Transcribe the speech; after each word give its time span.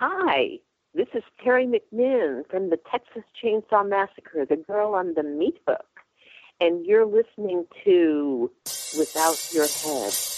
Hi, 0.00 0.60
this 0.94 1.08
is 1.12 1.24
Teri 1.44 1.66
McMinn 1.66 2.48
from 2.48 2.70
the 2.70 2.78
Texas 2.88 3.24
Chainsaw 3.42 3.84
Massacre, 3.88 4.46
the 4.46 4.54
girl 4.54 4.94
on 4.94 5.14
the 5.14 5.24
meat 5.24 5.58
hook. 5.66 5.88
And 6.60 6.86
you're 6.86 7.04
listening 7.04 7.66
to 7.84 8.48
Without 8.96 9.52
Your 9.52 9.66
Head. 9.66 10.37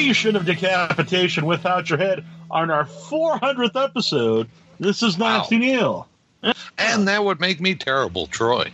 To 0.00 0.06
the 0.06 0.14
station 0.14 0.34
of 0.34 0.46
decapitation 0.46 1.44
without 1.44 1.90
your 1.90 1.98
head 1.98 2.24
on 2.50 2.70
our 2.70 2.84
400th 2.84 3.82
episode. 3.84 4.48
This 4.78 5.02
is 5.02 5.18
Nancy 5.18 5.58
Neal. 5.58 6.08
And 6.78 7.06
that 7.06 7.22
would 7.22 7.38
make 7.38 7.60
me 7.60 7.74
terrible, 7.74 8.26
Troy. 8.26 8.72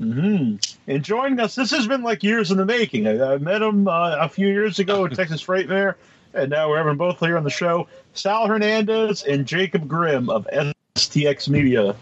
Mm-hmm. 0.00 0.56
And 0.86 1.04
joining 1.04 1.40
us, 1.40 1.56
this 1.56 1.72
has 1.72 1.88
been 1.88 2.04
like 2.04 2.22
years 2.22 2.52
in 2.52 2.58
the 2.58 2.64
making. 2.64 3.08
I, 3.08 3.34
I 3.34 3.38
met 3.38 3.60
him 3.60 3.88
uh, 3.88 4.16
a 4.20 4.28
few 4.28 4.46
years 4.46 4.78
ago 4.78 5.04
at 5.04 5.12
Texas 5.16 5.44
Frightmare, 5.44 5.96
and 6.32 6.48
now 6.48 6.70
we're 6.70 6.78
having 6.78 6.96
both 6.96 7.18
here 7.18 7.36
on 7.36 7.42
the 7.42 7.50
show. 7.50 7.88
Sal 8.12 8.46
Hernandez 8.46 9.24
and 9.24 9.46
Jacob 9.46 9.88
Grim 9.88 10.30
of 10.30 10.46
STX 10.94 11.48
Media. 11.48 11.96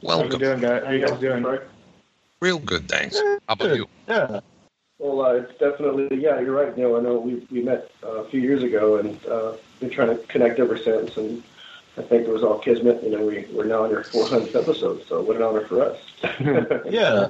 Welcome. 0.00 0.30
How 0.30 0.32
you 0.32 0.38
doing, 0.38 0.60
guys? 0.60 0.84
How 0.84 0.90
you 0.92 1.06
guys 1.06 1.20
doing? 1.20 1.58
Real 2.40 2.58
good, 2.58 2.88
thanks. 2.88 3.18
How 3.18 3.38
about 3.48 3.76
you? 3.76 3.86
Yeah. 4.08 4.40
Well, 5.04 5.20
uh, 5.20 5.34
it's 5.34 5.58
definitely 5.58 6.08
yeah. 6.18 6.40
You're 6.40 6.54
right, 6.54 6.74
Neal. 6.74 6.96
I 6.96 7.00
know 7.00 7.18
we 7.18 7.46
we 7.50 7.60
met 7.60 7.90
uh, 8.02 8.22
a 8.22 8.28
few 8.30 8.40
years 8.40 8.62
ago 8.62 8.96
and 8.96 9.22
uh, 9.26 9.52
been 9.78 9.90
trying 9.90 10.08
to 10.08 10.16
connect 10.28 10.58
ever 10.58 10.78
since. 10.78 11.18
And 11.18 11.42
I 11.98 12.02
think 12.02 12.26
it 12.26 12.30
was 12.30 12.42
all 12.42 12.58
kismet. 12.58 13.02
You 13.02 13.10
know, 13.10 13.26
we 13.26 13.46
we're 13.52 13.66
now 13.66 13.84
on 13.84 13.94
our 13.94 14.02
400th 14.02 14.58
episode, 14.58 15.04
so 15.06 15.20
what 15.20 15.36
an 15.36 15.42
honor 15.42 15.66
for 15.66 15.82
us. 15.82 16.00
Yeah. 16.90 17.28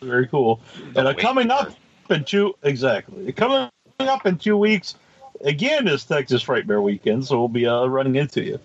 Very 0.00 0.28
cool. 0.28 0.62
And 0.96 1.06
uh, 1.06 1.12
coming 1.12 1.50
up 1.50 1.74
in 2.08 2.24
two 2.24 2.54
exactly 2.62 3.30
coming 3.32 3.68
up 3.98 4.24
in 4.24 4.38
two 4.38 4.56
weeks 4.56 4.94
again 5.42 5.86
is 5.88 6.04
Texas 6.04 6.42
Frightmare 6.42 6.82
weekend, 6.82 7.26
so 7.26 7.38
we'll 7.38 7.48
be 7.48 7.66
uh, 7.66 7.84
running 7.84 8.16
into 8.16 8.42
you. 8.42 8.58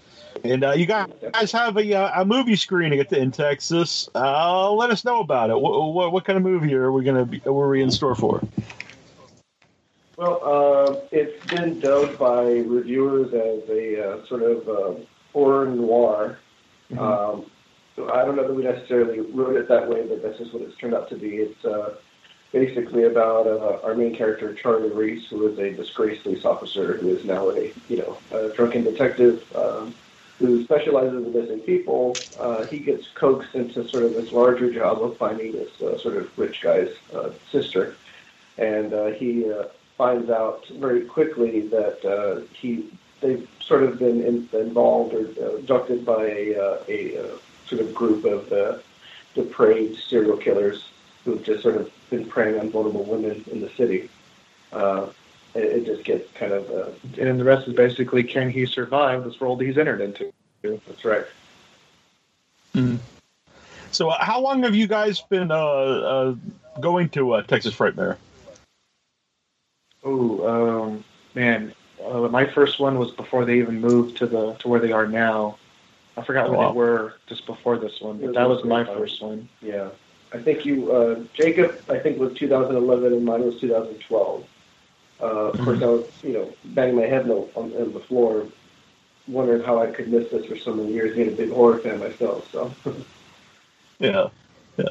And 0.52 0.64
uh, 0.64 0.72
you 0.72 0.86
guys 0.86 1.52
have 1.52 1.78
a, 1.78 1.94
uh, 1.94 2.22
a 2.22 2.26
movie 2.26 2.56
screening 2.56 3.00
at 3.00 3.10
the, 3.10 3.20
in 3.20 3.32
Texas. 3.32 4.10
Uh, 4.16 4.72
let 4.72 4.92
us 4.92 5.06
know 5.06 5.20
about 5.20 5.50
it. 5.50 5.60
What, 5.60 5.94
what, 5.94 6.12
what 6.12 6.26
kind 6.26 6.38
of 6.38 6.44
movie 6.44 6.74
are 6.74 6.92
we 6.92 7.04
going 7.04 7.18
to 7.18 7.26
be? 7.26 7.40
Were 7.40 7.70
we 7.70 7.82
in 7.82 7.92
store 7.92 8.16
for? 8.16 8.42
Well, 10.18 10.40
uh, 10.44 11.02
it's 11.12 11.46
been 11.48 11.80
dubbed 11.80 12.18
by 12.18 12.44
reviewers 12.44 13.34
as 13.34 13.70
a 13.70 14.10
uh, 14.10 14.26
sort 14.28 14.44
of 14.44 14.70
uh, 14.70 15.02
horror 15.34 15.68
noir. 15.68 16.40
Um, 16.98 17.50
so 17.96 18.12
I 18.12 18.24
don't 18.24 18.36
know 18.36 18.48
that 18.48 18.54
we 18.54 18.64
necessarily 18.64 19.20
wrote 19.20 19.56
it 19.56 19.68
that 19.68 19.90
way, 19.90 20.06
but 20.08 20.22
that's 20.22 20.38
just 20.38 20.54
what 20.54 20.62
it's 20.64 20.78
turned 20.78 20.94
out 20.94 21.10
to 21.10 21.16
be. 21.16 21.38
It's 21.38 21.66
uh, 21.66 21.96
basically 22.52 23.04
about 23.04 23.48
uh, 23.48 23.80
our 23.84 23.96
main 23.96 24.16
character, 24.16 24.54
Charlie 24.54 24.90
Reese, 24.90 25.28
who 25.30 25.48
is 25.48 25.60
a 25.60 25.72
disgraced 25.72 26.24
police 26.24 26.46
officer 26.46 26.98
who 26.98 27.10
is 27.10 27.26
now 27.26 27.50
a 27.50 27.74
you 27.90 27.98
know 27.98 28.18
a 28.32 28.50
drunken 28.56 28.84
detective 28.84 29.44
um, 29.56 29.94
who 30.40 30.64
specializes 30.64 31.26
in 31.26 31.34
missing 31.34 31.60
people. 31.60 32.22
Uh, 32.38 32.66
he 32.66 32.80
gets 32.80 33.08
coaxed 33.16 33.56
into 33.56 33.88
sort 33.88 34.04
of 34.04 34.14
this 34.14 34.32
larger 34.32 34.72
job 34.72 35.02
of 35.02 35.18
finding 35.18 35.54
this 35.54 35.82
uh, 35.82 35.98
sort 35.98 36.18
of 36.18 36.38
rich 36.38 36.62
guy's 36.62 36.90
uh, 37.14 37.32
sister, 37.52 37.96
and 38.58 38.94
uh, 38.94 39.08
he 39.08 39.50
uh, 39.50 39.66
finds 39.98 40.30
out 40.30 40.68
very 40.68 41.02
quickly 41.02 41.68
that 41.68 42.04
uh, 42.06 42.42
he 42.54 42.86
they've 43.22 43.48
sort 43.60 43.84
of 43.84 43.98
been 43.98 44.24
in, 44.24 44.50
involved 44.54 45.14
or 45.14 45.28
uh, 45.42 45.56
abducted 45.58 46.06
by 46.06 46.26
a, 46.26 46.56
uh, 46.56 46.84
a 46.88 47.18
uh, 47.18 47.38
sort 47.66 47.82
of 47.82 47.94
group 47.94 48.26
of 48.26 48.52
uh, 48.52 48.78
depraved 49.34 49.98
serial 49.98 50.38
killers 50.38 50.90
who've 51.24 51.44
just 51.44 51.64
sort 51.64 51.76
of 51.76 51.92
been 52.10 52.26
preying 52.26 52.60
on 52.60 52.70
vulnerable 52.70 53.04
women 53.04 53.44
in 53.52 53.62
the 53.62 53.70
city. 53.70 54.10
Uh, 54.72 55.08
it, 55.56 55.64
it 55.64 55.86
just 55.86 56.04
gets 56.04 56.32
kind 56.34 56.52
of 56.52 56.70
uh, 56.70 56.90
And 57.18 57.40
the 57.40 57.44
rest 57.44 57.68
is 57.68 57.74
basically 57.74 58.24
can 58.24 58.50
he 58.50 58.66
survive 58.66 59.24
this 59.24 59.40
world 59.40 59.62
he's 59.62 59.78
entered 59.78 60.02
into? 60.02 60.32
That's 60.62 61.06
right. 61.06 61.26
So, 63.92 64.10
uh, 64.10 64.24
how 64.24 64.42
long 64.42 64.64
have 64.64 64.76
you 64.76 64.88
guys 64.88 65.22
been 65.22 65.52
uh, 65.52 65.56
uh, 65.56 66.36
going 66.82 67.08
to 67.10 67.34
uh, 67.34 67.44
Texas 67.44 67.74
Frightmare? 67.74 68.18
Oh, 70.04 70.84
um, 70.84 71.04
man, 71.34 71.74
uh, 72.04 72.28
my 72.28 72.46
first 72.46 72.80
one 72.80 73.00
was 73.00 73.12
before 73.12 73.46
they 73.46 73.58
even 73.60 73.80
moved 73.80 74.18
to 74.18 74.28
the 74.28 74.54
to 74.56 74.68
where 74.68 74.82
they 74.82 74.92
are 74.92 75.08
now. 75.08 75.58
I 76.18 76.24
forgot 76.24 76.50
when 76.50 76.60
Wow. 76.60 76.72
they 76.72 76.78
were 76.78 77.14
just 77.28 77.46
before 77.46 77.78
this 77.78 78.02
one, 78.02 78.18
but 78.20 78.34
that 78.34 78.50
was 78.50 78.64
my 78.66 78.84
first 78.84 79.22
one. 79.22 79.48
Yeah. 79.62 79.90
I 80.34 80.40
think 80.40 80.66
you, 80.66 80.92
uh, 80.92 81.24
Jacob, 81.34 81.82
I 81.90 81.98
think 82.00 82.20
was 82.20 82.34
2011 82.34 83.14
and 83.14 83.24
mine 83.24 83.46
was 83.46 83.60
2012. 83.62 84.46
Uh, 85.22 85.52
of 85.52 85.60
course, 85.60 85.82
I 85.82 85.86
was, 85.86 86.06
you 86.24 86.34
know, 86.34 86.54
banging 86.66 86.96
my 86.96 87.04
head 87.04 87.30
on, 87.30 87.50
on, 87.56 87.74
on 87.74 87.94
the 87.94 88.00
floor, 88.02 88.48
wondering 89.28 89.64
how 89.64 89.82
I 89.82 89.88
could 89.88 90.10
miss 90.10 90.30
this 90.30 90.46
for 90.46 90.58
so 90.58 90.74
many 90.74 90.92
years, 90.92 91.16
being 91.16 91.30
a 91.30 91.32
big 91.32 91.52
horror 91.52 91.80
fan 91.80 92.00
myself. 92.00 92.52
So, 92.52 92.72
Yeah, 94.00 94.28
yeah. 94.78 94.90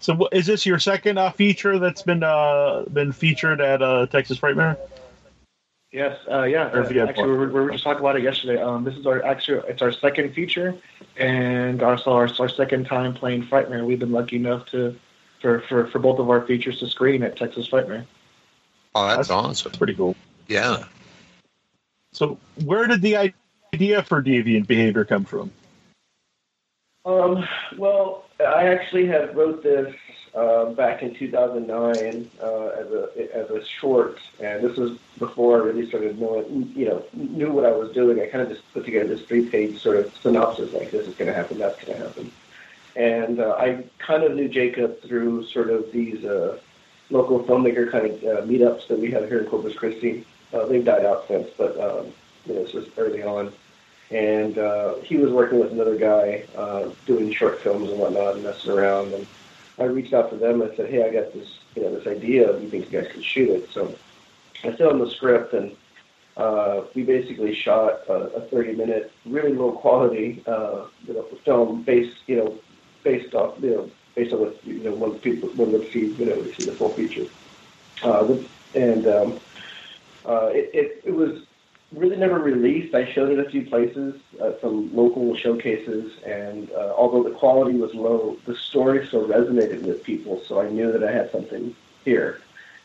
So, 0.00 0.14
wh- 0.14 0.34
is 0.36 0.46
this 0.46 0.66
your 0.66 0.78
second 0.78 1.18
uh, 1.18 1.30
feature 1.30 1.78
that's 1.78 2.02
been 2.02 2.22
uh, 2.22 2.84
been 2.92 3.10
featured 3.10 3.60
at 3.60 3.82
uh, 3.82 4.06
Texas 4.06 4.38
Frightmare? 4.38 4.76
Yes, 5.90 6.18
uh, 6.30 6.42
yeah. 6.42 6.70
Or 6.70 6.82
if 6.82 6.96
actually, 6.96 7.30
we 7.30 7.36
were, 7.38 7.46
we 7.46 7.60
were 7.60 7.70
just 7.70 7.82
talking 7.82 8.00
about 8.00 8.16
it 8.16 8.22
yesterday. 8.22 8.60
Um, 8.60 8.84
this 8.84 8.94
is 8.96 9.06
our 9.06 9.24
actually 9.24 9.66
it's 9.68 9.80
our 9.80 9.90
second 9.90 10.34
feature, 10.34 10.74
and 11.16 11.82
also 11.82 12.12
our, 12.12 12.28
our 12.38 12.48
second 12.48 12.84
time 12.84 13.14
playing 13.14 13.44
Frightmare. 13.44 13.86
We've 13.86 13.98
been 13.98 14.12
lucky 14.12 14.36
enough 14.36 14.66
to 14.66 14.94
for, 15.40 15.60
for, 15.62 15.86
for 15.86 15.98
both 15.98 16.18
of 16.18 16.28
our 16.30 16.44
features 16.46 16.80
to 16.80 16.86
screen 16.88 17.22
at 17.22 17.36
Texas 17.36 17.68
Frightmare. 17.68 18.04
Oh, 18.98 19.06
that's, 19.06 19.28
That's- 19.28 19.30
awesome. 19.30 19.70
That's 19.70 19.78
pretty 19.78 19.94
cool. 19.94 20.16
Yeah. 20.48 20.84
So, 22.12 22.38
where 22.64 22.86
did 22.86 23.00
the 23.02 23.32
idea 23.72 24.02
for 24.02 24.22
deviant 24.22 24.66
behavior 24.66 25.04
come 25.04 25.24
from? 25.24 25.52
Um, 27.04 27.46
well, 27.76 28.24
I 28.40 28.66
actually 28.66 29.06
had 29.06 29.36
wrote 29.36 29.62
this 29.62 29.94
uh, 30.34 30.66
back 30.66 31.02
in 31.02 31.14
2009 31.14 32.30
uh, 32.42 32.66
as 32.66 32.86
a 32.90 33.36
as 33.36 33.50
a 33.50 33.64
short, 33.64 34.18
and 34.40 34.64
this 34.64 34.76
was 34.76 34.98
before 35.18 35.60
I 35.60 35.64
really 35.64 35.88
started 35.88 36.20
knowing, 36.20 36.72
you 36.74 36.86
know, 36.86 37.04
knew 37.12 37.52
what 37.52 37.64
I 37.64 37.70
was 37.70 37.92
doing. 37.92 38.20
I 38.20 38.26
kind 38.26 38.42
of 38.42 38.48
just 38.48 38.62
put 38.72 38.84
together 38.84 39.08
this 39.08 39.22
three-page 39.22 39.80
sort 39.80 39.96
of 39.98 40.12
synopsis, 40.20 40.72
like 40.72 40.90
this 40.90 41.06
is 41.06 41.14
going 41.14 41.28
to 41.28 41.34
happen, 41.34 41.58
that's 41.58 41.82
going 41.82 41.98
to 41.98 42.04
happen, 42.04 42.32
and 42.96 43.40
uh, 43.40 43.54
I 43.58 43.84
kind 43.98 44.24
of 44.24 44.34
knew 44.34 44.48
Jacob 44.48 45.00
through 45.02 45.46
sort 45.46 45.70
of 45.70 45.92
these 45.92 46.24
uh, 46.24 46.58
local 47.10 47.42
filmmaker 47.44 47.90
kind 47.90 48.06
of 48.06 48.22
uh, 48.24 48.42
meetups 48.42 48.88
that 48.88 48.98
we 48.98 49.10
have 49.10 49.28
here 49.28 49.40
in 49.40 49.46
Corpus 49.46 49.74
Christi. 49.74 50.26
Uh, 50.52 50.66
they've 50.66 50.84
died 50.84 51.04
out 51.04 51.26
since, 51.28 51.48
but 51.56 51.78
um, 51.80 52.12
you 52.46 52.54
know, 52.54 52.64
this 52.64 52.72
was 52.72 52.86
early 52.96 53.22
on 53.22 53.52
and 54.10 54.56
uh, 54.56 54.94
he 54.96 55.16
was 55.16 55.30
working 55.30 55.58
with 55.60 55.72
another 55.72 55.96
guy 55.96 56.44
uh, 56.56 56.88
doing 57.06 57.32
short 57.32 57.60
films 57.60 57.90
and 57.90 57.98
whatnot 57.98 58.34
and 58.34 58.44
messing 58.44 58.70
around. 58.70 59.12
And 59.12 59.26
I 59.78 59.84
reached 59.84 60.14
out 60.14 60.30
to 60.30 60.36
them 60.36 60.62
and 60.62 60.74
said, 60.76 60.88
"Hey, 60.88 61.06
I 61.06 61.12
got 61.12 61.32
this, 61.32 61.58
you 61.74 61.82
know, 61.82 61.94
this 61.94 62.06
idea. 62.06 62.52
Do 62.52 62.62
you 62.62 62.70
think 62.70 62.90
you 62.90 63.00
guys 63.00 63.12
could 63.12 63.24
shoot 63.24 63.50
it?" 63.50 63.70
So 63.70 63.94
I 64.60 64.68
sent 64.68 64.78
them 64.78 64.98
the 64.98 65.10
script, 65.10 65.52
and 65.52 65.76
uh, 66.36 66.84
we 66.94 67.02
basically 67.02 67.54
shot 67.54 68.00
a, 68.08 68.36
a 68.36 68.40
30-minute, 68.46 69.12
really 69.26 69.52
low 69.52 69.72
quality, 69.72 70.42
uh, 70.46 70.86
you 71.06 71.14
know, 71.14 71.22
film 71.44 71.82
based, 71.82 72.16
you 72.26 72.36
know, 72.36 72.58
based 73.04 73.34
off, 73.34 73.56
you 73.60 73.70
know, 73.70 73.90
based 74.18 74.32
on 74.34 74.40
what 74.40 74.54
you 74.66 74.80
know, 74.84 74.94
when 75.02 75.12
people 75.20 75.48
when 75.50 75.72
they 75.72 75.90
see, 75.90 76.06
you 76.20 76.26
know, 76.26 76.38
see 76.52 76.64
the 76.64 76.72
full 76.72 76.92
feature. 76.98 77.26
Uh, 78.02 78.36
and 78.74 79.06
um, 79.06 79.40
uh, 80.26 80.46
it, 80.46 80.70
it, 80.80 81.02
it 81.04 81.14
was 81.22 81.32
really 81.92 82.16
never 82.16 82.38
released. 82.38 82.94
I 82.94 83.04
showed 83.12 83.30
it 83.30 83.38
a 83.46 83.48
few 83.48 83.64
places, 83.64 84.20
uh, 84.42 84.52
some 84.60 84.94
local 84.94 85.34
showcases, 85.36 86.04
and 86.24 86.70
uh, 86.72 86.94
although 87.00 87.22
the 87.28 87.34
quality 87.42 87.78
was 87.78 87.94
low, 87.94 88.36
the 88.44 88.56
story 88.56 89.06
still 89.06 89.26
resonated 89.26 89.82
with 89.82 90.02
people. 90.02 90.42
So 90.46 90.60
I 90.60 90.68
knew 90.68 90.90
that 90.92 91.02
I 91.08 91.12
had 91.12 91.30
something 91.30 91.74
here. 92.04 92.40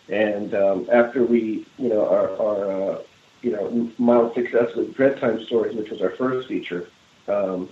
And 0.09 0.53
um, 0.53 0.87
after 0.91 1.23
we, 1.23 1.65
you 1.77 1.89
know, 1.89 2.07
our, 2.07 2.29
our 2.45 2.59
uh, 2.71 3.01
you 3.41 3.51
know, 3.51 3.91
mild 3.97 4.33
success 4.35 4.69
with 4.75 4.93
Dreadtime 4.95 5.45
Stories, 5.45 5.75
which 5.75 5.89
was 5.89 6.01
our 6.01 6.11
first 6.11 6.47
feature, 6.47 6.87
um, 7.27 7.69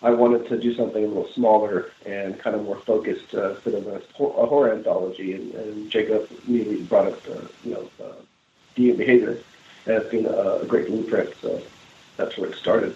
I 0.00 0.10
wanted 0.10 0.48
to 0.48 0.58
do 0.58 0.74
something 0.74 1.04
a 1.04 1.08
little 1.08 1.28
smaller 1.32 1.90
and 2.06 2.38
kind 2.38 2.54
of 2.54 2.62
more 2.62 2.76
focused, 2.76 3.34
uh, 3.34 3.60
sort 3.62 3.74
of 3.74 3.86
a, 3.88 3.96
a 3.96 4.46
horror 4.46 4.72
anthology. 4.72 5.34
And, 5.34 5.52
and 5.54 5.90
Jacob 5.90 6.28
immediately 6.46 6.82
brought 6.84 7.08
up, 7.08 7.28
uh, 7.28 7.40
you 7.64 7.74
know, 7.74 7.90
uh, 8.00 8.12
deviant 8.76 8.98
behavior 8.98 9.38
as 9.86 10.04
being 10.04 10.26
a, 10.26 10.30
a 10.30 10.66
great 10.66 10.86
blueprint. 10.86 11.34
So 11.40 11.60
that's 12.16 12.36
where 12.38 12.50
it 12.50 12.56
started. 12.56 12.94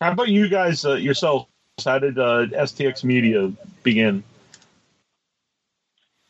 How 0.00 0.12
about 0.12 0.28
you 0.28 0.48
guys 0.48 0.84
uh, 0.84 0.94
yourselves? 0.94 1.46
How 1.82 1.98
did 1.98 2.18
uh, 2.18 2.46
STX 2.46 3.02
Media 3.02 3.50
begin? 3.82 4.22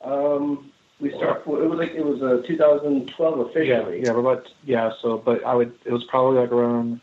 Um, 0.00 0.70
we 1.00 1.10
start. 1.10 1.42
It 1.46 1.48
was 1.48 1.78
like 1.78 1.90
it 1.90 2.04
was 2.04 2.22
uh, 2.22 2.46
2012 2.46 3.40
officially. 3.40 4.02
yeah, 4.02 4.12
we're 4.12 4.20
about 4.20 4.48
yeah. 4.64 4.92
So, 5.02 5.18
but 5.18 5.44
I 5.44 5.54
would 5.54 5.74
it 5.84 5.92
was 5.92 6.04
probably 6.04 6.40
like 6.40 6.52
around 6.52 7.00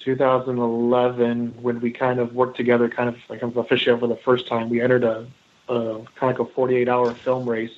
2011 0.00 1.54
when 1.62 1.80
we 1.80 1.90
kind 1.90 2.18
of 2.18 2.34
worked 2.34 2.56
together, 2.56 2.88
kind 2.88 3.08
of 3.08 3.16
like 3.28 3.42
officially 3.42 3.98
for 3.98 4.06
the 4.06 4.16
first 4.16 4.46
time. 4.46 4.68
We 4.68 4.80
entered 4.80 5.04
a, 5.04 5.26
a 5.68 5.74
kind 5.74 6.06
of 6.22 6.22
like 6.22 6.38
a 6.38 6.46
48 6.46 6.88
hour 6.88 7.14
film 7.14 7.48
race 7.48 7.74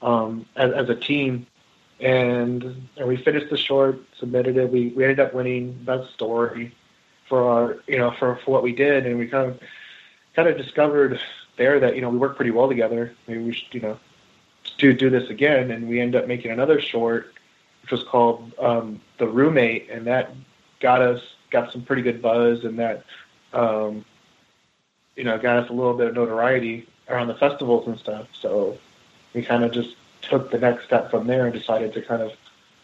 um, 0.00 0.46
as, 0.56 0.72
as 0.72 0.88
a 0.88 0.94
team, 0.94 1.46
and 2.00 2.88
and 2.96 3.06
we 3.06 3.16
finished 3.16 3.50
the 3.50 3.56
short, 3.56 4.00
submitted 4.18 4.56
it. 4.56 4.70
We 4.70 4.88
we 4.88 5.04
ended 5.04 5.20
up 5.20 5.34
winning 5.34 5.72
best 5.84 6.12
story 6.12 6.74
for 7.28 7.48
our 7.48 7.78
you 7.86 7.98
know 7.98 8.10
for 8.10 8.36
for 8.36 8.50
what 8.50 8.62
we 8.62 8.72
did, 8.72 9.06
and 9.06 9.18
we 9.18 9.28
kind 9.28 9.50
of 9.50 9.60
kind 10.34 10.48
of 10.48 10.56
discovered 10.56 11.20
there 11.56 11.78
that 11.80 11.94
you 11.94 12.00
know 12.00 12.08
we 12.08 12.18
work 12.18 12.36
pretty 12.36 12.50
well 12.50 12.68
together. 12.68 13.14
Maybe 13.28 13.44
we 13.44 13.52
should 13.52 13.72
you 13.72 13.80
know 13.80 13.98
do 14.78 14.92
do 14.92 15.10
this 15.10 15.28
again, 15.28 15.70
and 15.70 15.88
we 15.88 16.00
ended 16.00 16.22
up 16.22 16.28
making 16.28 16.50
another 16.50 16.80
short, 16.80 17.34
which 17.82 17.90
was 17.90 18.02
called 18.04 18.52
um, 18.58 19.00
the 19.18 19.28
roommate, 19.28 19.90
and 19.90 20.06
that 20.06 20.34
got 20.80 21.00
us 21.02 21.22
got 21.52 21.70
some 21.70 21.82
pretty 21.82 22.02
good 22.02 22.20
buzz, 22.20 22.64
and 22.64 22.78
that 22.78 23.04
um, 23.52 24.04
you 25.14 25.24
know 25.24 25.38
got 25.38 25.62
us 25.62 25.70
a 25.70 25.72
little 25.72 25.94
bit 25.94 26.08
of 26.08 26.14
notoriety 26.14 26.86
around 27.08 27.28
the 27.28 27.34
festivals 27.34 27.86
and 27.86 27.98
stuff. 27.98 28.26
So 28.32 28.76
we 29.34 29.42
kind 29.42 29.62
of 29.62 29.70
just 29.72 29.96
took 30.22 30.50
the 30.50 30.58
next 30.58 30.84
step 30.84 31.10
from 31.10 31.26
there 31.26 31.44
and 31.46 31.52
decided 31.52 31.92
to 31.94 32.02
kind 32.02 32.22
of 32.22 32.32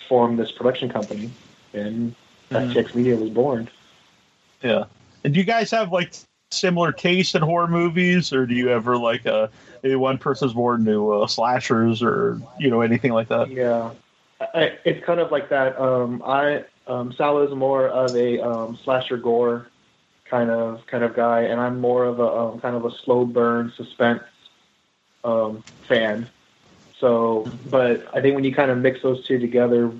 form 0.08 0.36
this 0.36 0.52
production 0.52 0.88
company, 0.88 1.30
and 1.72 2.14
Mhm. 2.50 2.72
STX 2.72 2.94
Media 2.94 3.16
was 3.16 3.30
born. 3.30 3.68
Yeah. 4.62 4.84
And 5.24 5.34
do 5.34 5.40
you 5.40 5.44
guys 5.44 5.70
have 5.70 5.92
like 5.92 6.12
similar 6.50 6.92
tastes 6.92 7.34
in 7.34 7.42
horror 7.42 7.68
movies, 7.68 8.32
or 8.32 8.46
do 8.46 8.54
you 8.54 8.70
ever 8.70 8.96
like 8.96 9.26
uh, 9.26 9.48
one 9.82 10.18
person's 10.18 10.54
more 10.54 10.74
into 10.74 11.12
uh, 11.12 11.26
slashers 11.26 12.02
or 12.02 12.40
you 12.58 12.70
know 12.70 12.80
anything 12.80 13.12
like 13.12 13.28
that? 13.28 13.50
Yeah, 13.50 13.90
I, 14.40 14.78
it's 14.84 15.04
kind 15.04 15.20
of 15.20 15.30
like 15.30 15.48
that. 15.50 15.78
Um, 15.80 16.22
I 16.24 16.64
um, 16.88 17.12
Sal 17.12 17.40
is 17.42 17.54
more 17.54 17.88
of 17.88 18.16
a 18.16 18.40
um, 18.44 18.78
slasher 18.84 19.16
gore 19.16 19.68
kind 20.24 20.50
of 20.50 20.86
kind 20.86 21.04
of 21.04 21.14
guy, 21.14 21.42
and 21.42 21.60
I'm 21.60 21.80
more 21.80 22.04
of 22.04 22.20
a 22.20 22.26
um, 22.26 22.60
kind 22.60 22.76
of 22.76 22.84
a 22.84 22.90
slow 23.04 23.24
burn 23.24 23.72
suspense 23.76 24.22
um, 25.24 25.64
fan. 25.86 26.28
So, 27.00 27.50
but 27.66 28.06
I 28.12 28.20
think 28.20 28.34
when 28.34 28.44
you 28.44 28.54
kind 28.54 28.70
of 28.70 28.78
mix 28.78 29.02
those 29.02 29.24
two 29.26 29.38
together, 29.38 29.90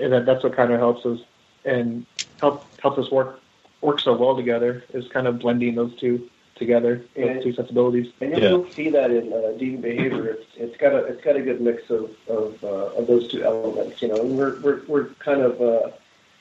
and 0.00 0.12
that, 0.12 0.26
that's 0.26 0.42
what 0.44 0.54
kind 0.54 0.72
of 0.72 0.78
helps 0.78 1.06
us 1.06 1.20
and 1.64 2.04
help 2.40 2.66
helps 2.80 2.98
us 2.98 3.10
work 3.10 3.40
work 3.80 4.00
so 4.00 4.16
well 4.16 4.36
together 4.36 4.84
is 4.92 5.08
kind 5.08 5.26
of 5.26 5.38
blending 5.38 5.74
those 5.74 5.94
two 5.98 6.28
together, 6.54 7.04
Yeah. 7.16 7.34
those 7.34 7.42
two 7.42 7.52
sensibilities. 7.54 8.12
And 8.20 8.36
you'll, 8.36 8.66
Yeah. 8.66 8.74
see 8.74 8.90
that 8.90 9.10
in 9.10 9.32
uh, 9.32 9.56
deviant 9.58 9.80
behavior. 9.82 10.26
It's, 10.28 10.46
it's 10.56 10.76
got 10.76 10.92
a 10.92 10.98
it's 11.06 11.22
got 11.22 11.36
a 11.36 11.40
good 11.42 11.60
mix 11.60 11.90
of 11.90 12.10
of, 12.28 12.62
uh, 12.62 12.98
of 12.98 13.06
those 13.06 13.28
two 13.28 13.42
elements. 13.42 14.02
You 14.02 14.08
know, 14.08 14.20
and 14.20 14.36
we're 14.36 14.60
we're, 14.60 14.82
we're 14.86 15.06
kind 15.18 15.40
of 15.40 15.60
uh, 15.60 15.90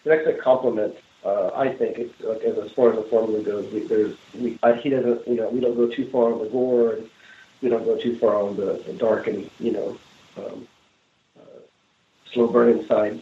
an 0.05 0.11
excellent 0.11 0.41
complement. 0.41 0.95
Uh, 1.23 1.51
I 1.55 1.69
think 1.69 1.97
it's 1.99 2.19
like, 2.21 2.41
as, 2.41 2.57
as 2.57 2.71
far 2.71 2.89
as 2.89 2.95
the 2.95 3.03
formula 3.03 3.43
goes. 3.43 3.71
We, 3.71 3.81
there's 3.81 4.17
we 4.33 4.57
uh, 4.63 4.73
he 4.73 4.89
doesn't 4.89 5.27
you 5.27 5.35
know 5.35 5.49
we 5.49 5.59
don't 5.59 5.75
go 5.75 5.87
too 5.87 6.09
far 6.09 6.33
on 6.33 6.39
the 6.39 6.49
gore 6.49 6.93
and 6.93 7.09
we 7.61 7.69
don't 7.69 7.85
go 7.85 7.95
too 7.97 8.17
far 8.17 8.35
on 8.35 8.55
the, 8.57 8.81
the 8.87 8.93
dark 8.93 9.27
and 9.27 9.49
you 9.59 9.71
know 9.71 9.97
um, 10.37 10.67
uh, 11.39 11.59
slow 12.31 12.47
burning 12.47 12.85
side. 12.87 13.21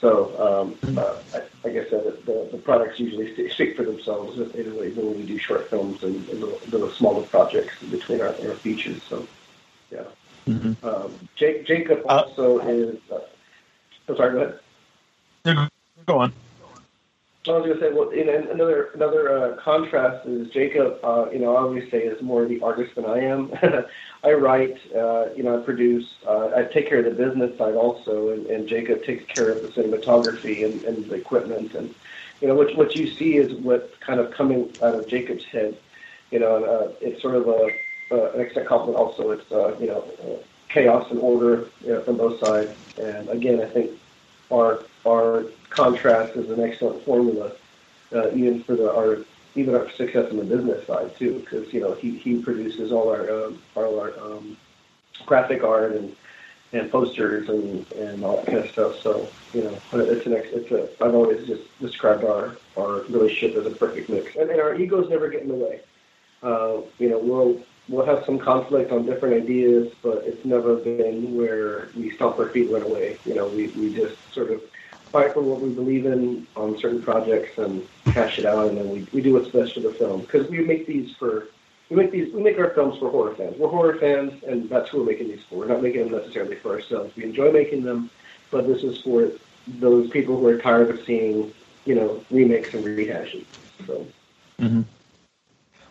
So 0.00 0.10
um, 0.38 0.98
uh, 0.98 1.16
I, 1.32 1.38
like 1.66 1.76
I 1.86 1.88
said, 1.88 2.04
the, 2.26 2.48
the 2.52 2.58
products 2.58 3.00
usually 3.00 3.48
speak 3.48 3.76
for 3.76 3.84
themselves. 3.84 4.38
Anyway, 4.54 4.92
when 4.92 5.16
we 5.16 5.24
do 5.24 5.38
short 5.38 5.70
films 5.70 6.02
and, 6.02 6.16
and 6.28 6.40
little, 6.40 6.60
little 6.70 6.90
smaller 6.90 7.22
projects 7.22 7.82
between 7.90 8.20
our, 8.20 8.28
our 8.28 8.54
features. 8.54 9.02
So 9.08 9.26
yeah. 9.90 10.04
Mm-hmm. 10.46 10.86
Um, 10.86 11.28
Jake, 11.36 11.66
Jacob 11.66 12.02
Uh, 12.06 12.24
also 12.24 12.58
is. 12.58 12.98
Uh, 13.10 13.20
I'm 14.08 14.16
sorry. 14.16 14.32
Go 14.32 14.58
ahead. 15.46 15.70
Go 16.06 16.18
on. 16.18 16.32
I 17.46 17.50
was 17.52 17.66
going 17.66 17.78
to 17.78 17.80
say, 17.80 17.92
well, 17.92 18.08
an- 18.08 18.48
another 18.50 18.84
another 18.94 19.36
uh, 19.36 19.56
contrast 19.56 20.26
is 20.26 20.48
Jacob. 20.50 20.98
Uh, 21.04 21.28
you 21.30 21.38
know, 21.38 21.54
I 21.54 21.60
always 21.60 21.90
say 21.90 21.98
is 21.98 22.22
more 22.22 22.46
the 22.46 22.60
artist 22.62 22.94
than 22.94 23.04
I 23.04 23.18
am. 23.18 23.52
I 24.24 24.32
write, 24.32 24.78
uh, 24.94 25.26
you 25.36 25.42
know, 25.42 25.60
I 25.60 25.62
produce. 25.62 26.14
Uh, 26.26 26.52
I 26.56 26.62
take 26.64 26.88
care 26.88 27.00
of 27.00 27.04
the 27.04 27.10
business 27.10 27.56
side 27.58 27.74
also, 27.74 28.30
and, 28.30 28.46
and 28.46 28.66
Jacob 28.66 29.04
takes 29.04 29.26
care 29.26 29.50
of 29.50 29.60
the 29.60 29.68
cinematography 29.68 30.64
and, 30.64 30.82
and 30.84 31.04
the 31.04 31.16
equipment. 31.16 31.74
And 31.74 31.94
you 32.40 32.48
know, 32.48 32.54
what 32.54 32.74
what 32.76 32.96
you 32.96 33.10
see 33.10 33.36
is 33.36 33.52
what 33.52 34.00
kind 34.00 34.20
of 34.20 34.30
coming 34.30 34.72
out 34.82 34.94
of 34.94 35.06
Jacob's 35.06 35.44
head. 35.44 35.76
You 36.30 36.38
know, 36.38 36.64
uh, 36.64 36.92
it's 37.02 37.20
sort 37.20 37.34
of 37.34 37.46
a 37.46 37.70
an 38.10 38.40
excellent 38.40 38.68
compliment. 38.68 38.96
Also, 38.96 39.32
it's 39.32 39.52
uh, 39.52 39.76
you 39.78 39.88
know, 39.88 40.02
chaos 40.70 41.10
and 41.10 41.20
order 41.20 41.66
you 41.82 41.92
know, 41.92 42.00
from 42.00 42.16
both 42.16 42.40
sides. 42.40 42.74
And 42.98 43.28
again, 43.28 43.60
I 43.60 43.66
think 43.66 43.90
our 44.50 44.80
our 45.06 45.44
contrast 45.70 46.36
is 46.36 46.50
an 46.50 46.60
excellent 46.60 47.04
formula, 47.04 47.52
uh, 48.14 48.30
even 48.30 48.62
for 48.62 48.76
the 48.76 48.92
our 48.92 49.18
even 49.56 49.74
our 49.74 49.88
success 49.90 50.30
on 50.30 50.36
the 50.38 50.44
business 50.44 50.86
side 50.86 51.16
too, 51.16 51.38
because 51.40 51.72
you 51.72 51.80
know 51.80 51.94
he, 51.94 52.16
he 52.16 52.40
produces 52.40 52.92
all 52.92 53.08
our 53.10 53.30
um, 53.30 53.62
all 53.76 54.00
our 54.00 54.18
um, 54.20 54.56
graphic 55.26 55.62
art 55.62 55.92
and 55.92 56.14
and 56.72 56.90
posters 56.90 57.48
and, 57.48 57.90
and 57.92 58.24
all 58.24 58.36
that 58.36 58.46
kind 58.46 58.58
of 58.58 58.70
stuff. 58.70 59.00
So 59.00 59.28
you 59.52 59.62
know 59.62 59.78
it's 59.92 60.26
an 60.26 60.34
ex- 60.34 60.48
it's 60.52 60.70
a 60.70 60.88
I've 61.04 61.14
always 61.14 61.46
just 61.46 61.62
described 61.80 62.24
our 62.24 62.56
our 62.76 63.02
relationship 63.02 63.56
as 63.56 63.66
a 63.66 63.74
perfect 63.76 64.08
mix, 64.08 64.34
and, 64.36 64.50
and 64.50 64.60
our 64.60 64.74
egos 64.74 65.08
never 65.08 65.28
get 65.28 65.42
in 65.42 65.48
the 65.48 65.54
way. 65.54 65.80
Uh, 66.42 66.80
you 66.98 67.08
know 67.08 67.18
we'll 67.18 67.62
we'll 67.88 68.04
have 68.04 68.24
some 68.24 68.38
conflict 68.38 68.90
on 68.90 69.06
different 69.06 69.42
ideas, 69.42 69.92
but 70.02 70.24
it's 70.24 70.44
never 70.44 70.76
been 70.76 71.36
where 71.36 71.88
we 71.96 72.10
stomp 72.10 72.38
our 72.38 72.48
feet 72.48 72.70
right 72.70 72.82
away. 72.82 73.18
You 73.24 73.34
know 73.34 73.46
we 73.46 73.68
we 73.68 73.94
just 73.94 74.16
sort 74.32 74.50
of 74.50 74.60
fight 75.14 75.32
for 75.32 75.42
what 75.42 75.60
we 75.60 75.72
believe 75.72 76.06
in 76.06 76.44
on 76.56 76.76
certain 76.76 77.00
projects 77.00 77.56
and 77.56 77.86
hash 78.06 78.40
it 78.40 78.44
out, 78.44 78.68
and 78.68 78.76
then 78.76 78.90
we, 78.90 79.06
we 79.12 79.22
do 79.22 79.32
what's 79.34 79.48
best 79.48 79.74
for 79.74 79.80
the 79.80 79.92
film. 79.92 80.22
Because 80.22 80.50
we 80.50 80.58
make 80.58 80.88
these 80.88 81.14
for 81.14 81.46
we 81.88 81.94
make 81.94 82.10
these 82.10 82.34
we 82.34 82.42
make 82.42 82.58
our 82.58 82.70
films 82.70 82.98
for 82.98 83.10
horror 83.10 83.32
fans. 83.36 83.56
We're 83.56 83.68
horror 83.68 83.96
fans, 83.96 84.42
and 84.42 84.68
that's 84.68 84.90
who 84.90 84.98
we're 84.98 85.12
making 85.12 85.28
these 85.28 85.44
for. 85.48 85.60
We're 85.60 85.68
not 85.68 85.82
making 85.82 86.08
them 86.08 86.18
necessarily 86.18 86.56
for 86.56 86.72
ourselves. 86.72 87.14
We 87.14 87.22
enjoy 87.22 87.52
making 87.52 87.84
them, 87.84 88.10
but 88.50 88.66
this 88.66 88.82
is 88.82 89.02
for 89.02 89.30
those 89.68 90.10
people 90.10 90.36
who 90.36 90.48
are 90.48 90.58
tired 90.58 90.90
of 90.90 91.04
seeing 91.04 91.54
you 91.84 91.94
know 91.94 92.24
remakes 92.28 92.74
and 92.74 92.84
rehashes. 92.84 93.44
So. 93.86 94.04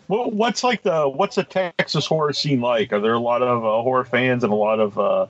Well, 0.09 0.31
what's 0.31 0.65
like 0.65 0.83
the 0.83 1.07
what's 1.07 1.37
the 1.37 1.45
Texas 1.45 2.05
horror 2.05 2.33
scene 2.33 2.59
like? 2.59 2.91
Are 2.91 2.99
there 2.99 3.13
a 3.13 3.19
lot 3.19 3.41
of 3.41 3.63
uh, 3.63 3.81
horror 3.83 4.03
fans 4.03 4.43
and 4.43 4.51
a 4.51 4.55
lot 4.57 4.81
of 4.81 4.99
uh, 4.99 5.27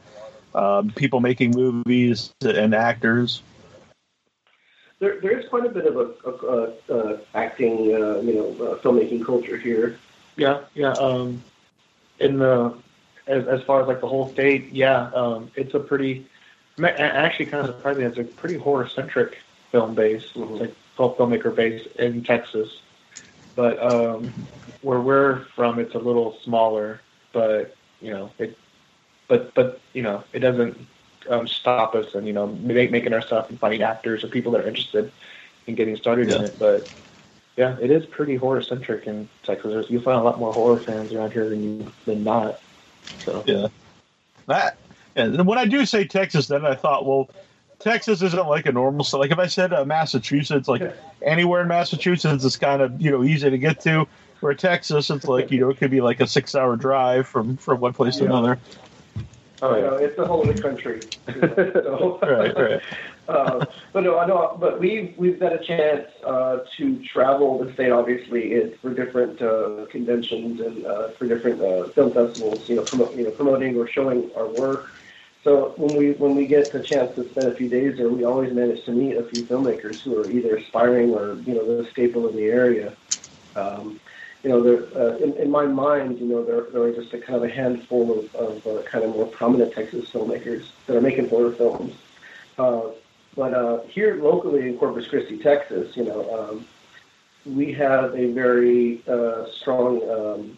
uh, 0.55 0.81
people 0.95 1.19
making 1.19 1.51
movies 1.51 2.33
and 2.41 2.73
actors? 2.73 3.43
There, 5.03 5.19
there 5.19 5.37
is 5.37 5.49
quite 5.49 5.65
a 5.65 5.69
bit 5.69 5.85
of 5.85 5.97
a, 5.97 6.13
a, 6.25 6.31
a, 6.31 6.97
a 6.97 7.19
acting, 7.33 7.93
uh, 7.93 8.21
you 8.21 8.35
know, 8.35 8.65
uh, 8.65 8.77
filmmaking 8.79 9.25
culture 9.25 9.57
here. 9.57 9.99
Yeah, 10.37 10.61
yeah. 10.75 10.93
Um, 10.93 11.43
in 12.19 12.39
the 12.39 12.73
as 13.27 13.45
as 13.45 13.61
far 13.63 13.81
as 13.81 13.87
like 13.89 13.99
the 13.99 14.07
whole 14.07 14.31
state, 14.31 14.71
yeah, 14.71 15.11
um, 15.13 15.51
it's 15.55 15.73
a 15.73 15.79
pretty 15.81 16.25
ma- 16.77 16.87
actually 16.87 17.47
kind 17.47 17.67
of 17.67 17.75
surprising. 17.75 18.03
It's 18.03 18.17
a 18.17 18.23
pretty 18.23 18.55
horror 18.55 18.87
centric 18.87 19.39
film 19.73 19.93
base. 19.93 20.23
Mhm. 20.35 20.61
Like 20.61 20.73
film 20.95 21.15
filmmaker 21.15 21.53
base 21.53 21.85
in 21.99 22.23
Texas, 22.23 22.79
but 23.57 23.83
um, 23.83 24.33
where 24.83 25.01
we're 25.01 25.43
from, 25.53 25.79
it's 25.79 25.95
a 25.95 25.99
little 25.99 26.37
smaller. 26.45 27.01
But 27.33 27.75
you 27.99 28.11
know, 28.11 28.31
it 28.37 28.57
but 29.27 29.53
but 29.53 29.81
you 29.91 30.01
know, 30.01 30.23
it 30.31 30.39
doesn't 30.39 30.77
um, 31.29 31.47
stop 31.47 31.95
us 31.95 32.15
and 32.15 32.27
you 32.27 32.33
know 32.33 32.47
make, 32.47 32.91
making 32.91 33.13
our 33.13 33.21
stuff 33.21 33.49
and 33.49 33.59
finding 33.59 33.81
actors 33.81 34.23
or 34.23 34.27
people 34.27 34.51
that 34.53 34.61
are 34.61 34.67
interested 34.67 35.11
in 35.67 35.75
getting 35.75 35.95
started 35.95 36.29
in 36.29 36.43
it. 36.43 36.59
But 36.59 36.89
yeah, 37.55 37.77
it 37.81 37.91
is 37.91 38.05
pretty 38.05 38.35
horror 38.35 38.61
centric 38.61 39.07
in 39.07 39.29
Texas. 39.43 39.89
You 39.89 40.01
find 40.01 40.19
a 40.19 40.23
lot 40.23 40.39
more 40.39 40.53
horror 40.53 40.79
fans 40.79 41.13
around 41.13 41.31
here 41.31 41.49
than 41.49 41.63
you 41.63 41.93
than 42.05 42.23
not. 42.23 42.59
So 43.25 43.43
Yeah. 43.45 43.67
That 44.47 44.77
and 45.15 45.45
when 45.45 45.57
I 45.57 45.65
do 45.65 45.85
say 45.85 46.05
Texas, 46.05 46.47
then 46.47 46.65
I 46.65 46.73
thought, 46.73 47.05
well, 47.05 47.29
Texas 47.79 48.21
isn't 48.21 48.47
like 48.47 48.65
a 48.65 48.71
normal 48.71 49.03
state. 49.03 49.17
Like 49.17 49.31
if 49.31 49.39
I 49.39 49.47
said 49.47 49.73
uh, 49.73 49.85
Massachusetts, 49.85 50.67
like 50.67 50.81
anywhere 51.21 51.61
in 51.61 51.67
Massachusetts 51.67 52.43
it's 52.43 52.55
kind 52.55 52.81
of 52.81 52.99
you 53.01 53.11
know 53.11 53.23
easy 53.23 53.49
to 53.49 53.57
get 53.57 53.79
to. 53.81 54.07
Where 54.39 54.53
Texas, 54.53 55.09
it's 55.09 55.25
like 55.25 55.51
you 55.51 55.61
know 55.61 55.69
it 55.69 55.77
could 55.77 55.91
be 55.91 56.01
like 56.01 56.19
a 56.19 56.27
six-hour 56.27 56.75
drive 56.75 57.27
from 57.27 57.55
from 57.55 57.79
one 57.79 57.93
place 57.93 58.17
to 58.17 58.23
Yeah. 58.23 58.29
another. 58.29 58.59
Oh 59.63 59.75
You 59.75 59.81
know, 59.81 59.95
it's 59.95 60.15
the 60.17 60.25
whole 60.25 60.47
of 60.49 60.55
the 60.55 60.61
country. 60.61 61.09
you 61.35 61.41
know, 61.41 62.19
so- 62.19 62.19
Right, 62.27 62.55
right. 62.57 62.81
uh, 63.27 63.65
but 63.93 64.01
no, 64.03 64.19
I 64.19 64.25
know. 64.27 64.57
But 64.59 64.79
we 64.79 65.15
we've 65.17 65.39
got 65.39 65.53
a 65.53 65.63
chance 65.63 66.07
uh, 66.25 66.57
to 66.77 67.01
travel 67.13 67.63
the 67.63 67.73
state. 67.73 67.91
Obviously, 67.91 68.41
it, 68.59 68.79
for 68.81 68.93
different 68.93 69.41
uh, 69.41 69.85
conventions 69.91 70.59
and 70.59 70.85
uh, 70.85 71.07
for 71.17 71.27
different 71.27 71.61
uh, 71.61 71.89
film 71.95 72.13
festivals. 72.13 72.63
You 72.67 72.75
know, 72.77 72.83
promote, 72.83 73.15
you 73.15 73.23
know, 73.23 73.31
promoting 73.31 73.77
or 73.77 73.87
showing 73.87 74.31
our 74.35 74.47
work. 74.47 74.85
So 75.43 75.73
when 75.77 75.95
we 75.95 76.11
when 76.13 76.35
we 76.35 76.47
get 76.47 76.71
the 76.73 76.81
chance 76.81 77.11
to 77.15 77.29
spend 77.31 77.47
a 77.47 77.55
few 77.55 77.69
days 77.69 77.93
there, 77.97 78.09
we 78.09 78.23
always 78.23 78.53
manage 78.53 78.83
to 78.85 78.91
meet 78.91 79.15
a 79.17 79.25
few 79.29 79.45
filmmakers 79.45 79.97
who 80.03 80.17
are 80.21 80.29
either 80.29 80.55
aspiring 80.57 81.09
or 81.11 81.35
you 81.45 81.53
know 81.55 81.65
the 81.65 81.87
staple 81.91 82.27
in 82.29 82.35
the 82.35 82.43
area. 82.63 82.95
Um, 83.55 83.99
you 84.43 84.49
know, 84.49 84.61
there, 84.61 84.83
uh, 85.01 85.15
in, 85.17 85.33
in 85.33 85.49
my 85.49 85.65
mind, 85.65 86.19
you 86.19 86.25
know, 86.25 86.43
there, 86.43 86.65
there 86.71 86.83
are 86.83 86.91
just 86.91 87.13
a 87.13 87.17
kind 87.17 87.37
of 87.37 87.43
a 87.43 87.53
handful 87.53 88.19
of, 88.19 88.35
of 88.35 88.67
uh, 88.67 88.81
kind 88.83 89.05
of 89.05 89.11
more 89.11 89.25
prominent 89.25 89.73
Texas 89.73 90.09
filmmakers 90.09 90.65
that 90.85 90.97
are 90.97 91.01
making 91.01 91.29
horror 91.29 91.51
films. 91.51 91.95
Uh, 92.57 92.89
but 93.35 93.53
uh, 93.53 93.81
here 93.83 94.21
locally 94.21 94.67
in 94.67 94.77
Corpus 94.77 95.07
Christi, 95.07 95.37
Texas, 95.39 95.95
you 95.95 96.03
know, 96.03 96.49
um, 96.51 96.65
we 97.45 97.71
have 97.73 98.13
a 98.15 98.31
very 98.31 99.01
uh, 99.07 99.45
strong 99.49 100.09
um, 100.09 100.57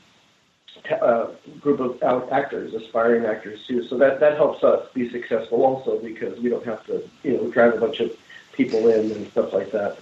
t- 0.83 0.95
uh, 0.95 1.27
group 1.59 1.79
of 1.79 2.01
out- 2.03 2.31
actors, 2.31 2.73
aspiring 2.73 3.25
actors 3.25 3.65
too. 3.65 3.83
So 3.87 3.97
that 3.97 4.19
that 4.19 4.35
helps 4.35 4.63
us 4.63 4.87
be 4.93 5.09
successful 5.09 5.63
also 5.63 5.99
because 5.99 6.39
we 6.39 6.49
don't 6.49 6.65
have 6.65 6.85
to, 6.87 7.07
you 7.23 7.37
know, 7.37 7.49
drive 7.49 7.75
a 7.75 7.77
bunch 7.77 7.99
of 7.99 8.11
people 8.51 8.89
in 8.89 9.11
and 9.11 9.31
stuff 9.31 9.53
like 9.53 9.71
that. 9.71 9.99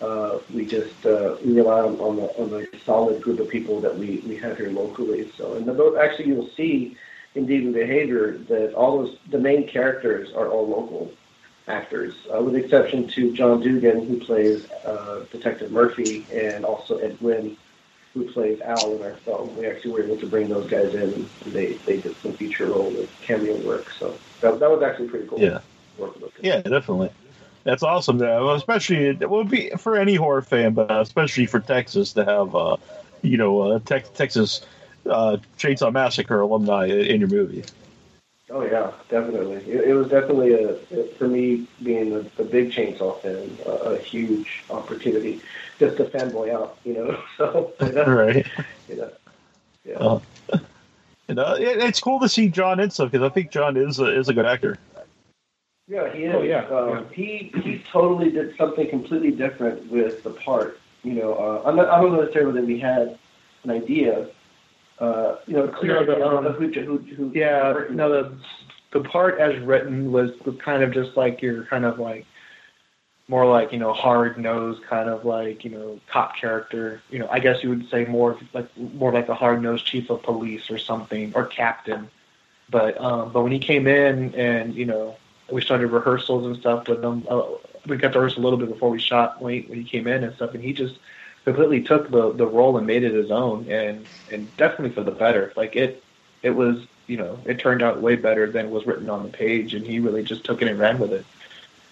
Uh, 0.00 0.38
we 0.52 0.66
just 0.66 1.06
uh, 1.06 1.36
we 1.44 1.52
rely 1.52 1.80
on, 1.80 1.98
on 2.00 2.16
the 2.16 2.28
on 2.38 2.50
the 2.50 2.68
solid 2.84 3.22
group 3.22 3.40
of 3.40 3.48
people 3.48 3.80
that 3.80 3.96
we, 3.96 4.22
we 4.26 4.36
have 4.36 4.56
here 4.56 4.70
locally. 4.70 5.32
So 5.36 5.54
and 5.54 5.66
the, 5.66 5.98
actually 6.00 6.28
you'll 6.28 6.50
see 6.50 6.96
in 7.34 7.46
Deviant 7.46 7.74
Behavior 7.74 8.38
that 8.48 8.74
all 8.74 8.98
those 8.98 9.18
the 9.30 9.38
main 9.38 9.66
characters 9.66 10.32
are 10.34 10.48
all 10.48 10.68
local 10.68 11.12
actors, 11.68 12.14
uh, 12.32 12.40
with 12.42 12.54
the 12.54 12.60
exception 12.60 13.08
to 13.08 13.32
John 13.32 13.60
Dugan, 13.60 14.06
who 14.06 14.20
plays 14.20 14.70
uh, 14.84 15.24
Detective 15.32 15.72
Murphy, 15.72 16.26
and 16.32 16.64
also 16.64 16.98
Ed 16.98 17.18
Guinn, 17.20 17.56
who 18.14 18.30
plays 18.32 18.60
Al 18.60 18.94
in 18.94 19.02
our 19.02 19.14
film. 19.16 19.56
We 19.56 19.66
actually 19.66 19.92
were 19.92 20.02
able 20.02 20.18
to 20.18 20.26
bring 20.26 20.48
those 20.48 20.70
guys 20.70 20.94
in, 20.94 21.12
and 21.12 21.30
they, 21.46 21.74
they 21.84 22.00
did 22.00 22.16
some 22.22 22.34
feature 22.34 22.66
role 22.66 22.88
and 22.88 23.08
cameo 23.22 23.56
work. 23.66 23.90
So 23.98 24.16
that, 24.40 24.60
that 24.60 24.70
was 24.70 24.82
actually 24.82 25.08
pretty 25.08 25.26
cool. 25.26 25.40
Yeah. 25.40 25.60
Work 25.98 26.20
with. 26.20 26.32
Yeah, 26.40 26.60
definitely. 26.60 27.10
That's 27.66 27.82
awesome. 27.82 28.18
To 28.20 28.26
have, 28.26 28.44
especially 28.44 29.06
it 29.06 29.28
would 29.28 29.50
be 29.50 29.70
for 29.70 29.96
any 29.96 30.14
horror 30.14 30.40
fan, 30.40 30.72
but 30.72 30.88
especially 30.88 31.46
for 31.46 31.58
Texas 31.58 32.12
to 32.12 32.24
have, 32.24 32.54
uh, 32.54 32.76
you 33.22 33.36
know, 33.36 33.60
uh, 33.60 33.80
Tex 33.80 34.08
Texas 34.10 34.64
uh, 35.10 35.38
Chainsaw 35.58 35.92
Massacre 35.92 36.40
alumni 36.40 36.86
in 36.86 37.18
your 37.18 37.28
movie. 37.28 37.64
Oh 38.50 38.64
yeah, 38.64 38.92
definitely. 39.08 39.56
It, 39.68 39.88
it 39.88 39.94
was 39.94 40.08
definitely 40.08 40.52
a 40.52 40.76
for 41.18 41.26
me 41.26 41.66
being 41.82 42.12
a, 42.12 42.20
a 42.40 42.44
big 42.44 42.70
chainsaw 42.70 43.20
fan, 43.20 43.58
a, 43.66 43.70
a 43.70 43.98
huge 43.98 44.62
opportunity 44.70 45.40
just 45.80 45.96
to 45.96 46.04
fanboy 46.04 46.54
out, 46.54 46.78
you 46.84 46.94
know. 46.94 47.20
So 47.36 47.72
you 47.80 47.92
know, 47.92 48.04
right. 48.04 48.46
you 48.88 48.96
know, 48.96 49.10
yeah. 49.84 49.98
Uh, 49.98 50.20
and, 51.28 51.40
uh, 51.40 51.56
it, 51.58 51.78
it's 51.78 51.98
cool 51.98 52.20
to 52.20 52.28
see 52.28 52.48
John 52.48 52.78
in 52.78 52.90
stuff 52.90 53.10
because 53.10 53.28
I 53.28 53.34
think 53.34 53.50
John 53.50 53.76
is 53.76 53.98
a, 53.98 54.16
is 54.16 54.28
a 54.28 54.34
good 54.34 54.46
actor. 54.46 54.78
Yeah, 55.88 56.12
he 56.12 56.24
is. 56.24 56.34
Oh, 56.34 56.42
yeah, 56.42 56.64
Um, 56.66 57.06
He 57.12 57.52
he 57.62 57.82
totally 57.92 58.30
did 58.30 58.56
something 58.56 58.88
completely 58.88 59.30
different 59.30 59.90
with 59.90 60.22
the 60.22 60.30
part. 60.30 60.80
You 61.04 61.12
know, 61.12 61.34
uh, 61.34 61.62
I'm 61.64 61.76
not, 61.76 61.88
I 61.88 62.00
don't 62.00 62.12
know 62.12 62.20
necessarily 62.20 62.60
that 62.60 62.66
we 62.66 62.78
had 62.78 63.18
an 63.62 63.70
idea. 63.70 64.28
Uh, 64.98 65.36
you 65.46 65.54
know, 65.54 65.68
clear 65.68 66.00
No, 66.00 66.06
the, 66.06 66.26
um, 66.26 66.44
who, 66.54 66.68
who, 66.68 66.98
who 66.98 67.30
Yeah, 67.34 67.84
no, 67.90 68.10
the 68.10 68.36
the 68.92 69.08
part 69.08 69.38
as 69.38 69.60
written 69.62 70.10
was, 70.10 70.30
was 70.44 70.56
kind 70.56 70.82
of 70.82 70.92
just 70.92 71.16
like 71.16 71.42
your 71.42 71.64
kind 71.66 71.84
of 71.84 71.98
like 71.98 72.26
more 73.28 73.46
like 73.46 73.72
you 73.72 73.78
know 73.78 73.92
hard 73.92 74.38
nosed 74.38 74.82
kind 74.84 75.08
of 75.08 75.24
like 75.24 75.64
you 75.64 75.70
know 75.70 76.00
cop 76.08 76.36
character. 76.36 77.00
You 77.10 77.20
know, 77.20 77.28
I 77.30 77.38
guess 77.38 77.62
you 77.62 77.68
would 77.68 77.88
say 77.90 78.06
more 78.06 78.38
like 78.52 78.68
more 78.76 79.12
like 79.12 79.28
a 79.28 79.34
hard 79.34 79.62
nosed 79.62 79.86
chief 79.86 80.10
of 80.10 80.22
police 80.22 80.68
or 80.70 80.78
something 80.78 81.32
or 81.36 81.44
captain. 81.46 82.08
But 82.70 83.00
um, 83.00 83.32
but 83.32 83.42
when 83.42 83.52
he 83.52 83.60
came 83.60 83.86
in 83.86 84.34
and 84.34 84.74
you 84.74 84.86
know 84.86 85.16
we 85.50 85.62
started 85.62 85.88
rehearsals 85.88 86.46
and 86.46 86.56
stuff 86.56 86.88
with 86.88 87.04
him, 87.04 87.26
uh, 87.28 87.42
we 87.86 87.96
got 87.96 88.12
to 88.12 88.18
rehearse 88.18 88.36
a 88.36 88.40
little 88.40 88.58
bit 88.58 88.68
before 88.68 88.90
we 88.90 88.98
shot 88.98 89.40
when 89.40 89.54
he, 89.54 89.60
when 89.68 89.78
he 89.80 89.84
came 89.84 90.06
in 90.06 90.24
and 90.24 90.34
stuff, 90.34 90.54
and 90.54 90.62
he 90.62 90.72
just 90.72 90.98
completely 91.44 91.80
took 91.80 92.10
the 92.10 92.32
the 92.32 92.46
role 92.46 92.76
and 92.76 92.86
made 92.86 93.04
it 93.04 93.12
his 93.12 93.30
own, 93.30 93.70
and 93.70 94.06
and 94.32 94.54
definitely 94.56 94.90
for 94.90 95.02
the 95.02 95.12
better. 95.12 95.52
Like 95.56 95.76
it 95.76 96.02
it 96.42 96.50
was 96.50 96.84
you 97.06 97.16
know 97.16 97.38
it 97.44 97.58
turned 97.58 97.82
out 97.82 98.00
way 98.00 98.16
better 98.16 98.50
than 98.50 98.70
was 98.70 98.86
written 98.86 99.08
on 99.08 99.22
the 99.22 99.28
page, 99.28 99.74
and 99.74 99.86
he 99.86 100.00
really 100.00 100.22
just 100.22 100.44
took 100.44 100.62
it 100.62 100.68
and 100.68 100.78
ran 100.78 100.98
with 100.98 101.12
it, 101.12 101.24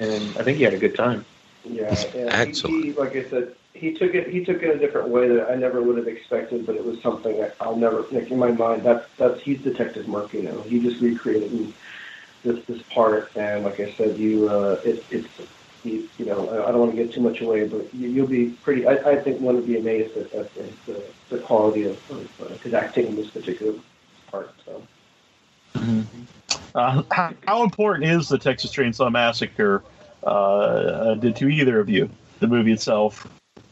and 0.00 0.23
I 0.37 0.42
think 0.42 0.58
he 0.58 0.64
had 0.64 0.75
a 0.75 0.78
good 0.78 0.96
time. 0.96 1.25
Yeah, 1.64 1.94
and 2.14 2.30
Excellent. 2.30 2.84
He, 2.84 2.90
he, 2.90 2.92
like 2.92 3.16
I 3.16 3.28
said, 3.30 3.54
he 3.73 3.94
took 3.94 4.14
it. 4.14 4.28
He 4.28 4.44
took 4.44 4.62
it 4.62 4.75
a 4.75 4.78
different 4.78 5.08
way 5.08 5.28
that 5.28 5.50
I 5.50 5.54
never 5.54 5.82
would 5.82 5.96
have 5.96 6.08
expected, 6.08 6.66
but 6.66 6.75
it 6.75 6.84
was 6.84 7.00
something 7.00 7.38
that 7.38 7.56
I'll 7.61 7.76
never. 7.76 8.02
Like 8.11 8.30
in 8.30 8.38
my 8.38 8.50
mind, 8.50 8.82
that's 8.82 9.06
that's 9.16 9.40
he's 9.40 9.62
Detective 9.62 10.08
Murphy 10.08 10.42
now. 10.42 10.61
He 10.62 10.80
just 10.80 11.00
recreated 11.00 11.52
this 12.44 12.64
this 12.66 12.82
part, 12.82 13.30
and 13.36 13.64
like 13.64 13.80
I 13.80 13.92
said, 13.92 14.18
you 14.18 14.48
uh, 14.48 14.80
it, 14.84 15.04
it's 15.10 15.28
you, 15.82 16.08
you 16.18 16.26
know 16.26 16.48
I 16.64 16.70
don't 16.70 16.80
want 16.80 16.92
to 16.92 16.96
get 16.96 17.12
too 17.12 17.20
much 17.20 17.40
away, 17.40 17.66
but 17.66 17.92
you, 17.94 18.08
you'll 18.08 18.26
be 18.26 18.50
pretty. 18.62 18.86
I, 18.86 18.94
I 19.12 19.16
think 19.16 19.40
one 19.40 19.56
would 19.56 19.66
be 19.66 19.78
amazed 19.78 20.16
at, 20.16 20.32
at, 20.32 20.56
at 20.56 20.86
the, 20.86 21.02
the 21.30 21.38
quality 21.38 21.84
of, 21.84 21.98
uh, 22.10 22.48
his 22.62 22.74
acting 22.74 23.08
in 23.08 23.16
this 23.16 23.30
particular 23.30 23.74
part. 24.30 24.54
So. 24.64 24.82
Uh, 26.74 27.02
how, 27.10 27.32
how 27.46 27.62
important 27.62 28.04
is 28.04 28.28
the 28.28 28.38
Texas 28.38 28.72
Chainsaw 28.72 29.10
Massacre 29.10 29.82
uh, 30.24 31.14
to 31.16 31.32
to 31.32 31.48
either 31.48 31.80
of 31.80 31.88
you? 31.88 32.08
The 32.40 32.48
movie 32.48 32.72
itself, 32.72 33.28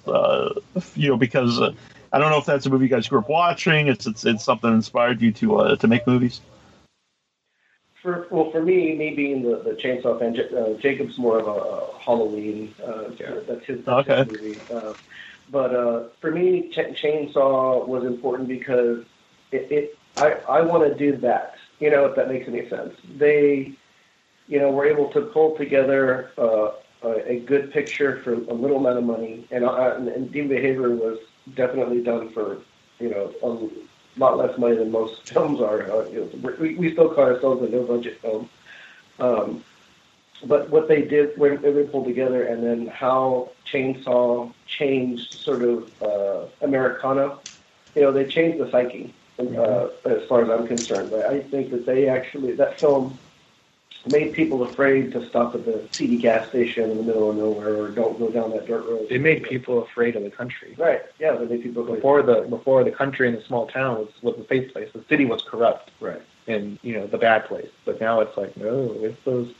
uh, 0.07 0.51
you 0.95 1.09
know, 1.09 1.17
because 1.17 1.61
uh, 1.61 1.73
I 2.13 2.19
don't 2.19 2.31
know 2.31 2.39
if 2.39 2.47
that's 2.47 2.65
a 2.67 2.71
movie 2.71 2.85
you 2.85 2.91
guys 2.91 3.09
grew 3.09 3.19
up 3.19 3.29
watching. 3.29 3.89
It's 3.89 4.07
it's, 4.07 4.25
it's 4.25 4.45
something 4.45 4.71
that 4.71 4.77
inspired 4.77 5.21
you 5.21 5.33
to 5.33 5.57
uh, 5.57 5.77
to 5.77 5.89
make 5.89 6.07
movies. 6.07 6.41
For 8.03 8.27
well, 8.31 8.51
for 8.51 8.61
me, 8.63 8.95
me 8.97 9.15
being 9.15 9.43
the, 9.43 9.59
the 9.59 9.71
chainsaw 9.73 10.19
fan, 10.19 10.35
J- 10.35 10.49
uh, 10.57 10.75
Jacob's 10.81 11.19
more 11.19 11.39
of 11.39 11.47
a, 11.47 11.51
a 11.51 11.99
Halloween. 12.01 12.75
Uh, 12.83 13.11
Yeah. 13.19 13.41
That's 13.47 13.65
his, 13.65 13.87
Okay. 13.87 14.25
his 14.25 14.27
movie. 14.33 14.61
Uh, 14.71 14.95
but 15.51 15.75
uh, 15.75 16.05
for 16.21 16.31
me, 16.33 16.69
Ch- 16.71 17.01
Chainsaw 17.01 17.87
was 17.87 18.05
important 18.05 18.49
because 18.49 19.05
it, 19.53 19.71
it 19.71 19.99
I 20.17 20.33
I 20.49 20.61
want 20.63 20.83
to 20.91 20.95
do 20.95 21.17
that. 21.19 21.57
You 21.79 21.91
know, 21.91 22.07
if 22.07 22.17
that 22.17 22.29
makes 22.29 22.49
any 22.49 22.69
sense. 22.69 22.95
They, 23.17 23.73
you 24.49 24.59
know, 24.59 24.71
were 24.71 24.87
able 24.87 25.09
to 25.13 25.23
pull 25.23 25.57
together 25.57 26.31
uh, 26.39 26.73
a, 27.03 27.33
a 27.35 27.41
good 27.41 27.73
picture 27.73 28.21
for 28.23 28.33
a 28.35 28.55
little 28.55 28.79
amount 28.79 28.99
of 28.99 29.05
money, 29.05 29.47
and 29.51 29.65
uh, 29.65 29.95
and, 29.97 30.09
and 30.09 30.31
Deviant 30.33 30.49
Behavior 30.49 30.91
was 30.91 31.19
definitely 31.55 32.03
done 32.03 32.31
for 32.33 32.59
you 32.99 33.11
know 33.11 33.33
a 33.43 33.49
lot 34.17 34.37
less 34.37 34.57
money 34.59 34.77
than 34.77 34.91
most 34.91 35.29
films 35.33 35.61
are. 35.61 35.91
Uh, 35.91 36.09
you 36.09 36.31
know, 36.43 36.55
we, 36.59 36.75
we 36.77 36.93
still 36.93 37.09
call 37.09 37.25
ourselves 37.25 37.63
a 37.63 37.69
no 37.69 37.85
budget 37.85 38.21
film. 38.21 38.49
Um, 39.19 39.65
but 40.45 40.71
what 40.71 40.89
they 40.89 41.03
did 41.03 41.39
when 41.39 41.63
they 41.63 41.85
pulled 41.85 42.07
together, 42.07 42.45
and 42.45 42.65
then 42.65 42.87
how 42.89 43.51
Chainsaw 43.65 44.53
changed 44.67 45.35
sort 45.35 45.63
of 45.63 46.03
uh, 46.03 46.47
Americana, 46.63 47.39
you 47.95 48.03
know, 48.03 48.13
they 48.13 48.27
changed 48.27 48.59
the 48.59 48.71
psyche 48.71 49.15
uh, 49.39 49.89
as 50.05 50.27
far 50.29 50.43
as 50.43 50.51
I'm 50.51 50.67
concerned. 50.67 51.11
But 51.11 51.27
I 51.27 51.41
think 51.41 51.71
that 51.71 51.87
they 51.87 52.09
actually 52.09 52.53
that 52.55 52.81
film 52.81 53.19
made 54.11 54.33
people 54.33 54.63
afraid 54.63 55.13
to 55.13 55.29
stop 55.29 55.55
at 55.55 55.65
the 55.65 55.87
seedy 55.93 56.17
gas 56.17 56.49
station 56.49 56.91
in 56.91 56.97
the 56.97 57.03
middle 57.03 57.31
of 57.31 57.37
nowhere 57.37 57.77
or 57.77 57.91
don't 57.91 58.19
go 58.19 58.31
down 58.31 58.51
that 58.51 58.67
dirt 58.67 58.85
road. 58.87 59.07
It 59.11 59.21
made 59.21 59.45
people 59.45 59.83
afraid 59.83 60.17
of 60.17 60.23
the 60.23 60.31
country. 60.31 60.75
right, 60.79 61.03
yeah, 61.19 61.37
they 61.37 61.47
made 61.47 61.63
people 61.63 61.83
afraid. 61.83 61.97
Before 61.97 62.23
the 62.23 62.43
before 62.43 62.85
the 62.85 62.91
country 62.91 63.29
and 63.29 63.37
the 63.37 63.43
small 63.43 63.67
town 63.67 63.99
was 63.99 64.09
was 64.23 64.39
a 64.39 64.47
safe 64.47 64.73
place. 64.73 64.91
The 64.93 65.05
city 65.09 65.25
was 65.25 65.43
corrupt 65.43 65.91
right. 66.01 66.23
and 66.47 66.79
you 66.83 66.95
know 66.95 67.07
the 67.07 67.19
bad 67.19 67.47
place. 67.47 67.71
But 67.85 68.01
now 68.01 68.21
it's 68.21 68.37
like 68.37 68.57
no, 68.57 68.93
it's 69.01 69.23
those 69.25 69.53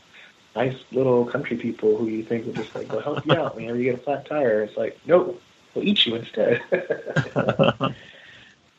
nice 0.55 0.77
little 0.91 1.25
country 1.25 1.57
people 1.57 1.97
who 1.97 2.07
you 2.07 2.23
think 2.23 2.45
will 2.45 2.53
just 2.53 2.75
like 2.75 2.87
go 2.87 2.99
help 2.99 3.25
you 3.25 3.33
out 3.37 3.55
whenever 3.55 3.77
you 3.77 3.91
get 3.91 3.99
a 3.99 4.03
flat 4.03 4.25
tire. 4.25 4.61
It's 4.63 4.77
like 4.77 4.99
no, 5.05 5.37
we'll 5.73 5.85
eat 5.85 6.05
you 6.05 6.15
instead. 6.15 6.61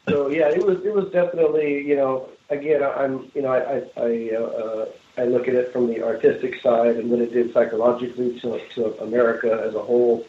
So 0.09 0.29
yeah, 0.29 0.49
it 0.51 0.65
was 0.65 0.85
it 0.85 0.95
was 0.95 1.11
definitely 1.11 1.83
you 1.87 1.97
know 1.97 2.29
again 2.51 2.83
I'm 2.83 3.31
you 3.35 3.43
know 3.43 3.53
I 3.53 3.59
I 3.59 4.05
I, 4.05 4.37
uh, 4.37 4.87
I 5.17 5.25
look 5.25 5.47
at 5.49 5.55
it 5.55 5.73
from 5.73 5.87
the 5.87 6.03
artistic 6.03 6.61
side 6.61 6.97
and 6.97 7.11
what 7.11 7.21
it 7.21 7.33
did 7.33 7.53
psychologically 7.53 8.39
to 8.41 8.61
to 8.75 9.01
America 9.03 9.63
as 9.65 9.75
a 9.75 9.83
whole, 9.83 10.27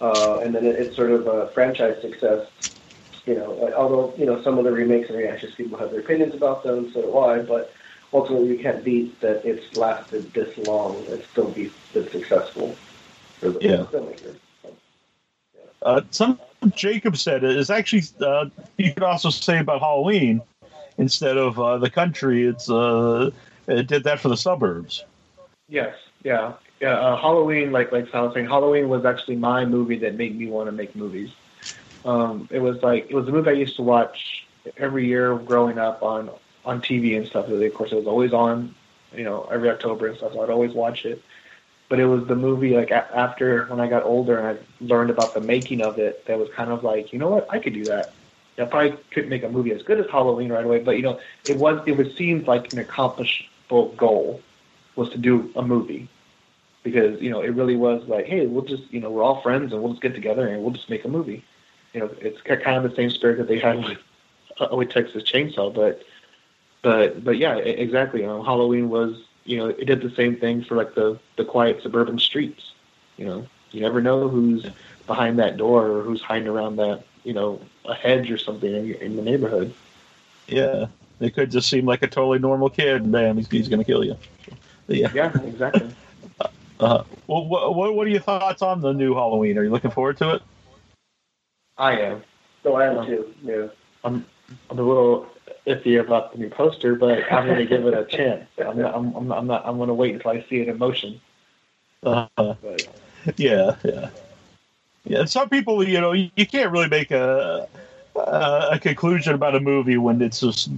uh, 0.00 0.38
and 0.38 0.54
then 0.54 0.66
it, 0.66 0.76
it's 0.76 0.96
sort 0.96 1.10
of 1.10 1.26
a 1.26 1.48
franchise 1.48 2.00
success. 2.00 2.48
You 3.24 3.34
know, 3.34 3.72
although 3.76 4.14
you 4.16 4.26
know 4.26 4.42
some 4.42 4.58
of 4.58 4.64
the 4.64 4.72
remakes 4.72 5.08
and 5.08 5.18
reactions 5.18 5.54
people 5.54 5.78
have 5.78 5.90
their 5.90 6.00
opinions 6.00 6.34
about 6.34 6.62
them, 6.62 6.90
so 6.92 7.02
do 7.02 7.18
I. 7.18 7.40
But 7.40 7.72
ultimately, 8.12 8.48
you 8.48 8.58
can't 8.58 8.82
beat 8.84 9.20
that 9.20 9.44
it's 9.44 9.74
lasted 9.76 10.32
this 10.32 10.56
long 10.58 11.04
and 11.10 11.22
still 11.32 11.50
be 11.50 11.70
this 11.92 12.10
successful 12.10 12.76
for 13.40 13.50
the 13.50 13.60
Yeah. 13.60 13.84
filmmaker. 13.84 14.36
Uh, 15.82 16.00
some 16.10 16.40
Jacob 16.74 17.16
said 17.16 17.44
is 17.44 17.70
actually 17.70 18.02
uh, 18.20 18.46
you 18.76 18.92
could 18.92 19.02
also 19.02 19.30
say 19.30 19.58
about 19.58 19.80
Halloween 19.80 20.42
instead 20.98 21.36
of 21.36 21.60
uh, 21.60 21.78
the 21.78 21.90
country. 21.90 22.46
It's 22.46 22.68
uh, 22.68 23.30
it 23.66 23.86
did 23.86 24.04
that 24.04 24.20
for 24.20 24.28
the 24.28 24.36
suburbs. 24.36 25.04
Yes, 25.68 25.96
yeah, 26.22 26.54
yeah. 26.80 26.94
Uh, 26.94 27.16
Halloween, 27.16 27.72
like 27.72 27.92
like 27.92 28.08
Sal 28.10 28.26
was 28.26 28.34
saying, 28.34 28.46
Halloween 28.46 28.88
was 28.88 29.04
actually 29.04 29.36
my 29.36 29.64
movie 29.64 29.98
that 29.98 30.14
made 30.14 30.38
me 30.38 30.48
want 30.48 30.68
to 30.68 30.72
make 30.72 30.94
movies. 30.94 31.30
Um, 32.04 32.48
it 32.52 32.60
was 32.60 32.82
like 32.82 33.10
it 33.10 33.14
was 33.14 33.26
a 33.28 33.32
movie 33.32 33.50
I 33.50 33.54
used 33.54 33.76
to 33.76 33.82
watch 33.82 34.46
every 34.76 35.06
year 35.06 35.36
growing 35.36 35.78
up 35.78 36.02
on 36.02 36.30
on 36.64 36.80
TV 36.80 37.16
and 37.16 37.26
stuff. 37.26 37.48
Of 37.48 37.74
course, 37.74 37.92
it 37.92 37.96
was 37.96 38.06
always 38.06 38.32
on, 38.32 38.74
you 39.14 39.24
know, 39.24 39.48
every 39.50 39.70
October 39.70 40.06
and 40.06 40.16
stuff. 40.16 40.32
So 40.32 40.42
I'd 40.42 40.50
always 40.50 40.72
watch 40.72 41.04
it. 41.04 41.22
But 41.88 42.00
it 42.00 42.06
was 42.06 42.26
the 42.26 42.34
movie 42.34 42.76
like 42.76 42.90
a- 42.90 43.16
after 43.16 43.66
when 43.66 43.80
I 43.80 43.88
got 43.88 44.02
older 44.02 44.38
and 44.38 44.58
I 44.58 44.84
learned 44.84 45.10
about 45.10 45.34
the 45.34 45.40
making 45.40 45.80
of 45.80 45.98
it. 45.98 46.26
That 46.26 46.38
was 46.38 46.48
kind 46.54 46.70
of 46.70 46.82
like, 46.82 47.12
you 47.12 47.18
know 47.18 47.28
what, 47.28 47.46
I 47.48 47.60
could 47.60 47.74
do 47.74 47.84
that. 47.86 48.12
I 48.58 48.64
probably 48.64 48.96
couldn't 49.10 49.30
make 49.30 49.42
a 49.42 49.48
movie 49.48 49.72
as 49.72 49.82
good 49.82 50.00
as 50.00 50.06
Halloween 50.10 50.50
right 50.50 50.64
away, 50.64 50.80
but 50.80 50.92
you 50.92 51.02
know, 51.02 51.20
it 51.44 51.56
was 51.56 51.80
it 51.86 51.96
was 51.96 52.14
seemed 52.16 52.46
like 52.46 52.72
an 52.72 52.78
accomplishable 53.66 53.96
goal 53.96 54.40
was 54.94 55.10
to 55.10 55.18
do 55.18 55.50
a 55.56 55.62
movie 55.62 56.08
because 56.82 57.20
you 57.20 57.30
know 57.30 57.40
it 57.40 57.50
really 57.50 57.76
was 57.76 58.06
like, 58.08 58.26
hey, 58.26 58.46
we'll 58.46 58.64
just 58.64 58.90
you 58.92 59.00
know 59.00 59.10
we're 59.10 59.22
all 59.22 59.42
friends 59.42 59.72
and 59.72 59.82
we'll 59.82 59.92
just 59.92 60.02
get 60.02 60.14
together 60.14 60.48
and 60.48 60.62
we'll 60.62 60.72
just 60.72 60.90
make 60.90 61.04
a 61.04 61.08
movie. 61.08 61.44
You 61.92 62.00
know, 62.00 62.10
it's 62.20 62.40
kind 62.42 62.76
of 62.76 62.82
the 62.82 62.94
same 62.94 63.10
spirit 63.10 63.38
that 63.38 63.48
they 63.48 63.58
had 63.58 63.76
with 63.76 63.98
uh, 64.60 64.74
with 64.74 64.90
Texas 64.90 65.22
Chainsaw, 65.22 65.74
but 65.74 66.02
but 66.82 67.24
but 67.24 67.38
yeah, 67.38 67.56
exactly. 67.56 68.20
You 68.20 68.26
know, 68.26 68.42
Halloween 68.42 68.88
was 68.88 69.22
you 69.44 69.58
know 69.58 69.66
it 69.68 69.84
did 69.84 70.00
the 70.00 70.14
same 70.14 70.36
thing 70.36 70.64
for 70.64 70.76
like 70.76 70.94
the 70.94 71.18
the 71.36 71.44
quiet 71.44 71.82
suburban 71.82 72.18
streets. 72.18 72.72
You 73.16 73.26
know, 73.26 73.46
you 73.72 73.80
never 73.80 74.00
know 74.00 74.28
who's 74.28 74.66
behind 75.06 75.38
that 75.38 75.56
door 75.56 75.86
or 75.86 76.02
who's 76.02 76.20
hiding 76.20 76.48
around 76.48 76.76
that 76.76 77.04
you 77.24 77.32
know 77.32 77.60
a 77.84 77.94
hedge 77.94 78.30
or 78.30 78.38
something 78.38 78.72
in, 78.72 78.94
in 78.94 79.16
the 79.16 79.22
neighborhood. 79.22 79.74
Yeah, 80.46 80.86
it 81.20 81.34
could 81.34 81.50
just 81.50 81.68
seem 81.68 81.86
like 81.86 82.02
a 82.02 82.06
totally 82.06 82.38
normal 82.38 82.70
kid, 82.70 83.02
and 83.02 83.12
bam, 83.12 83.36
he's, 83.36 83.48
he's 83.48 83.68
going 83.68 83.80
to 83.80 83.84
kill 83.84 84.04
you. 84.04 84.16
Yeah. 84.88 85.10
Yeah, 85.14 85.32
exactly. 85.42 85.90
Uh, 86.78 87.04
well, 87.26 87.46
what, 87.46 87.74
what 87.74 87.94
what 87.94 88.06
are 88.06 88.10
your 88.10 88.20
thoughts 88.20 88.60
on 88.60 88.82
the 88.82 88.92
new 88.92 89.14
Halloween? 89.14 89.56
Are 89.56 89.64
you 89.64 89.70
looking 89.70 89.90
forward 89.90 90.18
to 90.18 90.34
it? 90.34 90.42
I 91.78 91.98
am. 91.98 92.22
So 92.62 92.74
I 92.74 92.86
am 92.86 93.06
too. 93.06 93.34
Yeah. 93.42 93.68
I'm 94.04 94.26
I'm 94.68 94.78
a 94.78 94.82
little 94.82 95.26
iffy 95.66 95.98
about 95.98 96.32
the 96.32 96.38
new 96.38 96.50
poster, 96.50 96.94
but 96.94 97.32
I'm 97.32 97.46
going 97.46 97.58
to 97.58 97.66
give 97.66 97.86
it 97.86 97.94
a 97.94 98.04
chance. 98.16 98.44
I'm 98.58 98.78
not, 98.78 98.94
I'm, 98.94 99.14
I'm 99.14 99.26
not, 99.26 99.38
I'm 99.38 99.46
not, 99.46 99.66
I'm 99.66 99.76
going 99.78 99.88
to 99.88 99.94
wait 99.94 100.14
until 100.14 100.32
I 100.32 100.44
see 100.50 100.60
it 100.60 100.68
in 100.68 100.76
motion. 100.76 101.20
Uh, 102.02 102.26
But 102.36 102.86
yeah, 103.36 103.76
yeah, 103.82 104.10
yeah. 105.04 105.24
Some 105.24 105.48
people, 105.48 105.82
you 105.82 106.00
know, 106.00 106.12
you, 106.12 106.30
you 106.36 106.46
can't 106.46 106.70
really 106.70 106.88
make 106.88 107.10
a 107.10 107.68
a 108.14 108.68
a 108.72 108.78
conclusion 108.78 109.34
about 109.34 109.54
a 109.54 109.60
movie 109.60 109.96
when 109.96 110.20
it's 110.20 110.40
just 110.40 110.68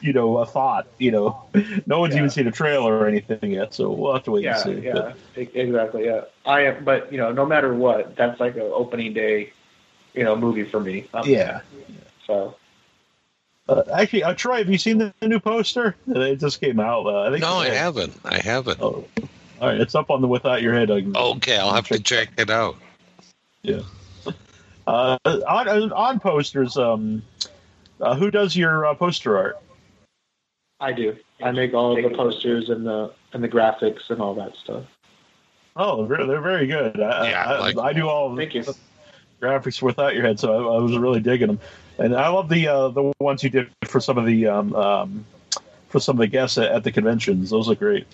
you 0.00 0.12
know 0.12 0.38
a 0.38 0.46
thought. 0.46 0.86
You 0.98 1.10
know, 1.10 1.42
no 1.86 2.00
one's 2.00 2.14
Yeah. 2.14 2.18
even 2.20 2.30
seen 2.30 2.46
a 2.46 2.52
trailer 2.52 2.96
or 2.98 3.06
anything 3.06 3.50
yet, 3.52 3.74
so 3.74 3.90
we'll 3.90 4.12
have 4.14 4.24
to 4.24 4.30
wait 4.30 4.44
yeah, 4.44 4.62
and 4.66 4.80
see. 4.82 4.86
yeah, 4.86 5.12
e- 5.36 5.48
exactly. 5.54 6.04
Yeah, 6.06 6.22
I 6.46 6.62
am. 6.66 6.84
But 6.84 7.10
you 7.12 7.18
know, 7.18 7.32
no 7.32 7.44
matter 7.46 7.74
what, 7.74 8.16
that's 8.16 8.38
like 8.40 8.54
an 8.56 8.62
opening 8.62 9.12
day, 9.14 9.52
you 10.14 10.24
know, 10.24 10.36
movie 10.36 10.64
for 10.64 10.80
me. 10.80 11.06
But, 11.12 11.24
Um, 11.24 11.30
yeah. 11.30 11.60
So 12.26 12.54
Uh, 13.68 13.82
actually, 13.92 14.22
uh, 14.22 14.32
Troy, 14.34 14.58
have 14.58 14.68
you 14.70 14.78
seen 14.78 14.98
the, 14.98 15.12
the 15.20 15.28
new 15.28 15.40
poster? 15.40 15.94
It 16.06 16.36
just 16.40 16.60
came 16.60 16.80
out. 16.80 17.04
Uh, 17.06 17.22
I 17.22 17.30
think. 17.30 17.42
No, 17.42 17.54
I 17.56 17.68
haven't. 17.68 18.14
I 18.24 18.38
haven't. 18.38 18.80
Oh, 18.80 19.04
all 19.60 19.68
right. 19.68 19.80
It's 19.80 19.94
up 19.94 20.10
on 20.10 20.20
the 20.22 20.28
Without 20.28 20.62
Your 20.62 20.72
Head. 20.74 20.90
uh, 20.90 21.00
Okay, 21.36 21.56
I'll 21.58 21.74
have 21.74 21.88
to 21.88 21.98
check 22.00 22.30
it 22.38 22.48
out. 22.50 22.76
Yeah. 23.62 23.80
Uh, 24.86 25.18
on 25.26 25.92
on 25.92 26.18
posters, 26.20 26.78
um, 26.78 27.22
uh, 28.00 28.14
who 28.14 28.30
does 28.30 28.56
your 28.56 28.86
uh, 28.86 28.94
poster 28.94 29.36
art? 29.36 29.58
I 30.80 30.92
do. 30.92 31.16
I 31.42 31.50
make 31.52 31.74
all 31.74 31.96
of 31.96 32.02
the 32.10 32.16
posters 32.16 32.68
and 32.68 32.86
the 32.86 33.12
and 33.32 33.42
the 33.42 33.48
graphics 33.48 34.10
and 34.10 34.20
all 34.20 34.34
that 34.34 34.54
stuff. 34.56 34.84
Oh, 35.76 36.06
they're, 36.06 36.26
they're 36.26 36.40
very 36.40 36.66
good. 36.66 37.00
I, 37.00 37.30
Yeah, 37.30 37.44
I, 37.44 37.58
like- 37.58 37.78
I 37.78 37.92
do 37.92 38.08
all 38.08 38.30
of 38.32 38.36
Thank 38.36 38.54
you. 38.54 38.62
the 38.62 38.76
graphics 39.40 39.80
without 39.82 40.14
your 40.14 40.24
head, 40.24 40.40
so 40.40 40.52
I, 40.52 40.76
I 40.76 40.80
was 40.80 40.96
really 40.96 41.20
digging 41.20 41.46
them. 41.48 41.60
And 41.98 42.14
I 42.16 42.28
love 42.28 42.48
the 42.48 42.68
uh, 42.68 42.88
the 42.88 43.12
ones 43.20 43.42
you 43.42 43.50
did 43.50 43.70
for 43.84 44.00
some 44.00 44.18
of 44.18 44.26
the 44.26 44.46
um, 44.46 44.74
um, 44.74 45.24
for 45.88 46.00
some 46.00 46.16
of 46.16 46.20
the 46.20 46.26
guests 46.28 46.58
at, 46.58 46.70
at 46.70 46.84
the 46.84 46.92
conventions. 46.92 47.50
Those 47.50 47.68
look 47.68 47.80
great. 47.80 48.06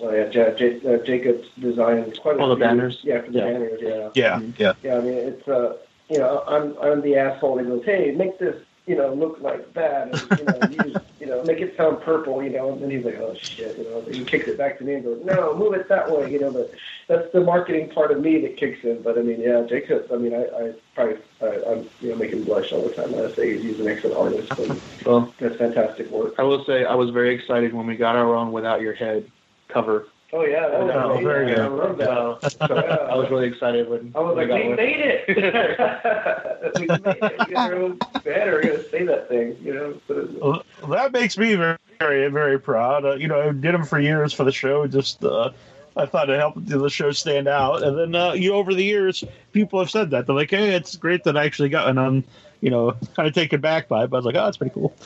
Oh 0.00 0.10
yeah, 0.12 0.28
Ja- 0.30 0.56
Ja- 0.56 0.90
uh, 0.94 0.98
Jacob's 1.04 1.48
designed 1.60 2.18
quite 2.20 2.34
a 2.34 2.38
the 2.38 2.46
few- 2.46 2.56
banners? 2.56 2.98
Yeah, 3.04 3.20
for 3.22 3.30
the 3.30 3.38
Yeah. 3.38 3.44
banners. 3.44 3.80
Yeah. 3.80 4.10
Yeah, 4.14 4.40
yeah. 4.58 4.72
Yeah, 4.82 4.96
I 4.96 5.00
mean 5.00 5.14
it's 5.14 5.46
uh, 5.48 5.76
you 6.08 6.18
know, 6.18 6.42
I'm 6.48 6.76
I'm 6.78 7.00
the 7.02 7.16
asshole 7.16 7.56
that 7.56 7.66
goes, 7.68 7.84
hey, 7.84 8.10
make 8.10 8.38
this 8.40 8.56
you 8.86 8.96
know 8.96 9.14
look 9.14 9.38
like 9.40 9.72
that, 9.74 10.08
and 10.08 10.40
you 10.40 10.44
know, 10.46 10.84
use 10.84 10.96
you 11.24 11.30
know, 11.30 11.42
make 11.44 11.58
it 11.60 11.74
sound 11.74 12.02
purple, 12.02 12.42
you 12.42 12.50
know, 12.50 12.72
and 12.72 12.82
then 12.82 12.90
he's 12.90 13.02
like, 13.02 13.16
oh 13.16 13.34
shit, 13.34 13.78
you 13.78 13.84
know, 13.84 14.04
he 14.10 14.24
kicks 14.26 14.46
it 14.46 14.58
back 14.58 14.76
to 14.78 14.84
me 14.84 14.94
and 14.94 15.04
goes, 15.04 15.22
no, 15.24 15.56
move 15.56 15.72
it 15.72 15.88
that 15.88 16.10
way, 16.10 16.30
you 16.30 16.38
know, 16.38 16.50
but 16.50 16.70
that's 17.08 17.32
the 17.32 17.40
marketing 17.40 17.88
part 17.90 18.10
of 18.10 18.20
me 18.20 18.42
that 18.42 18.58
kicks 18.58 18.84
in. 18.84 19.00
But 19.00 19.18
I 19.18 19.22
mean, 19.22 19.40
yeah, 19.40 19.64
Jacob, 19.66 20.06
I 20.12 20.16
mean, 20.16 20.34
I, 20.34 20.42
I 20.42 20.72
probably 20.94 21.16
I, 21.40 21.62
I'm 21.66 21.88
you 22.00 22.10
know 22.10 22.16
making 22.16 22.44
blush 22.44 22.72
all 22.72 22.82
the 22.82 22.94
time. 22.94 23.10
When 23.12 23.24
I 23.24 23.34
say 23.34 23.58
he's 23.58 23.80
an 23.80 23.88
excellent 23.88 24.18
artist, 24.18 24.52
and 24.58 24.80
Well, 25.06 25.32
that's 25.40 25.56
fantastic 25.56 26.10
work. 26.10 26.34
I 26.38 26.42
will 26.42 26.62
say 26.66 26.84
I 26.84 26.94
was 26.94 27.08
very 27.08 27.34
excited 27.34 27.72
when 27.72 27.86
we 27.86 27.96
got 27.96 28.16
our 28.16 28.34
own 28.34 28.52
Without 28.52 28.82
Your 28.82 28.94
Head 28.94 29.30
cover. 29.68 30.06
Oh 30.34 30.44
yeah, 30.44 30.68
that 30.68 30.80
was 30.82 30.90
Oh, 30.96 31.10
amazing. 31.10 31.24
very 31.28 31.46
good. 31.46 31.58
I 31.60 31.66
love 31.68 31.96
that. 31.98 32.08
So, 32.58 32.66
so 32.66 32.74
I 33.10 33.14
was 33.14 33.30
really 33.30 33.46
excited 33.46 33.88
when 33.88 34.12
I 34.16 34.18
was 34.20 34.34
when 34.36 34.48
like, 34.48 34.60
we 34.62 34.68
we 34.68 34.74
made 34.74 34.98
it! 34.98 36.74
we 36.74 36.86
made 36.88 37.22
it. 37.22 37.48
You 37.48 37.54
know, 37.54 37.98
better. 38.24 38.52
We're 38.54 38.62
gonna 38.62 38.88
say 38.90 39.04
that 39.06 39.28
thing. 39.28 39.56
You 39.62 39.74
know. 39.74 40.00
So, 40.08 40.62
Well, 40.80 40.90
that 40.90 41.12
makes 41.12 41.38
me 41.38 41.54
very, 41.54 41.78
very, 42.00 42.28
very 42.30 42.58
proud. 42.58 43.04
Uh, 43.04 43.14
you 43.14 43.28
know, 43.28 43.40
I 43.40 43.52
did 43.52 43.74
them 43.74 43.84
for 43.84 44.00
years 44.00 44.32
for 44.32 44.42
the 44.42 44.50
show. 44.52 44.88
Just 44.88 45.22
uh, 45.24 45.50
I 45.96 46.06
thought 46.06 46.28
it 46.30 46.38
helped 46.38 46.66
the 46.66 46.88
show 46.90 47.12
stand 47.12 47.46
out. 47.46 47.84
And 47.84 47.96
then 47.96 48.14
uh, 48.20 48.32
you 48.32 48.50
know, 48.50 48.56
over 48.56 48.74
the 48.74 48.82
years, 48.84 49.22
people 49.52 49.78
have 49.78 49.90
said 49.90 50.10
that 50.10 50.26
they're 50.26 50.34
like, 50.34 50.50
"Hey, 50.50 50.74
it's 50.74 50.96
great 50.96 51.22
that 51.24 51.36
I 51.36 51.44
actually 51.44 51.68
got," 51.68 51.88
and 51.88 52.00
I'm, 52.00 52.24
you 52.60 52.70
know, 52.70 52.96
kind 53.14 53.28
of 53.28 53.34
taken 53.34 53.60
back 53.60 53.86
by 53.86 54.02
it. 54.04 54.10
But 54.10 54.16
I 54.16 54.18
was 54.18 54.26
like, 54.26 54.34
"Oh, 54.34 54.44
that's 54.46 54.56
pretty 54.56 54.74
cool." 54.74 54.96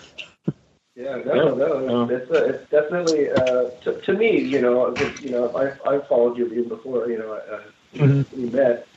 Yeah, 0.99 1.17
no, 1.27 1.55
no, 1.55 2.07
it's, 2.11 2.31
uh, 2.31 2.45
it's 2.45 2.71
definitely 2.71 3.31
uh, 3.31 3.71
to, 3.85 4.01
to 4.05 4.13
me. 4.15 4.41
You 4.41 4.61
know, 4.61 4.99
you 5.21 5.31
know, 5.31 5.53
I 5.57 5.95
I 5.95 6.01
followed 6.09 6.37
you 6.39 6.47
even 6.49 6.69
before. 6.69 7.09
You 7.11 7.19
know, 7.19 7.33
uh, 7.35 7.61
Mhm. 7.97 8.27
we 8.33 8.47
met, 8.51 8.89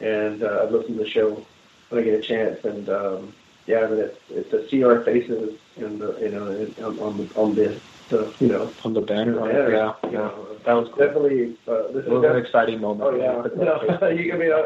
and 0.00 0.42
uh, 0.42 0.60
I've 0.64 0.72
listened 0.72 0.98
to 0.98 1.04
the 1.04 1.10
show 1.10 1.46
when 1.90 2.00
I 2.00 2.04
get 2.04 2.14
a 2.18 2.22
chance. 2.22 2.58
And 2.64 2.88
um, 2.88 3.34
yeah, 3.66 3.80
I 3.80 3.88
mean, 3.88 4.00
it's, 4.00 4.18
it's 4.30 4.50
to 4.50 4.68
see 4.68 4.82
our 4.84 5.04
faces 5.04 5.58
and 5.76 6.00
the, 6.00 6.18
you 6.20 6.30
know 6.30 6.50
in- 6.50 6.74
on, 6.84 6.98
on 7.00 7.16
the 7.18 7.34
on 7.36 7.54
the 7.54 7.80
the 8.12 8.32
you 8.40 8.48
know 8.48 8.64
On 8.84 8.92
the 8.94 9.00
banner, 9.00 9.34
the 9.34 9.40
banner. 9.40 9.70
yeah, 9.70 9.92
You 10.04 10.10
yeah, 10.18 10.30
that 10.66 10.74
was 10.80 10.88
cool. 10.88 11.06
definitely 11.06 11.56
uh, 11.66 11.88
this 11.94 12.04
It 12.06 12.06
is 12.06 12.06
was 12.08 12.16
an 12.16 12.22
definitely 12.22 12.42
exciting 12.46 12.80
moment. 12.80 13.04
Oh 13.10 13.16
yeah, 13.24 13.46
no, 13.66 14.08
you, 14.18 14.32
I 14.34 14.36
mean, 14.42 14.52
I, 14.52 14.62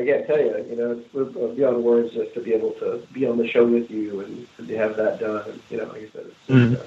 I 0.00 0.04
can't 0.08 0.26
tell 0.26 0.38
you. 0.38 0.54
You 0.70 0.76
know, 0.76 0.90
it's 1.02 1.36
uh, 1.36 1.46
beyond 1.58 1.82
words 1.82 2.12
just 2.14 2.34
to 2.34 2.40
be 2.40 2.52
able 2.54 2.72
to 2.82 2.88
be 3.12 3.26
on 3.26 3.36
the 3.38 3.48
show 3.48 3.64
with 3.66 3.90
you 3.90 4.20
and 4.20 4.46
to 4.68 4.76
have 4.76 4.96
that 4.96 5.18
done. 5.20 5.60
You 5.70 5.78
know, 5.78 5.84
like 5.92 6.02
I 6.06 6.08
said, 6.14 6.26
it's 6.30 6.48
Mhm. 6.48 6.74
uh, 6.80 6.84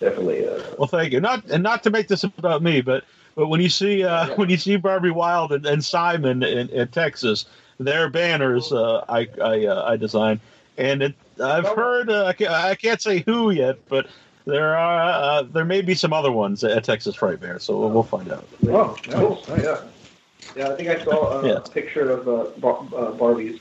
definitely. 0.00 0.46
Uh, 0.46 0.58
Well, 0.78 0.88
thank 0.88 1.12
you. 1.12 1.20
Not 1.20 1.44
and 1.50 1.62
not 1.62 1.82
to 1.84 1.90
make 1.90 2.08
this 2.08 2.24
about 2.24 2.62
me, 2.62 2.80
but 2.80 3.04
but 3.34 3.48
when 3.48 3.60
you 3.60 3.68
see 3.68 4.04
uh, 4.04 4.26
Yeah. 4.26 4.34
when 4.36 4.48
you 4.50 4.56
see 4.56 4.76
Barbie 4.76 5.10
Wilde 5.10 5.52
and, 5.52 5.66
and 5.66 5.84
Simon 5.84 6.42
in, 6.42 6.68
in 6.70 6.88
Texas, 6.88 7.46
their 7.78 8.08
banners 8.10 8.72
uh, 8.72 9.04
I 9.08 9.28
I 9.42 9.66
uh, 9.66 9.84
I 9.92 9.96
designed, 9.96 10.40
and 10.76 11.02
it, 11.02 11.14
I've 11.42 11.66
heard 11.68 12.10
uh, 12.10 12.26
I, 12.26 12.32
can't, 12.32 12.50
I 12.50 12.74
can't 12.74 13.00
say 13.00 13.20
who 13.20 13.50
yet, 13.50 13.76
but 13.88 14.06
there 14.48 14.76
are 14.76 15.00
uh, 15.00 15.42
there 15.42 15.64
may 15.64 15.82
be 15.82 15.94
some 15.94 16.12
other 16.12 16.32
ones 16.32 16.64
at 16.64 16.82
Texas 16.84 17.14
Frightmare, 17.16 17.60
so 17.60 17.78
we'll, 17.78 17.90
we'll 17.90 18.02
find 18.02 18.30
out. 18.32 18.46
oh, 18.68 18.96
cool. 19.04 19.42
Oh 19.48 19.56
yeah. 19.56 19.80
Yeah, 20.56 20.70
I 20.70 20.76
think 20.76 20.88
I 20.88 21.04
saw 21.04 21.40
a 21.40 21.46
Yeah. 21.48 21.60
picture 21.72 22.10
of 22.10 22.26
uh, 22.28 22.50
Bar- 22.58 22.86
uh, 22.96 23.10
Barbie's. 23.12 23.60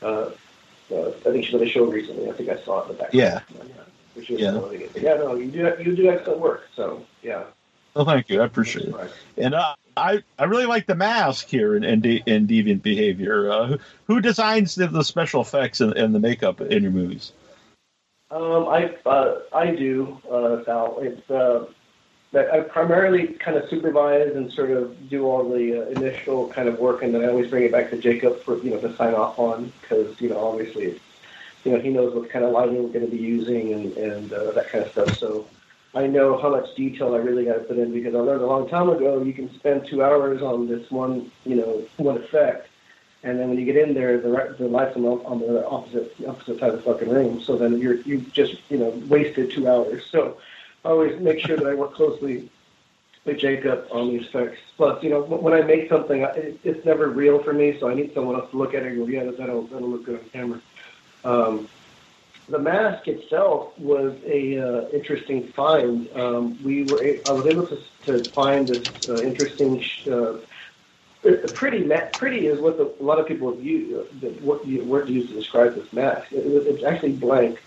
Uh, 0.00 0.30
uh, 0.92 1.08
I 1.08 1.30
think 1.32 1.44
she 1.46 1.52
did 1.52 1.62
a 1.62 1.68
show 1.68 1.84
recently. 1.86 2.28
I 2.30 2.32
think 2.34 2.48
I 2.50 2.62
saw 2.62 2.80
it 2.80 2.90
in 2.90 2.96
the 2.96 3.02
back. 3.02 3.10
Yeah. 3.12 3.40
Which 4.14 4.30
yeah. 4.30 4.38
yeah, 4.94 5.14
no, 5.16 5.34
you 5.34 5.50
do 5.50 5.74
you 5.82 5.96
do 5.96 6.08
excellent 6.08 6.38
work. 6.40 6.68
So 6.76 7.04
yeah, 7.22 7.42
Well, 7.94 8.04
thank 8.04 8.28
you. 8.28 8.40
I 8.40 8.44
appreciate 8.44 8.86
it. 8.88 8.94
And 9.36 9.54
uh, 9.54 9.74
I 9.96 10.22
I 10.38 10.44
really 10.44 10.66
like 10.66 10.86
the 10.86 10.94
mask 10.94 11.48
here 11.48 11.74
in 11.74 11.82
in, 11.82 12.00
De- 12.00 12.22
in 12.26 12.46
Deviant 12.46 12.82
Behavior. 12.82 13.50
Uh, 13.50 13.66
who, 13.66 13.78
who 14.06 14.20
designs 14.20 14.76
the, 14.76 14.86
the 14.86 15.02
special 15.02 15.40
effects 15.40 15.80
and, 15.80 15.92
and 15.94 16.14
the 16.14 16.20
makeup 16.20 16.60
in 16.60 16.82
your 16.84 16.92
movies? 16.92 17.32
Um, 18.34 18.66
I 18.66 18.92
uh, 19.06 19.42
I 19.52 19.70
do, 19.70 20.20
uh, 20.28 20.64
Sal. 20.64 20.98
It's 21.00 21.30
uh, 21.30 21.66
I 22.34 22.60
primarily 22.62 23.28
kind 23.28 23.56
of 23.56 23.68
supervise 23.70 24.34
and 24.34 24.52
sort 24.52 24.72
of 24.72 25.08
do 25.08 25.24
all 25.24 25.48
the 25.48 25.82
uh, 25.82 25.90
initial 25.90 26.48
kind 26.48 26.68
of 26.68 26.80
work, 26.80 27.02
and 27.02 27.14
then 27.14 27.22
I 27.22 27.28
always 27.28 27.48
bring 27.48 27.62
it 27.62 27.70
back 27.70 27.90
to 27.90 27.96
Jacob 27.96 28.40
for 28.40 28.58
you 28.58 28.70
know 28.70 28.80
to 28.80 28.94
sign 28.96 29.14
off 29.14 29.38
on 29.38 29.72
because 29.80 30.20
you 30.20 30.30
know 30.30 30.44
obviously 30.44 30.86
it's, 30.86 31.00
you 31.62 31.70
know 31.70 31.78
he 31.78 31.90
knows 31.90 32.12
what 32.12 32.28
kind 32.28 32.44
of 32.44 32.50
lighting 32.50 32.82
we're 32.82 32.88
going 32.88 33.08
to 33.08 33.10
be 33.10 33.22
using 33.22 33.72
and 33.72 33.96
and 33.96 34.32
uh, 34.32 34.50
that 34.50 34.68
kind 34.68 34.84
of 34.84 34.90
stuff. 34.90 35.16
So 35.16 35.46
I 35.94 36.08
know 36.08 36.36
how 36.36 36.50
much 36.50 36.74
detail 36.74 37.14
I 37.14 37.18
really 37.18 37.44
got 37.44 37.54
to 37.54 37.60
put 37.60 37.78
in 37.78 37.92
because 37.92 38.16
I 38.16 38.18
learned 38.18 38.42
a 38.42 38.46
long 38.46 38.68
time 38.68 38.90
ago 38.90 39.22
you 39.22 39.32
can 39.32 39.54
spend 39.54 39.86
two 39.86 40.02
hours 40.02 40.42
on 40.42 40.66
this 40.66 40.90
one 40.90 41.30
you 41.44 41.54
know 41.54 41.84
one 41.98 42.16
effect. 42.16 42.68
And 43.24 43.38
then 43.38 43.48
when 43.48 43.58
you 43.58 43.64
get 43.64 43.76
in 43.76 43.94
there, 43.94 44.18
the 44.18 44.54
the 44.58 44.68
lights 44.68 44.96
on 44.96 45.02
the, 45.02 45.08
on 45.08 45.40
the 45.40 45.66
opposite 45.66 46.14
opposite 46.28 46.60
side 46.60 46.70
of 46.70 46.76
the 46.76 46.82
fucking 46.82 47.08
room. 47.08 47.40
So 47.40 47.56
then 47.56 47.78
you're 47.78 47.96
you 48.02 48.20
just 48.20 48.56
you 48.68 48.78
know 48.78 48.90
wasted 49.08 49.50
two 49.50 49.66
hours. 49.66 50.04
So 50.10 50.36
I 50.84 50.90
always 50.90 51.18
make 51.20 51.40
sure 51.40 51.56
that 51.56 51.66
I 51.66 51.74
work 51.74 51.94
closely 51.94 52.50
with 53.24 53.38
Jacob 53.38 53.86
on 53.90 54.10
these 54.10 54.26
effects. 54.26 54.58
Plus, 54.76 55.02
you 55.02 55.08
know, 55.08 55.22
when 55.22 55.54
I 55.54 55.62
make 55.62 55.88
something, 55.88 56.20
it, 56.20 56.60
it's 56.62 56.84
never 56.84 57.08
real 57.08 57.42
for 57.42 57.54
me, 57.54 57.78
so 57.80 57.88
I 57.88 57.94
need 57.94 58.12
someone 58.12 58.34
else 58.34 58.50
to 58.50 58.58
look 58.58 58.74
at 58.74 58.82
it 58.82 58.92
and 58.92 58.98
go, 58.98 59.06
yeah, 59.06 59.24
that'll 59.30 59.62
that'll 59.62 59.88
look 59.88 60.04
good 60.04 60.20
on 60.20 60.28
camera. 60.28 60.60
Um, 61.24 61.68
the 62.48 62.58
mask 62.58 63.08
itself 63.08 63.78
was 63.78 64.14
a 64.26 64.58
uh, 64.58 64.88
interesting 64.90 65.48
find. 65.48 66.14
Um, 66.14 66.62
we 66.62 66.84
were 66.84 67.02
I 67.26 67.32
was 67.32 67.46
able 67.46 67.66
to, 67.68 67.78
to 68.04 68.28
find 68.30 68.68
this 68.68 68.86
uh, 69.08 69.22
interesting. 69.22 69.82
Uh, 70.06 70.40
pretty 71.54 71.90
pretty 72.12 72.46
is 72.46 72.60
what 72.60 72.76
the, 72.76 72.92
a 73.00 73.02
lot 73.02 73.18
of 73.18 73.26
people 73.26 73.54
the, 73.54 74.36
what 74.40 74.66
you, 74.66 74.84
word 74.84 75.08
used 75.08 75.28
to 75.28 75.34
describe 75.34 75.74
this 75.74 75.92
mask. 75.92 76.32
It, 76.32 76.44
it's 76.44 76.84
actually 76.84 77.12
blank, 77.12 77.60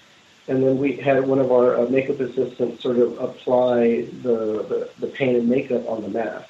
and 0.47 0.63
then 0.63 0.77
we 0.77 0.95
had 0.95 1.25
one 1.27 1.39
of 1.39 1.51
our 1.51 1.77
uh, 1.77 1.89
makeup 1.89 2.19
assistants 2.19 2.83
sort 2.83 2.97
of 2.97 3.17
apply 3.19 4.05
the, 4.21 4.63
the 4.69 4.89
the 4.99 5.07
paint 5.07 5.37
and 5.37 5.49
makeup 5.49 5.87
on 5.87 6.03
the 6.03 6.09
mask. 6.09 6.49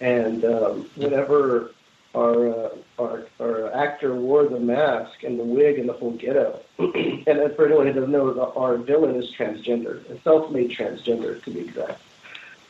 And 0.00 0.44
um, 0.44 0.88
whenever 0.94 1.72
our, 2.14 2.48
uh, 2.48 2.68
our 2.98 3.26
our 3.40 3.74
actor 3.74 4.14
wore 4.14 4.44
the 4.46 4.60
mask 4.60 5.24
and 5.24 5.38
the 5.38 5.44
wig 5.44 5.78
and 5.78 5.88
the 5.88 5.94
whole 5.94 6.12
getup, 6.12 6.64
and 6.78 7.54
for 7.56 7.66
anyone 7.66 7.86
who 7.86 7.92
doesn't 7.92 8.10
know, 8.10 8.52
our 8.56 8.76
villain 8.76 9.16
is 9.16 9.32
transgender, 9.32 10.08
a 10.10 10.20
self-made 10.22 10.70
transgender 10.70 11.42
to 11.42 11.50
be 11.50 11.60
exact. 11.60 12.00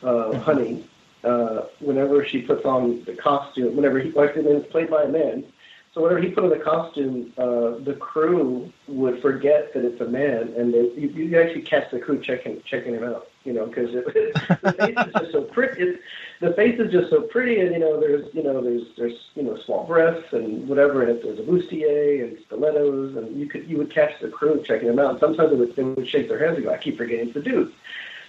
Uh, 0.03 0.39
Honey, 0.39 0.83
uh, 1.25 1.63
whenever 1.81 2.25
she 2.25 2.43
puts 2.43 2.65
on 2.65 3.05
the 3.05 3.15
costume, 3.15 3.77
whenever 3.77 3.99
he, 3.99 4.11
like, 4.13 4.33
it's 4.35 4.71
played 4.71 4.91
by 4.91 5.03
a 5.05 5.09
man, 5.09 5.45
so 5.93 6.03
whenever 6.03 6.21
he 6.21 6.29
put 6.29 6.45
on 6.45 6.51
the 6.51 6.57
costume, 6.57 7.33
uh, 7.37 7.83
the 7.83 7.97
crew 7.99 8.73
would 8.87 9.21
forget 9.21 9.75
that 9.75 9.85
it's 9.85 10.01
a 10.01 10.07
man, 10.07 10.55
and 10.57 10.73
they, 10.73 10.83
you, 10.93 11.09
you 11.09 11.41
actually 11.41 11.63
catch 11.63 11.91
the 11.91 11.99
crew 11.99 12.21
checking 12.21 12.63
checking 12.63 12.95
him 12.95 13.03
out, 13.03 13.29
you 13.43 13.53
know, 13.53 13.67
because 13.67 13.93
the 13.93 14.73
face 14.79 14.95
is 14.97 15.13
just 15.15 15.33
so 15.33 15.43
pretty. 15.43 15.83
It, 15.83 16.01
the 16.39 16.53
face 16.53 16.79
is 16.79 16.93
just 16.93 17.11
so 17.11 17.23
pretty, 17.23 17.59
and 17.61 17.73
you 17.73 17.81
know, 17.81 17.99
there's 17.99 18.33
you 18.33 18.45
know, 18.45 18.61
there's 18.61 18.85
there's 18.97 19.31
you 19.35 19.43
know, 19.43 19.57
small 19.65 19.85
breasts 19.85 20.33
and 20.33 20.69
whatever, 20.69 21.03
and 21.03 21.21
there's 21.25 21.41
a 21.41 21.43
bustier 21.43 22.23
and 22.23 22.39
stilettos, 22.47 23.17
and 23.17 23.37
you 23.37 23.49
could 23.49 23.69
you 23.69 23.77
would 23.77 23.91
catch 23.91 24.13
the 24.21 24.29
crew 24.29 24.63
checking 24.65 24.91
him 24.91 25.01
out. 25.01 25.11
And 25.11 25.21
sometimes 25.21 25.51
they 25.51 25.57
would, 25.57 25.75
they 25.75 25.83
would 25.83 26.07
shake 26.07 26.29
their 26.29 26.39
heads 26.39 26.55
and 26.55 26.67
go, 26.67 26.73
"I 26.73 26.79
keep 26.79 26.99
forgetting 26.99 27.31
it's 27.31 27.37
a 27.37 27.43
dude," 27.43 27.73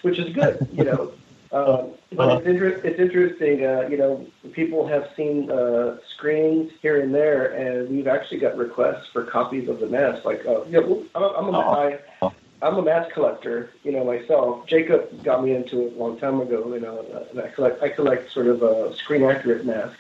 which 0.02 0.18
is 0.18 0.34
good, 0.34 0.68
you 0.74 0.84
know. 0.84 1.14
Um, 1.52 1.92
but 2.14 2.38
it's, 2.38 2.48
inter- 2.48 2.82
it's 2.84 3.00
interesting, 3.00 3.66
uh, 3.66 3.88
you 3.90 3.98
know, 3.98 4.26
people 4.54 4.88
have 4.88 5.10
seen 5.18 5.52
uh, 5.52 5.98
screenings 6.16 6.72
here 6.82 7.02
and 7.02 7.14
there, 7.14 7.48
and 7.52 7.90
we've 7.90 8.08
actually 8.08 8.40
got 8.40 8.56
requests 8.56 9.08
for 9.12 9.26
copies 9.26 9.68
of 9.68 9.80
the 9.80 9.88
mask. 9.88 10.24
Like, 10.24 10.46
uh, 10.46 10.64
yeah, 10.66 10.80
well, 10.80 11.04
I'm, 11.14 11.24
a- 11.24 11.34
I'm, 11.34 11.54
a, 11.54 11.60
I, 11.60 12.32
I'm 12.62 12.78
a 12.78 12.82
mask 12.82 13.12
collector, 13.14 13.72
you 13.84 13.92
know, 13.92 14.06
myself. 14.06 14.66
Jacob 14.68 15.24
got 15.24 15.44
me 15.44 15.54
into 15.54 15.88
it 15.88 15.94
a 15.94 15.98
long 15.98 16.18
time 16.20 16.40
ago, 16.40 16.74
you 16.74 16.80
know, 16.80 17.00
uh, 17.14 17.26
and 17.32 17.42
I 17.42 17.50
collect, 17.50 17.84
I 17.84 17.90
collect 17.90 18.32
sort 18.32 18.48
of 18.48 18.64
uh, 18.64 18.96
screen 18.96 19.24
accurate 19.24 19.66
masks. 19.66 19.98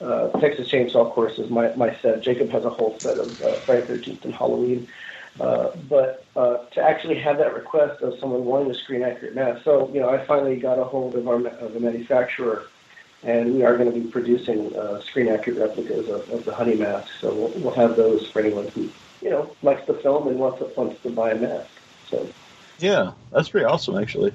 Uh, 0.00 0.28
Texas 0.40 0.68
Chainsaw, 0.68 1.06
of 1.06 1.12
course, 1.12 1.38
is 1.38 1.50
my, 1.50 1.72
my 1.76 1.94
set. 2.02 2.20
Jacob 2.20 2.50
has 2.50 2.64
a 2.64 2.70
whole 2.70 2.98
set 3.00 3.16
of 3.18 3.40
uh, 3.40 3.60
Friday 3.60 3.86
the 3.86 3.94
13th 3.94 4.24
and 4.24 4.34
Halloween. 4.34 4.88
Uh, 4.88 4.90
but 5.88 6.26
uh, 6.36 6.58
to 6.72 6.80
actually 6.80 7.18
have 7.18 7.38
that 7.38 7.54
request 7.54 8.02
of 8.02 8.18
someone 8.20 8.44
wanting 8.44 8.70
a 8.70 8.74
screen 8.74 9.02
accurate 9.02 9.34
mask, 9.34 9.64
so 9.64 9.90
you 9.92 10.00
know, 10.00 10.08
I 10.08 10.24
finally 10.26 10.56
got 10.56 10.78
a 10.78 10.84
hold 10.84 11.16
of 11.16 11.26
our 11.26 11.44
of 11.46 11.74
the 11.74 11.80
manufacturer, 11.80 12.70
and 13.22 13.54
we 13.54 13.64
are 13.64 13.76
going 13.76 13.92
to 13.92 14.00
be 14.00 14.06
producing 14.06 14.74
uh, 14.76 15.00
screen 15.00 15.28
accurate 15.28 15.58
replicas 15.58 16.08
of, 16.08 16.28
of 16.30 16.44
the 16.44 16.54
honey 16.54 16.76
mask. 16.76 17.10
So 17.20 17.34
we'll, 17.34 17.50
we'll 17.50 17.74
have 17.74 17.96
those 17.96 18.30
for 18.30 18.40
anyone 18.40 18.68
who 18.74 18.92
you 19.20 19.30
know 19.30 19.56
likes 19.62 19.82
the 19.86 19.94
film 19.94 20.28
and 20.28 20.38
wants 20.38 20.62
wants 20.76 21.02
to 21.02 21.10
buy 21.10 21.32
a 21.32 21.36
mask. 21.36 21.70
So 22.08 22.30
Yeah, 22.78 23.12
that's 23.32 23.48
pretty 23.48 23.66
awesome, 23.66 23.98
actually. 23.98 24.32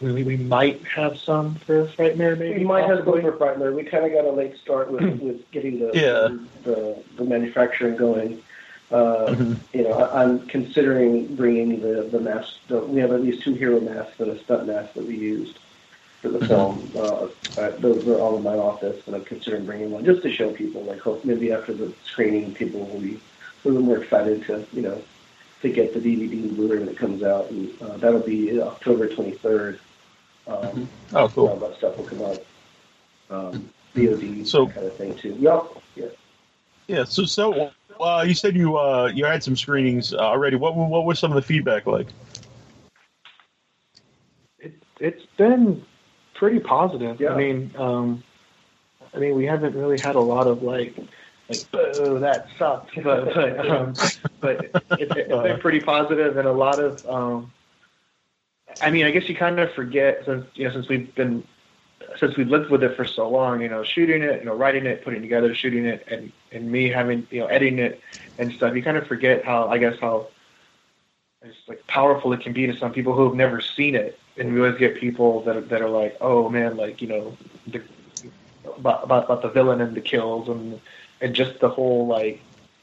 We, 0.00 0.22
we 0.22 0.36
might 0.36 0.84
have 0.86 1.18
some 1.18 1.56
for 1.56 1.86
Frightmare, 1.88 2.38
maybe. 2.38 2.58
we 2.58 2.64
might 2.64 2.86
have 2.86 2.98
possibly. 3.04 3.22
some 3.22 3.32
for 3.32 3.36
Frightmare. 3.38 3.74
We 3.74 3.82
kind 3.82 4.04
of 4.06 4.12
got 4.12 4.24
a 4.24 4.30
late 4.30 4.56
start 4.58 4.90
with, 4.92 5.02
with 5.20 5.50
getting 5.50 5.80
the, 5.80 5.90
Yeah. 5.92 6.36
the 6.64 7.02
the 7.16 7.24
manufacturing 7.24 7.96
going. 7.96 8.42
Uh, 8.90 9.26
Mhm. 9.34 9.58
you 9.74 9.82
know, 9.82 9.92
I, 9.92 10.22
I'm 10.22 10.46
considering 10.46 11.34
bringing 11.34 11.80
the 11.80 12.02
the 12.10 12.20
mask. 12.20 12.54
The, 12.68 12.78
we 12.80 13.00
have 13.00 13.12
at 13.12 13.22
least 13.22 13.42
two 13.42 13.54
hero 13.54 13.80
masks 13.80 14.18
and 14.20 14.30
a 14.30 14.38
stunt 14.44 14.66
mask 14.68 14.94
that 14.94 15.04
we 15.04 15.16
used 15.16 15.58
for 16.22 16.28
the 16.28 16.46
film. 16.46 16.90
Uh, 16.96 17.26
uh, 17.58 17.70
those 17.78 18.06
are 18.06 18.18
all 18.20 18.36
in 18.36 18.42
my 18.44 18.54
office, 18.56 19.04
and 19.06 19.16
I'm 19.16 19.24
considering 19.24 19.66
bringing 19.66 19.90
one 19.90 20.04
just 20.04 20.22
to 20.22 20.32
show 20.32 20.52
people. 20.52 20.82
Like, 20.84 21.00
hope 21.00 21.24
maybe 21.24 21.52
after 21.52 21.72
the 21.74 21.92
screening, 22.04 22.54
people 22.54 22.80
will 22.86 23.00
be 23.00 23.20
a 23.64 23.68
little 23.68 23.82
more 23.82 23.98
excited 23.98 24.44
to 24.46 24.64
you 24.72 24.82
know 24.82 25.02
to 25.62 25.68
get 25.68 25.92
the 25.92 25.98
DVD 26.00 26.32
and 26.44 26.56
Blu-ray 26.56 26.78
when 26.78 26.88
it 26.88 26.96
comes 26.96 27.24
out, 27.24 27.50
and 27.50 27.70
uh, 27.82 27.96
that'll 27.96 28.20
be 28.20 28.60
October 28.62 29.08
23rd. 29.08 29.80
Um, 30.48 30.88
Oh, 31.12 31.20
all 31.20 31.28
cool. 31.28 31.56
that 31.56 31.76
stuff 31.76 31.96
will 31.96 32.04
come 32.04 32.22
out. 32.22 32.44
Um, 33.30 33.70
VOD 33.94 34.46
So- 34.46 34.66
kind 34.66 34.86
of 34.86 34.96
thing 34.96 35.14
too. 35.16 35.36
Yep. 35.38 35.64
Yeah. 35.96 36.06
Yeah. 36.86 37.04
So, 37.04 37.24
so 37.24 37.70
uh, 38.00 38.24
you 38.26 38.34
said 38.34 38.56
you 38.56 38.78
uh, 38.78 39.10
you 39.14 39.24
had 39.26 39.42
some 39.42 39.56
screenings 39.56 40.14
uh, 40.14 40.18
already. 40.18 40.56
What 40.56 40.74
what 40.76 41.04
was 41.04 41.18
some 41.18 41.30
of 41.30 41.36
the 41.36 41.42
feedback 41.42 41.86
like? 41.86 42.08
it, 44.58 44.74
it's 45.00 45.24
been 45.36 45.84
pretty 46.34 46.60
positive. 46.60 47.20
Yeah. 47.20 47.30
I 47.34 47.36
mean, 47.36 47.70
um, 47.76 48.22
I 49.14 49.18
mean, 49.18 49.34
we 49.34 49.44
haven't 49.44 49.74
really 49.74 49.98
had 49.98 50.14
a 50.16 50.20
lot 50.20 50.46
of 50.46 50.62
like, 50.62 50.96
like, 51.48 51.64
oh, 51.74 52.18
that 52.20 52.46
sucks, 52.58 52.94
but 53.02 53.34
but, 53.34 53.68
um, 53.70 53.94
but 54.40 54.64
it, 54.64 54.70
it's 54.92 55.28
been 55.28 55.60
pretty 55.60 55.80
positive 55.80 56.36
and 56.36 56.46
a 56.48 56.52
lot 56.52 56.78
of. 56.78 57.04
Um, 57.06 57.52
I 58.80 58.90
mean, 58.90 59.06
I 59.06 59.10
guess 59.10 59.28
you 59.28 59.34
kind 59.34 59.58
of 59.58 59.72
forget 59.72 60.24
since 60.24 60.46
you 60.54 60.66
know 60.66 60.72
since 60.72 60.88
we've 60.88 61.14
been 61.14 61.44
since 62.18 62.36
we've 62.36 62.48
lived 62.48 62.70
with 62.70 62.82
it 62.82 62.96
for 62.96 63.04
so 63.04 63.28
long. 63.28 63.60
You 63.60 63.68
know, 63.68 63.82
shooting 63.82 64.22
it, 64.22 64.40
you 64.40 64.46
know, 64.46 64.54
writing 64.54 64.86
it, 64.86 65.04
putting 65.04 65.20
it 65.20 65.22
together, 65.22 65.54
shooting 65.54 65.84
it, 65.84 66.06
and 66.10 66.32
and 66.52 66.70
me 66.70 66.88
having 66.88 67.26
you 67.30 67.40
know 67.40 67.46
editing 67.46 67.78
it 67.78 68.00
and 68.38 68.52
stuff. 68.52 68.74
You 68.74 68.82
kind 68.82 68.96
of 68.96 69.06
forget 69.06 69.44
how 69.44 69.68
I 69.68 69.78
guess 69.78 69.98
how 70.00 70.28
it's 71.42 71.56
like 71.68 71.86
powerful 71.86 72.32
it 72.32 72.40
can 72.40 72.52
be 72.52 72.66
to 72.66 72.76
some 72.76 72.92
people 72.92 73.14
who 73.14 73.24
have 73.24 73.34
never 73.34 73.60
seen 73.60 73.94
it, 73.94 74.18
and 74.36 74.52
we 74.52 74.60
always 74.60 74.78
get 74.78 74.96
people 74.96 75.42
that 75.42 75.56
are, 75.56 75.60
that 75.62 75.82
are 75.82 75.88
like, 75.88 76.16
oh 76.20 76.48
man, 76.48 76.76
like 76.76 77.00
you 77.00 77.08
know, 77.08 77.36
the, 77.66 77.82
about, 78.76 79.04
about 79.04 79.24
about 79.24 79.42
the 79.42 79.48
villain 79.48 79.80
and 79.80 79.96
the 79.96 80.00
kills 80.00 80.48
and 80.48 80.80
and 81.20 81.34
just 81.34 81.60
the 81.60 81.68
whole 81.68 82.06
like 82.06 82.40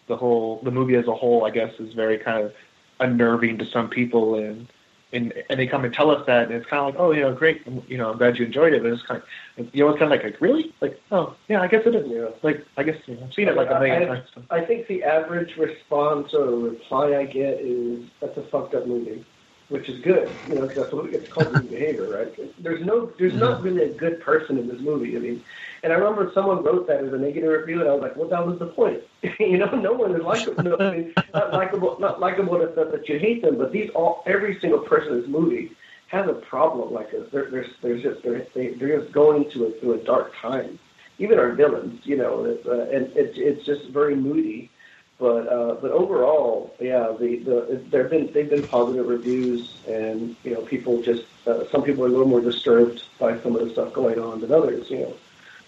the 0.08 0.16
whole 0.16 0.60
the 0.64 0.72
movie 0.72 0.96
as 0.96 1.08
a 1.08 1.16
whole, 1.16 1.46
I 1.46 1.50
guess, 1.50 1.74
is 1.80 1.94
very 1.94 2.18
kind 2.18 2.46
of 2.46 2.54
unnerving 3.00 3.58
to 3.58 3.66
some 3.66 3.90
people, 3.90 4.36
and 4.36 4.68
and 5.16 5.34
and 5.50 5.60
they 5.60 5.68
come 5.68 5.86
and 5.86 5.94
tell 5.94 6.12
us 6.12 6.26
that, 6.28 6.44
and 6.44 6.54
it's 6.54 6.66
kind 6.66 6.82
of 6.82 6.94
like, 6.94 6.96
oh, 7.00 7.12
you 7.12 7.22
know, 7.22 7.34
great, 7.34 7.66
you 7.88 7.98
know, 7.98 8.12
I'm 8.12 8.18
glad 8.18 8.38
you 8.38 8.46
enjoyed 8.46 8.74
it, 8.74 8.84
but 8.84 8.92
it's 8.92 9.02
kind 9.04 9.22
of, 9.58 9.68
you 9.74 9.84
know, 9.84 9.90
it's 9.90 10.00
kind 10.00 10.12
of 10.12 10.18
like, 10.18 10.24
like 10.24 10.42
really, 10.42 10.74
like, 10.82 11.00
oh, 11.12 11.36
yeah, 11.48 11.62
I 11.62 11.68
guess 11.68 11.84
it 11.86 11.96
is. 11.96 12.06
Yeah. 12.08 12.28
Like, 12.44 12.66
I 12.78 12.84
guess 12.84 12.96
you 13.06 13.16
know, 13.16 13.24
I've 13.26 13.34
seen 13.34 13.48
it 13.48 13.56
like 13.56 13.70
a 13.70 13.80
million 13.80 14.04
I- 14.04 14.06
times. 14.06 14.28
So. 14.34 14.44
I 14.50 14.66
think 14.66 14.88
the 14.88 15.04
average 15.04 15.56
response 15.58 16.34
or 16.34 16.46
reply 16.56 17.16
I 17.16 17.26
get 17.26 17.60
is 17.62 18.04
that's 18.22 18.38
a 18.38 18.44
fucked 18.50 18.76
up 18.76 18.88
movie, 18.88 19.26
which 19.70 19.90
is 19.90 20.00
good, 20.02 20.30
you 20.48 20.56
know, 20.56 20.62
because 20.62 20.84
that's 20.84 20.94
what 20.94 21.12
it's 21.12 21.32
called 21.32 21.52
movie 21.54 21.68
behavior, 21.70 22.10
right? 22.10 22.64
There's 22.64 22.86
no, 22.86 23.12
there's 23.18 23.34
not 23.34 23.64
really 23.64 23.84
a 23.84 23.94
good 23.94 24.22
person 24.22 24.60
in 24.60 24.68
this 24.68 24.80
movie. 24.80 25.16
I 25.16 25.20
mean, 25.20 25.44
and 25.82 25.92
I 25.92 25.96
remember 25.96 26.32
someone 26.34 26.64
wrote 26.64 26.88
that 26.88 27.04
as 27.04 27.14
a 27.14 27.18
negative 27.18 27.50
review, 27.50 27.82
and 27.82 27.90
I 27.90 27.94
was 27.94 28.02
like, 28.02 28.16
well, 28.16 28.28
that 28.30 28.46
was 28.46 28.60
the 28.60 28.68
point. 28.68 29.02
you 29.40 29.58
know, 29.58 29.70
no 29.76 29.94
one 29.94 30.16
is 30.16 30.22
likable, 30.22 30.64
no, 30.64 30.78
I 30.80 30.98
mean, 30.98 31.14
not 31.34 31.54
likable, 31.54 32.00
not 32.00 32.20
likable 32.20 32.60
sense 32.60 32.92
that 32.92 33.10
you 33.10 33.20
hate 33.20 33.42
them, 33.42 33.58
but 33.58 33.72
these 33.72 33.90
all, 33.96 34.24
every 34.26 34.60
single 34.60 34.80
person 34.80 35.14
in 35.14 35.22
this 35.22 35.30
movie 35.30 35.72
has 36.08 36.28
a 36.30 36.34
problem 36.34 36.94
like 36.94 37.12
this. 37.12 37.28
They're, 37.32 37.50
they're, 37.50 37.66
they're 37.82 37.98
just, 37.98 38.24
they're, 38.24 38.46
they, 38.54 38.70
they're 38.70 39.02
just 39.02 39.12
going 39.12 39.50
to 39.52 39.66
a, 39.66 39.80
through 39.80 39.94
a 39.94 40.04
dark 40.04 40.34
time. 40.40 40.78
Even 41.18 41.40
our 41.40 41.54
villains, 41.54 42.02
you 42.04 42.18
know, 42.18 42.44
it's, 42.46 42.66
uh, 42.68 42.90
and 42.92 43.08
it's, 43.16 43.38
it's 43.38 43.66
just 43.66 43.90
very 43.90 44.16
moody. 44.16 44.70
But 45.18 45.48
uh, 45.48 45.76
but 45.76 45.92
overall, 45.92 46.76
yeah, 46.80 47.14
the 47.18 47.38
the 47.38 47.82
there've 47.90 48.10
been 48.10 48.32
they've 48.34 48.50
been 48.50 48.68
positive 48.68 49.08
reviews, 49.08 49.78
and 49.88 50.36
you 50.44 50.54
know 50.54 50.62
people 50.62 51.02
just 51.02 51.24
uh, 51.48 51.64
some 51.72 51.84
people 51.84 52.04
are 52.04 52.08
a 52.08 52.10
little 52.10 52.28
more 52.28 52.42
disturbed 52.42 53.04
by 53.18 53.40
some 53.40 53.56
of 53.56 53.64
the 53.64 53.72
stuff 53.72 53.94
going 53.94 54.20
on 54.20 54.42
than 54.42 54.52
others. 54.52 54.90
You 54.92 55.14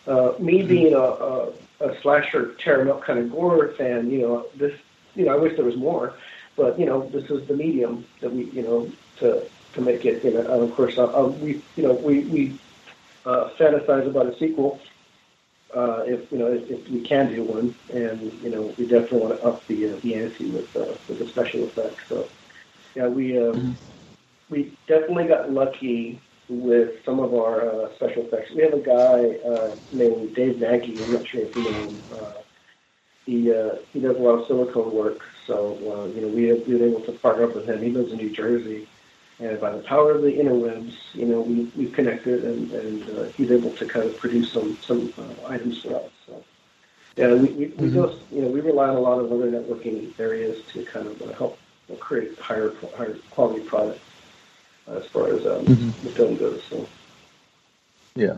know, 0.07 0.33
uh, 0.35 0.39
me 0.39 0.63
being 0.63 0.93
a, 0.93 0.99
a, 0.99 1.49
a 1.79 2.01
slasher 2.01 2.55
tear 2.55 2.81
'em 2.81 2.89
up 2.89 3.03
kind 3.03 3.19
of 3.19 3.31
gore 3.31 3.69
fan, 3.77 4.09
you 4.11 4.19
know, 4.19 4.45
this 4.55 4.77
you 5.15 5.25
know 5.25 5.33
I 5.33 5.37
wish 5.37 5.55
there 5.55 5.63
was 5.65 5.77
more, 5.77 6.13
but 6.57 6.77
you 6.77 6.85
know 6.85 7.07
this 7.07 7.29
is 7.29 7.47
the 7.47 7.55
medium 7.55 8.05
that 8.19 8.33
we 8.33 8.45
you 8.45 8.63
know 8.63 8.91
to 9.19 9.43
to 9.73 9.81
make 9.81 10.03
it. 10.03 10.25
You 10.25 10.33
know, 10.33 10.41
and 10.41 10.63
of 10.63 10.75
course 10.75 10.97
uh, 10.97 11.05
uh, 11.05 11.27
we 11.27 11.61
you 11.77 11.83
know 11.83 11.93
we 11.93 12.19
we 12.25 12.59
uh, 13.25 13.49
fantasize 13.57 14.07
about 14.07 14.25
a 14.25 14.35
sequel 14.37 14.81
uh, 15.75 16.03
if 16.05 16.31
you 16.31 16.37
know 16.37 16.47
if, 16.47 16.69
if 16.69 16.89
we 16.89 17.01
can 17.01 17.33
do 17.33 17.43
one, 17.43 17.75
and 17.93 18.31
you 18.41 18.49
know 18.49 18.73
we 18.77 18.85
definitely 18.85 19.19
want 19.19 19.39
to 19.39 19.45
up 19.45 19.65
the 19.67 19.89
uh, 19.89 19.99
the 20.01 20.15
ante 20.15 20.49
with 20.49 20.75
uh, 20.75 20.95
with 21.07 21.19
the 21.19 21.27
special 21.27 21.63
effects. 21.65 22.03
So 22.09 22.27
yeah, 22.95 23.07
we 23.07 23.37
um, 23.37 23.77
we 24.49 24.77
definitely 24.87 25.27
got 25.27 25.51
lucky 25.51 26.21
with 26.49 27.03
some 27.03 27.19
of 27.19 27.33
our 27.33 27.69
uh, 27.69 27.95
special 27.95 28.23
effects. 28.23 28.51
We 28.55 28.63
have 28.63 28.73
a 28.73 28.79
guy 28.79 29.47
uh, 29.47 29.75
named 29.91 30.35
Dave 30.35 30.59
Nagy. 30.59 31.03
I'm 31.03 31.11
not 31.11 31.27
sure 31.27 31.41
if 31.41 31.55
you 31.55 31.63
know 31.63 31.89
him. 31.89 32.03
Uh, 32.11 32.41
he 33.25 33.53
uh, 33.53 33.75
he 33.91 33.99
does 33.99 34.15
a 34.15 34.19
lot 34.19 34.39
of 34.39 34.47
silicone 34.47 34.93
work, 34.93 35.19
so 35.45 35.75
uh, 35.75 36.15
you 36.15 36.21
know 36.21 36.29
we 36.29 36.45
have 36.45 36.65
been 36.65 36.81
able 36.81 37.01
to 37.01 37.11
partner 37.13 37.43
up 37.43 37.55
with 37.55 37.67
him. 37.67 37.81
He 37.81 37.89
lives 37.89 38.11
in 38.11 38.17
New 38.17 38.29
Jersey. 38.29 38.87
And 39.39 39.59
by 39.61 39.71
the 39.71 39.83
power 39.83 40.11
of 40.11 40.23
the 40.23 40.31
interwebs, 40.31 40.93
you 41.13 41.25
know, 41.25 41.41
we, 41.41 41.71
we've 41.75 41.93
connected 41.93 42.43
and, 42.43 42.71
and 42.71 43.19
uh, 43.19 43.23
he's 43.37 43.51
able 43.51 43.69
to 43.71 43.85
kind 43.85 44.05
of 44.07 44.17
produce 44.17 44.51
some, 44.51 44.77
some 44.81 45.13
uh, 45.17 45.47
items 45.47 45.81
for 45.83 45.95
us. 45.95 46.11
So, 46.25 46.43
yeah, 47.17 47.33
we, 47.33 47.49
we, 47.49 47.65
we 47.77 47.91
just, 47.91 48.17
you 48.31 48.41
know, 48.41 48.47
we 48.47 48.61
rely 48.61 48.89
on 48.89 48.95
a 48.95 48.99
lot 48.99 49.19
of 49.19 49.31
other 49.31 49.51
networking 49.51 50.11
areas 50.19 50.63
to 50.73 50.83
kind 50.85 51.07
of 51.07 51.21
uh, 51.21 51.33
help 51.33 51.59
uh, 51.91 51.95
create 51.97 52.37
higher, 52.39 52.73
higher 52.95 53.15
quality 53.29 53.63
products 53.63 53.99
as 54.87 55.05
far 55.07 55.27
as 55.27 55.45
um, 55.45 55.65
Mhm. 55.65 56.01
the 56.03 56.09
film 56.09 56.35
goes. 56.37 56.63
So, 56.63 56.87
Yeah. 58.15 58.37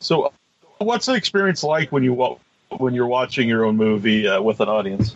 So, 0.00 0.32
what's 0.78 1.06
the 1.06 1.14
experience 1.14 1.62
like 1.62 1.90
when 1.90 2.02
you 2.02 2.38
when 2.78 2.94
you're 2.94 3.06
watching 3.06 3.48
your 3.48 3.64
own 3.64 3.76
movie 3.76 4.28
uh, 4.28 4.42
with 4.42 4.60
an 4.60 4.68
audience? 4.68 5.14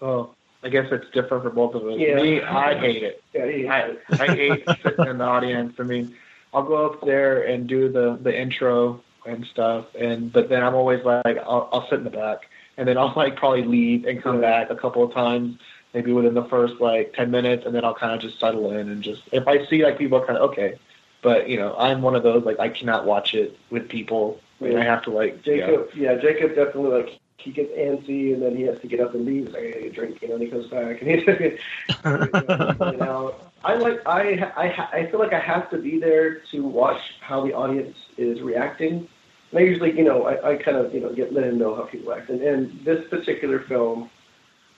Well, 0.00 0.34
I 0.62 0.68
guess 0.68 0.86
it's 0.92 1.10
different 1.10 1.42
for 1.42 1.50
both 1.50 1.74
of 1.74 1.86
us. 1.86 1.98
Yeah. 1.98 2.16
Me, 2.16 2.40
I 2.40 2.78
hate 2.78 3.02
it. 3.02 3.22
yeah, 3.32 3.46
he, 3.50 3.68
I, 3.68 3.96
I 4.10 4.26
hate 4.26 4.64
sitting 4.82 5.06
in 5.06 5.18
the 5.18 5.24
audience. 5.24 5.74
I 5.78 5.82
mean, 5.82 6.14
I'll 6.54 6.62
go 6.62 6.86
up 6.86 7.04
there 7.04 7.42
and 7.42 7.66
do 7.66 7.90
the 7.90 8.18
the 8.20 8.38
intro 8.38 9.00
and 9.26 9.44
stuff, 9.46 9.86
and 9.98 10.32
but 10.32 10.48
then 10.48 10.62
I'm 10.62 10.74
always 10.74 11.04
like, 11.04 11.38
I'll, 11.38 11.68
I'll 11.72 11.88
sit 11.88 11.98
in 11.98 12.04
the 12.04 12.10
back, 12.10 12.48
and 12.76 12.86
then 12.86 12.98
I'll 12.98 13.12
like 13.16 13.36
probably 13.36 13.64
leave 13.64 14.04
and 14.04 14.22
come 14.22 14.40
back 14.40 14.70
a 14.70 14.76
couple 14.76 15.02
of 15.02 15.12
times, 15.12 15.58
maybe 15.94 16.12
within 16.12 16.34
the 16.34 16.44
first 16.44 16.80
like 16.80 17.14
ten 17.14 17.30
minutes, 17.30 17.66
and 17.66 17.74
then 17.74 17.84
I'll 17.84 17.94
kind 17.94 18.12
of 18.12 18.20
just 18.20 18.38
settle 18.38 18.70
in 18.72 18.88
and 18.88 19.02
just 19.02 19.22
if 19.32 19.48
I 19.48 19.66
see 19.66 19.82
like 19.84 19.98
people 19.98 20.20
kind 20.20 20.38
of 20.38 20.50
okay, 20.50 20.78
but 21.22 21.48
you 21.48 21.56
know 21.56 21.74
I'm 21.76 22.02
one 22.02 22.14
of 22.14 22.22
those 22.22 22.44
like 22.44 22.60
I 22.60 22.68
cannot 22.68 23.06
watch 23.06 23.34
it 23.34 23.58
with 23.70 23.88
people. 23.88 24.40
I, 24.60 24.64
mean, 24.64 24.78
I 24.78 24.84
have 24.84 25.02
to 25.04 25.10
like 25.10 25.44
yeah. 25.44 25.66
Jacob, 25.66 25.90
yeah. 25.96 26.14
Jacob 26.16 26.54
definitely 26.54 27.02
like 27.02 27.18
he 27.42 27.50
gets 27.50 27.72
antsy 27.72 28.32
and 28.32 28.42
then 28.42 28.56
he 28.56 28.62
has 28.62 28.80
to 28.80 28.86
get 28.86 29.00
up 29.00 29.14
and 29.14 29.24
leave. 29.24 29.46
He's 29.46 29.54
like, 29.54 29.64
I 29.64 29.70
gotta 29.70 29.86
a 29.86 29.90
drink, 29.90 30.22
you 30.22 30.28
know, 30.28 30.34
and 30.34 30.42
he 30.42 30.50
comes 30.50 30.66
back 30.68 31.02
and 31.02 31.10
he's 31.10 31.26
you 32.04 32.98
know, 32.98 33.34
I 33.64 33.74
like 33.74 34.00
I 34.06 34.52
I 34.56 34.98
I 34.98 35.10
feel 35.10 35.20
like 35.20 35.32
I 35.32 35.40
have 35.40 35.70
to 35.70 35.78
be 35.78 35.98
there 35.98 36.40
to 36.52 36.64
watch 36.64 37.00
how 37.20 37.44
the 37.44 37.52
audience 37.52 37.96
is 38.16 38.40
reacting. 38.40 39.08
And 39.50 39.60
I 39.60 39.62
usually, 39.62 39.96
you 39.96 40.04
know, 40.04 40.24
I, 40.24 40.52
I 40.52 40.56
kind 40.56 40.76
of 40.76 40.94
you 40.94 41.00
know 41.00 41.12
get 41.12 41.32
let 41.32 41.44
him 41.44 41.58
know 41.58 41.74
how 41.74 41.82
people 41.82 42.12
act. 42.12 42.30
And, 42.30 42.40
and 42.42 42.84
this 42.84 43.06
particular 43.08 43.60
film, 43.60 44.10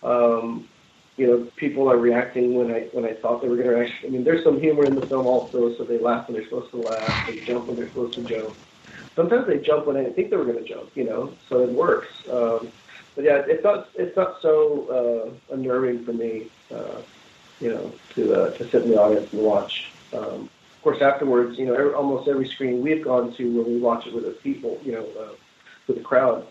um, 0.03 0.69
you 1.17 1.27
know, 1.27 1.49
people 1.57 1.91
are 1.91 1.97
reacting 1.97 2.55
when 2.55 2.73
I 2.75 2.89
when 2.93 3.05
I 3.05 3.15
thought 3.15 3.43
they 3.43 3.49
were 3.49 3.57
going 3.57 3.69
to 3.69 3.75
react. 3.75 3.93
I 4.05 4.09
mean, 4.09 4.25
there's 4.25 4.43
some 4.43 4.61
humor 4.61 4.85
in 4.85 4.95
the 4.95 5.07
film 5.07 5.27
also, 5.27 5.77
so 5.77 5.85
they 5.85 5.99
laugh 5.99 6.29
when 6.29 6.37
they're 6.37 6.45
supposed 6.45 6.71
to 6.73 6.79
laugh, 6.79 7.27
they 7.27 7.41
jump 7.41 7.67
when 7.67 7.77
they're 7.77 7.89
supposed 7.89 8.15
to 8.15 8.25
jump. 8.25 8.57
Sometimes 9.17 9.47
they 9.47 9.59
jump 9.59 9.87
when 9.87 9.97
I 9.97 10.03
didn't 10.03 10.17
think 10.17 10.31
they 10.31 10.37
were 10.37 10.45
going 10.45 10.63
to 10.63 10.69
jump, 10.69 10.91
you 10.95 11.05
know, 11.05 11.37
so 11.49 11.63
it 11.63 11.71
works. 11.71 12.09
Um, 12.31 12.73
but 13.15 13.25
yeah, 13.25 13.43
it's 13.47 13.63
not 13.65 13.89
it's 13.95 14.17
not 14.17 14.37
so 14.43 15.39
uh, 15.51 15.55
unnerving 15.55 16.05
for 16.05 16.13
me, 16.13 16.51
uh, 16.75 17.03
you 17.61 17.71
know, 17.71 17.99
to 18.15 18.35
uh, 18.35 18.51
to 18.51 18.65
sit 18.71 18.83
in 18.83 18.91
the 18.91 18.97
audience 18.97 19.29
and 19.33 19.41
watch. 19.41 19.73
Um, 20.13 20.51
of 20.77 20.83
course, 20.83 21.01
afterwards, 21.01 21.59
you 21.59 21.67
know, 21.67 21.75
every, 21.75 21.93
almost 21.93 22.29
every 22.29 22.49
screen 22.49 22.83
we've 22.83 23.05
gone 23.05 23.33
to 23.37 23.45
when 23.63 23.67
we 23.75 23.79
watch 23.81 24.07
it 24.07 24.15
with 24.15 24.25
the 24.25 24.33
people, 24.43 24.81
you 24.85 24.93
know, 24.93 25.07
uh, 25.21 25.35
with 25.87 25.97
the 25.97 26.03
crowd, 26.03 26.47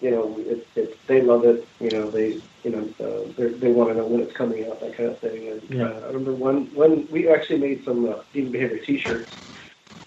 you 0.00 0.10
know, 0.10 0.36
it, 0.40 0.68
it, 0.76 0.98
they 1.06 1.22
love 1.22 1.44
it. 1.44 1.68
You 1.80 1.90
know, 1.90 2.10
they 2.10 2.42
you 2.64 2.70
know 2.70 2.94
uh, 3.00 3.32
they 3.36 3.48
they 3.58 3.72
want 3.72 3.90
to 3.90 3.94
know 3.96 4.06
when 4.06 4.20
it's 4.20 4.36
coming 4.36 4.66
out, 4.66 4.80
that 4.80 4.96
kind 4.96 5.08
of 5.10 5.20
thing. 5.20 5.48
And 5.48 5.62
Yeah. 5.70 5.84
uh, 5.86 6.00
I 6.04 6.06
remember 6.06 6.34
one 6.34 6.68
one 6.74 7.06
we 7.10 7.28
actually 7.28 7.58
made 7.58 7.84
some 7.84 8.08
uh, 8.08 8.22
Deviant 8.34 8.52
Behavior 8.52 8.78
T-shirts, 8.84 9.32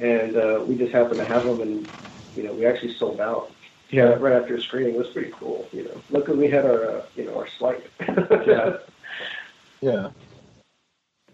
and 0.02 0.36
uh, 0.36 0.64
we 0.68 0.76
just 0.76 0.92
happened 0.92 1.18
to 1.18 1.26
have 1.26 1.46
them, 1.46 1.62
and 1.62 1.88
you 2.36 2.44
know, 2.44 2.54
we 2.54 2.66
actually 2.66 2.94
sold 2.96 3.22
out 3.22 3.52
yeah. 3.92 4.04
right 4.04 4.42
after 4.42 4.56
a 4.56 4.62
screening. 4.62 4.96
It 4.96 4.98
was 4.98 5.10
pretty 5.10 5.32
cool, 5.32 5.68
you 5.72 5.84
know. 5.84 6.02
Luckily, 6.10 6.38
we 6.38 6.50
had 6.50 6.66
our, 6.66 6.84
uh, 6.84 7.06
you 7.16 7.26
know, 7.26 7.38
our 7.38 7.48
swipe. 7.48 7.88
Yeah. 8.48 8.78
Yeah. 9.82 10.10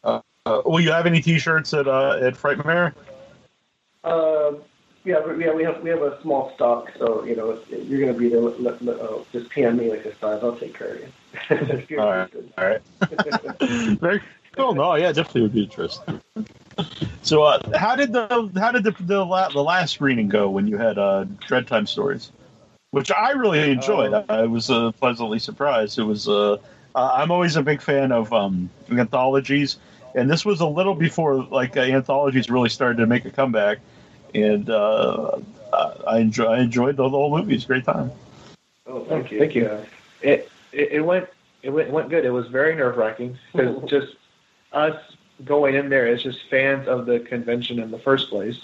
Uh, 0.04 0.22
uh, 0.46 0.62
will 0.66 0.80
you 0.80 0.92
have 0.92 1.06
any 1.06 1.22
T-shirts 1.22 1.74
at 1.74 1.88
uh, 1.88 2.20
at 2.22 2.36
Frightmare? 2.36 2.94
uh, 4.06 4.54
yeah, 5.04 5.20
but 5.26 5.38
yeah, 5.38 5.54
we 5.54 5.64
have 5.64 5.82
we 5.82 5.90
have 5.90 6.02
a 6.02 6.22
small 6.22 6.54
stock, 6.56 6.92
so 6.98 7.26
you 7.26 7.36
know, 7.36 7.60
you're 7.70 8.00
going 8.00 8.14
to 8.14 8.18
be 8.18 8.30
there, 8.30 8.40
let, 8.40 8.62
let, 8.62 8.82
let, 8.82 9.00
uh, 9.00 9.20
just 9.34 9.50
PM 9.50 9.78
me 9.78 9.90
like 9.90 10.04
this 10.04 10.18
size. 10.20 10.42
I'll 10.44 10.56
take 10.56 10.78
care 10.78 10.96
of 10.96 11.02
you. 11.90 12.00
All 12.00 12.10
right. 12.10 12.30
All 12.58 12.66
right. 12.66 12.82
Very 14.00 14.22
cool. 14.56 14.76
No, 14.76 14.96
yeah, 14.96 15.12
definitely 15.12 15.42
would 15.42 15.54
be 15.54 15.64
interesting. 15.64 16.22
So, 17.24 17.44
uh, 17.44 17.78
how 17.78 17.96
did 17.96 18.14
the 18.14 18.52
how 18.58 18.72
did 18.72 18.84
the 18.84 18.96
the, 19.00 19.26
la- 19.26 19.50
the 19.50 19.64
last 19.64 19.94
screening 19.94 20.30
go 20.30 20.50
when 20.50 20.68
you 20.68 20.78
had 20.78 20.98
uh, 20.98 21.26
Dreadtime 21.48 21.88
Stories, 21.88 22.32
which 22.92 23.12
I 23.12 23.32
really 23.32 23.72
enjoyed. 23.72 24.14
Um, 24.14 24.26
I 24.30 24.46
was 24.46 24.70
uh, 24.70 24.92
pleasantly 24.94 25.40
surprised. 25.40 26.00
It 26.00 26.04
was. 26.04 26.28
Uh, 26.28 26.58
uh, 26.96 27.12
I'm 27.14 27.30
always 27.30 27.56
a 27.56 27.62
big 27.62 27.82
fan 27.82 28.12
of 28.12 28.34
um, 28.34 28.70
anthologies, 28.90 29.78
and 30.16 30.30
this 30.30 30.46
was 30.46 30.62
a 30.62 30.66
little 30.66 30.96
before 30.96 31.44
like 31.44 31.78
uh, 31.78 31.82
anthologies 31.82 32.50
really 32.50 32.70
started 32.70 32.98
to 32.98 33.06
make 33.06 33.26
a 33.26 33.30
comeback. 33.30 33.80
And 34.34 34.70
uh, 34.70 35.40
I 36.08 36.20
enjoy 36.20 36.46
I 36.46 36.60
enjoyed 36.60 36.98
the, 36.98 37.04
the 37.04 37.10
whole 37.10 37.38
movie. 37.38 37.56
It's 37.56 37.66
a 37.66 37.68
great 37.68 37.86
time. 37.86 38.12
Oh, 38.88 39.04
thank 39.06 39.32
you. 39.32 39.40
Thank 39.40 39.56
you. 39.56 39.64
Yeah. 39.64 39.86
it, 40.22 40.52
it 40.72 40.92
it 40.94 41.02
went 41.02 41.28
it 41.62 41.70
went, 41.70 41.92
went 41.92 42.10
good. 42.10 42.26
It 42.26 42.32
was 42.32 42.48
very 42.48 42.76
nerve 42.76 42.98
wracking 42.98 43.38
because 43.54 43.84
just 43.90 44.16
us 44.72 44.96
going 45.46 45.76
in 45.76 45.90
there 45.90 46.08
as 46.08 46.24
just 46.24 46.44
fans 46.50 46.88
of 46.88 47.06
the 47.06 47.20
convention 47.20 47.80
in 47.80 47.92
the 47.92 48.00
first 48.00 48.30
place. 48.30 48.62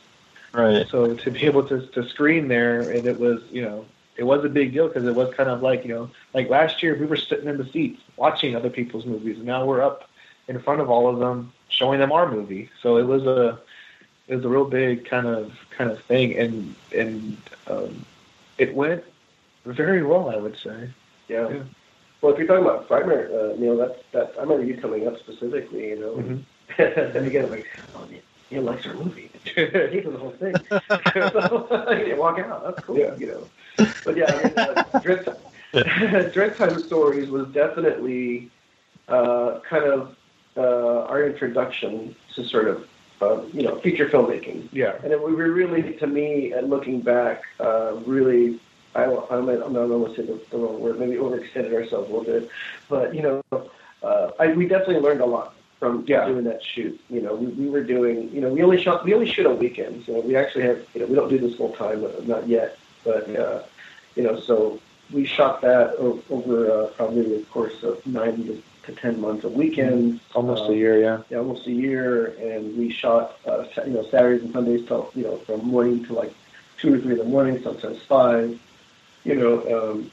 Right. 0.54 0.88
So 0.88 1.14
to 1.16 1.32
be 1.32 1.46
able 1.46 1.68
to 1.68 1.86
to 1.88 2.08
screen 2.10 2.48
there 2.48 2.90
and 2.92 3.06
it 3.08 3.20
was 3.20 3.42
you 3.52 3.62
know 3.64 3.86
it 4.18 4.24
was 4.24 4.46
a 4.46 4.50
big 4.50 4.74
deal 4.74 4.88
because 4.88 5.06
it 5.06 5.16
was 5.16 5.34
kind 5.34 5.50
of 5.50 5.62
like 5.64 5.84
you 5.84 5.94
know 5.94 6.10
like 6.34 6.50
last 6.50 6.84
year 6.84 6.96
we 6.96 7.06
were 7.06 7.16
sitting 7.16 7.48
in 7.48 7.58
the 7.58 7.66
seats 7.66 8.02
watching 8.18 8.56
other 8.56 8.70
people's 8.70 9.06
movies 9.06 9.38
and 9.38 9.46
now 9.46 9.66
we're 9.66 9.82
up 9.82 10.10
in 10.48 10.60
front 10.60 10.82
of 10.82 10.90
all 10.90 11.08
of 11.08 11.20
them 11.20 11.52
showing 11.70 12.00
them 12.00 12.12
our 12.12 12.30
movie. 12.32 12.70
So 12.82 12.98
it 12.98 13.04
was 13.04 13.26
a 13.26 13.60
it 14.28 14.36
was 14.36 14.46
a 14.46 14.50
real 14.50 14.66
big 14.66 15.06
kind 15.06 15.28
of 15.28 15.52
kind 15.72 15.90
of 15.90 16.02
thing 16.04 16.38
and 16.38 16.76
and 16.96 17.38
um, 17.68 18.06
it 18.58 18.76
went 18.76 19.04
very 19.66 20.04
well 20.04 20.30
I 20.30 20.38
would 20.38 20.58
say. 20.58 20.90
Yeah. 21.28 21.50
Yeah. 21.50 21.64
Well, 22.22 22.32
if 22.32 22.38
you're 22.38 22.48
talking 22.48 22.64
about 22.64 22.88
Frightmare, 22.88 23.28
uh, 23.54 23.60
Neal, 23.60 23.76
that's 23.76 24.00
that. 24.14 24.34
I 24.38 24.44
remember 24.44 24.64
you 24.64 24.78
coming 24.78 25.06
up 25.08 25.18
specifically. 25.20 25.90
You 25.90 26.00
know, 26.00 26.14
Mhm. 26.16 26.44
and 26.78 27.28
again, 27.28 27.50
like, 27.50 27.68
oh, 27.96 28.08
Neal 28.52 28.64
likes 28.64 28.86
our 28.86 28.94
movie. 28.94 29.30
he 29.44 29.62
was 29.62 30.14
the 30.14 30.18
whole 30.18 30.32
thing. 30.32 30.56
so, 31.32 31.92
you 31.92 32.16
walk 32.16 32.40
out. 32.40 32.64
That's 32.64 32.86
cool. 32.86 32.98
Yeah. 32.98 33.16
You 33.18 33.28
know. 33.28 33.88
But 34.06 34.18
yeah, 34.18 34.26
I 34.28 34.44
mean, 34.44 34.54
uh, 34.58 35.00
Dread, 35.00 35.38
Dreadtime 36.34 36.82
Stories 36.86 37.30
was 37.30 37.48
definitely 37.50 38.52
uh, 39.08 39.60
kind 39.68 39.86
of 39.86 40.16
uh, 40.56 41.06
our 41.06 41.26
introduction 41.26 42.16
to 42.36 42.44
sort 42.44 42.68
of 42.68 42.88
uh, 43.22 43.42
you 43.54 43.64
know 43.64 43.80
feature 43.80 44.08
filmmaking. 44.08 44.70
Yeah. 44.72 44.96
And 45.04 45.12
it, 45.12 45.22
we 45.22 45.34
were 45.34 45.52
really, 45.52 45.94
to 45.94 46.08
me, 46.08 46.52
and 46.52 46.70
looking 46.70 47.02
back, 47.02 47.44
uh, 47.60 47.96
really, 48.06 48.60
I, 48.96 49.06
I 49.06 49.42
might, 49.42 49.62
I'm 49.62 49.74
not 49.74 49.88
going 49.88 50.14
to 50.14 50.16
say 50.16 50.26
the, 50.26 50.40
the 50.52 50.58
wrong 50.58 50.80
word, 50.80 51.00
maybe 51.00 51.16
overextended 51.16 51.74
ourselves 51.74 52.10
a 52.10 52.14
little 52.14 52.24
bit, 52.24 52.50
but 52.88 53.16
you 53.16 53.22
know, 53.24 53.44
uh, 54.04 54.32
I, 54.40 54.54
we 54.54 54.68
definitely 54.68 55.00
learned 55.00 55.22
a 55.22 55.26
lot 55.26 55.56
from 55.84 56.04
Yeah. 56.08 56.26
doing 56.26 56.46
that 56.46 56.62
shoot. 56.64 56.96
You 57.10 57.22
know, 57.22 57.34
we, 57.36 57.48
we 57.48 57.70
were 57.70 57.84
doing, 57.84 58.30
you 58.34 58.42
know, 58.42 58.50
we 58.56 58.62
only 58.64 58.82
shot, 58.82 59.04
we 59.06 59.14
only 59.14 59.26
shoot 59.34 59.46
on 59.46 59.58
weekends. 59.60 60.08
You 60.08 60.14
know, 60.16 60.20
we 60.22 60.36
actually 60.36 60.64
have, 60.70 60.80
you 60.94 61.02
know, 61.02 61.08
we 61.08 61.16
don't 61.16 61.30
do 61.30 61.38
this 61.38 61.56
full 61.56 61.74
time, 61.74 62.04
uh, 62.06 62.10
not 62.34 62.48
yet, 62.48 62.78
but 63.04 63.24
uh, 63.36 63.60
you 64.16 64.24
know, 64.24 64.40
so 64.40 64.80
we 65.14 65.26
shot 65.26 65.62
that 65.62 65.88
o- 66.00 66.22
over 66.30 66.58
uh, 66.72 66.88
probably 66.98 67.24
the 67.38 67.44
course 67.56 67.84
of 67.84 67.96
nine 68.06 68.36
to, 68.48 68.54
to 68.86 68.92
ten 69.04 69.20
months 69.20 69.44
of 69.44 69.52
weekends. 69.54 70.22
Almost 70.34 70.64
Uh, 70.70 70.74
a 70.74 70.76
year, 70.76 70.96
yeah. 71.02 71.18
yeah, 71.30 71.38
almost 71.40 71.68
a 71.68 71.72
year, 71.72 72.10
and 72.50 72.78
we 72.78 72.90
shot, 72.90 73.26
uh, 73.46 73.66
you 73.86 73.94
know, 73.96 74.04
Saturdays 74.12 74.44
and 74.44 74.54
Sundays 74.54 74.86
till, 74.88 75.10
you 75.16 75.24
know, 75.24 75.38
from 75.46 75.60
morning 75.76 76.06
to 76.06 76.14
like 76.14 76.34
two 76.80 76.94
or 76.94 76.98
three 77.00 77.14
in 77.14 77.18
the 77.20 77.32
morning, 77.36 77.62
sometimes 77.62 78.00
five. 78.04 78.58
You 79.26 79.36
know, 79.36 79.54
um, 79.76 80.12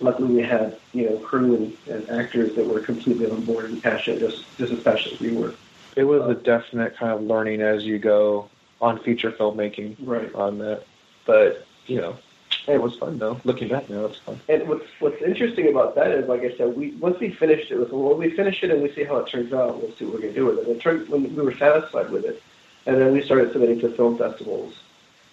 luckily 0.00 0.34
we 0.34 0.42
had, 0.42 0.78
you 0.92 1.08
know, 1.08 1.18
crew 1.18 1.54
and, 1.86 1.94
and 1.94 2.10
actors 2.20 2.54
that 2.56 2.66
were 2.66 2.80
completely 2.80 3.26
on 3.30 3.44
board 3.44 3.70
and 3.70 3.82
passionate, 3.82 4.20
just 4.20 4.44
just 4.56 4.72
as 4.72 4.82
passionate 4.82 5.14
as 5.14 5.20
we 5.20 5.32
were. 5.32 5.54
It 5.96 6.04
was 6.04 6.22
uh, 6.22 6.28
a 6.28 6.34
definite 6.34 6.96
kind 6.96 7.12
of 7.12 7.22
learning 7.22 7.60
as 7.62 7.84
you 7.84 7.98
go 7.98 8.48
on 8.80 9.00
feature 9.02 9.32
filmmaking 9.32 9.96
Right. 10.00 10.32
on 10.34 10.58
that. 10.58 10.84
But, 11.26 11.66
you 11.86 12.00
know, 12.00 12.16
hey, 12.64 12.74
it 12.74 12.82
was 12.82 12.96
fun 12.96 13.18
though. 13.18 13.40
Looking 13.44 13.68
back 13.68 13.90
now, 13.90 14.04
it's 14.04 14.18
fun. 14.20 14.40
And 14.48 14.68
what's 14.68 14.86
what's 15.00 15.20
interesting 15.22 15.68
about 15.68 15.94
that 15.96 16.10
is, 16.12 16.28
like 16.28 16.42
I 16.42 16.56
said, 16.56 16.76
we 16.76 16.92
once 16.92 17.18
we 17.18 17.30
finished 17.30 17.70
it, 17.70 17.92
well, 17.92 18.14
we 18.14 18.30
finish 18.30 18.62
it 18.62 18.70
and 18.70 18.82
we 18.82 18.92
see 18.94 19.04
how 19.04 19.16
it 19.18 19.28
turns 19.28 19.52
out, 19.52 19.80
we'll 19.82 19.94
see 19.96 20.04
what 20.04 20.14
we're 20.14 20.20
gonna 20.20 20.32
do 20.34 20.46
with 20.46 20.58
it. 20.58 20.66
And 20.68 20.76
it 20.76 20.80
turned, 20.80 21.08
when 21.08 21.34
we 21.34 21.42
were 21.42 21.56
satisfied 21.56 22.10
with 22.10 22.24
it, 22.24 22.42
and 22.86 22.96
then 23.00 23.12
we 23.12 23.22
started 23.22 23.52
submitting 23.52 23.80
to 23.80 23.90
film 23.96 24.16
festivals. 24.16 24.74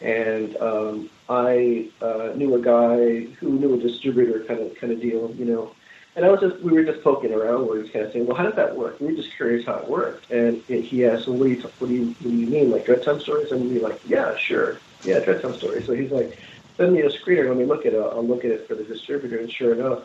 And 0.02 0.56
um, 0.58 1.10
I 1.30 1.90
uh, 2.02 2.34
knew 2.36 2.56
a 2.56 2.62
guy 2.62 3.26
who 3.36 3.50
knew 3.60 3.74
a 3.76 3.78
distributor 3.78 4.44
kind 4.44 4.60
of 4.60 4.76
kind 4.76 4.92
of 4.92 5.02
deal, 5.02 5.34
you 5.36 5.46
know. 5.46 5.74
And 6.16 6.24
I 6.24 6.30
was 6.30 6.40
just 6.40 6.62
we 6.62 6.72
were 6.72 6.84
just 6.84 7.04
poking 7.04 7.34
around. 7.34 7.68
We 7.68 7.80
were 7.80 7.88
kind 7.88 8.06
of 8.06 8.14
saying, 8.14 8.26
well, 8.26 8.38
how 8.38 8.44
does 8.44 8.56
that 8.56 8.76
work? 8.76 9.00
We 9.00 9.08
were 9.08 9.14
just 9.14 9.36
curious 9.36 9.66
how 9.66 9.76
it 9.76 9.88
worked. 9.88 10.32
And 10.32 10.64
it, 10.70 10.82
he 10.82 11.06
asked, 11.06 11.28
well, 11.28 11.38
what 11.38 11.46
do 11.46 11.52
you 11.54 11.62
what 11.80 11.88
do 11.88 11.94
you 11.94 12.06
what 12.08 12.22
do 12.22 12.36
you 12.36 12.48
mean, 12.48 12.72
like 12.72 12.86
Dreadtime 12.86 13.22
stories? 13.22 13.52
And 13.52 13.70
we 13.70 13.80
were 13.80 13.90
like, 13.90 14.02
yeah, 14.08 14.36
sure, 14.38 14.80
yeah, 15.04 15.20
Dreadtime 15.20 15.58
stories. 15.58 15.86
So 15.86 15.94
he's 15.94 16.12
like, 16.12 16.38
send 16.78 16.94
me 16.94 17.02
a 17.02 17.10
screener. 17.10 17.48
Let 17.48 17.58
me 17.58 17.66
look 17.66 17.86
at 17.86 17.94
it. 17.94 18.00
I'll 18.00 18.26
look 18.26 18.46
at 18.46 18.52
it 18.52 18.68
for 18.68 18.76
the 18.76 18.84
distributor. 18.84 19.40
And 19.40 19.52
sure 19.52 19.74
enough, 19.74 20.04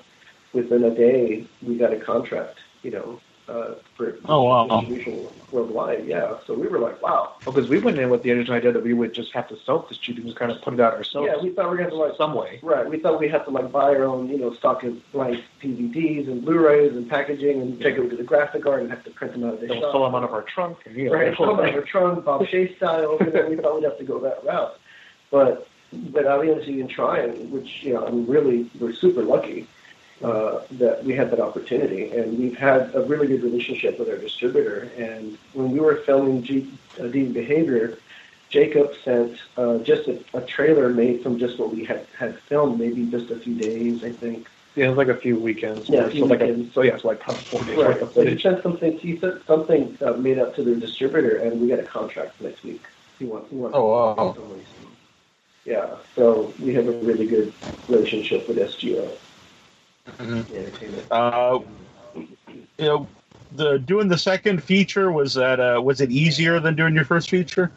within 0.52 0.84
a 0.84 0.94
day, 0.94 1.46
we 1.62 1.76
got 1.76 1.92
a 1.92 1.96
contract. 1.96 2.58
You 2.82 2.92
know, 2.92 3.20
uh, 3.50 3.74
for 3.96 4.16
Oh, 4.26 4.44
wow. 4.44 4.80
distribution 4.80 5.26
worldwide. 5.50 6.06
Yeah. 6.06 6.36
So 6.46 6.54
we 6.54 6.68
were 6.68 6.78
like, 6.78 7.02
wow. 7.02 7.34
Because 7.44 7.68
we 7.68 7.80
went 7.80 7.98
in 7.98 8.08
with 8.08 8.22
the 8.22 8.30
original 8.32 8.56
idea 8.56 8.72
that 8.72 8.82
we 8.84 8.94
would 8.94 9.12
just 9.12 9.32
have 9.32 9.48
to 9.48 9.56
self-distribute 9.66 10.22
and 10.22 10.28
just 10.30 10.38
kind 10.38 10.52
of 10.52 10.62
put 10.62 10.74
it 10.74 10.80
out 10.80 10.94
ourselves. 10.94 11.28
Yeah, 11.30 11.42
we 11.42 11.50
thought 11.50 11.64
we 11.64 11.70
were 11.70 11.76
gonna 11.78 11.90
have 11.90 11.92
to 11.92 11.96
like 11.98 12.16
some 12.16 12.34
way. 12.34 12.60
Right. 12.62 12.88
We 12.88 12.98
thought 12.98 13.18
we 13.18 13.28
had 13.28 13.44
to 13.46 13.50
like 13.50 13.72
buy 13.72 13.94
our 13.94 14.04
own, 14.04 14.28
you 14.28 14.38
know, 14.38 14.54
stock 14.54 14.84
of 14.84 14.96
blank 15.12 15.42
DVDs 15.62 16.28
and 16.28 16.44
Blu-rays 16.44 16.92
and 16.92 17.08
packaging 17.10 17.60
and 17.60 17.80
take 17.80 17.96
them 17.96 18.08
to 18.10 18.16
the 18.16 18.22
graphic 18.22 18.64
art 18.66 18.82
and 18.82 18.90
have 18.90 19.02
to 19.04 19.10
print 19.10 19.32
them 19.32 19.44
out 19.44 19.54
of 19.54 19.60
the 19.60 19.66
shop. 19.68 19.78
we'll 19.80 19.92
fill 19.92 20.04
them 20.04 20.14
out 20.14 20.24
of 20.24 20.32
our 20.32 20.42
trunk. 20.42 20.78
And, 20.86 20.96
you 20.96 21.06
know, 21.06 21.14
right, 21.14 21.30
the 21.30 21.34
whole 21.36 21.46
fill 21.46 21.56
them 21.56 21.66
out 21.66 21.70
of 21.70 21.74
our 21.76 21.82
trunk, 21.86 22.24
Bob 22.24 22.46
Shea 22.46 22.74
style. 22.76 23.18
You 23.20 23.32
know, 23.32 23.48
we 23.48 23.56
thought 23.56 23.74
we'd 23.74 23.84
have 23.84 23.98
to 23.98 24.04
go 24.04 24.20
that 24.20 24.44
route, 24.44 24.78
but 25.30 25.66
but 25.92 26.24
obviously 26.26 26.80
in 26.80 26.86
trying, 26.86 27.50
which 27.50 27.82
you 27.82 27.94
know, 27.94 28.06
I'm 28.06 28.26
really 28.26 28.70
we're 28.78 28.92
super 28.92 29.22
lucky 29.24 29.66
uh, 30.22 30.60
that 30.72 31.02
we 31.04 31.14
had 31.14 31.30
that 31.30 31.40
opportunity, 31.40 32.10
and 32.10 32.38
we've 32.38 32.56
had 32.56 32.94
a 32.94 33.02
really 33.02 33.26
good 33.26 33.42
relationship 33.42 33.98
with 33.98 34.08
our 34.08 34.18
distributor. 34.18 34.90
And 34.96 35.38
when 35.54 35.70
we 35.70 35.80
were 35.80 35.96
filming 35.96 36.42
G, 36.42 36.70
uh, 36.98 37.04
Deviant 37.04 37.32
Behavior, 37.32 37.98
Jacob 38.50 38.92
sent 39.02 39.38
uh, 39.56 39.78
just 39.78 40.08
a, 40.08 40.18
a 40.34 40.42
trailer 40.42 40.90
made 40.90 41.22
from 41.22 41.38
just 41.38 41.58
what 41.58 41.74
we 41.74 41.84
had 41.84 42.06
had 42.18 42.38
filmed, 42.40 42.78
maybe 42.78 43.06
just 43.06 43.30
a 43.30 43.36
few 43.36 43.54
days, 43.54 44.04
I 44.04 44.12
think. 44.12 44.46
Yeah, 44.76 44.86
it 44.86 44.88
was 44.90 44.98
like 44.98 45.08
a 45.08 45.16
few 45.16 45.38
weekends. 45.38 45.88
Yeah, 45.88 46.00
a 46.00 46.04
so 46.04 46.10
few 46.10 46.26
like. 46.26 46.40
A, 46.42 46.70
so 46.72 46.82
yeah, 46.82 46.94
it's 46.94 47.04
like 47.04 47.20
probably 47.20 47.42
four 47.44 47.64
days 47.64 47.78
Right. 47.78 47.86
worth 47.88 48.02
of 48.02 48.12
So 48.12 48.24
he 48.24 48.38
sent 48.38 48.62
something. 48.62 48.98
He 48.98 49.18
sent 49.18 49.46
something 49.46 49.96
uh, 50.04 50.12
made 50.12 50.38
up 50.38 50.54
to 50.56 50.62
the 50.62 50.76
distributor, 50.76 51.36
and 51.38 51.60
we 51.60 51.68
got 51.68 51.78
a 51.78 51.84
contract 51.84 52.40
next 52.40 52.62
week. 52.62 52.82
He 53.18 53.24
wants. 53.24 53.50
He 53.50 53.56
wants. 53.56 53.76
Oh, 53.76 53.86
wow. 54.16 54.36
Yeah. 55.64 55.96
So 56.14 56.52
we 56.60 56.74
have 56.74 56.88
a 56.88 56.92
really 56.92 57.26
good 57.26 57.52
relationship 57.88 58.46
with 58.48 58.58
SGO 58.58 59.10
Mhm. 60.18 61.04
Uh, 61.10 61.60
you 62.78 62.84
know, 62.84 63.08
the 63.52 63.78
doing 63.78 64.08
the 64.08 64.18
second 64.18 64.62
feature 64.62 65.10
was 65.10 65.34
that 65.34 65.60
uh, 65.60 65.80
was 65.82 66.00
it 66.00 66.10
easier 66.10 66.60
than 66.60 66.76
doing 66.76 66.94
your 66.94 67.04
first 67.04 67.30
feature? 67.30 67.70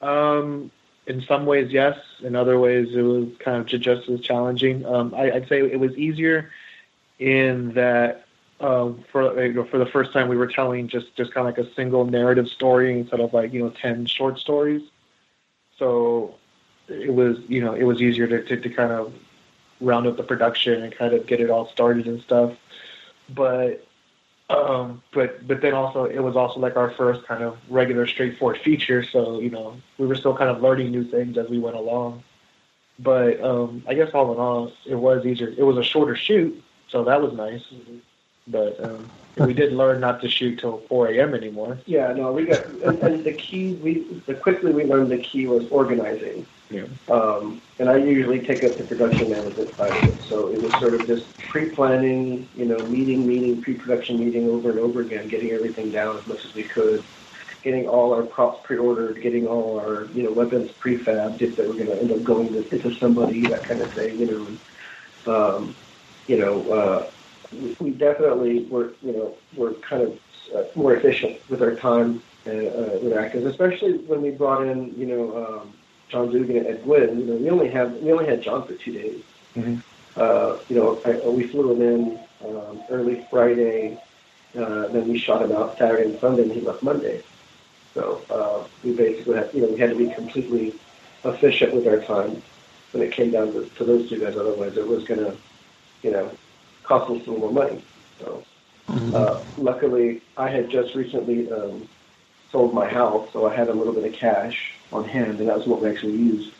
Um, 0.00 0.70
in 1.06 1.22
some 1.22 1.46
ways, 1.46 1.72
yes. 1.72 1.98
In 2.22 2.36
other 2.36 2.58
ways, 2.58 2.88
it 2.94 3.02
was 3.02 3.28
kind 3.38 3.58
of 3.58 3.66
just 3.66 4.08
as 4.08 4.20
challenging. 4.20 4.84
Um, 4.86 5.14
I, 5.14 5.32
I'd 5.32 5.48
say 5.48 5.60
it 5.60 5.78
was 5.78 5.96
easier 5.96 6.50
in 7.18 7.72
that 7.74 8.26
um, 8.60 9.04
for 9.10 9.42
you 9.44 9.54
know, 9.54 9.64
for 9.64 9.78
the 9.78 9.86
first 9.86 10.12
time 10.12 10.28
we 10.28 10.36
were 10.36 10.46
telling 10.46 10.88
just 10.88 11.14
just 11.16 11.32
kind 11.32 11.48
of 11.48 11.56
like 11.56 11.66
a 11.66 11.72
single 11.74 12.04
narrative 12.04 12.48
story 12.48 12.98
instead 12.98 13.20
of 13.20 13.32
like 13.32 13.52
you 13.52 13.62
know 13.62 13.70
ten 13.70 14.06
short 14.06 14.38
stories. 14.38 14.82
So 15.78 16.34
it 16.88 17.12
was 17.12 17.38
you 17.48 17.62
know 17.64 17.72
it 17.74 17.84
was 17.84 18.02
easier 18.02 18.26
to, 18.26 18.42
to, 18.44 18.56
to 18.56 18.68
kind 18.70 18.92
of 18.92 19.12
round 19.80 20.06
up 20.06 20.16
the 20.16 20.22
production 20.22 20.82
and 20.82 20.94
kind 20.94 21.14
of 21.14 21.26
get 21.26 21.40
it 21.40 21.50
all 21.50 21.66
started 21.68 22.06
and 22.06 22.20
stuff. 22.22 22.52
But 23.28 23.84
um, 24.50 25.02
but 25.12 25.46
but 25.46 25.60
then 25.60 25.74
also 25.74 26.04
it 26.04 26.18
was 26.18 26.36
also 26.36 26.58
like 26.58 26.76
our 26.76 26.90
first 26.90 27.24
kind 27.26 27.42
of 27.42 27.56
regular 27.68 28.06
straightforward 28.06 28.58
feature, 28.58 29.04
so 29.04 29.38
you 29.38 29.50
know 29.50 29.76
we 29.98 30.06
were 30.06 30.16
still 30.16 30.36
kind 30.36 30.50
of 30.50 30.60
learning 30.60 30.90
new 30.90 31.04
things 31.04 31.38
as 31.38 31.48
we 31.48 31.58
went 31.58 31.76
along. 31.76 32.24
But 32.98 33.42
um, 33.42 33.82
I 33.86 33.94
guess 33.94 34.10
all 34.12 34.32
in 34.32 34.38
all, 34.38 34.72
it 34.84 34.96
was 34.96 35.24
easier. 35.24 35.48
It 35.48 35.62
was 35.62 35.78
a 35.78 35.82
shorter 35.82 36.16
shoot, 36.16 36.62
so 36.88 37.04
that 37.04 37.22
was 37.22 37.32
nice. 37.32 37.64
But 38.46 38.82
um, 38.84 39.08
we 39.36 39.54
did 39.54 39.72
learn 39.72 40.00
not 40.00 40.20
to 40.22 40.28
shoot 40.28 40.58
till 40.58 40.78
4 40.88 41.08
a.m. 41.08 41.34
anymore. 41.34 41.78
Yeah. 41.86 42.12
No, 42.12 42.32
we 42.32 42.46
got. 42.46 42.66
And, 42.66 42.98
and 42.98 43.24
the 43.24 43.32
key. 43.32 43.74
We 43.74 44.02
the 44.26 44.34
quickly 44.34 44.72
we 44.72 44.84
learned 44.84 45.10
the 45.10 45.18
key 45.18 45.46
was 45.46 45.66
organizing. 45.70 46.46
Yeah. 46.70 46.84
Um, 47.08 47.60
and 47.78 47.90
I 47.90 47.96
usually 47.96 48.40
take 48.40 48.62
up 48.62 48.78
the 48.78 48.84
production 48.84 49.30
management 49.30 49.76
side 49.76 49.90
of 49.90 50.04
it. 50.04 50.22
So 50.28 50.52
it 50.52 50.62
was 50.62 50.72
sort 50.78 50.94
of 50.94 51.04
just 51.06 51.26
pre-planning, 51.48 52.48
you 52.54 52.64
know, 52.64 52.78
meeting, 52.86 53.26
meeting, 53.26 53.60
pre-production 53.60 54.18
meeting 54.24 54.48
over 54.48 54.70
and 54.70 54.78
over 54.78 55.00
again, 55.00 55.28
getting 55.28 55.50
everything 55.50 55.90
down 55.90 56.16
as 56.16 56.26
much 56.28 56.44
as 56.44 56.54
we 56.54 56.62
could, 56.62 57.02
getting 57.62 57.88
all 57.88 58.14
our 58.14 58.22
props 58.22 58.60
pre-ordered, 58.64 59.20
getting 59.20 59.48
all 59.48 59.80
our, 59.80 60.04
you 60.14 60.22
know, 60.22 60.30
weapons 60.30 60.70
prefabbed 60.80 61.42
if 61.42 61.56
they 61.56 61.66
were 61.66 61.74
going 61.74 61.86
to 61.86 62.00
end 62.00 62.12
up 62.12 62.22
going 62.22 62.52
to, 62.52 62.74
into 62.74 62.94
somebody, 62.94 63.46
that 63.48 63.64
kind 63.64 63.80
of 63.80 63.92
thing, 63.92 64.18
you 64.20 64.26
know. 65.26 65.56
Um, 65.56 65.74
you 66.28 66.38
know, 66.38 66.70
uh, 66.70 67.10
we, 67.52 67.76
we 67.80 67.90
definitely 67.90 68.64
were, 68.66 68.94
you 69.02 69.12
know, 69.12 69.34
were 69.56 69.72
kind 69.74 70.02
of 70.02 70.20
uh, 70.54 70.64
more 70.76 70.94
efficient 70.94 71.40
with 71.48 71.62
our 71.62 71.74
time 71.74 72.22
uh, 72.46 72.50
uh, 72.50 72.98
with 73.02 73.12
actors, 73.12 73.44
especially 73.44 73.98
when 73.98 74.22
we 74.22 74.30
brought 74.30 74.66
in, 74.66 74.94
you 74.96 75.06
know, 75.06 75.36
um, 75.44 75.72
John 76.10 76.30
Dugan 76.30 76.56
and 76.58 76.66
Ed 76.66 76.84
Guinn, 76.84 77.20
you 77.20 77.24
know, 77.26 77.36
we 77.36 77.50
only 77.50 77.68
have 77.70 77.94
we 77.96 78.12
only 78.12 78.26
had 78.26 78.42
John 78.42 78.66
for 78.66 78.74
two 78.74 78.92
days. 78.92 79.22
Mhm. 79.56 79.82
Uh, 80.16 80.56
you 80.68 80.76
know, 80.76 81.00
I, 81.04 81.12
we 81.28 81.46
flew 81.46 81.72
him 81.72 81.82
in 81.82 82.18
um, 82.44 82.82
early 82.90 83.26
Friday, 83.30 83.98
uh, 84.58 84.88
then 84.88 85.08
we 85.08 85.16
shot 85.16 85.42
him 85.42 85.52
out 85.52 85.78
Saturday 85.78 86.10
and 86.10 86.20
Sunday, 86.20 86.42
and 86.42 86.52
he 86.52 86.60
left 86.60 86.82
Monday. 86.82 87.22
So 87.94 88.20
uh, 88.28 88.66
we 88.84 88.92
basically 88.92 89.36
had, 89.36 89.50
you 89.54 89.62
know, 89.62 89.68
we 89.68 89.78
had 89.78 89.90
to 89.90 89.96
be 89.96 90.12
completely 90.12 90.74
efficient 91.24 91.74
with 91.74 91.86
our 91.86 92.00
time 92.00 92.42
when 92.92 93.02
it 93.04 93.12
came 93.12 93.30
down 93.30 93.52
to, 93.52 93.64
to 93.76 93.84
those 93.84 94.08
two 94.08 94.18
guys. 94.18 94.36
Otherwise, 94.36 94.76
it 94.76 94.86
was 94.86 95.04
going 95.04 95.20
to, 95.20 95.36
you 96.02 96.10
know, 96.10 96.30
cost 96.82 97.04
us 97.10 97.16
a 97.26 97.30
little 97.30 97.38
more 97.38 97.52
money. 97.52 97.82
So 98.18 98.42
uh, 99.14 99.40
luckily, 99.58 100.22
I 100.36 100.48
had 100.48 100.70
just 100.70 100.94
recently 100.96 101.50
um, 101.52 101.88
sold 102.50 102.74
my 102.74 102.88
house, 102.88 103.28
so 103.32 103.46
I 103.46 103.54
had 103.54 103.68
a 103.68 103.72
little 103.72 103.92
bit 103.92 104.04
of 104.04 104.12
cash 104.12 104.74
on 104.92 105.04
hand, 105.04 105.40
and 105.40 105.48
that 105.48 105.56
was 105.56 105.66
what 105.66 105.80
we 105.82 105.88
actually 105.88 106.16
used 106.16 106.52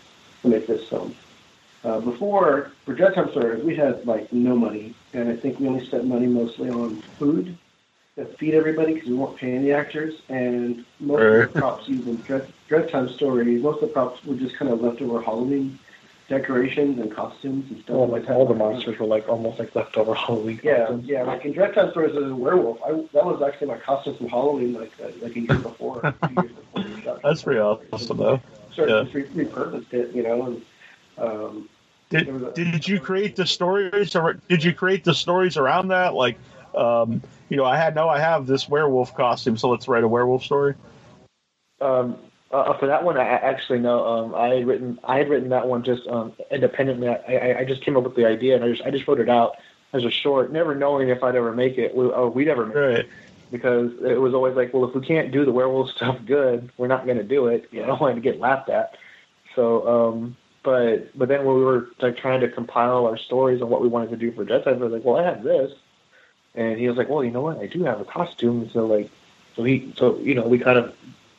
to 0.43 0.49
make 0.49 0.67
this 0.67 0.89
film. 0.89 1.15
Uh, 1.83 1.99
before, 2.01 2.73
for 2.85 2.95
Dreadtime 2.95 3.31
Stories, 3.31 3.65
we 3.65 3.75
had 3.75 4.07
like 4.07 4.33
no 4.33 4.55
money, 4.55 4.95
and 5.15 5.29
I 5.29 5.37
think 5.37 5.59
we 5.59 5.67
only 5.67 5.85
spent 5.85 6.05
money 6.05 6.27
mostly 6.27 6.69
on 6.69 6.97
food 7.19 7.57
to 8.17 8.25
feed 8.25 8.55
everybody 8.55 8.95
because 8.95 9.09
we 9.09 9.15
weren't 9.15 9.37
paying 9.37 9.63
the 9.63 9.73
actors, 9.73 10.21
and 10.29 10.85
most 11.01 11.23
of 11.23 11.53
the 11.53 11.61
props 11.61 11.89
used 11.89 12.07
in 12.07 12.17
Dread, 12.17 12.53
Dreadtime 12.69 13.13
Stories, 13.15 13.63
most 13.63 13.83
of 13.83 13.89
the 13.89 13.95
props 13.95 14.23
were 14.25 14.35
just 14.35 14.57
kind 14.57 14.71
of 14.71 14.81
leftover 14.83 15.23
Halloween 15.23 15.79
decorations 16.31 16.99
and 17.01 17.15
costumes 17.15 17.71
and 17.71 17.83
stuff 17.83 17.97
All, 17.97 18.07
like 18.07 18.21
like 18.23 18.29
that. 18.29 18.37
all 18.37 18.47
the 18.47 18.55
monsters 18.55 18.99
were 18.99 19.05
like 19.07 19.29
almost 19.29 19.59
like 19.59 19.75
leftover 19.75 20.15
Halloween. 20.15 20.61
Yeah, 20.63 20.79
costumes. 20.87 21.07
yeah. 21.07 21.25
Like 21.25 21.45
in 21.45 21.53
Dreadtime 21.53 21.91
Stories 21.91 22.17
as 22.17 22.31
a 22.31 22.35
werewolf, 22.35 22.79
I, 22.87 22.93
that 23.13 23.27
was 23.27 23.43
actually 23.43 23.67
my 23.67 23.79
costume 23.79 24.17
from 24.17 24.29
Halloween, 24.29 24.73
like 24.73 24.93
uh, 25.03 25.09
like 25.21 25.37
a 25.37 25.41
year 25.41 25.59
before. 25.59 26.01
two 26.29 26.35
years 26.43 26.53
before 26.53 26.85
we 26.85 27.03
shot. 27.03 27.21
That's 27.23 27.43
pretty 27.43 27.61
awesome, 27.61 28.17
though. 28.17 28.41
Sort 28.75 28.89
of 28.89 29.09
yeah. 29.09 29.13
just 29.13 29.35
re- 29.37 29.45
repurposed 29.45 29.93
it, 29.93 30.15
you 30.15 30.23
know. 30.23 30.47
And 30.47 30.63
um, 31.19 31.69
Did, 32.09 32.55
did 32.55 32.89
you 32.89 33.01
create 33.01 33.37
the 33.37 33.45
stories 33.47 34.15
or 34.17 34.35
did 34.49 34.63
you 34.65 34.73
create 34.73 35.05
the 35.05 35.15
stories 35.15 35.57
around 35.59 35.89
that? 35.89 36.15
Like, 36.15 36.39
Um, 36.75 37.21
you 37.49 37.57
know, 37.57 37.65
I 37.65 37.77
had 37.77 37.97
no, 37.97 38.09
I 38.09 38.21
have 38.21 38.47
this 38.47 38.69
werewolf 38.69 39.13
costume, 39.17 39.57
so 39.57 39.69
let's 39.69 39.89
write 39.89 40.05
a 40.05 40.09
werewolf 40.09 40.45
story. 40.45 40.75
Um, 41.81 42.17
uh, 42.51 42.77
for 42.79 42.87
that 42.87 43.05
one, 43.05 43.17
I 43.17 43.25
actually 43.25 43.79
know. 43.79 44.05
Um, 44.07 44.35
I 44.35 44.49
had 44.49 44.67
written 44.67 44.99
I 45.05 45.19
had 45.19 45.29
written 45.29 45.51
that 45.51 45.69
one 45.69 45.85
just 45.85 46.07
um, 46.09 46.33
independently. 46.51 47.09
I, 47.09 47.15
I, 47.15 47.59
I 47.61 47.65
just 47.65 47.83
came 47.83 47.97
up 47.97 48.03
with 48.03 48.17
the 48.17 48.27
idea 48.27 48.57
and 48.57 48.65
I 48.65 48.69
just 48.71 48.83
I 48.83 48.91
just 48.91 49.07
wrote 49.07 49.21
it 49.21 49.29
out 49.29 49.57
as 49.93 50.05
a 50.05 50.11
short, 50.11 50.53
never 50.53 50.75
knowing 50.75 51.09
if 51.09 51.23
I'd 51.23 51.37
ever 51.37 51.53
make 51.53 51.79
it. 51.79 51.95
We, 51.95 52.07
or 52.07 52.29
we'd 52.29 52.49
ever 52.49 52.67
make 52.67 52.77
it 52.77 53.09
because 53.51 53.93
it 54.03 54.21
was 54.21 54.35
always 54.35 54.55
like, 54.57 54.73
well, 54.73 54.89
if 54.89 54.95
we 54.95 55.01
can't 55.01 55.33
do 55.33 55.45
the 55.45 55.53
werewolf 55.53 55.91
stuff 55.97 56.19
good, 56.27 56.71
we're 56.77 56.89
not 56.89 57.05
going 57.05 57.19
to 57.19 57.25
do 57.25 57.47
it. 57.47 57.69
You 57.71 57.87
know, 57.87 57.97
and 58.01 58.17
to 58.17 58.21
get 58.21 58.41
laughed 58.41 58.69
at. 58.69 58.97
So, 59.55 60.11
um, 60.13 60.37
but 60.63 61.17
but 61.17 61.29
then 61.29 61.45
when 61.45 61.57
we 61.57 61.63
were 61.63 61.89
like 62.01 62.17
trying 62.17 62.41
to 62.41 62.49
compile 62.49 63.07
our 63.07 63.17
stories 63.17 63.61
and 63.61 63.71
what 63.71 63.81
we 63.81 63.89
wanted 63.89 64.11
to 64.11 64.17
do 64.17 64.33
for 64.33 64.45
Dread 64.45 64.65
Times, 64.65 64.81
I 64.81 64.85
was 64.85 64.93
like, 64.93 65.05
well, 65.05 65.17
I 65.17 65.25
have 65.25 65.43
this, 65.45 65.73
and 66.57 66.79
he 66.79 66.89
was 66.89 66.97
like, 66.97 67.09
well, 67.09 67.25
you 67.25 67.31
know 67.31 67.43
what, 67.43 67.59
I 67.59 67.67
do 67.67 67.85
have 67.85 68.01
a 68.01 68.05
costume. 68.05 68.69
So 68.73 68.87
like, 68.87 69.09
so 69.55 69.63
he, 69.63 69.95
so 69.97 70.19
you 70.19 70.35
know, 70.35 70.47
we 70.47 70.59
kind 70.59 70.79
of 70.79 70.95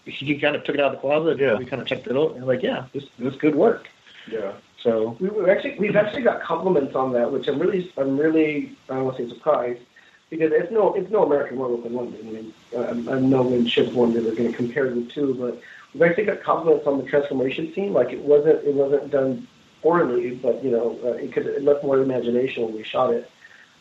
he 0.06 0.40
kind 0.40 0.56
of 0.56 0.64
took 0.64 0.76
it 0.76 0.82
out 0.82 0.88
of 0.88 0.94
the 0.94 1.00
closet. 1.00 1.38
Yeah. 1.40 1.58
We 1.58 1.66
kind 1.66 1.82
of 1.82 1.88
checked 1.88 2.08
it 2.08 2.16
out, 2.16 2.36
and 2.36 2.46
like, 2.46 2.64
yeah, 2.64 2.86
this 2.94 3.06
this 3.20 3.36
good 3.36 3.56
work. 3.56 3.88
Yeah. 4.30 4.54
So 4.82 5.16
We 5.20 5.30
were 5.30 5.50
actually 5.50 5.78
we've 5.78 5.96
actually 5.96 6.24
got 6.24 6.42
compliments 6.42 6.96
on 6.96 7.14
that, 7.14 7.32
which 7.32 7.48
I'm 7.48 7.60
really 7.60 7.92
I'm 7.98 8.18
really 8.18 8.76
I 8.90 8.96
don't 8.96 9.06
want 9.06 9.18
to 9.18 9.24
say 9.24 9.34
surprised 9.34 9.82
because 10.30 10.52
it's 10.54 10.72
no 10.72 10.94
it's 10.94 11.12
no 11.12 11.24
American 11.24 11.58
Werewolf 11.58 11.86
in 11.86 11.94
London. 11.94 12.20
I 12.28 12.32
mean, 12.32 12.54
I'm, 12.76 13.10
I 13.10 13.20
know 13.20 13.44
when 13.44 13.66
Chip 13.66 13.94
wondered 13.94 14.26
they're 14.26 14.36
going 14.36 14.52
to 14.52 14.58
compare 14.58 14.90
the 14.90 15.04
two, 15.06 15.36
but 15.36 15.62
we've 15.94 16.02
actually 16.02 16.26
got 16.26 16.42
compliments 16.42 16.88
on 16.88 16.98
the 16.98 17.04
transformation 17.04 17.72
scene. 17.74 17.94
Like 17.94 18.12
it 18.12 18.22
wasn't 18.22 18.64
it 18.66 18.74
wasn't 18.74 19.12
done 19.12 19.48
poorly, 19.84 20.36
but 20.36 20.64
you 20.64 20.72
know 20.72 20.98
uh, 21.04 21.14
it 21.14 21.32
could 21.32 21.46
it 21.46 21.64
left 21.64 21.84
more 21.84 22.00
imagination 22.00 22.64
when 22.64 22.74
we 22.74 22.84
shot 22.84 23.14
it. 23.14 23.30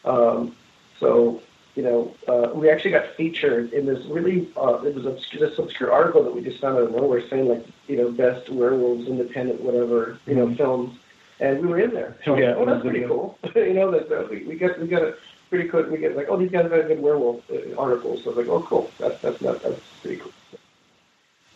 Um, 0.05 0.55
so 0.99 1.41
you 1.75 1.83
know 1.83 2.15
uh, 2.29 2.51
we 2.55 2.69
actually 2.69 2.91
got 2.91 3.07
featured 3.17 3.73
in 3.73 3.87
this 3.87 4.05
really 4.07 4.49
uh, 4.57 4.83
it 4.83 4.95
was 4.95 5.07
obscure, 5.07 5.49
this 5.49 5.59
obscure 5.59 5.93
article 5.93 6.23
that 6.25 6.35
we 6.35 6.41
just 6.41 6.61
found 6.61 6.77
out 6.77 6.85
of 6.85 6.93
nowhere 6.93 7.27
saying 7.29 7.49
like 7.49 7.65
you 7.87 7.97
know 7.97 8.11
best 8.11 8.49
werewolves 8.51 9.07
independent 9.07 9.61
whatever 9.61 10.19
you 10.27 10.35
know 10.35 10.55
films 10.55 10.99
and 11.41 11.61
we 11.61 11.69
were 11.69 11.81
in 11.81 11.93
there. 11.93 12.17
So, 12.25 12.37
Yeah, 12.37 12.55
oh, 12.57 12.67
that's 12.67 12.85
it 12.85 12.85
was 12.85 12.93
pretty 12.93 13.07
cool. 13.07 13.39
you 13.55 13.75
know, 13.75 13.91
that, 13.91 14.09
that 14.09 14.31
we, 14.31 14.45
we 14.45 14.57
get 14.57 14.79
we 14.79 14.87
get 14.87 15.03
a 15.03 15.17
pretty 15.49 15.69
cool. 15.69 15.83
We 15.85 15.99
get 15.99 16.17
like, 16.17 16.27
oh, 16.29 16.37
these 16.37 16.51
guys 16.51 16.65
have 16.65 16.73
a 16.73 16.83
good 16.83 17.01
werewolf 17.01 17.43
uh, 17.51 17.75
articles. 17.77 18.23
So 18.23 18.31
I 18.31 18.35
was 18.35 18.47
like, 18.47 18.55
oh, 18.55 18.63
cool. 18.63 18.91
That's 18.99 19.21
that's 19.23 19.41
not 19.41 19.63
that's 19.63 19.81
pretty 20.03 20.19
cool. 20.19 20.33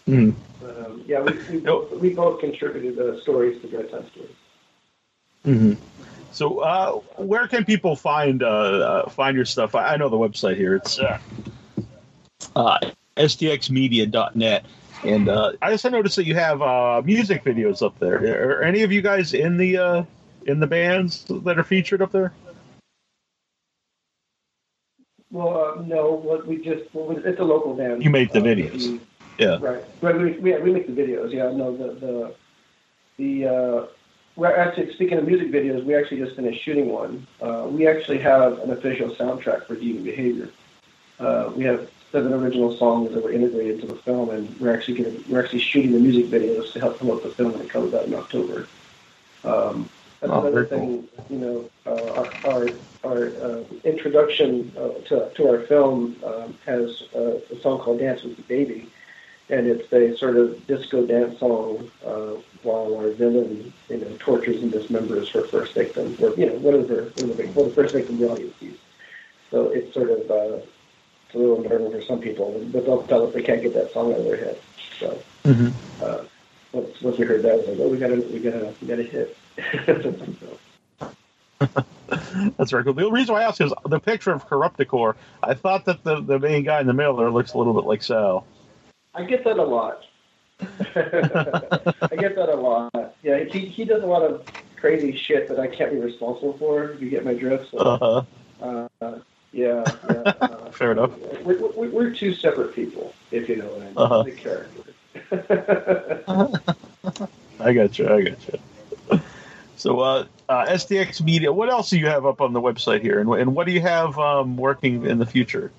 Mm. 0.09 0.35
Um, 0.63 1.05
yeah, 1.07 1.21
we 1.21 1.33
we, 1.51 1.99
we 1.99 2.15
both 2.15 2.41
contributed 2.41 2.99
uh, 2.99 3.21
stories 3.21 3.61
to 3.63 3.69
Dreadtime 3.69 4.11
stories. 4.11 4.31
Hmm 5.45 5.75
So, 6.33 6.59
uh, 6.61 6.93
where 7.17 7.47
can 7.47 7.65
people 7.65 7.97
find 7.97 8.43
uh, 8.43 8.47
uh, 8.49 9.09
find 9.11 9.37
your 9.37 9.45
stuff? 9.45 9.75
I, 9.75 9.95
I 9.95 9.97
know 9.97 10.09
the 10.09 10.17
website 10.17 10.57
here. 10.57 10.75
It's 10.77 10.99
uh, 10.99 11.19
uh, 12.57 12.79
stxmedia.net. 13.17 14.67
And 15.05 15.29
uh, 15.29 15.53
I 15.61 15.71
just 15.71 15.85
noticed 15.85 16.17
that 16.17 16.25
you 16.25 16.35
have 16.35 16.63
uh, 16.63 17.03
music 17.05 17.45
videos 17.45 17.85
up 17.85 17.99
there. 17.99 18.59
Are 18.59 18.63
any 18.63 18.83
of 18.83 18.91
you 18.91 19.03
guys 19.03 19.35
in 19.35 19.57
the 19.59 19.77
uh, 19.77 20.05
in 20.47 20.61
the 20.61 20.67
bands 20.67 21.25
that 21.29 21.59
are 21.59 21.63
featured 21.65 22.01
up 22.01 22.11
there? 22.11 22.33
Well, 25.31 25.77
uh, 25.79 25.83
no, 25.83 26.13
what 26.13 26.47
we 26.47 26.57
just 26.57 26.85
well, 26.95 27.17
it's 27.17 27.41
a 27.41 27.45
local 27.45 27.75
band. 27.75 28.03
You 28.03 28.11
make 28.11 28.33
the 28.33 28.41
Uh, 28.41 28.45
videos. 28.45 28.87
we- 28.93 29.01
Yeah. 29.39 29.59
Right. 29.61 29.85
Right. 30.01 30.17
We, 30.17 30.31
we, 30.39 30.51
yeah, 30.53 30.59
we 30.61 30.73
make 30.73 30.87
the 30.87 30.93
videos. 30.93 31.33
Yeah. 31.33 31.51
No. 31.51 31.77
The 31.77 31.89
the 31.95 32.35
the. 33.19 33.89
We're 34.37 34.55
actually 34.57 34.93
speaking 34.93 35.19
of 35.19 35.27
music 35.27 35.51
videos. 35.53 35.85
We 35.85 35.95
actually 35.95 36.19
just 36.19 36.35
finished 36.35 36.63
shooting 36.63 36.89
one. 36.91 37.27
Uh, 37.41 37.67
we 37.69 37.87
actually 37.87 38.19
have 38.19 38.59
an 38.61 38.71
official 38.71 39.11
soundtrack 39.11 39.67
for 39.67 39.77
Deviant 39.77 40.05
Behavior. 40.05 40.49
Uh, 41.21 41.53
we 41.55 41.63
have 41.65 41.89
seven 42.11 42.33
original 42.33 42.77
songs 42.77 43.13
that 43.15 43.23
were 43.23 43.31
integrated 43.33 43.77
into 43.77 43.87
the 43.87 44.01
film, 44.03 44.31
and 44.31 44.59
we're 44.61 44.75
actually 44.75 45.01
gonna, 45.03 45.17
we're 45.29 45.41
actually 45.43 45.61
shooting 45.61 45.93
the 45.93 46.01
music 46.01 46.27
videos 46.27 46.73
to 46.73 46.81
help 46.81 46.99
promote 46.99 47.23
the 47.23 47.29
film 47.31 47.53
when 47.53 47.61
it 47.61 47.71
comes 47.71 47.95
out 47.95 48.07
in 48.07 48.15
October. 48.15 48.67
Um, 49.45 49.89
that's 50.21 50.33
Oh, 50.33 50.41
another 50.41 50.65
very 50.65 50.67
cool. 50.67 50.79
thing. 50.79 51.09
You 51.31 51.39
know, 51.39 51.71
uh, 51.87 52.13
our 52.23 52.51
our, 52.53 52.69
our 53.05 53.27
uh, 53.45 53.63
introduction 53.85 54.73
uh, 54.77 54.89
to 55.09 55.31
to 55.35 55.49
our 55.49 55.61
film 55.61 56.17
um, 56.25 56.57
has 56.67 57.05
uh, 57.15 57.39
a 57.53 57.61
song 57.61 57.79
called 57.79 58.01
"Dance 58.01 58.23
with 58.25 58.37
the 58.37 58.43
Baby." 58.45 58.89
And 59.51 59.67
it's 59.67 59.93
a 59.93 60.17
sort 60.17 60.37
of 60.37 60.67
disco 60.67 61.05
dance 61.07 61.39
song 61.39 61.91
uh, 62.05 62.33
while 62.63 62.97
our 62.97 63.11
villain, 63.11 63.73
you 63.89 63.99
know, 63.99 64.17
tortures 64.19 64.63
and 64.63 64.73
dismembers 64.73 65.29
her 65.29 65.43
first 65.43 65.75
victim, 65.75 66.17
or 66.21 66.35
you 66.35 66.47
know, 66.47 66.55
one 66.55 66.75
of 66.75 66.89
her, 66.89 67.13
one 67.17 67.31
of 67.31 67.37
the, 67.37 67.47
well, 67.55 67.67
the 67.67 67.75
first 67.75 67.95
victim 67.95 68.19
the 68.19 68.31
audience 68.31 68.55
sees. 68.59 68.79
So 69.51 69.69
it's 69.69 69.93
sort 69.93 70.11
of 70.11 70.31
uh, 70.31 70.57
it's 71.27 71.35
a 71.35 71.39
little 71.39 71.63
unnerving 71.63 71.93
for 71.93 72.01
some 72.03 72.21
people, 72.21 72.59
but 72.73 72.85
they'll 72.85 73.03
tell 73.03 73.27
us 73.27 73.35
they 73.35 73.43
can't 73.43 73.63
get 73.63 73.75
that 73.75 73.93
song 73.93 74.13
out 74.13 74.21
of 74.21 74.25
their 74.25 74.37
head. 74.37 74.59
So 74.99 75.23
Mhm. 75.45 75.73
uh, 76.01 76.25
once, 76.73 77.03
once 77.03 77.19
we 77.19 77.27
heard 77.27 77.43
that, 77.43 77.53
I 77.53 77.57
was 77.57 77.67
like, 77.69 77.79
oh, 77.81 77.89
we 77.89 77.99
gotta, 77.99 78.15
we 78.17 78.39
gotta, 78.39 78.75
we 78.81 78.89
gotta 78.89 79.03
hit. 79.03 79.37
so, 79.87 80.59
That's 82.57 82.71
very 82.71 82.85
cool. 82.85 82.95
The 82.95 83.11
reason 83.11 83.35
why 83.35 83.43
I 83.43 83.45
ask 83.45 83.61
is 83.61 83.73
the 83.87 84.01
picture 84.01 84.33
of 84.33 84.49
Corrupticore. 84.49 85.15
I 85.43 85.55
thought 85.55 85.85
that 85.85 86.03
the, 86.03 86.21
the 86.21 86.39
main 86.39 86.65
guy 86.65 86.81
in 86.81 86.87
the 86.87 86.93
middle 86.93 87.17
there 87.17 87.31
looks 87.31 87.53
a 87.53 87.59
little 87.59 87.75
bit 87.75 87.85
like 87.85 88.03
Sal. 88.03 88.47
I 89.15 89.25
get 89.25 89.45
that 89.45 89.59
a 89.59 89.63
lot. 89.65 90.05
I 90.61 92.17
get 92.17 92.37
that 92.37 92.49
a 92.53 92.57
lot. 92.57 93.15
Yeah, 93.23 93.45
he 93.45 93.61
he 93.61 93.85
does 93.85 94.03
a 94.03 94.07
lot 94.07 94.23
of 94.23 94.45
crazy 94.77 95.17
shit 95.17 95.49
that 95.49 95.59
I 95.59 95.67
can't 95.67 95.93
be 95.93 95.99
responsible 95.99 96.57
for. 96.59 96.91
If 96.91 97.01
you 97.03 97.11
get 97.11 97.25
my 97.25 97.35
drift. 97.35 97.71
So, 97.71 97.79
Uh-huh. 97.79 98.89
uh, 99.01 99.19
yeah, 99.53 99.85
yeah. 100.11 100.33
Uh, 100.41 100.71
Fair 100.73 100.93
enough. 100.93 101.13
We're, 101.45 101.59
we're, 101.73 101.91
we're 101.91 102.11
two 102.11 102.35
separate 102.35 102.75
people, 102.75 103.15
if 103.31 103.49
you 103.49 103.57
know 103.57 103.67
what 103.67 103.83
I 103.83 103.85
mean. 103.85 103.95
Uh-huh. 103.97 104.23
The 104.25 104.33
character. 104.33 104.81
I 107.61 107.73
got 107.73 107.99
you. 107.99 108.09
I 108.09 108.23
got 108.23 108.49
you. 108.49 109.21
So, 109.77 110.01
uh, 110.01 110.25
uh, 110.49 110.67
STX 110.67 111.21
Media. 111.23 111.53
What 111.53 111.69
else 111.69 111.91
do 111.91 111.99
you 111.99 112.07
have 112.07 112.27
up 112.27 112.41
on 112.41 112.53
the 112.53 112.61
website 112.61 113.03
here, 113.03 113.21
and, 113.21 113.29
and 113.35 113.55
what 113.55 113.67
do 113.67 113.73
you 113.73 113.81
have 113.81 114.19
um, 114.19 114.57
working 114.57 115.05
in 115.07 115.19
the 115.19 115.27
future? 115.27 115.71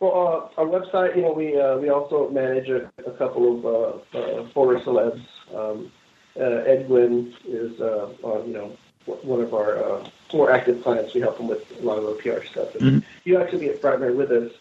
Well, 0.00 0.50
uh, 0.56 0.60
our 0.60 0.66
website, 0.66 1.16
you 1.16 1.22
know, 1.22 1.32
we 1.32 1.58
uh, 1.58 1.76
we 1.78 1.88
also 1.88 2.28
manage 2.30 2.68
a, 2.68 2.88
a 3.04 3.10
couple 3.12 3.58
of 3.58 3.66
uh, 4.14 4.18
uh, 4.18 4.44
horror 4.54 4.78
celebs. 4.78 5.22
Um, 5.54 5.90
uh, 6.38 6.62
Ed 6.66 6.86
Guinn 6.86 7.34
is, 7.48 7.80
uh, 7.80 8.08
you 8.46 8.52
know, 8.52 8.76
one 9.22 9.40
of 9.40 9.52
our 9.54 9.82
uh, 9.82 10.08
more 10.32 10.52
active 10.52 10.82
clients. 10.84 11.14
We 11.14 11.20
help 11.20 11.38
him 11.38 11.48
with 11.48 11.64
a 11.80 11.84
lot 11.84 11.98
of 11.98 12.04
our 12.04 12.12
PR 12.14 12.44
stuff. 12.44 12.72
Mhm. 12.74 13.02
He'll 13.24 13.40
actually 13.40 13.64
get 13.66 13.82
Frightmare 13.82 14.14
with 14.14 14.30
us 14.30 14.52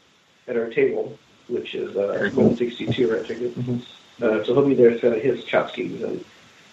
at 0.48 0.58
our 0.58 0.70
table, 0.70 1.20
which 1.50 1.76
is 1.76 1.96
uh, 1.96 2.14
Very 2.14 2.32
cool. 2.32 2.46
162 2.46 3.14
right 3.14 3.26
ticket. 3.26 3.56
Uh, 4.20 4.44
so 4.44 4.56
he'll 4.56 4.66
be 4.66 4.74
there 4.74 4.98
setting 4.98 5.22
his 5.22 5.46
chopskis 5.46 6.04
and, 6.04 6.26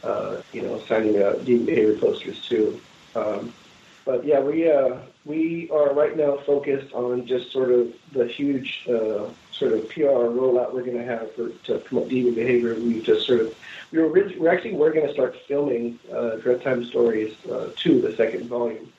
uh, 0.02 0.40
you 0.54 0.62
know, 0.62 0.80
signing 0.88 1.22
uh, 1.22 1.32
behavior 1.44 1.98
posters 1.98 2.40
too. 2.48 2.80
Um, 3.14 3.52
but 4.06 4.24
yeah, 4.24 4.40
we 4.40 4.70
uh, 4.70 4.96
we 5.24 5.70
are 5.70 5.94
right 5.94 6.16
now 6.16 6.36
focused 6.36 6.92
on 6.92 7.26
just 7.26 7.50
sort 7.50 7.70
of 7.70 7.94
the 8.12 8.26
huge 8.26 8.86
uh, 8.88 9.28
sort 9.52 9.72
of 9.72 9.88
PR 9.88 10.28
rollout 10.30 10.74
we're 10.74 10.82
going 10.82 10.98
to 10.98 11.04
have 11.04 11.34
for 11.34 11.48
to 11.64 11.78
promote 11.78 12.08
deviant 12.08 12.34
behavior. 12.34 12.74
We 12.74 13.00
just 13.00 13.26
sort 13.26 13.40
of 13.40 13.54
we 13.90 13.98
were 13.98 14.08
we're 14.08 14.52
actually 14.52 14.74
we're 14.74 14.92
going 14.92 15.06
to 15.06 15.12
start 15.12 15.36
filming 15.48 15.98
uh, 16.10 16.36
Dreadtime 16.42 16.86
Stories 16.86 17.34
uh, 17.46 17.70
two, 17.76 18.00
the 18.00 18.14
second 18.16 18.48
volume. 18.48 18.92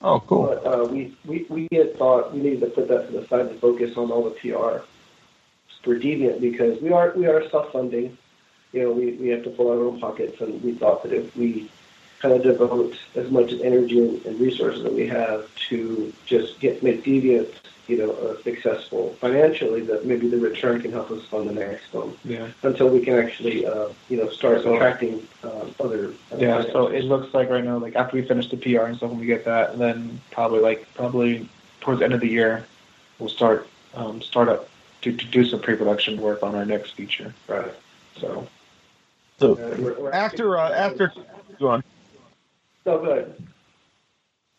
Oh, 0.00 0.20
cool. 0.20 0.46
But 0.46 0.66
uh, 0.66 0.84
we, 0.84 1.16
we 1.26 1.46
we 1.48 1.68
had 1.72 1.96
thought 1.96 2.32
we 2.32 2.40
needed 2.40 2.60
to 2.60 2.66
put 2.68 2.88
that 2.88 3.06
to 3.10 3.20
the 3.20 3.26
side 3.26 3.48
to 3.48 3.54
focus 3.56 3.96
on 3.96 4.10
all 4.10 4.24
the 4.24 4.30
PR 4.30 4.84
for 5.82 5.98
Deviant 5.98 6.40
because 6.40 6.80
we 6.80 6.90
are 6.90 7.12
we 7.16 7.26
are 7.26 7.48
self 7.50 7.72
funding. 7.72 8.16
You 8.72 8.82
know, 8.82 8.92
we, 8.92 9.12
we 9.12 9.28
have 9.28 9.44
to 9.44 9.50
pull 9.50 9.70
our 9.70 9.82
own 9.82 9.98
pockets, 9.98 10.40
and 10.42 10.62
we 10.62 10.72
thought 10.72 11.02
that 11.02 11.12
if 11.12 11.34
we 11.34 11.70
kind 12.20 12.34
of 12.34 12.42
devote 12.42 12.96
as 13.14 13.30
much 13.30 13.52
energy 13.62 13.98
and, 14.00 14.24
and 14.26 14.40
resources 14.40 14.82
that 14.82 14.92
we 14.92 15.06
have 15.06 15.48
to 15.68 16.12
just 16.26 16.58
get 16.60 16.82
make 16.82 17.04
Deviant, 17.04 17.48
you 17.86 17.96
know, 17.96 18.10
uh, 18.12 18.42
successful 18.42 19.16
financially, 19.20 19.80
that 19.82 20.04
maybe 20.04 20.28
the 20.28 20.36
return 20.38 20.80
can 20.82 20.90
help 20.92 21.10
us 21.10 21.24
fund 21.26 21.48
the 21.48 21.52
next 21.54 21.86
film 21.86 22.16
yeah, 22.24 22.48
until 22.62 22.88
we 22.88 23.00
can 23.00 23.14
actually, 23.14 23.64
uh, 23.66 23.88
you 24.08 24.16
know, 24.16 24.28
start 24.30 24.62
So- 24.62 24.74
attracting 24.74 25.26
uh, 25.44 25.66
other. 25.80 26.12
Uh, 26.32 26.36
yeah. 26.38 26.62
So 26.72 26.88
it 26.88 27.04
looks 27.04 27.32
like 27.34 27.48
right 27.50 27.64
now, 27.64 27.78
like 27.78 27.94
after 27.96 28.16
we 28.16 28.22
finish 28.22 28.48
the 28.50 28.56
PR 28.56 28.86
and 28.86 28.96
stuff, 28.96 29.10
when 29.10 29.20
we 29.20 29.26
get 29.26 29.44
that, 29.44 29.70
and 29.70 29.80
then 29.80 30.20
probably 30.32 30.60
like 30.60 30.86
probably 30.94 31.48
towards 31.80 32.00
the 32.00 32.04
end 32.04 32.14
of 32.14 32.20
the 32.20 32.28
year, 32.28 32.64
we'll 33.18 33.28
start 33.28 33.68
um, 33.94 34.20
start 34.22 34.48
up 34.48 34.68
to, 35.02 35.12
to 35.16 35.24
do 35.26 35.44
some 35.44 35.60
pre-production 35.60 36.20
work 36.20 36.42
on 36.42 36.54
our 36.56 36.64
next 36.66 36.90
feature. 36.92 37.32
right. 37.46 37.72
So 38.20 38.48
So, 39.38 39.52
Uh, 39.52 39.56
we're- 39.78 39.94
we're- 40.02 40.12
after 40.12 40.58
uh, 40.58 40.70
after, 40.72 41.12
go 41.60 41.68
on. 41.68 41.84
So 42.88 42.98
good. 42.98 43.46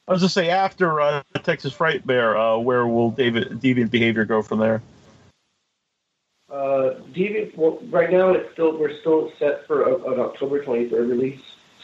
I 0.08 0.12
was 0.12 0.22
just 0.22 0.36
say 0.36 0.52
after 0.52 1.02
uh, 1.02 1.24
Texas 1.42 1.74
Frightmare, 1.74 2.36
uh, 2.38 2.60
where 2.60 2.86
will 2.86 3.10
David 3.10 3.60
Deviant 3.60 3.90
Behavior 3.90 4.24
go 4.24 4.44
from 4.44 4.60
there? 4.60 4.84
Uh, 6.48 6.94
Deviant, 7.12 7.58
well, 7.58 7.80
right 7.90 8.12
now 8.12 8.30
it's 8.30 8.54
still 8.54 8.78
we're 8.78 9.00
still 9.00 9.32
set 9.40 9.66
for 9.66 9.82
a, 9.82 9.96
an 10.14 10.20
October 10.20 10.64
23rd 10.64 11.10
release. 11.10 11.42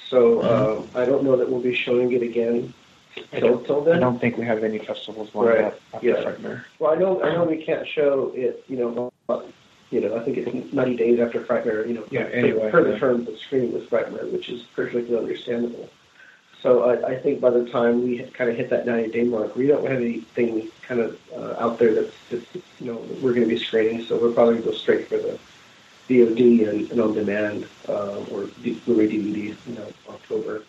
So 0.08 0.44
um, 0.44 0.88
I 0.94 1.04
don't 1.04 1.24
know 1.24 1.36
that 1.36 1.50
we'll 1.50 1.62
be 1.62 1.74
showing 1.74 2.12
it 2.12 2.22
again 2.22 2.72
I 3.34 3.40
till 3.40 3.58
don't, 3.58 3.66
till 3.66 3.92
I 3.92 3.98
don't 3.98 4.20
think 4.20 4.38
we 4.38 4.46
have 4.46 4.64
any 4.64 4.78
festivals 4.78 5.34
lined 5.34 5.50
Right, 5.50 5.64
up 5.66 5.80
after 5.96 6.08
yeah. 6.08 6.24
Frightmare. 6.24 6.64
Well, 6.78 6.92
I 6.92 6.96
know 6.96 7.24
I 7.24 7.34
know 7.34 7.46
we 7.46 7.64
can't 7.64 7.88
show 7.88 8.32
it. 8.36 8.64
You 8.68 8.78
know, 8.78 9.12
uh, 9.30 9.42
you 9.90 10.00
know. 10.00 10.16
I 10.16 10.24
think 10.24 10.38
it's 10.38 10.74
90 10.74 10.96
days 10.96 11.20
after 11.20 11.42
Frightmare. 11.42 11.88
You 11.88 11.96
know, 11.96 12.04
Yeah, 12.12 12.26
per- 12.26 12.30
anyway, 12.30 12.70
per 12.70 12.84
the 12.84 12.92
yeah. 12.92 13.00
terms 13.00 13.28
of 13.28 13.40
screening 13.40 13.74
with 13.74 13.90
Frightmare, 13.90 14.32
which 14.32 14.50
is 14.50 14.62
perfectly 14.76 15.18
understandable. 15.18 15.90
So 16.66 16.82
I, 16.90 17.10
I 17.12 17.20
think 17.20 17.42
by 17.42 17.52
the 17.52 17.70
time 17.70 18.02
we 18.02 18.24
kind 18.34 18.50
of 18.50 18.56
hit 18.58 18.72
that 18.72 18.88
90 18.88 19.12
day 19.12 19.24
mark, 19.24 19.56
we 19.56 19.68
don't 19.68 19.86
have 19.86 20.02
anything 20.02 20.72
kind 20.82 21.00
of 21.00 21.20
uh, 21.32 21.64
out 21.64 21.78
there 21.78 21.94
that's, 21.94 22.16
that's 22.32 22.56
you 22.80 22.88
know 22.92 22.96
we're 23.22 23.34
going 23.36 23.48
to 23.48 23.56
be 23.56 23.60
screening. 23.60 24.04
So 24.04 24.18
we're 24.18 24.32
probably 24.32 24.56
going 24.56 24.64
to 24.64 24.72
go 24.72 24.76
straight 24.76 25.08
for 25.08 25.18
the 25.18 25.38
VOD 26.10 26.68
and, 26.68 26.90
and 26.90 27.00
on 27.00 27.14
demand 27.14 27.68
uh, 27.88 28.18
or 28.32 28.46
D- 28.64 28.82
Blu-ray 28.84 29.10
DVD. 29.10 29.56
You 29.68 29.76
know, 29.76 29.86
October. 30.10 30.64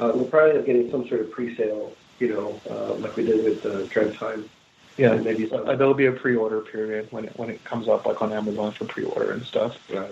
Uh, 0.00 0.12
we'll 0.14 0.24
probably 0.24 0.52
end 0.52 0.60
up 0.60 0.64
getting 0.64 0.90
some 0.90 1.06
sort 1.06 1.20
of 1.20 1.30
pre-sale. 1.30 1.92
You 2.18 2.28
know, 2.28 2.60
uh, 2.70 2.94
like 2.94 3.14
we 3.16 3.26
did 3.26 3.44
with 3.44 3.66
uh, 3.66 3.80
Dreadtime. 3.92 4.48
Yeah, 4.96 5.12
And 5.12 5.24
maybe 5.24 5.50
some. 5.50 5.68
uh, 5.68 5.76
there'll 5.76 5.92
be 5.92 6.06
a 6.06 6.12
pre-order 6.12 6.62
period 6.62 7.08
when 7.10 7.26
it 7.26 7.38
when 7.38 7.50
it 7.50 7.62
comes 7.64 7.88
up, 7.88 8.06
like 8.06 8.22
on 8.22 8.32
Amazon 8.32 8.72
for 8.72 8.86
pre-order 8.86 9.32
and 9.32 9.44
stuff. 9.44 9.76
Right. 9.90 10.10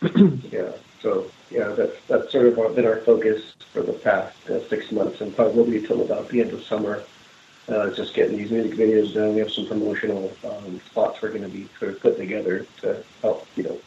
yeah. 0.50 0.70
So 1.02 1.30
yeah, 1.50 1.68
that's 1.68 1.96
that's 2.08 2.30
sort 2.32 2.46
of 2.46 2.74
been 2.76 2.84
our 2.86 3.00
focus 3.00 3.54
for 3.72 3.82
the 3.82 3.92
past 3.92 4.36
uh, 4.50 4.60
six 4.68 4.92
months, 4.92 5.20
and 5.20 5.34
probably 5.34 5.54
will 5.54 5.70
be 5.70 5.86
till 5.86 6.02
about 6.02 6.28
the 6.28 6.40
end 6.40 6.52
of 6.52 6.62
summer. 6.62 7.02
Uh, 7.68 7.88
just 7.90 8.14
getting 8.14 8.36
these 8.36 8.50
music 8.50 8.72
videos 8.76 9.14
done. 9.14 9.32
We 9.34 9.40
have 9.40 9.50
some 9.50 9.66
promotional 9.66 10.32
um, 10.44 10.80
spots 10.90 11.22
we're 11.22 11.28
going 11.28 11.42
to 11.42 11.48
be 11.48 11.68
sort 11.78 11.92
of 11.92 12.00
putting 12.00 12.18
together 12.18 12.66
to 12.80 13.02
help, 13.22 13.46
you 13.56 13.62
know. 13.62 13.78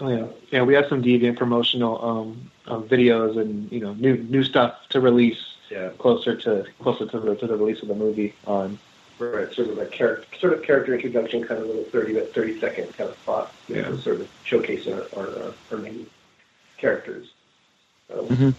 Oh 0.00 0.08
yeah, 0.08 0.26
yeah. 0.50 0.62
We 0.62 0.74
have 0.74 0.86
some 0.88 1.02
deviant 1.02 1.36
promotional 1.36 2.04
um, 2.04 2.50
um, 2.66 2.88
videos 2.88 3.38
and 3.40 3.70
you 3.70 3.80
know 3.80 3.94
new 3.94 4.16
new 4.24 4.42
stuff 4.44 4.74
to 4.90 5.00
release 5.00 5.56
Yeah. 5.70 5.90
closer 5.98 6.36
to 6.36 6.64
closer 6.82 7.06
to 7.06 7.18
the 7.20 7.34
to 7.36 7.46
the 7.46 7.56
release 7.56 7.80
of 7.82 7.88
the 7.88 7.94
movie 7.94 8.34
on. 8.46 8.78
Right. 9.20 9.52
Sort 9.52 9.68
of 9.68 9.78
a 9.78 9.86
character, 9.86 10.38
sort 10.38 10.52
of 10.52 10.62
character 10.62 10.94
introduction, 10.94 11.44
kind 11.44 11.60
of 11.60 11.66
little 11.66 11.82
thirty 11.84 12.14
thirty 12.20 12.60
second 12.60 12.96
kind 12.96 13.10
of 13.10 13.16
spot. 13.18 13.52
you 13.68 13.82
know, 13.82 13.90
Yeah. 13.94 14.00
sort 14.00 14.20
of 14.20 14.28
showcase 14.44 14.86
our 14.86 15.06
our, 15.16 15.52
our 15.72 15.78
main 15.78 16.06
characters. 16.78 17.28
So, 18.08 18.24
Mhm. 18.24 18.54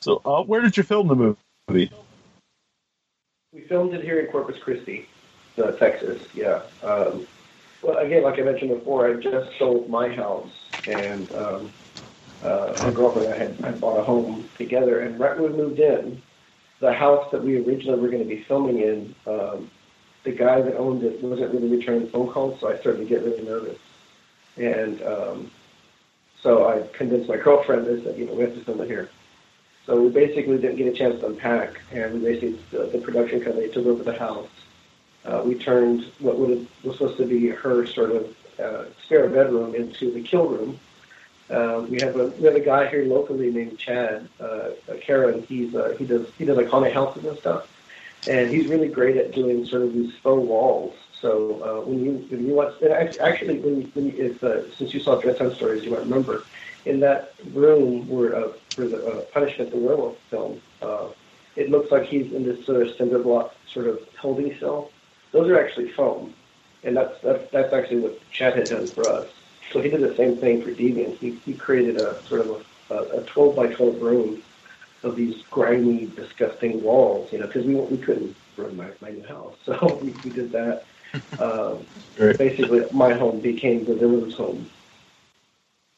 So, 0.00 0.22
uh, 0.24 0.42
where 0.44 0.60
did 0.60 0.76
you 0.76 0.82
film 0.82 1.08
the 1.08 1.36
movie? 1.68 1.90
We 3.52 3.60
filmed 3.62 3.94
it 3.94 4.04
here 4.04 4.20
in 4.20 4.30
Corpus 4.30 4.56
Christi, 4.62 5.06
uh, 5.58 5.72
Texas. 5.72 6.22
Yeah. 6.34 6.62
Um, 6.82 7.26
well, 7.82 7.98
again, 7.98 8.22
like 8.22 8.38
I 8.38 8.42
mentioned 8.42 8.70
before, 8.70 9.08
I 9.08 9.14
just 9.14 9.58
sold 9.58 9.88
my 9.88 10.08
house, 10.08 10.50
and 10.86 11.30
um, 11.32 11.72
uh, 12.42 12.74
my 12.80 12.90
girlfriend 12.90 13.26
and 13.26 13.34
I 13.34 13.38
had, 13.38 13.56
had 13.56 13.80
bought 13.80 13.98
a 13.98 14.04
home 14.04 14.48
together. 14.56 15.00
And 15.00 15.18
right 15.18 15.38
when 15.38 15.52
we 15.52 15.58
moved 15.58 15.80
in, 15.80 16.22
the 16.80 16.92
house 16.92 17.30
that 17.32 17.42
we 17.42 17.56
originally 17.56 18.00
were 18.00 18.08
going 18.08 18.22
to 18.22 18.28
be 18.28 18.42
filming 18.42 18.78
in, 18.78 19.14
um, 19.26 19.70
the 20.24 20.32
guy 20.32 20.60
that 20.60 20.76
owned 20.76 21.02
it 21.02 21.22
wasn't 21.22 21.52
really 21.52 21.68
returning 21.68 22.08
phone 22.08 22.28
calls, 22.28 22.60
so 22.60 22.68
I 22.68 22.78
started 22.78 22.98
to 22.98 23.04
get 23.04 23.22
really 23.22 23.42
nervous. 23.42 23.78
And 24.56 25.02
um, 25.02 25.50
so 26.42 26.68
I 26.68 26.86
convinced 26.96 27.28
my 27.28 27.36
girlfriend 27.36 27.86
I 27.86 28.02
said, 28.04 28.18
you 28.18 28.26
know, 28.26 28.34
we 28.34 28.42
have 28.42 28.54
to 28.54 28.64
film 28.64 28.80
it 28.80 28.86
here. 28.86 29.10
So 29.86 30.00
we 30.00 30.10
basically 30.10 30.58
didn't 30.58 30.76
get 30.76 30.86
a 30.86 30.92
chance 30.92 31.18
to 31.20 31.28
unpack, 31.28 31.80
and 31.92 32.14
we 32.14 32.20
basically 32.20 32.58
the, 32.70 32.86
the 32.86 32.98
production 32.98 33.40
company 33.40 33.68
took 33.68 33.86
over 33.86 34.02
the 34.02 34.18
house. 34.18 34.48
Uh, 35.24 35.42
we 35.44 35.54
turned 35.54 36.04
what 36.18 36.38
would 36.38 36.50
have, 36.50 36.66
was 36.84 36.98
supposed 36.98 37.16
to 37.18 37.26
be 37.26 37.48
her 37.48 37.86
sort 37.86 38.10
of 38.10 38.36
uh, 38.60 38.84
spare 39.02 39.28
bedroom 39.28 39.74
into 39.74 40.12
the 40.12 40.22
kill 40.22 40.46
room. 40.46 40.78
Um, 41.50 41.90
we 41.90 41.98
have 42.02 42.16
a 42.16 42.26
we 42.26 42.44
have 42.44 42.54
a 42.54 42.60
guy 42.60 42.86
here 42.88 43.04
locally 43.04 43.50
named 43.50 43.78
Chad 43.78 44.28
uh, 44.38 44.70
Karen. 45.00 45.42
He's 45.44 45.74
uh, 45.74 45.94
he 45.98 46.04
does 46.04 46.26
he 46.36 46.44
does 46.44 46.58
like 46.58 46.68
haunted 46.68 46.92
houses 46.92 47.24
and 47.24 47.38
stuff, 47.38 47.66
and 48.28 48.50
he's 48.50 48.66
really 48.66 48.88
great 48.88 49.16
at 49.16 49.32
doing 49.32 49.64
sort 49.64 49.82
of 49.82 49.94
these 49.94 50.14
faux 50.16 50.46
walls. 50.46 50.94
So 51.20 51.60
uh, 51.62 51.86
when 51.86 52.04
you 52.04 52.12
when 52.28 52.46
you 52.46 52.54
watch 52.54 52.80
actually 52.82 53.58
when 53.58 53.82
when 53.94 54.06
you, 54.06 54.14
if, 54.16 54.44
uh, 54.44 54.70
since 54.76 54.94
you 54.94 55.00
saw 55.00 55.20
Dreadtime 55.20 55.54
Stories, 55.54 55.84
you 55.84 55.90
might 55.90 56.00
remember 56.00 56.44
in 56.84 57.00
that 57.00 57.34
room 57.52 58.08
where 58.08 58.36
uh, 58.36 58.52
for 58.70 58.86
the 58.86 59.04
uh, 59.04 59.20
Punishment 59.32 59.70
the 59.70 59.76
Werewolf 59.78 60.18
film, 60.30 60.60
uh, 60.80 61.08
it 61.56 61.70
looks 61.70 61.90
like 61.90 62.04
he's 62.04 62.32
in 62.32 62.44
this 62.44 62.64
sort 62.64 62.86
of 62.86 62.94
cinder 62.96 63.18
block 63.18 63.54
sort 63.66 63.86
of 63.86 64.00
holding 64.16 64.56
cell. 64.58 64.90
Those 65.32 65.48
are 65.48 65.58
actually 65.60 65.90
foam, 65.90 66.34
and 66.84 66.96
that's 66.96 67.20
that's, 67.20 67.50
that's 67.50 67.72
actually 67.72 68.00
what 68.00 68.30
Chad 68.30 68.54
had 68.54 68.68
done 68.68 68.86
for 68.86 69.08
us. 69.08 69.28
So 69.72 69.80
he 69.80 69.90
did 69.90 70.00
the 70.00 70.14
same 70.16 70.36
thing 70.36 70.62
for 70.62 70.70
Deviant. 70.70 71.18
He, 71.18 71.32
he 71.44 71.52
created 71.52 71.96
a 71.98 72.22
sort 72.24 72.42
of 72.42 72.66
a, 72.90 73.18
a 73.18 73.22
12 73.24 73.54
by 73.54 73.66
12 73.66 74.00
room 74.00 74.42
of 75.02 75.16
these 75.16 75.42
grimy, 75.50 76.06
disgusting 76.06 76.82
walls, 76.82 77.32
you 77.32 77.38
know, 77.38 77.46
because 77.46 77.64
we, 77.64 77.74
we 77.74 77.98
couldn't 77.98 78.34
run 78.56 78.76
my, 78.76 78.88
my 79.00 79.10
new 79.10 79.26
house. 79.26 79.54
So 79.64 80.00
we, 80.02 80.10
we 80.24 80.30
did 80.30 80.52
that. 80.52 80.84
Um, 81.38 81.86
Right. 82.18 82.36
Basically, 82.36 82.84
my 82.92 83.12
home 83.14 83.38
became 83.38 83.84
the 83.84 83.94
villain's 83.94 84.34
home. 84.34 84.68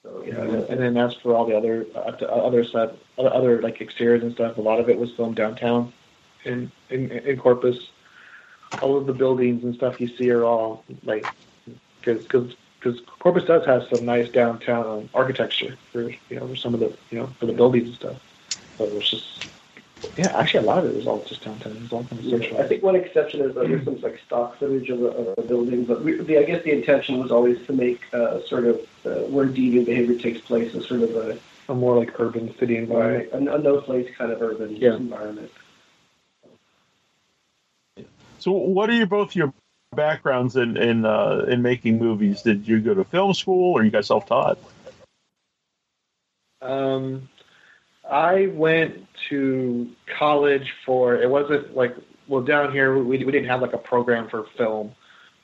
So, 0.02 0.22
yeah, 0.26 0.34
And, 0.34 0.64
and 0.64 0.80
then 0.80 0.96
as 0.98 1.14
for 1.14 1.34
all 1.34 1.46
the 1.46 1.56
other 1.56 1.86
uh, 1.94 2.10
the 2.12 2.30
other 2.30 2.62
stuff, 2.62 2.92
other, 3.18 3.32
other 3.32 3.62
like 3.62 3.80
exteriors 3.80 4.22
and 4.22 4.32
stuff, 4.32 4.58
a 4.58 4.60
lot 4.60 4.80
of 4.80 4.90
it 4.90 4.98
was 4.98 5.10
filmed 5.12 5.36
downtown 5.36 5.92
in 6.44 6.70
in, 6.90 7.10
in 7.10 7.38
Corpus. 7.38 7.90
All 8.82 8.96
of 8.98 9.06
the 9.06 9.14
buildings 9.14 9.64
and 9.64 9.74
stuff 9.74 10.00
you 10.00 10.08
see 10.08 10.30
are 10.30 10.44
all 10.44 10.84
like 11.04 11.26
because 12.02 12.54
because 12.78 13.00
Corpus 13.18 13.44
does 13.44 13.64
have 13.64 13.84
some 13.88 14.04
nice 14.04 14.28
downtown 14.28 15.08
architecture 15.14 15.76
for 15.92 16.10
you 16.10 16.18
know 16.32 16.48
for 16.48 16.56
some 16.56 16.74
of 16.74 16.80
the 16.80 16.94
you 17.10 17.18
know 17.18 17.30
for 17.38 17.46
the 17.46 17.52
buildings 17.54 17.88
and 17.88 17.96
stuff. 17.96 18.20
So 18.76 18.84
it 18.84 18.94
was 18.94 19.08
just 19.10 19.46
yeah, 20.16 20.36
actually 20.38 20.64
a 20.64 20.66
lot 20.66 20.78
of 20.78 20.86
it 20.86 20.96
was 20.96 21.06
all 21.06 21.22
just 21.24 21.44
downtown. 21.44 21.76
It 21.76 21.82
was 21.82 21.92
all 21.92 22.04
kind 22.04 22.22
Yeah, 22.22 22.58
I 22.58 22.66
think 22.66 22.82
one 22.82 22.96
exception 22.96 23.40
is 23.42 23.54
that 23.54 23.68
there's 23.68 23.84
some 23.84 24.00
like 24.00 24.18
stock 24.26 24.58
footage 24.58 24.88
of 24.90 25.02
a, 25.02 25.06
of 25.06 25.38
a 25.38 25.42
building, 25.42 25.84
but 25.84 26.02
we, 26.02 26.16
the, 26.18 26.38
I 26.38 26.44
guess 26.44 26.62
the 26.64 26.72
intention 26.72 27.18
was 27.20 27.30
always 27.30 27.64
to 27.66 27.72
make 27.72 28.02
uh, 28.14 28.40
sort 28.46 28.64
of 28.66 28.80
uh, 29.04 29.10
where 29.28 29.46
deviant 29.46 29.86
behavior 29.86 30.18
takes 30.18 30.40
place 30.40 30.74
a 30.74 30.82
sort 30.82 31.02
of 31.02 31.14
a, 31.16 31.38
A 31.68 31.74
more 31.74 31.96
like 31.98 32.18
urban 32.18 32.54
city 32.58 32.76
environment. 32.76 33.28
a, 33.32 33.54
a 33.54 33.58
no 33.58 33.80
place 33.80 34.08
kind 34.16 34.32
of 34.32 34.40
urban 34.42 34.76
Yeah. 34.76 34.96
environment. 34.96 35.50
So, 38.38 38.52
what 38.52 38.88
are 38.88 38.94
your 38.94 39.06
both 39.06 39.36
your 39.36 39.52
backgrounds 39.94 40.56
in 40.56 40.76
in 40.76 41.04
uh, 41.04 41.44
in 41.48 41.62
making 41.62 41.98
movies? 41.98 42.42
Did 42.42 42.66
you 42.66 42.80
go 42.80 42.94
to 42.94 43.04
film 43.04 43.34
school, 43.34 43.74
or 43.74 43.84
you 43.84 43.90
guys 43.90 44.06
self 44.06 44.26
taught? 44.26 44.58
Um, 46.62 47.28
I 48.10 48.46
went 48.48 49.06
to 49.28 49.88
college 50.18 50.74
for 50.84 51.14
it 51.14 51.30
wasn't 51.30 51.76
like 51.76 51.94
well 52.26 52.42
down 52.42 52.72
here 52.72 52.98
we 52.98 53.24
we 53.24 53.32
didn't 53.32 53.48
have 53.48 53.62
like 53.62 53.72
a 53.72 53.78
program 53.78 54.28
for 54.28 54.44
film. 54.56 54.92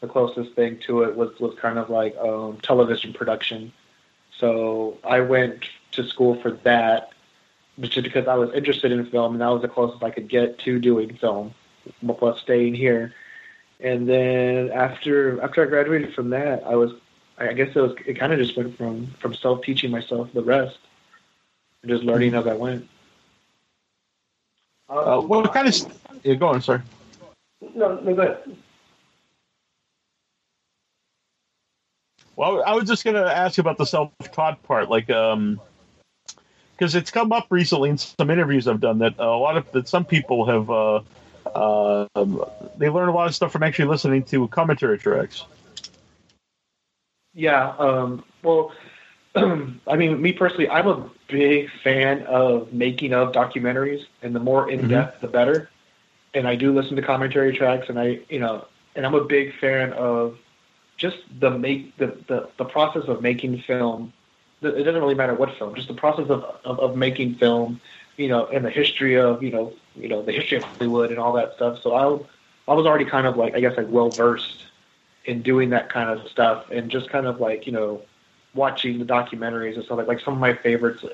The 0.00 0.08
closest 0.08 0.54
thing 0.54 0.78
to 0.86 1.02
it 1.02 1.16
was 1.16 1.38
was 1.38 1.56
kind 1.60 1.78
of 1.78 1.88
like 1.88 2.16
um, 2.16 2.58
television 2.62 3.12
production. 3.12 3.72
So 4.38 4.98
I 5.04 5.20
went 5.20 5.64
to 5.92 6.04
school 6.04 6.40
for 6.42 6.50
that, 6.64 7.12
just 7.80 8.02
because 8.02 8.28
I 8.28 8.34
was 8.34 8.52
interested 8.52 8.92
in 8.92 9.06
film, 9.06 9.32
and 9.32 9.40
that 9.40 9.48
was 9.48 9.62
the 9.62 9.68
closest 9.68 10.02
I 10.02 10.10
could 10.10 10.28
get 10.28 10.58
to 10.60 10.78
doing 10.78 11.16
film, 11.16 11.54
plus 12.06 12.40
staying 12.40 12.74
here. 12.74 13.14
And 13.80 14.08
then 14.08 14.70
after 14.72 15.40
after 15.40 15.62
I 15.62 15.66
graduated 15.66 16.14
from 16.14 16.30
that, 16.30 16.64
I 16.66 16.74
was 16.74 16.92
I 17.38 17.52
guess 17.52 17.74
it 17.74 17.80
was 17.80 17.94
it 18.04 18.18
kind 18.18 18.32
of 18.32 18.38
just 18.38 18.56
went 18.56 18.76
from 18.76 19.06
from 19.18 19.34
self 19.34 19.62
teaching 19.62 19.90
myself 19.90 20.32
the 20.34 20.42
rest 20.42 20.78
just 21.86 22.02
learning 22.02 22.34
as 22.34 22.46
I 22.46 22.54
went. 22.54 22.88
Uh, 24.88 25.20
what 25.20 25.52
kind 25.52 25.68
of? 25.68 25.74
st- 25.74 25.94
Yeah, 26.22 26.34
go 26.34 26.48
on. 26.48 26.62
Sorry. 26.62 26.80
No, 27.74 27.98
no, 28.00 28.14
go 28.14 28.22
ahead. 28.22 28.56
Well, 32.36 32.62
I 32.66 32.74
was 32.74 32.84
just 32.84 33.02
going 33.02 33.16
to 33.16 33.24
ask 33.24 33.58
about 33.58 33.78
the 33.78 33.86
self-taught 33.86 34.62
part, 34.62 34.90
like, 34.90 35.08
um, 35.08 35.58
because 36.72 36.94
it's 36.94 37.10
come 37.10 37.32
up 37.32 37.46
recently 37.48 37.88
in 37.88 37.96
some 37.96 38.28
interviews 38.28 38.68
I've 38.68 38.80
done 38.80 38.98
that 38.98 39.18
a 39.18 39.24
lot 39.24 39.56
of 39.56 39.72
that 39.72 39.88
some 39.88 40.04
people 40.04 40.44
have, 40.44 40.70
uh, 40.70 41.00
uh, 41.54 42.06
um, 42.14 42.44
they 42.76 42.90
learn 42.90 43.08
a 43.08 43.14
lot 43.14 43.26
of 43.26 43.34
stuff 43.34 43.52
from 43.52 43.62
actually 43.62 43.86
listening 43.86 44.22
to 44.24 44.46
commentary 44.48 44.98
tracks. 44.98 45.44
Yeah. 47.32 47.70
Um, 47.78 48.22
well, 48.42 48.72
I 49.86 49.96
mean, 49.96 50.20
me 50.20 50.32
personally, 50.32 50.68
I'm 50.68 50.86
a 50.86 51.10
big 51.28 51.68
fan 51.84 52.22
of 52.22 52.72
making 52.72 53.12
of 53.12 53.32
documentaries, 53.32 54.04
and 54.22 54.34
the 54.34 54.40
more 54.40 54.70
in 54.70 54.88
depth, 54.88 55.16
mm-hmm. 55.16 55.26
the 55.26 55.32
better. 55.32 55.70
And 56.34 56.48
I 56.48 56.54
do 56.54 56.72
listen 56.72 56.96
to 56.96 57.02
commentary 57.02 57.56
tracks, 57.56 57.88
and 57.88 57.98
I, 57.98 58.20
you 58.28 58.38
know, 58.38 58.66
and 58.94 59.04
I'm 59.04 59.14
a 59.14 59.24
big 59.24 59.54
fan 59.58 59.92
of 59.92 60.38
just 60.96 61.18
the 61.38 61.50
make 61.50 61.96
the 61.98 62.18
the, 62.28 62.48
the 62.56 62.64
process 62.64 63.04
of 63.08 63.20
making 63.22 63.60
film. 63.62 64.12
It 64.62 64.84
doesn't 64.84 65.00
really 65.00 65.14
matter 65.14 65.34
what 65.34 65.56
film, 65.58 65.74
just 65.74 65.88
the 65.88 65.94
process 65.94 66.30
of, 66.30 66.42
of, 66.64 66.80
of 66.80 66.96
making 66.96 67.34
film, 67.34 67.80
you 68.16 68.28
know, 68.28 68.46
and 68.46 68.64
the 68.64 68.70
history 68.70 69.16
of 69.16 69.42
you 69.42 69.50
know 69.50 69.72
you 69.94 70.08
know 70.08 70.22
the 70.22 70.32
history 70.32 70.56
of 70.56 70.64
Hollywood 70.64 71.10
and 71.10 71.18
all 71.18 71.34
that 71.34 71.54
stuff. 71.56 71.80
So 71.82 71.94
I 71.94 72.72
I 72.72 72.74
was 72.74 72.86
already 72.86 73.04
kind 73.04 73.26
of 73.26 73.36
like 73.36 73.54
I 73.54 73.60
guess 73.60 73.76
like 73.76 73.88
well 73.90 74.08
versed 74.08 74.64
in 75.26 75.42
doing 75.42 75.70
that 75.70 75.90
kind 75.90 76.08
of 76.08 76.26
stuff, 76.28 76.70
and 76.70 76.90
just 76.90 77.10
kind 77.10 77.26
of 77.26 77.40
like 77.40 77.66
you 77.66 77.72
know 77.72 78.00
watching 78.56 78.98
the 78.98 79.04
documentaries 79.04 79.74
and 79.76 79.84
stuff 79.84 79.98
like 79.98 80.08
like 80.08 80.20
some 80.20 80.34
of 80.34 80.40
my 80.40 80.54
favorites 80.54 81.04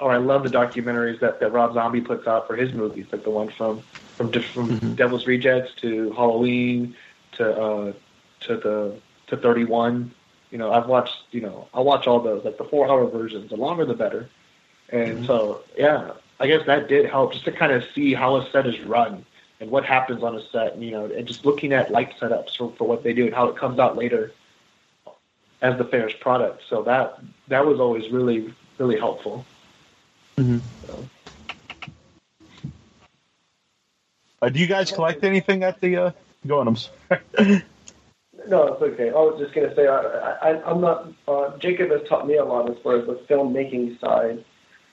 or 0.00 0.12
I 0.12 0.18
love 0.18 0.42
the 0.42 0.50
documentaries 0.50 1.20
that, 1.20 1.40
that 1.40 1.52
Rob 1.52 1.74
Zombie 1.74 2.00
puts 2.00 2.26
out 2.26 2.46
for 2.46 2.54
his 2.56 2.72
movies, 2.72 3.06
like 3.12 3.24
the 3.24 3.30
one 3.30 3.48
from 3.48 3.80
from 4.16 4.30
from 4.30 4.78
Mhm. 4.78 4.96
Devil's 4.96 5.26
Rejects 5.26 5.74
to 5.80 6.12
Halloween 6.12 6.94
to 7.32 7.44
uh, 7.50 7.92
to 8.40 8.56
the 8.56 8.94
to 9.28 9.36
Thirty 9.36 9.64
One. 9.64 10.10
You 10.50 10.58
know, 10.58 10.72
I've 10.72 10.86
watched. 10.86 11.16
You 11.30 11.40
know, 11.40 11.68
I'll 11.74 11.84
watch 11.84 12.06
all 12.06 12.20
those, 12.20 12.44
like 12.44 12.58
the 12.58 12.64
four 12.64 12.88
hour 12.88 13.06
versions. 13.06 13.50
The 13.50 13.56
longer, 13.56 13.84
the 13.84 13.94
better. 13.94 14.28
And 14.90 15.26
so, 15.26 15.62
yeah, 15.76 16.12
I 16.38 16.46
guess 16.46 16.64
that 16.66 16.88
did 16.88 17.06
help 17.06 17.32
just 17.32 17.44
to 17.46 17.52
kind 17.52 17.72
of 17.72 17.84
see 17.92 18.14
how 18.14 18.36
a 18.36 18.48
set 18.50 18.66
is 18.68 18.78
run 18.82 19.24
and 19.60 19.68
what 19.68 19.84
happens 19.84 20.22
on 20.22 20.36
a 20.36 20.42
set. 20.42 20.74
And, 20.74 20.84
you 20.84 20.92
know, 20.92 21.06
and 21.06 21.26
just 21.26 21.44
looking 21.44 21.72
at 21.72 21.90
light 21.90 22.16
setups 22.20 22.56
for, 22.56 22.70
for 22.78 22.86
what 22.86 23.02
they 23.02 23.12
do 23.12 23.26
and 23.26 23.34
how 23.34 23.48
it 23.48 23.56
comes 23.56 23.80
out 23.80 23.96
later 23.96 24.30
as 25.62 25.76
the 25.78 25.84
finished 25.84 26.20
product. 26.20 26.62
So 26.68 26.82
that 26.84 27.18
that 27.48 27.64
was 27.66 27.80
always 27.80 28.10
really 28.10 28.52
really 28.78 28.98
helpful. 28.98 29.44
Mhm. 30.36 30.60
So, 30.86 31.04
Uh, 34.42 34.48
do 34.50 34.60
you 34.60 34.66
guys 34.66 34.92
collect 34.92 35.24
anything 35.24 35.62
at 35.64 35.80
the? 35.80 35.96
Uh, 35.96 36.10
go 36.46 36.60
on, 36.60 36.68
I'm 36.68 36.76
sorry. 36.76 37.62
No, 38.48 38.64
it's 38.68 38.82
okay. 38.82 39.08
I 39.08 39.14
was 39.14 39.40
just 39.40 39.52
going 39.54 39.68
to 39.68 39.74
say, 39.74 39.88
I, 39.88 39.96
I, 40.50 40.70
I'm 40.70 40.80
not. 40.80 41.08
Uh, 41.26 41.56
Jacob 41.58 41.90
has 41.90 42.02
taught 42.06 42.28
me 42.28 42.36
a 42.36 42.44
lot 42.44 42.70
as 42.70 42.76
far 42.78 42.94
as 42.96 43.04
the 43.06 43.14
filmmaking 43.28 43.98
side. 43.98 44.44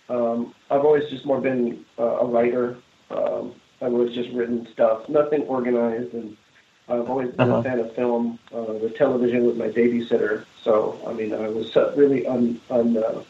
Um, 0.09 0.55
I've 0.71 0.83
always 0.83 1.07
just 1.11 1.23
more 1.23 1.39
been 1.39 1.85
uh, 1.99 2.03
a 2.03 2.25
writer. 2.25 2.77
Um, 3.11 3.53
I've 3.79 3.93
always 3.93 4.15
just 4.15 4.29
written 4.31 4.67
stuff, 4.73 5.07
nothing 5.07 5.43
organized, 5.43 6.13
and 6.15 6.35
I've 6.89 7.07
always 7.07 7.29
been 7.31 7.41
Uh-huh. 7.51 7.57
a 7.59 7.63
fan 7.63 7.79
of 7.79 7.93
film. 7.93 8.39
Uh, 8.51 8.73
the 8.79 8.89
television 8.97 9.45
was 9.45 9.55
my 9.55 9.67
babysitter, 9.67 10.45
so 10.63 10.99
I 11.07 11.13
mean, 11.13 11.33
I 11.33 11.47
was 11.49 11.75
uh, 11.75 11.93
really 11.95 12.25
un, 12.27 12.59
un, 12.69 12.97
uh, 12.97 13.23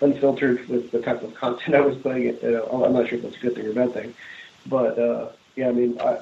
unfiltered 0.00 0.68
with 0.68 0.90
the 0.90 1.00
type 1.00 1.22
of 1.22 1.34
content 1.34 1.74
I 1.80 1.80
was 1.80 1.96
putting. 1.98 2.36
Uh, 2.42 2.62
I'm 2.72 2.92
not 2.92 3.08
sure 3.08 3.18
if 3.18 3.24
that's 3.24 3.36
a 3.36 3.40
good 3.40 3.54
thing 3.54 3.66
or 3.66 3.70
a 3.70 3.74
bad 3.74 3.92
thing, 3.94 4.14
but 4.66 4.98
uh, 4.98 5.30
yeah, 5.56 5.68
I 5.68 5.72
mean, 5.72 5.98
I, 6.00 6.18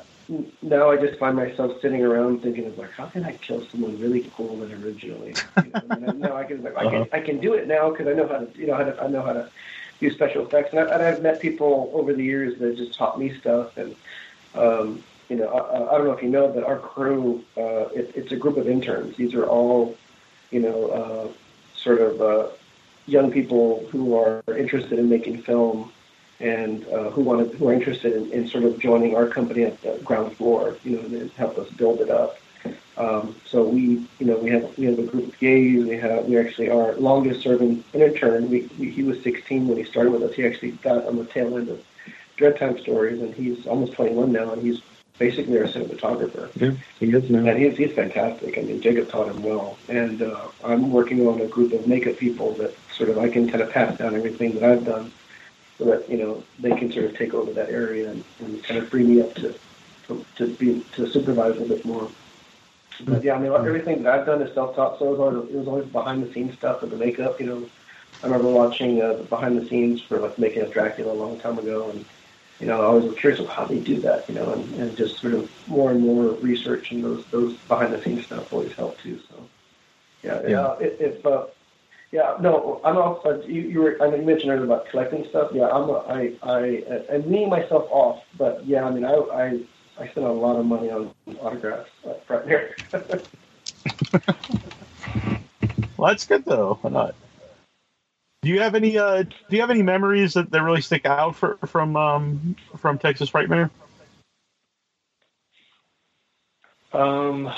now 0.63 0.91
I 0.91 0.97
just 0.97 1.19
find 1.19 1.37
myself 1.37 1.81
sitting 1.81 2.03
around 2.05 2.43
thinking 2.43 2.67
of 2.67 2.79
like, 2.79 2.91
how 2.93 3.07
can 3.07 3.25
I 3.25 3.33
kill 3.33 3.65
someone 3.71 3.99
really 3.99 4.31
cool 4.37 4.63
and 4.63 4.73
originally? 4.85 5.41
You 5.63 6.01
know, 6.01 6.09
and 6.11 6.21
now 6.21 6.37
I 6.37 6.45
can, 6.45 6.63
like, 6.63 6.77
I 6.77 6.85
Uh-huh. 6.85 6.91
can, 6.91 7.09
I 7.13 7.21
can 7.21 7.41
do 7.41 7.55
it 7.55 7.67
now 7.67 7.91
because 7.91 8.07
I 8.07 8.13
know 8.13 8.27
how 8.29 8.39
to, 8.39 8.49
you 8.55 8.67
know, 8.67 8.75
how 8.75 8.85
to, 8.85 9.03
I 9.03 9.09
know 9.09 9.23
how 9.23 9.33
to 9.33 9.51
do 10.01 10.11
special 10.11 10.47
effects, 10.47 10.71
and, 10.73 10.81
I, 10.81 10.85
and 10.95 11.03
I've 11.03 11.23
met 11.23 11.41
people 11.41 11.91
over 11.95 12.13
the 12.13 12.23
years 12.25 12.59
that 12.59 12.77
just 12.77 12.97
taught 12.97 13.19
me 13.19 13.37
stuff, 13.41 13.77
and 13.77 13.97
um, 14.55 15.03
you 15.29 15.37
know, 15.37 15.49
I, 15.49 15.95
I 15.95 15.99
don't 15.99 16.07
know 16.07 16.13
if 16.13 16.23
you 16.23 16.31
know, 16.31 16.49
but 16.49 16.65
our 16.65 16.79
crew, 16.79 17.45
uh, 17.57 17.89
it, 17.95 18.13
it's 18.15 18.33
a 18.33 18.37
group 18.37 18.57
of 18.57 18.69
interns. 18.69 19.17
These 19.17 19.35
are 19.35 19.45
all, 19.47 19.97
you 20.51 20.61
know, 20.61 20.89
uh, 20.89 21.29
sort 21.77 22.01
of 22.01 22.21
uh, 22.21 22.49
young 23.07 23.31
people 23.31 23.87
who 23.91 24.15
are 24.15 24.43
interested 24.57 24.99
in 24.99 25.09
making 25.09 25.43
film 25.43 25.93
and 26.41 26.87
uh, 26.89 27.11
who 27.11 27.23
want 27.23 27.51
to, 27.51 27.57
who 27.57 27.69
are 27.69 27.73
interested 27.73 28.13
in, 28.13 28.31
in 28.33 28.49
sort 28.49 28.65
of 28.65 28.79
joining 28.79 29.17
our 29.17 29.27
company 29.27 29.65
at 29.65 29.81
the 29.83 29.99
ground 30.05 30.37
floor, 30.37 30.77
you 30.85 30.97
know, 30.97 31.01
and 31.01 31.31
help 31.33 31.59
us 31.59 31.69
build 31.71 32.01
it 32.01 32.11
up. 32.11 32.39
Um, 32.97 33.37
so 33.45 33.63
we, 33.63 34.07
you 34.19 34.27
know, 34.27 34.37
we 34.37 34.51
have 34.51 34.77
we 34.77 34.87
have 34.87 34.99
a 34.99 35.05
group 35.05 35.29
of 35.29 35.39
gays. 35.39 35.85
We 35.85 35.97
have 35.97 36.25
we 36.25 36.37
actually 36.37 36.69
our 36.71 36.95
longest 36.95 37.43
serving 37.43 37.85
intern. 37.93 38.51
We, 38.51 38.69
we 38.79 38.91
he 38.91 39.05
was 39.05 39.23
16 39.23 39.69
when 39.69 39.79
he 39.79 39.85
started 39.85 40.13
with 40.13 40.23
us. 40.23 40.35
He 40.35 40.45
actually 40.45 40.73
got 40.73 41.05
on 41.07 41.17
the 41.17 41.25
tail 41.25 41.57
end 41.57 41.69
of 41.69 41.85
Dreadtime 42.37 42.81
Stories, 42.81 43.21
and 43.21 43.35
he's 43.35 43.67
almost 43.67 43.93
21 43.93 44.33
now, 44.33 44.53
and 44.53 44.63
he's 44.63 44.81
basically 45.19 45.59
our 45.59 45.65
cinematographer. 45.65 46.49
Yeah, 46.61 46.73
he 47.01 47.13
is 47.13 47.31
now. 47.31 47.45
And 47.47 47.59
he's, 47.59 47.77
he's 47.77 47.93
fantastic. 47.93 48.57
I 48.59 48.63
mean, 48.63 48.81
Jacob 48.81 49.09
taught 49.09 49.29
him 49.29 49.43
well. 49.43 49.77
And 49.89 50.23
uh, 50.23 50.49
I'm 50.65 50.91
working 50.91 51.27
on 51.27 51.41
a 51.41 51.47
group 51.47 51.73
of 51.73 51.87
makeup 51.87 52.17
people 52.17 52.53
that 52.55 52.75
sort 52.93 53.11
of 53.11 53.19
I 53.19 53.29
can 53.29 53.49
kind 53.49 53.63
of 53.63 53.71
pass 53.71 53.99
down 53.99 54.15
everything 54.15 54.55
that 54.55 54.63
I've 54.63 54.85
done 54.85 55.13
so 55.77 55.85
that, 55.87 56.09
you 56.09 56.17
know, 56.17 56.43
they 56.59 56.71
can 56.71 56.91
sort 56.91 57.07
of 57.07 57.17
take 57.17 57.35
over 57.35 57.53
that 57.53 57.71
area 57.71 58.11
and, 58.11 58.25
and 58.41 58.63
kind 58.65 58.81
of 58.81 58.89
free 58.89 59.05
me 59.05 59.21
up 59.21 59.35
to, 59.35 59.55
to, 60.07 60.25
to 60.37 60.47
be, 60.55 60.85
to 60.93 61.09
supervise 61.09 61.57
a 61.61 61.65
bit 61.65 61.85
more. 61.85 62.11
But 63.05 63.23
yeah, 63.23 63.35
I 63.35 63.39
mean, 63.39 63.53
everything 63.53 64.03
that 64.03 64.13
I've 64.13 64.27
done 64.27 64.43
is 64.43 64.53
self-taught, 64.55 64.99
so 64.99 65.07
it 65.07 65.11
was 65.11 65.21
always, 65.21 65.51
it 65.51 65.57
was 65.57 65.69
always 65.69 65.87
behind-the-scenes 65.87 66.55
stuff 66.55 66.81
with 66.83 66.91
the 66.91 66.97
makeup, 66.97 67.39
you 67.41 67.47
know. 67.47 67.71
I 68.25 68.27
remember 68.27 68.51
watching 68.51 69.01
uh, 69.01 69.13
the 69.13 69.23
behind-the-scenes 69.23 70.03
for 70.03 70.19
like 70.19 70.37
making 70.37 70.63
of 70.63 70.73
Dracula 70.73 71.13
a 71.13 71.15
long 71.15 71.39
time 71.39 71.61
ago, 71.61 71.91
and 71.91 72.05
you 72.61 72.67
know, 72.67 72.81
I 72.81 72.85
always 72.87 73.05
was 73.05 73.19
curious 73.19 73.41
of 73.41 73.49
how 73.49 73.67
they 73.67 73.79
do 73.79 74.01
that, 74.01 74.29
you 74.29 74.35
know, 74.35 74.53
and, 74.53 74.75
and 74.75 74.97
just 74.97 75.19
sort 75.19 75.35
of 75.35 75.49
more 75.67 75.91
and 75.93 76.01
more 76.01 76.33
research 76.33 76.91
and 76.91 77.05
those 77.05 77.25
those 77.31 77.57
behind 77.69 77.93
the 77.95 78.03
scenes 78.03 78.25
stuff 78.25 78.53
always 78.53 78.73
help 78.73 78.99
too. 79.01 79.21
So, 79.31 79.49
yeah, 80.23 80.43
Yeah. 80.47 80.77
If, 80.81 81.01
if 81.01 81.27
uh, 81.27 81.47
yeah, 82.11 82.37
no, 82.41 82.81
I'm 82.85 82.97
also 82.97 83.43
you, 83.43 83.63
you 83.63 83.81
were 83.81 84.03
I 84.03 84.11
mean, 84.11 84.21
you 84.21 84.27
mentioned 84.27 84.51
earlier 84.51 84.65
about 84.65 84.89
collecting 84.89 85.27
stuff. 85.29 85.51
Yeah, 85.53 85.69
I'm 85.69 85.89
a, 85.89 85.99
I 85.99 86.33
I 86.43 87.15
I'm 87.15 87.25
weaning 87.31 87.51
myself 87.51 87.87
off, 87.91 88.23
but 88.37 88.67
yeah, 88.67 88.85
I 88.85 88.91
mean, 88.91 89.05
I 89.05 89.15
I 89.15 89.61
I 89.99 90.09
spend 90.09 90.27
a 90.27 90.33
lot 90.33 90.59
of 90.59 90.67
money 90.67 90.91
on 90.91 91.15
autographs 91.41 91.91
uh, 92.07 92.15
right 92.29 92.47
there. 92.47 92.77
Well, 95.99 96.13
that's 96.13 96.27
good 96.27 96.45
though. 96.45 96.79
Why 96.81 96.91
not? 96.91 97.15
Do 98.49 98.55
you 98.55 98.61
have 98.61 98.75
any? 98.75 98.97
Uh, 98.97 99.25
do 99.25 99.35
you 99.51 99.61
have 99.61 99.69
any 99.69 99.83
memories 99.83 100.33
that, 100.33 100.51
that 100.53 100.63
really 100.63 100.81
stick 100.81 101.05
out 101.05 101.37
for, 101.37 101.59
from 101.67 101.99
um, 101.99 102.57
from 102.79 102.97
Texas 102.97 103.29
Frightmare? 103.29 103.69
Um, 106.95 107.53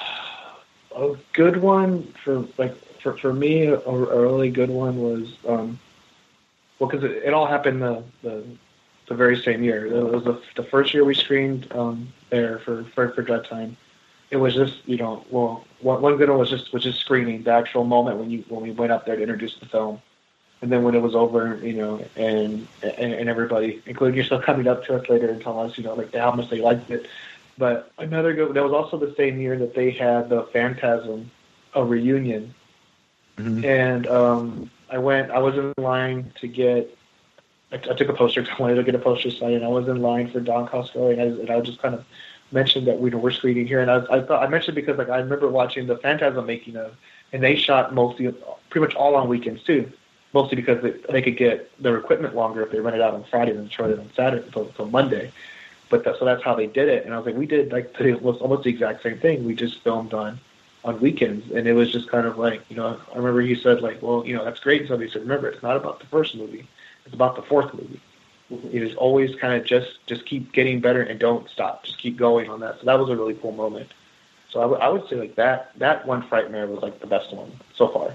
a 0.97 1.15
good 1.33 1.59
one 1.59 2.13
for 2.25 2.45
like 2.59 2.75
for 3.01 3.17
for 3.19 3.33
me, 3.33 3.67
a, 3.67 3.79
a 3.79 4.21
really 4.21 4.51
good 4.51 4.69
one 4.69 5.01
was 5.01 5.37
um, 5.47 5.79
well, 6.81 6.91
because 6.91 7.05
it, 7.05 7.23
it 7.23 7.35
all 7.35 7.47
happened 7.47 7.81
the, 7.81 8.03
the 8.25 8.43
the 9.07 9.15
very 9.15 9.41
same 9.41 9.63
year. 9.63 9.87
It 9.87 9.93
was 9.93 10.25
the, 10.25 10.43
the 10.57 10.65
first 10.65 10.93
year 10.93 11.05
we 11.05 11.15
screened 11.15 11.71
um, 11.71 12.13
there 12.31 12.59
for 12.59 12.83
for 12.97 13.11
for 13.11 13.23
Dreadtime. 13.23 13.77
It 14.33 14.39
was 14.39 14.55
just 14.57 14.79
you 14.89 14.97
know 14.97 15.25
well 15.31 15.65
one, 15.83 16.03
one 16.03 16.17
good 16.17 16.31
one 16.31 16.39
was 16.41 16.51
just 16.51 16.73
was 16.73 16.83
just 16.83 16.99
screening 16.99 17.45
the 17.45 17.53
actual 17.53 17.85
moment 17.85 18.17
when 18.17 18.29
you 18.29 18.45
when 18.49 18.61
we 18.61 18.73
went 18.73 18.91
up 18.91 19.07
there 19.07 19.15
to 19.15 19.23
introduce 19.23 19.57
the 19.57 19.67
film. 19.67 20.03
And 20.63 20.71
then 20.71 20.83
when 20.83 20.95
it 20.95 21.01
was 21.01 21.15
over, 21.15 21.59
you 21.63 21.73
know, 21.73 22.05
and, 22.17 22.67
and 22.83 23.13
and 23.15 23.29
everybody, 23.29 23.83
including 23.87 24.17
yourself, 24.17 24.43
coming 24.49 24.69
up 24.69 24.85
to 24.87 24.97
us 24.97 25.09
later 25.09 25.29
and 25.31 25.41
telling 25.41 25.71
us, 25.71 25.79
you 25.79 25.85
know, 25.85 25.95
like 25.95 26.15
how 26.15 26.33
much 26.33 26.51
they 26.51 26.61
liked 26.61 26.91
it. 26.91 27.07
But 27.57 27.91
another 27.99 28.35
good. 28.35 28.55
That 28.55 28.63
was 28.63 28.73
also 28.73 28.99
the 28.99 29.15
same 29.17 29.41
year 29.41 29.59
that 29.59 29.75
they 29.75 29.91
had 29.91 30.29
the 30.29 30.43
Phantasm, 30.53 31.31
a 31.75 31.85
reunion, 31.85 32.55
Mhm. 33.39 33.65
and 33.65 34.07
um, 34.07 34.71
I 34.91 34.99
went. 34.99 35.31
I 35.31 35.39
was 35.39 35.57
in 35.57 35.73
line 35.79 36.33
to 36.41 36.47
get. 36.49 36.95
I, 37.73 37.77
I 37.77 37.95
took 37.95 38.09
a 38.09 38.13
poster. 38.15 38.47
I 38.59 38.61
wanted 38.63 38.77
to 38.77 38.83
get 38.83 38.95
a 38.95 38.99
poster 38.99 39.31
signed, 39.31 39.55
and 39.55 39.65
I 39.65 39.69
was 39.69 39.89
in 39.89 40.01
line 40.03 40.31
for 40.31 40.41
Don 40.41 40.69
Coscarelli, 40.69 41.13
and 41.13 41.21
I, 41.23 41.25
and 41.25 41.51
I 41.51 41.61
just 41.61 41.81
kind 41.81 41.95
of 41.95 42.05
mentioned 42.53 42.87
that 42.87 42.99
we 43.01 43.11
were 43.11 43.31
screening 43.31 43.67
here, 43.67 43.81
and 43.81 43.91
I, 43.91 43.99
I 44.11 44.21
thought 44.23 44.43
I 44.43 44.49
mentioned 44.49 44.75
because 44.75 44.99
like 44.99 45.09
I 45.09 45.19
remember 45.19 45.49
watching 45.49 45.87
the 45.87 45.97
Phantasm 45.97 46.47
making 46.47 46.77
of, 46.77 46.95
and 47.33 47.43
they 47.43 47.57
shot 47.57 47.95
mostly, 47.95 48.35
pretty 48.71 48.87
much 48.87 48.95
all 48.95 49.15
on 49.17 49.29
weekends 49.29 49.63
too, 49.63 49.91
mostly 50.33 50.57
because 50.57 50.83
they, 50.83 50.91
they 51.13 51.23
could 51.23 51.37
get 51.37 51.71
their 51.83 51.97
equipment 51.97 52.35
longer 52.35 52.63
if 52.63 52.71
they 52.71 52.81
rented 52.81 53.01
it 53.01 53.05
out 53.05 53.15
on 53.15 53.25
Friday 53.25 53.53
than 53.53 53.67
it 53.67 53.81
on 53.81 54.11
Saturday 54.15 54.45
until, 54.47 54.67
until 54.67 54.87
Monday. 54.87 55.33
But 55.89 56.05
that, 56.05 56.19
so 56.19 56.25
that's 56.25 56.43
how 56.43 56.55
they 56.55 56.67
did 56.67 56.89
it, 56.89 57.05
and 57.05 57.13
I 57.13 57.17
was 57.19 57.27
like, 57.27 57.35
we 57.37 57.47
did 57.47 57.73
like 57.73 57.93
the, 57.99 58.15
almost 58.15 58.65
the 58.65 58.71
exact 58.71 59.03
same 59.03 59.19
thing. 59.19 59.45
We 59.45 59.55
just 59.55 59.83
filmed 59.83 60.15
on 60.15 60.39
on 60.83 60.99
weekends, 61.01 61.51
and 61.53 61.69
it 61.69 61.75
was 61.75 61.93
just 61.93 62.09
kind 62.09 62.27
of 62.27 62.39
like 62.39 62.63
you 62.71 62.77
know. 62.77 62.99
I 63.13 63.17
remember 63.17 63.41
he 63.41 63.55
said 63.55 63.83
like, 63.83 64.01
well, 64.01 64.25
you 64.25 64.35
know, 64.35 64.45
that's 64.45 64.61
great. 64.61 64.83
And 64.83 64.89
somebody 64.89 65.11
said, 65.11 65.23
remember, 65.23 65.49
it's 65.49 65.63
not 65.63 65.77
about 65.77 66.01
the 66.01 66.07
first 66.07 66.37
movie, 66.37 66.67
it's 67.05 67.15
about 67.15 67.37
the 67.37 67.43
fourth 67.43 67.75
movie. 67.75 68.01
Mm-hmm. 68.51 68.69
You 68.71 68.85
just 68.87 68.97
always 68.97 69.35
kind 69.37 69.55
of 69.61 69.67
just 69.67 69.99
just 70.07 70.25
keep 70.27 70.53
getting 70.53 70.81
better 70.81 71.03
and 71.03 71.19
don't 71.19 71.49
stop. 71.51 71.85
Just 71.85 71.99
keep 71.99 72.17
going 72.17 72.49
on 72.49 72.61
that. 72.61 72.79
So 72.81 72.87
that 72.87 72.99
was 72.99 73.09
a 73.11 73.17
really 73.17 73.35
cool 73.35 73.53
moment. 73.53 73.93
So 74.51 74.61
I 74.61 74.67
would- 74.67 74.81
I 74.81 74.89
would 74.89 75.09
say 75.09 75.17
like 75.17 75.35
that 75.37 75.73
that 75.79 76.07
one 76.07 76.23
Frightmare 76.23 76.69
was 76.69 76.83
like 76.83 77.01
the 77.01 77.07
best 77.07 77.33
one 77.33 77.53
so 77.75 77.89
far. 77.89 78.13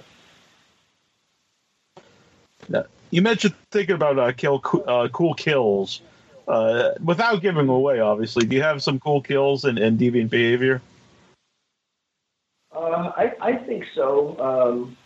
You 3.12 3.22
mentioned 3.22 3.56
thinking 3.72 3.96
about 3.96 4.20
uh, 4.20 4.32
kill 4.32 4.62
uh, 4.88 5.08
cool 5.12 5.34
kills. 5.34 6.02
Uh, 6.48 6.92
without 7.04 7.42
giving 7.42 7.68
away, 7.70 8.00
obviously, 8.00 8.46
do 8.46 8.56
you 8.56 8.62
have 8.62 8.84
some 8.84 9.00
cool 9.00 9.22
kills 9.22 9.66
and, 9.66 9.80
deviant 9.80 10.30
behavior? 10.30 10.82
Uh, 12.72 13.12
I, 13.16 13.34
I 13.42 13.56
think 13.56 13.86
so. 13.96 14.38
Um, 14.40 14.98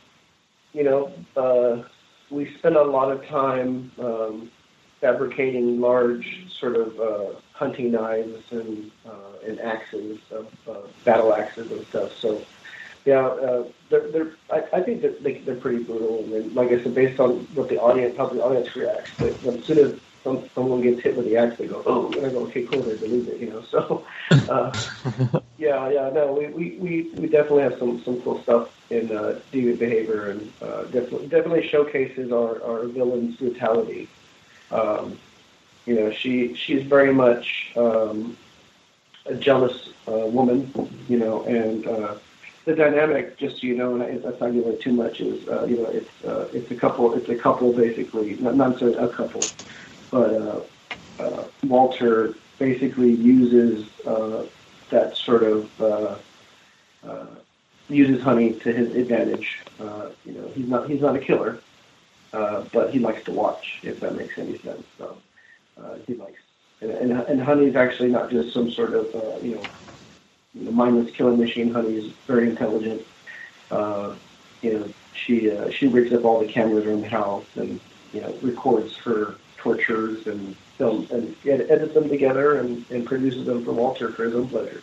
you 0.73 0.83
know, 0.83 1.13
uh, 1.37 1.83
we 2.29 2.53
spend 2.57 2.75
a 2.75 2.83
lot 2.83 3.11
of 3.11 3.25
time 3.25 3.91
um, 3.99 4.51
fabricating 4.99 5.79
large 5.79 6.51
sort 6.51 6.75
of 6.75 6.99
uh, 6.99 7.39
hunting 7.53 7.91
knives 7.91 8.51
and 8.51 8.91
uh, 9.05 9.45
and 9.45 9.59
axes, 9.61 10.19
uh, 10.31 10.71
uh, 10.71 10.81
battle 11.05 11.33
axes 11.33 11.71
and 11.71 11.85
stuff. 11.87 12.17
So, 12.17 12.41
yeah, 13.05 13.25
uh, 13.25 13.63
they're, 13.89 14.11
they're 14.11 14.31
I, 14.51 14.63
I 14.73 14.81
think 14.81 15.01
that 15.01 15.23
they, 15.23 15.39
they're 15.39 15.55
pretty 15.55 15.83
brutal. 15.83 16.19
And 16.19 16.33
then, 16.33 16.53
like 16.53 16.69
I 16.69 16.81
said, 16.83 16.93
based 16.93 17.19
on 17.19 17.47
what 17.55 17.69
the 17.69 17.79
audience, 17.79 18.17
how 18.17 18.27
the 18.27 18.43
audience 18.43 18.75
reacts, 18.75 19.09
they, 19.19 19.29
as 19.29 19.65
soon 19.65 19.79
as 19.79 19.99
some, 20.23 20.49
someone 20.53 20.81
gets 20.81 21.01
hit 21.01 21.15
with 21.15 21.25
the 21.25 21.37
axe, 21.37 21.57
they 21.57 21.67
go, 21.67 21.81
"Oh," 21.85 22.11
and 22.13 22.25
I 22.25 22.29
go, 22.29 22.39
"Okay, 22.47 22.63
cool, 22.63 22.81
they 22.81 22.95
believe 22.95 23.27
it," 23.29 23.39
you 23.39 23.49
know. 23.49 23.63
So. 23.63 24.05
Uh, 24.31 24.71
yeah, 25.57 25.89
yeah, 25.89 26.09
no, 26.09 26.33
we, 26.33 26.47
we, 26.47 26.77
we, 26.79 27.09
we 27.15 27.27
definitely 27.27 27.63
have 27.63 27.77
some, 27.79 28.01
some 28.03 28.21
cool 28.21 28.41
stuff 28.43 28.69
in 28.89 29.15
uh, 29.15 29.39
deviant 29.51 29.79
behavior, 29.79 30.29
and 30.29 30.53
uh, 30.61 30.83
definitely 30.83 31.27
definitely 31.27 31.67
showcases 31.67 32.31
our, 32.31 32.61
our 32.63 32.85
villain's 32.87 33.37
brutality. 33.37 34.07
Um, 34.71 35.17
you 35.85 35.95
know, 35.95 36.11
she 36.11 36.53
she's 36.53 36.83
very 36.83 37.13
much 37.13 37.71
um, 37.75 38.37
a 39.25 39.35
jealous 39.35 39.89
uh, 40.07 40.11
woman. 40.11 40.71
You 41.07 41.19
know, 41.19 41.43
and 41.43 41.87
uh, 41.87 42.15
the 42.65 42.75
dynamic, 42.75 43.37
just 43.37 43.61
so 43.61 43.67
you 43.67 43.75
know, 43.75 43.95
and 43.95 44.03
I, 44.03 44.17
that's 44.17 44.39
not 44.39 44.53
giving 44.53 44.71
it 44.71 44.81
too 44.81 44.93
much, 44.93 45.21
is 45.21 45.47
uh, 45.47 45.65
you 45.65 45.77
know, 45.77 45.85
it's 45.85 46.25
uh, 46.25 46.47
it's 46.53 46.69
a 46.71 46.75
couple, 46.75 47.13
it's 47.15 47.29
a 47.29 47.35
couple 47.35 47.73
basically, 47.73 48.35
not 48.35 48.55
not 48.55 48.81
a 48.81 49.07
couple, 49.07 49.43
but 50.11 50.33
uh, 50.33 50.61
uh, 51.19 51.43
Walter 51.65 52.35
basically 52.57 53.11
uses 53.11 53.87
uh, 54.05 54.45
that 54.89 55.15
sort 55.15 55.43
of 55.43 55.81
uh, 55.81 56.15
uses 57.87 58.21
honey 58.21 58.53
to 58.53 58.71
his 58.71 58.95
advantage. 58.95 59.59
You 59.79 60.33
know, 60.33 60.47
he's 60.53 60.67
not 60.67 60.89
he's 60.89 61.01
not 61.01 61.15
a 61.15 61.19
killer, 61.19 61.59
but 62.31 62.91
he 62.91 62.99
likes 62.99 63.23
to 63.25 63.31
watch, 63.31 63.79
if 63.83 63.99
that 64.01 64.15
makes 64.15 64.37
any 64.37 64.57
sense. 64.59 64.85
So 64.97 65.17
he 66.05 66.13
likes, 66.15 66.41
and, 66.81 66.91
and, 66.91 67.11
and 67.13 67.41
honey 67.41 67.65
is 67.65 67.75
actually 67.75 68.09
not 68.09 68.29
just 68.29 68.53
some 68.53 68.69
sort 68.69 68.93
of 68.93 69.05
you 69.43 69.55
know, 69.55 69.63
know 70.65 70.71
mindless 70.71 71.11
killing 71.11 71.39
machine. 71.39 71.71
Honey 71.71 71.95
is 71.95 72.11
very 72.27 72.49
intelligent. 72.49 73.05
Uh, 73.71 74.15
you 74.61 74.73
know, 74.73 74.89
she 75.13 75.51
uh, 75.51 75.69
she 75.69 75.87
rigs 75.87 76.13
up 76.13 76.25
all 76.25 76.39
the 76.39 76.47
cameras 76.47 76.85
around 76.85 77.01
the 77.01 77.09
house 77.09 77.45
and 77.55 77.79
you 78.13 78.21
know 78.21 78.33
records 78.41 78.95
her 78.97 79.35
tortures 79.57 80.27
and 80.27 80.55
films 80.77 81.11
and 81.11 81.35
ed- 81.45 81.67
edits 81.69 81.93
them 81.93 82.07
together 82.09 82.59
and, 82.59 82.85
and 82.89 83.05
produces 83.05 83.45
them 83.45 83.63
for 83.63 83.73
Walter 83.73 84.11
for 84.11 84.23
his 84.23 84.35
own 84.35 84.47
pleasure. 84.47 84.81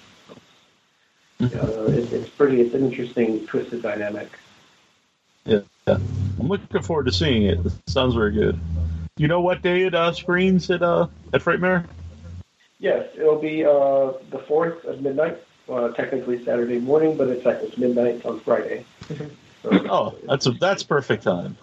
Uh, 1.40 1.84
it, 1.90 2.12
it's 2.12 2.28
pretty. 2.30 2.60
It's 2.60 2.74
an 2.74 2.84
interesting 2.84 3.46
twisted 3.46 3.82
dynamic. 3.82 4.30
Yeah, 5.44 5.60
yeah, 5.86 5.94
I'm 5.94 6.48
looking 6.48 6.82
forward 6.82 7.06
to 7.06 7.12
seeing 7.12 7.44
it. 7.44 7.58
It 7.64 7.72
sounds 7.86 8.14
very 8.14 8.32
good. 8.32 8.58
You 9.16 9.28
know 9.28 9.40
what 9.40 9.62
day 9.62 9.82
it 9.82 9.94
uh, 9.94 10.12
screens 10.12 10.70
at 10.70 10.82
uh, 10.82 11.08
at 11.32 11.42
Frightmare? 11.42 11.86
Yes, 12.78 13.08
it'll 13.16 13.40
be 13.40 13.64
uh, 13.64 14.12
the 14.30 14.42
fourth 14.46 14.84
at 14.84 15.00
midnight. 15.00 15.38
Uh, 15.68 15.88
technically 15.88 16.44
Saturday 16.44 16.78
morning, 16.78 17.16
but 17.16 17.28
it's 17.28 17.44
like 17.44 17.56
it's 17.60 17.76
midnight 17.76 18.24
on 18.24 18.38
Friday. 18.40 18.84
So, 19.62 19.70
Oh, 19.90 20.14
that's 20.26 20.46
a, 20.46 20.52
that's 20.52 20.84
perfect 20.84 21.24
time. 21.24 21.56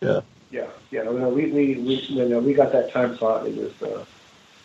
yeah, 0.00 0.20
yeah. 0.52 1.02
No, 1.02 1.28
we 1.28 1.46
we 1.50 1.74
we 1.74 1.94
you 1.96 2.28
know, 2.28 2.38
we 2.38 2.54
got 2.54 2.70
that 2.72 2.92
time 2.92 3.16
slot. 3.16 3.46
It 3.48 3.56
was 3.56 3.72
uh, 3.82 4.04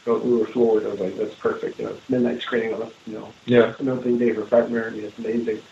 so 0.03 0.19
we 0.19 0.37
were 0.37 0.45
floored. 0.45 0.85
I 0.85 0.89
was 0.89 0.99
like, 0.99 1.17
that's 1.17 1.33
perfect. 1.33 1.79
You 1.79 1.85
know, 1.85 1.97
midnight 2.09 2.43
screening 2.43 2.75
on 2.75 2.83
a 2.83 2.91
you 3.07 3.17
know 3.17 3.33
Yeah. 3.45 3.73
an 3.79 3.89
opening 3.89 4.19
day 4.19 4.33
for 4.33 4.43
Frightmare. 4.43 4.87
I 4.87 4.89
mean, 4.91 5.05
it's 5.05 5.17
amazing. 5.17 5.63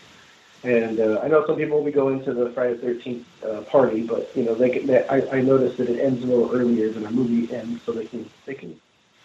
And 0.64 0.98
uh, 0.98 1.20
I 1.22 1.28
know 1.28 1.46
some 1.46 1.54
people 1.56 1.76
will 1.78 1.84
be 1.84 1.92
going 1.92 2.24
to 2.24 2.34
the 2.34 2.50
Friday 2.50 2.78
Thirteenth 2.78 3.24
uh, 3.44 3.60
party, 3.60 4.02
but 4.02 4.28
you 4.34 4.42
know 4.42 4.56
they 4.56 4.70
can. 4.70 4.86
They, 4.88 5.06
I, 5.06 5.36
I 5.36 5.40
noticed 5.40 5.76
that 5.76 5.88
it 5.88 6.00
ends 6.00 6.24
a 6.24 6.26
little 6.26 6.50
earlier 6.52 6.90
than 6.90 7.06
a 7.06 7.10
movie 7.12 7.54
ends, 7.54 7.80
so 7.86 7.92
they 7.92 8.06
can 8.06 8.28
they 8.46 8.54
can 8.54 8.80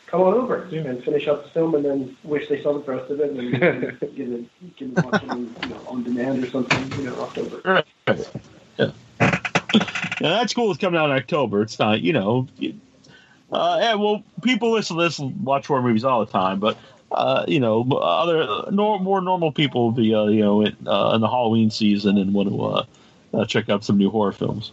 come 0.10 0.22
on 0.22 0.34
over 0.34 0.64
and 0.64 1.04
finish 1.04 1.28
up 1.28 1.44
the 1.44 1.50
film, 1.52 1.76
and 1.76 1.86
then 1.86 2.18
wish 2.24 2.48
they 2.50 2.62
saw 2.62 2.74
the 2.74 2.80
rest 2.92 3.10
of 3.12 3.20
it, 3.20 3.32
and 3.32 3.52
get 4.16 4.28
it 4.30 4.46
get 4.78 4.90
it 4.90 5.04
watching 5.04 5.56
you 5.64 5.70
know 5.70 5.82
on 5.88 6.04
demand 6.04 6.44
or 6.44 6.50
something. 6.50 6.92
You 6.98 7.10
know, 7.10 7.22
October. 7.22 7.84
Yeah, 8.08 8.22
Yeah, 8.80 8.92
that's 10.20 10.54
cool. 10.54 10.72
It's 10.72 10.80
coming 10.80 11.00
out 11.00 11.10
in 11.10 11.16
October. 11.16 11.62
It's 11.62 11.80
not, 11.80 12.02
you 12.02 12.14
know, 12.14 12.48
you- 12.58 12.80
uh, 13.52 13.80
yeah. 13.82 13.96
Well, 13.96 14.24
people 14.44 14.72
listen 14.72 14.98
to 14.98 15.04
this 15.04 15.18
and 15.20 15.44
watch 15.44 15.68
horror 15.68 15.82
movies 15.82 16.04
all 16.04 16.24
the 16.24 16.32
time, 16.32 16.60
but 16.60 16.78
uh, 17.12 17.46
you 17.48 17.60
know, 17.60 17.82
other 17.94 18.72
nor, 18.72 19.00
more 19.00 19.22
normal 19.22 19.52
people 19.52 19.86
will 19.86 19.92
be, 19.92 20.14
uh, 20.14 20.26
you 20.26 20.42
know, 20.42 20.62
in, 20.62 20.76
uh, 20.88 21.14
in 21.16 21.22
the 21.22 21.28
Halloween 21.28 21.72
season 21.72 22.18
and 22.20 22.34
want 22.34 22.50
to 22.50 22.62
uh, 22.64 22.86
uh, 23.34 23.46
check 23.46 23.70
out 23.70 23.84
some 23.84 23.98
new 23.98 24.10
horror 24.12 24.32
films. 24.32 24.72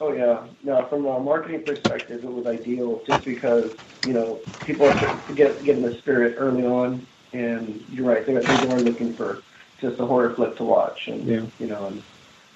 Oh 0.00 0.12
yeah, 0.12 0.46
no. 0.62 0.84
From 0.86 1.06
a 1.06 1.18
marketing 1.18 1.62
perspective, 1.62 2.22
it 2.22 2.30
was 2.30 2.46
ideal 2.46 3.02
just 3.06 3.24
because 3.24 3.70
you 4.02 4.12
know 4.12 4.40
people 4.64 4.86
are 4.86 4.96
starting 4.96 5.22
to 5.26 5.32
get 5.32 5.64
get 5.64 5.76
in 5.76 5.82
the 5.82 5.96
spirit 5.98 6.36
early 6.38 6.64
on, 6.66 7.06
and 7.32 7.82
you're 7.90 8.06
right. 8.06 8.24
They 8.26 8.34
they 8.34 8.66
are 8.66 8.80
looking 8.80 9.14
for 9.14 9.42
just 9.80 9.98
a 9.98 10.06
horror 10.06 10.34
flick 10.34 10.56
to 10.56 10.64
watch, 10.64 11.08
and 11.08 11.24
Yeah. 11.24 11.46
you 11.58 11.66
know, 11.66 11.86
and 11.86 12.02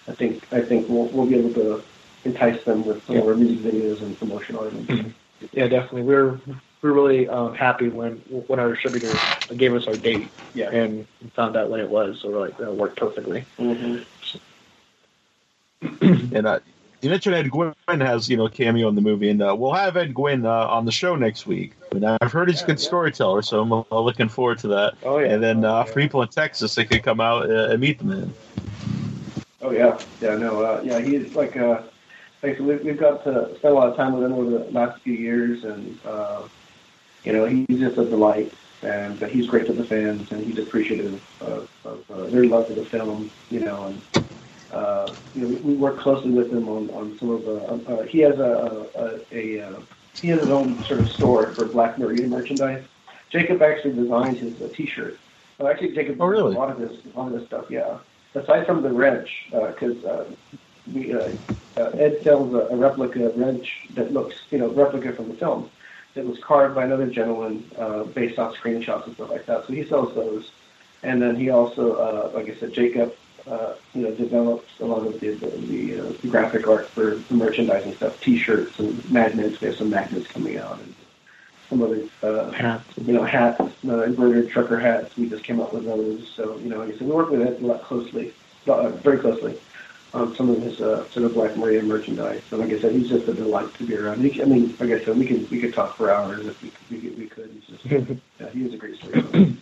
I 0.09 0.12
think 0.12 0.45
I 0.53 0.61
think 0.61 0.88
we'll 0.88 1.07
we'll 1.07 1.26
be 1.26 1.36
able 1.36 1.55
to 1.55 1.82
entice 2.24 2.62
them 2.64 2.84
with 2.84 3.05
some 3.07 3.16
of 3.16 3.26
our 3.26 3.34
music 3.34 3.72
videos 3.72 4.03
and 4.03 4.18
promotional 4.18 4.66
items. 4.66 5.14
Yeah, 5.53 5.68
definitely. 5.68 6.03
We're 6.03 6.38
we're 6.82 6.93
really 6.93 7.26
um, 7.28 7.55
happy 7.55 7.88
when 7.88 8.16
when 8.49 8.59
our 8.59 8.70
distributor 8.72 9.14
gave 9.57 9.74
us 9.74 9.86
our 9.86 9.97
date 9.97 10.30
Yeah. 10.55 10.68
and 10.70 11.07
found 11.34 11.57
out 11.57 11.70
when 11.70 11.80
it 11.80 11.88
was. 11.88 12.20
So 12.20 12.30
we're 12.30 12.41
like, 12.41 12.59
that 12.59 12.74
worked 12.74 12.99
perfectly. 12.99 13.47
Mm-hmm. 13.59 14.03
And 16.36 16.47
uh, 16.47 16.61
you 17.03 17.11
mentioned 17.11 17.34
Ed 17.34 17.51
Guinn 17.51 17.74
has, 18.01 18.28
you 18.28 18.36
know, 18.36 18.46
a 18.46 18.51
cameo 18.51 18.88
in 18.88 18.94
the 18.94 19.01
movie, 19.01 19.30
and 19.30 19.42
uh, 19.42 19.55
we'll 19.57 19.72
have 19.72 19.96
Ed 19.96 20.14
Guinn 20.14 20.44
uh, 20.44 20.66
on 20.66 20.84
the 20.84 20.92
show 20.92 21.16
next 21.16 21.46
week. 21.46 21.72
And 21.92 22.05
I've 22.05 22.32
heard 22.32 22.48
he's 22.48 22.62
a 22.62 22.66
good 22.66 22.80
storyteller, 22.80 23.42
so 23.42 23.62
I'm 23.62 23.72
uh, 23.72 24.01
looking 24.01 24.28
forward 24.28 24.59
to 24.61 24.68
that. 24.68 24.94
Oh 25.05 25.18
yeah. 25.18 25.32
And 25.32 25.42
then 25.42 25.64
uh, 25.64 25.84
for 25.84 25.94
people 25.94 26.22
in 26.22 26.28
Texas, 26.28 26.74
they 26.74 26.84
could 26.84 27.03
come 27.03 27.20
out 27.20 27.51
uh, 27.51 27.70
and 27.70 27.80
meet 27.80 27.98
the 27.98 28.05
man. 28.05 28.34
Oh 29.62 29.70
yeah, 29.70 29.98
yeah, 30.20 30.36
no, 30.36 30.62
uh, 30.62 30.80
yeah, 30.82 31.01
he's 31.01 31.34
like, 31.34 31.57
uh, 31.57 31.82
like 32.42 32.59
we've, 32.59 32.82
we've 32.82 32.98
got 32.98 33.24
to 33.24 33.55
spend 33.57 33.72
a 33.72 33.76
lot 33.76 33.88
of 33.88 33.96
time 33.96 34.14
with 34.14 34.24
him 34.24 34.32
over 34.32 34.51
the 34.51 34.59
last 34.70 35.01
few 35.03 35.14
years, 35.14 35.64
and 35.64 35.98
uh, 36.05 36.42
you 37.24 37.32
know, 37.32 37.44
he's 37.44 37.78
just 37.78 37.98
a 37.98 38.05
delight, 38.05 38.53
and 38.82 39.22
uh, 39.22 39.26
he's 39.26 39.46
great 39.46 39.66
to 39.66 39.72
the 39.72 39.84
fans, 39.84 40.32
and 40.32 40.44
he's 40.44 40.59
appreciative 40.59 41.22
of, 41.40 41.70
of 41.84 42.11
uh, 42.11 42.26
their 42.30 42.44
love 42.44 42.68
for 42.68 42.74
the 42.74 42.84
film, 42.84 43.30
you 43.51 43.61
know, 43.61 43.86
and 43.86 44.24
uh, 44.72 45.14
you 45.34 45.42
know, 45.42 45.60
we, 45.62 45.74
work 45.74 45.98
closely 45.98 46.30
with 46.30 46.52
him 46.52 46.68
on, 46.68 46.90
on 46.90 47.18
some 47.18 47.30
of 47.30 47.44
the. 47.44 47.56
Uh, 47.62 47.94
uh, 47.94 48.02
he 48.04 48.20
has 48.20 48.38
a 48.38 48.86
a, 49.32 49.36
a, 49.36 49.68
uh 49.68 49.80
he 50.20 50.28
has 50.28 50.40
his 50.40 50.50
own 50.50 50.82
sort 50.84 51.00
of 51.00 51.08
store 51.08 51.52
for 51.52 51.64
Black 51.66 51.98
Maria 51.98 52.26
merchandise. 52.26 52.84
Jacob 53.30 53.62
actually 53.62 53.94
designed 53.94 54.36
his 54.36 54.60
uh, 54.60 54.68
T-shirt. 54.74 55.18
Well, 55.58 55.68
actually, 55.68 55.94
Jacob 55.94 56.20
Oh, 56.20 56.26
really? 56.26 56.54
a 56.54 56.58
lot 56.58 56.70
of 56.70 56.78
this, 56.78 56.98
a 57.14 57.18
lot 57.18 57.32
of 57.32 57.38
this 57.38 57.46
stuff. 57.46 57.70
Yeah 57.70 57.98
aside 58.34 58.66
from 58.66 58.82
the 58.82 58.90
wrench, 58.90 59.46
because 59.50 60.04
uh, 60.04 60.24
we 60.92 61.12
uh, 61.12 61.30
uh, 61.76 61.90
Ed 61.94 62.22
sells 62.22 62.54
a, 62.54 62.58
a 62.68 62.76
replica 62.76 63.30
wrench 63.36 63.88
that 63.94 64.12
looks, 64.12 64.36
you 64.50 64.58
know, 64.58 64.68
replica 64.68 65.12
from 65.12 65.28
the 65.28 65.34
film 65.34 65.70
that 66.14 66.24
was 66.24 66.38
carved 66.40 66.74
by 66.74 66.84
another 66.84 67.06
gentleman 67.06 67.68
uh, 67.78 68.04
based 68.04 68.38
off 68.38 68.54
screenshots 68.56 69.06
and 69.06 69.14
stuff 69.14 69.30
like 69.30 69.46
that. 69.46 69.66
So 69.66 69.72
he 69.72 69.84
sells 69.84 70.14
those, 70.14 70.50
and 71.02 71.20
then 71.22 71.36
he 71.36 71.50
also, 71.50 71.94
uh, 71.94 72.30
like 72.34 72.48
I 72.48 72.54
said, 72.54 72.72
Jacob, 72.72 73.14
uh, 73.47 73.74
you 73.95 74.03
know, 74.03 74.11
develops 74.12 74.68
a 74.80 74.84
lot 74.84 75.07
of 75.07 75.18
the 75.20 75.30
the, 75.30 75.47
the, 75.47 76.01
uh, 76.01 76.12
the 76.22 76.28
graphic 76.28 76.66
art 76.66 76.88
for 76.88 77.16
the 77.16 77.34
merchandising 77.34 77.95
stuff, 77.95 78.20
T-shirts 78.20 78.78
and 78.78 79.11
magnets. 79.11 79.61
We 79.61 79.68
have 79.68 79.76
some 79.76 79.91
magnets 79.91 80.26
coming 80.28 80.59
out 80.59 80.78
and 80.78 80.95
some 81.68 81.82
other 81.82 82.03
uh, 82.22 82.51
Hats. 82.51 82.84
you 82.99 83.12
know, 83.12 83.22
hats, 83.22 83.61
uh, 83.61 84.03
embroidered 84.03 84.51
trucker 84.51 84.78
hats. 84.78 85.16
We 85.16 85.28
just 85.28 85.45
came 85.45 85.61
up 85.61 85.72
with 85.72 85.84
those. 85.84 86.28
So, 86.34 86.59
you 86.59 86.68
know, 86.68 86.78
like 86.78 86.88
I 86.95 86.99
said, 86.99 87.03
we 87.03 87.14
work 87.14 87.30
with 87.30 87.43
Ed 87.43 87.62
a 87.62 87.66
lot 87.66 87.82
closely, 87.82 88.32
uh, 88.66 88.88
very 88.88 89.18
closely, 89.18 89.59
on 90.12 90.34
some 90.34 90.51
of 90.51 90.61
his 90.61 90.80
uh, 90.80 91.09
sort 91.11 91.26
of 91.26 91.34
Black 91.34 91.57
Maria 91.57 91.82
merchandise. 91.82 92.43
And 92.51 92.61
like 92.61 92.72
I 92.72 92.80
said, 92.80 92.93
he's 92.93 93.09
just 93.09 93.28
a 93.28 93.34
delight 93.34 93.72
to 93.74 93.84
be 93.84 93.97
around. 93.97 94.20
He, 94.20 94.43
I 94.43 94.47
mean, 94.47 94.74
like 94.80 94.91
I 94.91 95.05
said, 95.05 95.16
we 95.16 95.26
could 95.26 95.49
we 95.51 95.61
could 95.61 95.72
talk 95.72 95.97
for 95.97 96.11
hours 96.11 96.45
if 96.47 96.61
we 96.62 96.72
we 96.91 97.01
could. 97.01 97.18
We 97.18 97.26
could. 97.26 97.51
He's 97.51 97.78
just, 97.78 98.20
yeah, 98.41 98.49
he 98.51 98.64
is 98.64 98.74
a 98.74 98.76
great 98.76 98.97
storyteller. 98.97 99.53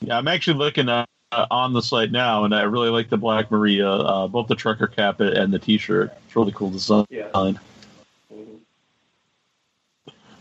Yeah, 0.00 0.18
I'm 0.18 0.28
actually 0.28 0.58
looking 0.58 0.88
uh, 1.32 1.46
on 1.50 1.72
the 1.72 1.82
site 1.82 2.12
now, 2.12 2.44
and 2.44 2.54
I 2.54 2.62
really 2.62 2.88
like 2.88 3.08
the 3.08 3.16
Black 3.16 3.50
Maria, 3.50 3.88
uh, 3.88 4.28
both 4.28 4.48
the 4.48 4.54
trucker 4.54 4.86
cap 4.86 5.20
and 5.20 5.52
the 5.52 5.58
T-shirt. 5.58 6.12
It's 6.26 6.36
really 6.36 6.52
cool 6.52 6.70
design. 6.70 7.04
Yeah. 7.10 7.30
Mhm. 7.34 8.60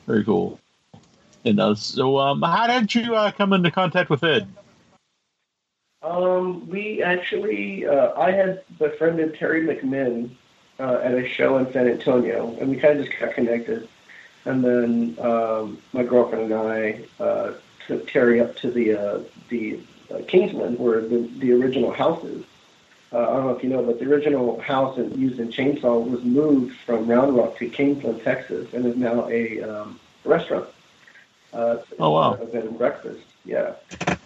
Very 0.05 0.23
cool. 0.23 0.59
And 1.43 1.59
uh, 1.59 1.75
so, 1.75 2.17
um, 2.17 2.41
how 2.41 2.67
did 2.67 2.93
you 2.93 3.15
uh, 3.15 3.31
come 3.31 3.53
into 3.53 3.71
contact 3.71 4.09
with 4.09 4.23
Ed? 4.23 4.47
Um, 6.01 6.67
we 6.69 7.01
actually, 7.01 7.85
uh, 7.87 8.19
I 8.19 8.31
had 8.31 8.63
befriended 8.77 9.35
Teri 9.35 9.65
McMinn 9.65 10.29
uh, 10.79 10.99
at 11.03 11.13
a 11.13 11.27
show 11.27 11.57
in 11.57 11.71
San 11.71 11.87
Antonio, 11.87 12.55
and 12.59 12.69
we 12.69 12.77
kind 12.77 12.99
of 12.99 13.05
just 13.05 13.19
got 13.19 13.33
connected. 13.33 13.87
And 14.45 14.63
then 14.63 15.17
um, 15.19 15.79
my 15.93 16.03
girlfriend 16.03 16.51
and 16.51 16.53
I 16.53 17.01
uh, 17.19 17.53
took 17.87 18.07
Teri 18.07 18.43
up 18.43 18.55
to 18.57 18.69
the 18.69 18.93
uh, 18.93 19.19
the 19.49 19.79
uh, 20.13 20.21
Kingsland, 20.27 20.79
where 20.79 21.01
the 21.01 21.29
the 21.39 21.51
original 21.53 21.91
house 21.91 22.23
is. 22.23 22.43
Uh, 23.13 23.19
I 23.19 23.33
don't 23.35 23.45
know 23.45 23.55
if 23.55 23.63
you 23.63 23.69
know, 23.69 23.83
but 23.83 23.99
the 23.99 24.05
original 24.05 24.59
house 24.59 24.97
used 24.97 25.39
in 25.39 25.49
Chainsaw 25.49 26.05
was 26.05 26.23
moved 26.23 26.75
from 26.85 27.07
Round 27.07 27.35
Rock 27.37 27.57
to 27.59 27.69
Kingsland, 27.69 28.23
Texas, 28.23 28.73
and 28.73 28.85
is 28.85 28.97
now 28.97 29.29
a 29.29 29.61
um, 29.61 29.99
restaurant. 30.25 30.67
Uh, 31.53 31.77
Oh, 31.99 32.11
wow. 32.11 32.33
A 32.33 32.45
bed 32.45 32.65
and 32.65 32.77
breakfast. 32.77 33.21
Yeah. 33.45 33.75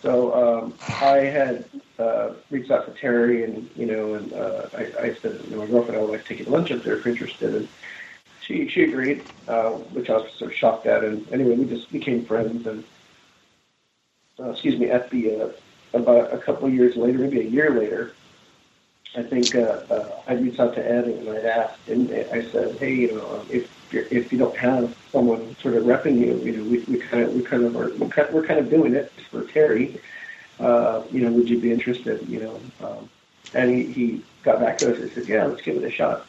So 0.02 0.34
um, 0.34 0.74
I 1.02 1.18
had 1.18 1.66
uh, 2.00 2.32
reached 2.50 2.72
out 2.72 2.86
to 2.86 3.00
Teri, 3.00 3.44
and 3.44 3.70
you 3.76 3.86
know, 3.86 4.16
and 4.16 4.34
uh, 4.34 4.70
I, 4.76 4.84
I 5.00 5.14
said, 5.14 5.40
you 5.46 5.52
know, 5.52 5.58
my 5.58 5.66
girlfriend, 5.68 5.98
I 6.00 6.02
would 6.02 6.12
like 6.12 6.22
to 6.24 6.28
take 6.28 6.40
you 6.40 6.46
to 6.46 6.52
lunch 6.52 6.72
up 6.72 6.82
there 6.84 6.96
if 6.98 7.06
you're 7.06 7.14
interested. 7.14 7.54
And 7.54 7.68
she 8.42 8.68
she 8.70 8.86
agreed, 8.86 9.24
uh, 9.48 9.72
which 9.94 10.10
I 10.10 10.14
was 10.18 10.32
sort 10.34 10.52
of 10.52 10.58
shocked 10.58 10.88
at. 10.88 11.04
And 11.04 11.32
anyway, 11.32 11.56
we 11.56 11.66
just 11.66 11.92
became 11.92 12.26
friends. 12.26 12.66
And 12.66 12.84
uh, 14.40 14.50
excuse 14.52 14.80
me, 14.80 14.90
at 14.90 15.10
the 15.12 15.42
uh, 15.42 15.50
about 15.94 16.34
a 16.34 16.38
couple 16.38 16.68
of 16.68 16.74
years 16.74 16.96
later, 16.96 17.20
maybe 17.20 17.42
a 17.42 17.50
year 17.50 17.72
later, 17.72 18.14
I 19.16 19.24
think 19.24 19.56
uh, 19.56 19.82
uh, 19.90 20.22
I 20.28 20.34
reached 20.34 20.60
out 20.60 20.76
to 20.76 20.86
Ed 20.86 21.06
and 21.06 21.30
I 21.30 21.42
asked, 21.42 21.88
and 21.88 22.12
I 22.12 22.44
said, 22.52 22.78
hey, 22.78 22.94
you 22.94 23.16
know, 23.16 23.40
um, 23.40 23.48
if 23.50 23.70
you're, 23.92 24.06
if 24.12 24.32
you 24.32 24.38
don't 24.38 24.56
have 24.56 24.96
someone 25.12 25.56
sort 25.62 25.76
of 25.76 25.84
repping 25.86 26.20
you, 26.20 26.38
you 26.44 26.58
know, 26.58 26.64
we, 26.64 26.80
we 26.84 27.00
kind 27.00 27.24
of 27.24 27.34
we 27.34 27.42
kind 27.42 27.64
of 27.64 27.76
are 27.76 27.92
we're 27.96 28.10
kind 28.10 28.34
we're 28.34 28.46
kind 28.46 28.60
of 28.60 28.70
doing 28.70 28.94
it 28.94 29.12
for 29.32 29.44
Teri. 29.44 30.00
Uh, 30.60 31.04
you 31.12 31.22
know, 31.22 31.32
would 31.32 31.50
you 31.50 31.60
be 31.60 31.72
interested? 31.72 32.28
You 32.30 32.42
know, 32.42 32.60
um, 32.88 33.10
and 33.54 33.72
he, 33.72 33.92
he 33.92 34.24
got 34.44 34.60
back 34.60 34.78
to 34.80 34.94
us 34.94 35.00
and 35.00 35.12
said, 35.12 35.28
yeah, 35.28 35.46
let's 35.46 35.62
give 35.62 35.78
it 35.78 35.84
a 35.84 35.90
shot. 35.90 36.28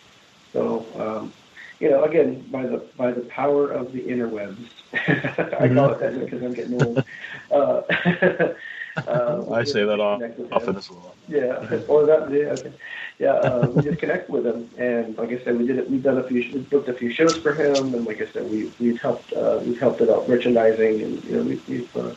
So, 0.52 0.86
um, 0.98 1.32
you 1.80 1.90
know, 1.90 2.04
again, 2.04 2.42
by 2.50 2.64
the 2.64 2.78
by 2.96 3.12
the 3.12 3.22
power 3.22 3.70
of 3.70 3.92
the 3.92 4.00
interwebs, 4.00 4.68
I 4.94 5.68
call 5.68 5.90
it 5.90 6.00
that 6.00 6.18
because 6.18 6.42
I'm 6.42 6.54
getting 6.54 6.82
old. 6.82 7.04
Uh, 7.50 7.82
uh, 8.96 9.44
I 9.52 9.64
say 9.64 9.84
that 9.84 10.00
off- 10.00 10.20
connect 10.20 10.38
with 10.38 10.48
him. 10.48 10.52
often 10.56 10.76
as 10.76 10.90
well. 10.90 11.14
Yeah, 11.28 11.80
or 11.88 12.06
that. 12.06 12.30
Yeah, 12.30 12.46
okay. 12.58 12.72
yeah. 13.18 13.32
Uh, 13.34 13.66
we 13.74 13.82
just 13.82 13.98
connect 13.98 14.28
with 14.30 14.46
him, 14.46 14.68
and 14.78 15.16
like 15.16 15.30
I 15.30 15.38
said, 15.44 15.58
we 15.58 15.66
did 15.66 15.78
it. 15.78 15.90
We've 15.90 16.02
done 16.02 16.18
a 16.18 16.24
few. 16.24 16.40
We 16.52 16.60
booked 16.60 16.88
a 16.88 16.94
few 16.94 17.10
shows 17.12 17.36
for 17.36 17.52
him, 17.54 17.94
and 17.94 18.04
like 18.04 18.20
I 18.20 18.26
said, 18.26 18.50
we 18.50 18.72
we've 18.80 19.00
helped. 19.00 19.32
Uh, 19.32 19.60
we've 19.64 19.78
helped 19.78 20.00
it 20.00 20.10
out 20.10 20.28
merchandising, 20.28 21.02
and 21.02 21.24
you 21.24 21.36
know, 21.36 21.42
we, 21.42 21.60
we've. 21.68 21.96
Uh, 21.96 22.14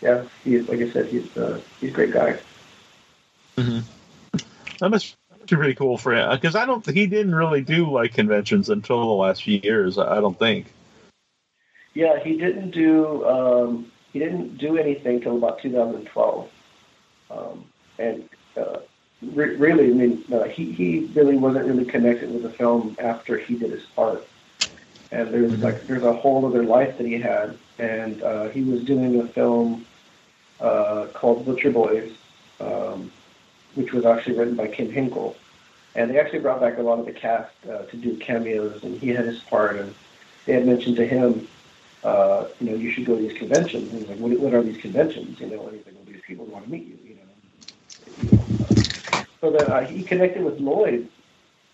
yeah, 0.00 0.24
he's 0.44 0.68
like 0.68 0.80
I 0.80 0.90
said, 0.90 1.06
he's 1.06 1.36
uh, 1.36 1.60
he's 1.80 1.90
a 1.90 1.94
great 1.94 2.12
guy. 2.12 2.38
Mhm. 3.56 3.82
That 4.78 4.88
must 4.90 5.16
be 5.46 5.56
pretty 5.56 5.74
cool 5.74 5.98
for 5.98 6.14
him 6.14 6.30
because 6.30 6.54
I 6.56 6.64
don't. 6.64 6.86
He 6.88 7.06
didn't 7.06 7.34
really 7.34 7.60
do 7.60 7.90
like 7.90 8.14
conventions 8.14 8.70
until 8.70 9.00
the 9.00 9.06
last 9.12 9.42
few 9.42 9.60
years. 9.62 9.98
I 9.98 10.16
I 10.16 10.20
don't 10.20 10.38
think. 10.38 10.66
Yeah, 11.92 12.18
he 12.20 12.36
didn't 12.36 12.70
do 12.70 13.26
um, 13.28 13.90
he 14.12 14.18
didn't 14.18 14.58
do 14.58 14.76
anything 14.76 15.20
till 15.20 15.36
about 15.36 15.60
2012, 15.60 16.50
um, 17.30 17.64
and 17.98 18.28
uh, 18.56 18.78
re- 19.22 19.56
really, 19.56 19.90
I 19.90 19.94
mean, 19.94 20.24
uh, 20.32 20.44
he 20.44 20.72
he 20.72 21.10
really 21.14 21.36
wasn't 21.36 21.66
really 21.66 21.84
connected 21.84 22.32
with 22.32 22.42
the 22.42 22.50
film 22.50 22.96
after 22.98 23.38
he 23.38 23.56
did 23.56 23.70
his 23.70 23.84
part. 23.96 24.26
And 25.12 25.32
there's 25.32 25.58
like 25.60 25.86
there's 25.86 26.04
a 26.04 26.12
whole 26.12 26.44
other 26.46 26.64
life 26.64 26.98
that 26.98 27.06
he 27.06 27.18
had, 27.18 27.56
and 27.78 28.22
uh, 28.22 28.48
he 28.48 28.62
was 28.62 28.82
doing 28.84 29.20
a 29.20 29.26
film 29.28 29.86
uh, 30.60 31.06
called 31.12 31.44
Butcher 31.44 31.70
Boys, 31.70 32.12
um, 32.60 33.10
which 33.74 33.92
was 33.92 34.04
actually 34.04 34.36
written 34.38 34.54
by 34.54 34.68
Kim 34.68 34.90
Henkel, 34.90 35.36
and 35.94 36.10
they 36.10 36.18
actually 36.18 36.40
brought 36.40 36.60
back 36.60 36.78
a 36.78 36.82
lot 36.82 36.98
of 36.98 37.06
the 37.06 37.12
cast 37.12 37.52
uh, 37.68 37.82
to 37.84 37.96
do 37.96 38.16
cameos, 38.16 38.82
and 38.82 39.00
he 39.00 39.08
had 39.08 39.24
his 39.24 39.40
part, 39.40 39.76
and 39.76 39.94
they 40.46 40.52
had 40.54 40.66
mentioned 40.66 40.96
to 40.96 41.06
him 41.06 41.48
uh, 42.02 42.46
you 42.60 42.70
know, 42.70 42.76
you 42.76 42.90
should 42.90 43.04
go 43.04 43.16
to 43.16 43.22
these 43.22 43.36
conventions. 43.36 43.90
And 43.90 44.00
he's 44.00 44.08
like, 44.08 44.18
what, 44.18 44.38
what 44.38 44.54
are 44.54 44.62
these 44.62 44.80
conventions? 44.80 45.38
You 45.40 45.48
know, 45.48 45.66
and 45.66 45.76
he's 45.76 45.86
like, 45.86 45.94
well, 45.94 46.04
these 46.06 46.22
people 46.26 46.46
want 46.46 46.64
to 46.64 46.70
meet 46.70 46.86
you, 46.86 46.98
you 47.04 47.14
know. 47.16 48.82
So 49.40 49.50
then 49.50 49.70
uh, 49.70 49.86
he 49.86 50.02
connected 50.02 50.44
with 50.44 50.60
Lloyd 50.60 51.08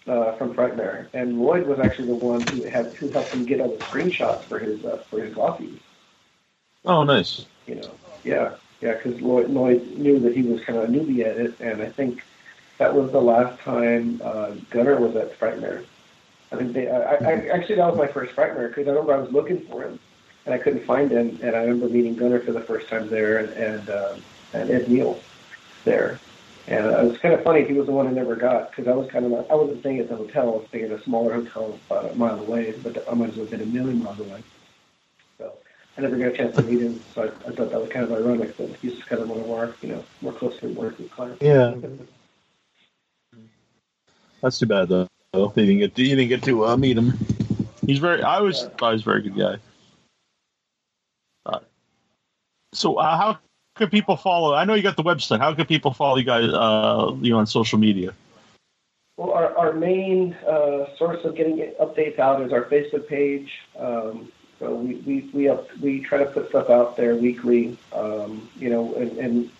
uh, 0.06 0.32
from 0.32 0.54
Frightmare, 0.54 1.08
and 1.12 1.40
Lloyd 1.40 1.66
was 1.66 1.78
actually 1.78 2.08
the 2.08 2.14
one 2.14 2.42
who 2.42 2.62
had 2.62 2.86
who 2.94 3.08
helped 3.08 3.30
him 3.30 3.44
get 3.44 3.60
all 3.60 3.68
the 3.68 3.84
screenshots 3.84 4.42
for 4.42 4.58
his 4.58 4.84
uh, 4.84 4.98
for 5.08 5.20
his 5.20 5.34
glossies. 5.34 5.78
Oh, 6.84 7.02
nice. 7.02 7.44
You 7.66 7.76
know, 7.76 7.90
yeah, 8.22 8.54
yeah, 8.80 8.94
because 8.94 9.20
Lloyd 9.20 9.50
Lloyd 9.50 9.84
knew 9.96 10.18
that 10.20 10.34
he 10.34 10.42
was 10.42 10.62
kind 10.62 10.78
of 10.78 10.84
a 10.88 10.92
newbie 10.92 11.24
at 11.24 11.36
it, 11.36 11.58
and 11.60 11.82
I 11.82 11.88
think 11.88 12.22
that 12.78 12.94
was 12.94 13.10
the 13.10 13.20
last 13.20 13.58
time 13.60 14.20
uh, 14.22 14.52
Gunnar 14.70 15.00
was 15.00 15.16
at 15.16 15.38
Frightmare. 15.38 15.84
I 16.52 16.56
think 16.56 16.72
they. 16.72 16.88
I, 16.88 17.14
I 17.14 17.32
actually 17.48 17.76
that 17.76 17.88
was 17.88 17.98
my 17.98 18.06
first 18.06 18.34
Frightmare 18.34 18.68
because 18.68 18.86
I 18.86 18.90
remember 18.90 19.14
I 19.14 19.18
was 19.18 19.32
looking 19.32 19.60
for 19.62 19.82
him 19.82 19.98
and 20.47 20.55
I 20.55 20.59
couldn't 20.59 20.84
find 20.84 21.11
him. 21.11 21.38
And 21.42 21.55
I 21.55 21.61
remember 21.61 21.88
meeting 21.88 22.16
Gunnar 22.16 22.40
for 22.40 22.53
the 22.53 22.61
first 22.61 22.88
time 22.88 23.09
there, 23.11 23.38
and 23.38 23.51
and, 23.51 23.90
um, 23.90 24.22
and 24.55 24.70
Ed 24.70 24.88
Neal 24.88 25.20
there. 25.84 26.18
And 26.68 26.86
uh, 26.86 26.99
it 26.99 27.09
was 27.11 27.18
kind 27.18 27.34
of 27.34 27.44
funny. 27.44 27.64
He 27.64 27.74
was 27.74 27.86
the 27.86 27.92
one 27.92 28.07
I 28.09 28.11
never 28.11 28.34
got 28.34 28.70
because 28.70 28.88
I 28.88 28.94
was 28.94 29.09
kind 29.11 29.24
of 29.24 29.30
not, 29.30 29.51
I 29.51 29.55
wasn't 29.55 29.80
staying 29.80 30.01
at 30.01 30.09
the 30.09 30.16
hotel. 30.16 30.55
I 30.55 30.57
was 30.57 30.66
staying 30.68 30.86
at 30.86 30.92
a 30.92 31.03
smaller 31.03 31.34
hotel 31.34 31.78
about 31.88 32.11
a 32.11 32.14
mile 32.16 32.40
away, 32.40 32.72
but 32.82 33.09
I 33.09 33.14
might 33.14 33.30
as 33.30 33.36
well 33.36 33.47
have 33.47 33.51
been 33.51 33.61
a 33.61 33.66
million 33.66 34.03
miles 34.03 34.18
away. 34.18 34.42
So 35.38 35.53
I 35.97 36.01
never 36.01 36.16
got 36.16 36.28
a 36.28 36.36
chance 36.36 36.57
to 36.57 36.62
meet 36.62 36.80
him. 36.80 37.01
So 37.14 37.22
I, 37.22 37.26
I 37.26 37.53
thought 37.53 37.70
that 37.70 37.80
was 37.80 37.90
kind 37.90 38.05
of 38.05 38.12
ironic 38.12 38.57
that 38.57 38.74
he's 38.76 38.94
just 38.94 39.07
kind 39.07 39.22
of 39.22 39.28
one 39.28 39.40
of 39.40 39.51
our, 39.51 39.74
you 39.80 39.90
know, 39.90 40.05
more 40.22 40.32
closely 40.32 40.72
working 40.72 41.09
clients. 41.09 41.40
Yeah. 41.40 41.74
That's 44.42 44.59
too 44.59 44.66
bad 44.66 44.88
though. 44.88 45.09
You 45.34 45.53
didn't 45.55 45.78
get 45.78 45.94
to, 45.94 46.03
you 46.03 46.16
didn't 46.16 46.28
get 46.28 46.42
to 46.44 46.66
uh, 46.66 46.76
meet 46.76 46.97
him. 46.97 47.12
He's 47.86 47.99
very. 47.99 48.22
I 48.22 48.36
always 48.36 48.62
thought 48.78 48.90
he 48.90 48.94
was 48.94 49.03
a 49.03 49.05
very 49.05 49.22
good 49.22 49.36
guy. 49.36 49.59
Uh, 51.44 51.61
so 52.76 52.96
uh, 52.96 53.16
how 53.16 53.38
could 53.74 53.90
people 53.90 54.16
follow? 54.16 54.54
I 54.54 54.64
know 54.64 54.74
you 54.74 54.82
got 54.82 54.96
the 54.96 55.02
website. 55.02 55.38
How 55.40 55.54
could 55.54 55.68
people 55.68 55.92
follow 55.92 56.16
you 56.16 56.24
guys? 56.24 56.48
Uh, 56.52 57.14
you 57.20 57.30
know, 57.32 57.38
on 57.38 57.46
social 57.46 57.78
media. 57.78 58.14
Well, 59.16 59.32
our, 59.32 59.56
our 59.56 59.72
main 59.72 60.34
uh, 60.46 60.94
source 60.96 61.24
of 61.24 61.34
getting 61.34 61.56
updates 61.80 62.18
out 62.18 62.42
is 62.42 62.52
our 62.52 62.64
Facebook 62.64 63.08
page. 63.08 63.60
Um, 63.78 64.30
so 64.58 64.74
we, 64.74 64.96
we, 65.06 65.30
we, 65.32 65.48
up, 65.48 65.68
we 65.78 66.00
try 66.00 66.18
to 66.18 66.26
put 66.26 66.48
stuff 66.50 66.68
out 66.70 66.96
there 66.96 67.14
weekly, 67.16 67.76
um, 67.94 68.48
you 68.56 68.68
know, 68.70 68.94
and, 68.94 69.16
and 69.18 69.50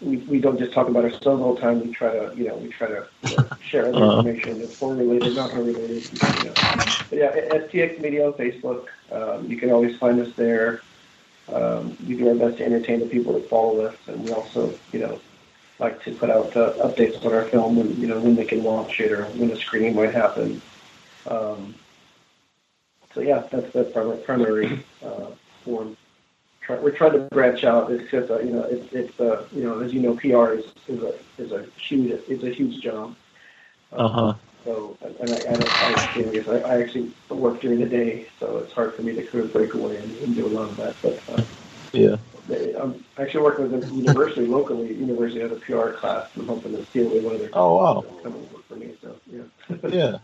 we, 0.00 0.18
we 0.18 0.40
don't 0.40 0.58
just 0.58 0.72
talk 0.72 0.88
about 0.88 1.04
ourselves 1.04 1.42
all 1.42 1.54
the 1.54 1.60
time. 1.60 1.80
We 1.80 1.92
try 1.92 2.12
to, 2.12 2.34
you 2.36 2.48
know, 2.48 2.56
we 2.56 2.68
try 2.68 2.88
to 2.88 3.06
uh, 3.36 3.56
share 3.62 3.86
other 3.86 3.96
Uh-huh. 4.02 4.18
information 4.20 4.60
that's 4.60 4.80
more 4.80 4.94
related, 4.94 5.34
not 5.36 5.52
unrelated. 5.52 6.04
You 6.12 6.44
know. 6.44 6.52
But 7.10 7.12
yeah, 7.12 7.32
STX 7.50 8.00
Media 8.00 8.26
on 8.26 8.32
Facebook. 8.34 8.86
Um, 9.10 9.46
you 9.50 9.56
can 9.56 9.70
always 9.70 9.96
find 9.98 10.20
us 10.20 10.34
there. 10.36 10.82
Um, 11.52 11.96
we 12.06 12.16
do 12.16 12.28
our 12.28 12.34
best 12.34 12.58
to 12.58 12.64
entertain 12.64 13.00
the 13.00 13.06
people 13.06 13.32
that 13.34 13.48
follow 13.48 13.80
us, 13.86 13.96
and 14.06 14.22
we 14.24 14.32
also, 14.32 14.74
you 14.92 15.00
know, 15.00 15.20
like 15.78 16.02
to 16.04 16.14
put 16.14 16.30
out 16.30 16.56
uh, 16.56 16.72
updates 16.74 17.24
on 17.24 17.32
our 17.32 17.44
film 17.44 17.78
and 17.78 17.96
you 17.98 18.06
know 18.06 18.18
when 18.20 18.34
they 18.34 18.44
can 18.44 18.62
watch 18.62 19.00
it 19.00 19.12
or 19.12 19.24
when 19.26 19.50
a 19.50 19.56
screening 19.56 19.94
might 19.94 20.12
happen. 20.12 20.60
Um, 21.26 21.74
so 23.14 23.20
yeah, 23.20 23.46
that's 23.50 23.72
the 23.72 23.84
primary, 23.84 24.18
primary 24.18 24.84
uh, 25.04 25.30
form. 25.64 25.96
Try, 26.60 26.78
we're 26.78 26.90
trying 26.90 27.12
to 27.12 27.20
branch 27.32 27.64
out. 27.64 27.90
It's 27.90 28.10
just 28.10 28.30
uh, 28.30 28.40
you 28.40 28.50
know 28.50 28.62
it's 28.62 28.92
it's 28.92 29.20
uh, 29.20 29.44
you 29.52 29.62
know 29.62 29.80
as 29.80 29.92
you 29.92 30.00
know 30.00 30.14
PR 30.14 30.58
is, 30.58 30.66
is 30.86 31.02
a 31.02 31.14
is 31.38 31.52
a 31.52 31.66
huge 31.76 32.20
it's 32.28 32.44
a 32.44 32.50
huge 32.50 32.82
job. 32.82 33.14
Uh 33.92 34.08
huh. 34.08 34.34
So 34.64 34.96
and 35.02 35.32
I 35.32 35.36
and 35.36 35.62
I, 35.64 35.66
I, 35.66 36.18
you 36.18 36.42
know, 36.42 36.52
I, 36.64 36.80
actually 36.82 37.12
work 37.30 37.60
during 37.60 37.80
the 37.80 37.86
day, 37.86 38.26
so 38.40 38.58
it's 38.58 38.72
hard 38.72 38.94
for 38.94 39.02
me 39.02 39.14
to 39.14 39.22
kind 39.26 39.44
of 39.44 39.52
break 39.52 39.74
away 39.74 39.96
and, 39.96 40.16
and 40.18 40.34
do 40.34 40.46
a 40.46 40.48
lot 40.48 40.68
of 40.70 40.76
that. 40.76 40.96
But 41.02 41.20
uh, 41.28 41.42
Yeah. 41.92 42.16
they- 42.48 42.74
I'm 42.74 43.04
actually 43.18 43.42
working 43.44 43.70
with 43.70 43.84
a 43.84 43.94
university 43.94 44.46
locally. 44.46 44.88
University 44.94 45.40
has 45.40 45.52
a 45.52 45.56
PR 45.56 45.90
class. 45.90 46.28
I'm 46.36 46.46
hoping 46.46 46.76
to 46.76 46.84
steal 46.86 47.06
away 47.06 47.20
one 47.20 47.34
of 47.34 47.40
their. 47.40 47.50
Oh, 47.52 47.76
wow. 47.76 48.04
Come 48.22 48.34
and 48.34 48.50
work 48.52 48.66
for 48.68 48.76
me. 48.76 48.92
So 49.00 49.16
yeah. 49.30 49.88
Yeah. 49.88 50.18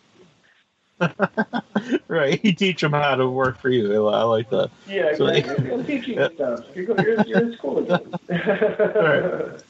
right. 2.09 2.41
You 2.45 2.53
teach 2.53 2.81
them 2.81 2.93
how 2.93 3.15
to 3.17 3.29
work 3.29 3.59
for 3.61 3.69
you. 3.71 4.07
I 4.09 4.23
like 4.23 4.51
that. 4.51 4.71
Yeah, 4.87 5.15
So- 5.17 5.27
exactly. 5.27 5.73
I'm 5.73 5.85
teaching 5.87 6.15
stuff. 6.35 6.65
You're, 6.75 7.01
you're, 7.01 7.23
you're 7.27 7.41
in 7.41 7.53
school 7.55 7.79
again. 7.79 8.15
Right. 8.29 9.61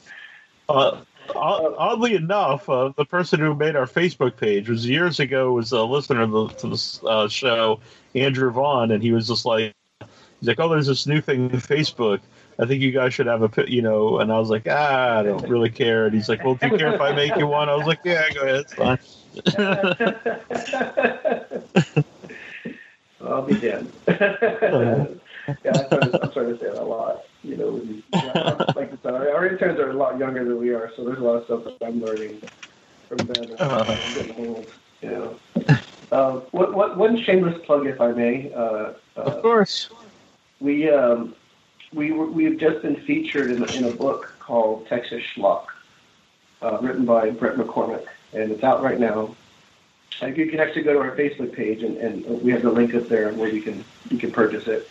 Uh, 0.67 1.01
oddly 1.33 2.15
enough, 2.15 2.69
uh, 2.69 2.91
the 2.95 3.05
person 3.05 3.39
who 3.39 3.55
made 3.55 3.75
our 3.75 3.85
Facebook 3.85 4.37
page 4.37 4.69
was 4.69 4.87
years 4.87 5.19
ago 5.19 5.53
was 5.53 5.71
a 5.71 5.83
listener 5.83 6.25
to 6.25 6.31
the, 6.31 6.47
to 6.55 6.67
the 6.67 7.07
uh, 7.07 7.27
show, 7.27 7.79
Andrew 8.13 8.51
Vaughn, 8.51 8.91
and 8.91 9.01
he 9.01 9.11
was 9.11 9.27
just 9.27 9.45
like, 9.45 9.73
he's 9.99 10.47
like, 10.47 10.59
oh, 10.59 10.69
there's 10.69 10.87
this 10.87 11.07
new 11.07 11.21
thing 11.21 11.49
in 11.49 11.59
Facebook. 11.59 12.19
I 12.57 12.65
think 12.65 12.81
you 12.81 12.91
guys 12.91 13.13
should 13.13 13.27
have 13.27 13.43
a, 13.43 13.69
you 13.69 13.81
know, 13.81 14.19
and 14.19 14.31
I 14.31 14.39
was 14.39 14.49
like, 14.49 14.65
ah, 14.69 15.19
I 15.19 15.23
don't 15.23 15.49
really 15.49 15.69
care. 15.69 16.05
And 16.05 16.15
he's 16.15 16.29
like, 16.29 16.43
well, 16.43 16.55
do 16.55 16.67
you 16.67 16.77
care 16.77 16.93
if 16.93 17.01
I 17.01 17.13
make 17.13 17.35
you 17.35 17.47
one? 17.47 17.67
I 17.67 17.75
was 17.75 17.85
like, 17.85 17.99
yeah, 18.03 18.29
go 18.33 18.41
ahead, 18.41 18.55
it's 18.55 18.73
fine. 18.73 18.97
I'll 23.21 23.41
be 23.41 23.59
damned. 23.59 23.91
yeah, 24.07 25.07
I'm 25.91 26.31
starting 26.31 26.53
to 26.53 26.59
say 26.59 26.67
that 26.67 26.81
a 26.81 26.83
lot. 26.83 27.23
You 27.45 27.57
know, 27.57 27.69
like 28.75 28.91
I 28.91 28.97
said, 29.03 29.13
our, 29.13 29.47
interns 29.47 29.79
are 29.79 29.91
a 29.91 29.93
lot 29.93 30.17
younger 30.17 30.43
than 30.43 30.57
we 30.57 30.71
are, 30.71 30.91
so 30.95 31.03
there's 31.03 31.19
a 31.19 31.21
lot 31.21 31.35
of 31.35 31.45
stuff 31.45 31.63
that 31.65 31.85
I'm 31.85 32.01
learning 32.01 32.41
from 33.07 33.17
them. 33.17 33.55
I'm 33.59 33.85
getting 34.15 34.47
old, 34.47 34.67
you 35.01 35.09
know. 35.09 35.39
Uh, 36.11 36.39
what, 36.51 36.73
what, 36.73 36.97
one 36.97 37.21
shameless 37.21 37.63
plug, 37.65 37.85
if 37.85 38.01
I 38.01 38.11
may. 38.13 38.51
Uh, 38.51 38.93
Of 39.15 39.27
uh, 39.27 39.41
course. 39.41 39.89
We 40.59 40.89
um, 40.89 41.35
we 41.93 42.11
we've 42.11 42.57
just 42.57 42.81
been 42.81 42.95
featured 42.95 43.51
in, 43.51 43.63
in 43.75 43.83
a 43.85 43.91
book 43.91 44.33
called 44.39 44.87
Texas 44.87 45.23
Schlock, 45.35 45.65
uh, 46.63 46.79
written 46.81 47.05
by 47.05 47.29
Brett 47.29 47.57
McCormick, 47.57 48.05
and 48.33 48.51
it's 48.51 48.63
out 48.63 48.81
right 48.81 48.99
now. 48.99 49.35
And 50.21 50.35
you 50.35 50.49
can 50.49 50.59
actually 50.59 50.83
go 50.83 50.93
to 50.93 50.99
our 50.99 51.15
Facebook 51.15 51.53
page, 51.53 51.83
and, 51.83 51.97
and 51.97 52.41
we 52.41 52.51
have 52.53 52.61
the 52.61 52.71
link 52.71 52.95
up 52.95 53.07
there 53.07 53.33
where 53.33 53.49
you 53.49 53.61
can 53.61 53.83
you 54.09 54.17
can 54.17 54.31
purchase 54.31 54.67
it. 54.67 54.89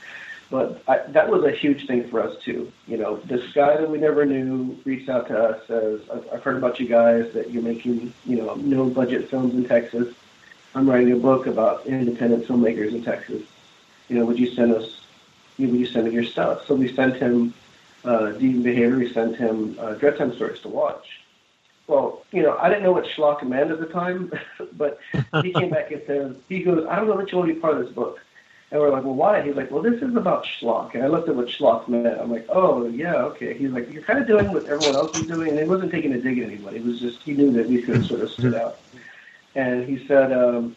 But 0.51 0.83
I, 0.87 0.99
that 1.09 1.29
was 1.29 1.45
a 1.45 1.51
huge 1.51 1.87
thing 1.87 2.09
for 2.09 2.23
us 2.23 2.37
too. 2.43 2.71
You 2.87 2.99
know, 2.99 3.17
this 3.17 3.53
guy 3.53 3.77
that 3.77 3.91
we 3.91 3.99
never 3.99 4.25
knew 4.25 4.79
reached 4.85 5.09
out 5.09 5.29
to 5.29 5.39
us 5.39 5.67
says, 5.67 6.01
"I've, 6.13 6.29
I've 6.33 6.43
heard 6.43 6.57
about 6.57 6.79
you 6.79 6.87
guys 6.87 7.33
that 7.33 7.51
you're 7.51 7.63
making 7.63 8.13
you 8.25 8.37
know 8.37 8.55
no 8.55 8.87
budget 8.89 9.31
films 9.31 9.55
in 9.55 9.65
Texas. 9.67 10.15
I'm 10.75 10.89
writing 10.89 11.13
a 11.13 11.17
book 11.17 11.47
about 11.47 11.87
independent 11.87 12.47
filmmakers 12.47 12.93
in 12.93 13.03
Texas. 13.03 13.43
You 14.09 14.19
know, 14.19 14.27
would 14.27 14.39
you 14.39 14.55
send 14.55 14.75
us 14.75 15.01
you 15.57 15.69
would 15.69 15.81
you 15.81 15.87
send 15.87 16.07
me 16.07 16.13
your 16.13 16.25
stuff? 16.25 16.67
So 16.67 16.75
we 16.75 16.93
sent 16.95 17.17
him 17.17 17.55
uh, 18.05 18.33
Deviant 18.39 18.63
Behavior, 18.63 18.99
we 18.99 19.13
sent 19.13 19.37
him 19.37 19.77
uh, 19.79 19.95
Dreadtime 19.95 20.35
Stories 20.35 20.61
to 20.61 20.69
watch. 20.69 21.21
well, 21.87 22.25
you 22.33 22.43
know, 22.43 22.57
I 22.59 22.69
didn't 22.69 22.85
know 22.85 22.93
what 22.93 23.05
schlock 23.05 23.43
meant 23.43 23.71
at 23.71 23.81
the 23.81 23.87
time, 23.87 24.33
but 24.73 24.99
he 25.43 25.53
came 25.53 25.71
back 25.71 25.91
and 25.91 26.03
said, 26.07 26.37
he 26.49 26.63
goes, 26.63 26.87
I 26.89 26.97
don't 26.97 27.09
know 27.09 27.17
that 27.17 27.31
you 27.33 27.39
want 27.39 27.49
to 27.49 27.55
be 27.55 27.61
part 27.61 27.79
of 27.79 27.85
this 27.85 27.95
book. 27.95 28.21
And 28.75 28.83
we're 28.83 28.91
like, 28.91 29.05
well, 29.05 29.15
why? 29.15 29.41
He's 29.41 29.55
like, 29.55 29.71
well, 29.71 29.83
this 29.83 30.03
is 30.03 30.17
about 30.17 30.45
schlock. 30.45 30.95
And 30.95 31.05
I 31.05 31.07
looked 31.07 31.29
at 31.29 31.37
what 31.37 31.47
schlock 31.47 31.87
meant. 31.87 32.21
I'm 32.21 32.33
like, 32.33 32.45
oh, 32.49 32.89
yeah, 32.89 33.15
okay. 33.27 33.57
He's 33.57 33.71
like, 33.71 33.89
you're 33.93 34.03
kind 34.03 34.19
of 34.19 34.27
doing 34.27 34.53
what 34.53 34.67
everyone 34.67 34.97
else 34.97 35.17
is 35.17 35.29
doing. 35.29 35.51
And 35.51 35.61
he 35.61 35.65
wasn't 35.65 35.93
taking 35.93 36.13
a 36.13 36.21
dig 36.21 36.41
at 36.41 36.47
anybody. 36.47 36.79
It 36.79 36.85
was 36.85 36.99
just, 36.99 37.23
he 37.23 37.35
knew 37.35 37.53
that 37.53 37.69
we 37.69 37.81
could 37.83 38.05
sort 38.05 38.23
of 38.23 38.33
stood 38.33 38.53
out. 38.53 38.81
And 39.55 39.89
he 39.89 40.05
said, 40.09 40.33
um, 40.33 40.75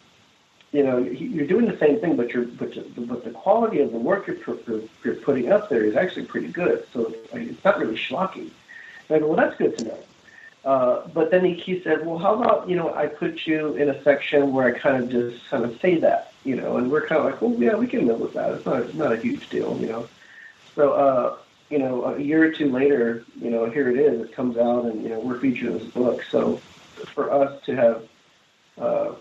you 0.70 0.84
know, 0.84 0.98
you're 0.98 1.48
doing 1.48 1.66
the 1.66 1.76
same 1.76 1.98
thing, 1.98 2.14
but 2.14 2.32
you're, 2.32 2.44
but, 2.44 2.72
but 3.08 3.24
the 3.24 3.32
quality 3.32 3.80
of 3.80 3.90
the 3.90 3.98
work 3.98 4.28
you're, 4.28 4.36
you're 5.02 5.16
putting 5.16 5.50
up 5.50 5.68
there 5.68 5.82
is 5.82 5.96
actually 5.96 6.26
pretty 6.26 6.52
good. 6.52 6.86
So 6.92 7.12
it's 7.32 7.64
not 7.64 7.80
really 7.80 7.96
schlocky. 7.96 8.52
And 9.08 9.16
I 9.16 9.18
go, 9.18 9.26
well, 9.26 9.36
that's 9.36 9.56
good 9.56 9.76
to 9.76 9.84
know. 9.86 9.98
Uh, 10.64 11.08
but 11.08 11.32
then 11.32 11.44
he, 11.44 11.54
he 11.54 11.82
said, 11.82 12.06
well, 12.06 12.18
how 12.18 12.40
about, 12.40 12.68
you 12.68 12.76
know, 12.76 12.94
I 12.94 13.08
put 13.08 13.44
you 13.44 13.74
in 13.74 13.88
a 13.88 14.00
section 14.04 14.52
where 14.52 14.72
I 14.72 14.78
kind 14.78 15.02
of 15.02 15.10
just 15.10 15.44
kind 15.50 15.64
of 15.64 15.80
say 15.80 15.98
that, 15.98 16.27
you 16.44 16.56
know, 16.56 16.76
and 16.76 16.90
we're 16.90 17.06
kind 17.06 17.20
of 17.20 17.24
like, 17.26 17.42
well, 17.42 17.54
yeah, 17.58 17.74
we 17.74 17.86
can 17.86 18.06
live 18.06 18.18
with 18.20 18.34
that. 18.34 18.52
It's 18.52 18.66
not, 18.66 18.82
it's 18.82 18.94
not 18.94 19.12
a 19.12 19.20
huge 19.20 19.48
deal, 19.50 19.76
you 19.80 19.86
know. 19.86 20.08
So, 20.74 20.92
uh, 20.92 21.36
you 21.70 21.78
know, 21.78 22.04
a 22.04 22.18
year 22.20 22.44
or 22.44 22.52
two 22.52 22.70
later, 22.70 23.24
you 23.40 23.50
know, 23.50 23.68
here 23.68 23.90
it 23.90 23.98
is. 23.98 24.22
It 24.22 24.32
comes 24.34 24.56
out, 24.56 24.84
and 24.86 25.02
you 25.02 25.08
know, 25.10 25.18
we're 25.20 25.40
featured 25.40 25.68
in 25.72 25.78
this 25.78 25.88
book. 25.88 26.22
So, 26.30 26.60
for 27.14 27.30
us 27.32 27.60
to 27.66 27.76
have, 27.76 28.02
uh, 28.80 29.14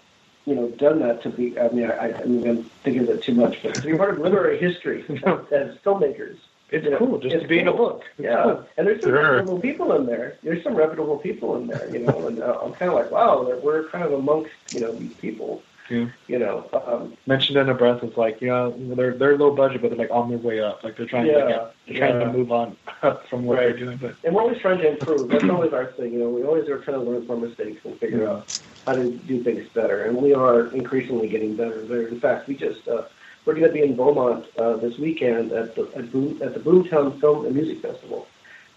you 0.45 0.55
know, 0.55 0.70
done 0.70 0.99
that 0.99 1.22
to 1.24 1.30
be, 1.30 1.59
I 1.59 1.70
mean, 1.70 1.89
I, 1.91 2.13
I 2.13 2.24
mean, 2.26 2.47
I'm 2.47 2.72
thinking 2.84 3.03
of 3.03 3.09
it 3.09 3.24
too 3.24 3.34
much, 3.34 3.61
but 3.63 3.74
to 3.82 3.82
be 3.82 3.97
part 3.97 4.13
of 4.13 4.20
literary 4.20 4.57
history 4.59 5.01
as 5.51 5.76
filmmakers, 5.84 6.38
It's 6.72 6.86
you 6.86 6.91
know, 6.91 6.97
cool 6.99 7.18
just 7.20 7.36
it's 7.36 7.41
to 7.43 7.47
be 7.49 7.59
in 7.59 7.68
a 7.68 7.74
book. 7.74 8.03
It's 8.18 8.26
Yeah, 8.26 8.43
cool. 8.43 8.65
and 8.78 8.88
there's 8.88 9.01
some 9.01 9.09
Sure. 9.09 9.22
reputable 9.24 9.59
people 9.59 9.93
in 9.93 10.05
there. 10.05 10.38
There's 10.43 10.63
some 10.63 10.76
reputable 10.76 11.18
people 11.18 11.57
in 11.57 11.68
there, 11.68 11.89
you 11.89 11.99
know, 11.99 12.28
and 12.28 12.41
uh, 12.41 12.59
I'm 12.63 12.74
kind 12.74 12.89
of 12.91 12.95
like, 12.97 13.11
wow, 13.11 13.43
we're 13.61 13.89
kind 13.89 14.05
of 14.05 14.13
amongst, 14.13 14.51
you 14.72 14.80
know, 14.80 14.93
these 14.93 15.13
people. 15.20 15.61
Yeah. 15.89 16.07
You 16.27 16.39
know, 16.39 16.69
um, 16.85 17.15
Mentioned 17.27 17.57
in 17.57 17.69
a 17.69 17.73
breath 17.73 18.03
is 18.03 18.17
like, 18.17 18.41
you 18.41 18.47
know, 18.49 18.71
they're 18.95 19.13
they're 19.13 19.38
low 19.38 19.55
budget, 19.55 19.81
but 19.81 19.89
they're 19.89 19.97
like 19.97 20.11
on 20.11 20.29
their 20.29 20.38
way 20.38 20.59
up. 20.59 20.83
Like 20.83 20.97
they're 20.97 21.05
trying 21.05 21.25
to 21.27 21.31
Yeah, 21.31 21.43
like, 21.45 21.73
they're 21.88 21.97
trying 21.97 22.19
yeah. 22.21 22.25
to 22.27 22.33
move 22.33 22.51
on 22.51 22.75
from 23.29 23.45
what 23.45 23.57
Right. 23.57 23.67
they're 23.67 23.77
doing. 23.77 23.97
But 23.97 24.15
and 24.23 24.35
we're 24.35 24.41
always 24.41 24.59
trying 24.59 24.79
to 24.79 24.89
improve. 24.89 25.29
That's 25.29 25.43
always 25.45 25.73
our 25.73 25.85
thing. 25.88 26.13
You 26.13 26.19
know, 26.19 26.29
we 26.29 26.43
always 26.43 26.67
are 26.69 26.79
trying 26.79 26.99
to 26.99 27.03
learn 27.09 27.25
from 27.25 27.41
mistakes 27.41 27.85
and 27.85 27.97
figure 27.99 28.27
out 28.27 28.59
how 28.85 28.93
to 28.95 29.11
do 29.11 29.43
things 29.43 29.67
better. 29.73 30.03
And 30.05 30.17
we 30.17 30.33
are 30.33 30.67
increasingly 30.67 31.29
getting 31.29 31.55
better 31.55 31.79
and 31.79 31.88
better. 31.89 32.07
In 32.07 32.19
fact, 32.19 32.47
we 32.47 32.55
just 32.55 32.88
uh, 32.88 33.03
we're 33.45 33.53
going 33.53 33.67
to 33.67 33.73
be 33.73 33.81
in 33.81 33.95
Beaumont 33.95 34.45
uh, 34.57 34.75
this 34.75 34.97
weekend 34.97 35.53
at 35.53 35.75
the 35.75 35.89
at, 35.95 36.11
Boom, 36.11 36.38
at 36.41 36.53
the 36.53 36.59
Boomtown 36.59 37.17
Film 37.21 37.45
and 37.45 37.55
Music 37.55 37.81
Festival, 37.81 38.27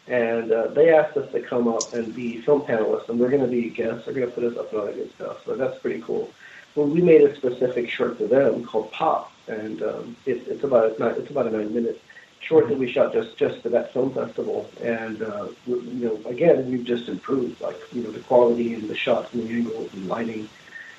and 0.07 0.53
uh, 0.53 0.69
they 0.69 0.95
asked 0.95 1.17
us 1.17 1.31
to 1.33 1.41
come 1.41 1.67
up 1.67 1.93
and 1.93 2.15
be 2.15 2.41
film 2.41 2.63
panelists, 2.63 3.09
and 3.09 3.19
we're 3.19 3.31
going 3.31 3.43
to 3.43 3.49
be 3.49 3.69
guests. 3.71 4.05
They're 4.05 4.15
going 4.15 4.29
to 4.29 4.33
put 4.33 4.45
us 4.45 4.57
up 4.57 4.71
and 4.71 4.81
all 4.81 4.87
that 4.87 4.95
good 4.95 5.13
stuff. 5.15 5.45
So 5.45 5.57
that's 5.57 5.77
pretty 5.81 6.01
cool. 6.03 6.31
Well, 6.75 6.87
we 6.87 7.01
made 7.03 7.23
a 7.23 7.35
specific 7.37 7.89
short 7.91 8.19
for 8.19 8.27
them 8.27 8.65
called 8.65 8.93
Pop, 8.93 9.31
and 9.49 9.83
um, 9.83 10.17
it, 10.27 10.47
it's 10.49 10.63
about 10.65 10.93
it's, 10.93 11.01
it's 11.19 11.31
about 11.31 11.47
a 11.47 11.51
nine 11.51 11.75
minute 11.75 12.01
short 12.41 12.69
that 12.69 12.79
we 12.79 12.91
shot 12.91 13.13
just 13.13 13.37
just 13.37 13.61
for 13.63 13.69
that 13.71 13.93
film 13.93 14.13
festival. 14.13 14.71
And 14.81 15.23
uh, 15.23 15.49
we- 15.67 15.81
you 15.81 16.07
know, 16.07 16.21
again, 16.31 16.71
we've 16.71 16.85
just 16.85 17.09
improved, 17.09 17.61
like 17.61 17.81
you 17.93 18.03
know, 18.03 18.11
the 18.11 18.21
quality 18.21 18.75
and 18.75 18.89
the 18.89 18.95
shots 18.95 19.33
and 19.33 19.43
the 19.43 19.53
angles 19.53 19.93
and 19.95 20.09
lighting. 20.09 20.49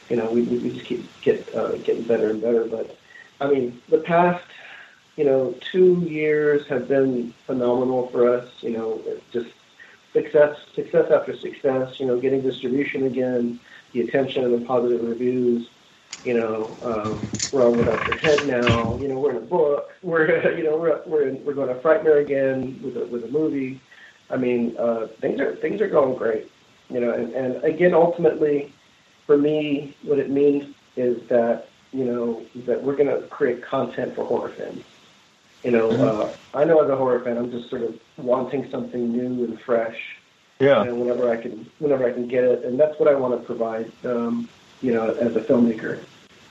You 0.10 0.18
know, 0.18 0.30
we, 0.32 0.42
we 0.44 0.58
we 0.60 0.72
just 0.72 0.86
keep 0.86 1.10
get 1.22 1.54
uh, 1.56 1.78
getting 1.78 2.04
better 2.04 2.30
and 2.30 2.42
better. 2.42 2.66
But 2.66 2.98
I 3.40 3.48
mean, 3.48 3.82
the 3.90 4.00
past 4.00 4.46
you 5.16 5.24
know 5.26 5.56
two 5.72 6.02
years 6.08 6.68
have 6.68 6.88
been 6.88 7.34
phenomenal 7.46 8.08
for 8.08 8.30
us. 8.30 8.50
You 8.62 8.72
know, 8.72 9.02
just 9.32 9.50
success 10.14 10.58
success 10.76 11.12
after 11.12 11.36
success. 11.36 12.00
You 12.00 12.08
know, 12.08 12.20
getting 12.20 12.42
distribution 12.42 13.06
again, 13.06 13.60
the 13.94 14.02
attention 14.02 14.44
and 14.44 14.62
the 14.62 14.66
positive 14.66 15.04
reviews. 15.04 15.68
You 16.24 16.36
know, 16.36 16.78
um, 16.82 17.32
we're 17.52 17.66
on 17.66 17.78
without 17.78 18.06
your 18.08 18.18
head 18.18 18.46
now. 18.46 18.98
You 19.00 19.08
know, 19.08 19.20
we're 19.20 19.32
in 19.32 19.38
a 19.38 19.42
book. 19.42 19.92
We're 20.02 20.56
you 20.58 20.64
know 20.64 20.78
we're 20.78 21.02
we're 21.06 21.28
in, 21.28 21.44
we're 21.44 21.54
going 21.54 21.70
to 21.70 21.76
Frightmare 21.76 22.22
again 22.22 22.80
with 22.84 22.98
a 22.98 23.06
with 23.06 23.24
a 23.24 23.28
movie. 23.28 23.82
I 24.30 24.38
mean, 24.38 24.76
uh, 24.78 25.08
things 25.20 25.39
are 25.39 25.56
things 25.56 25.82
are 25.82 25.89
going 25.89 26.18
great. 26.18 26.52
You 26.89 27.00
know, 27.00 27.14
and, 27.14 27.34
and 27.34 27.64
again, 27.64 27.94
ultimately, 27.94 28.74
for 29.26 29.38
me, 29.38 29.96
what 30.04 30.20
it 30.20 30.30
means 30.30 30.76
is 30.96 31.22
that 31.30 31.68
you 31.92 32.06
know 32.06 32.46
that 32.68 32.84
we're 32.84 32.96
going 32.96 33.10
to 33.10 33.28
create 33.28 33.64
content 33.64 34.16
for 34.16 34.26
horror 34.26 34.50
fans. 34.50 34.84
You 35.64 35.72
know, 35.72 35.92
uh, 35.92 36.36
I 36.54 36.66
know 36.66 36.82
as 36.84 36.89
a 36.89 36.96
horror 36.96 37.20
fan, 37.20 37.38
I'm 37.38 37.52
just 37.52 37.70
sort 37.70 37.84
of 37.84 38.00
wanting 38.18 38.70
something 38.72 39.12
new 39.12 39.46
and 39.46 39.60
fresh 39.62 40.18
Yeah. 40.62 40.84
and 40.84 40.99
whenever 40.99 41.30
I 41.30 41.38
can, 41.38 41.70
whenever 41.80 42.07
I 42.07 42.14
can 42.14 42.28
get 42.28 42.43
it, 42.43 42.64
and 42.64 42.80
that's 42.80 42.97
what 42.99 43.09
I 43.09 43.16
want 43.16 43.39
to 43.39 43.45
provide. 43.45 43.91
Um, 44.05 44.47
you 44.82 44.93
know, 44.93 45.14
as 45.14 45.36
a 45.36 45.41
filmmaker, 45.41 46.03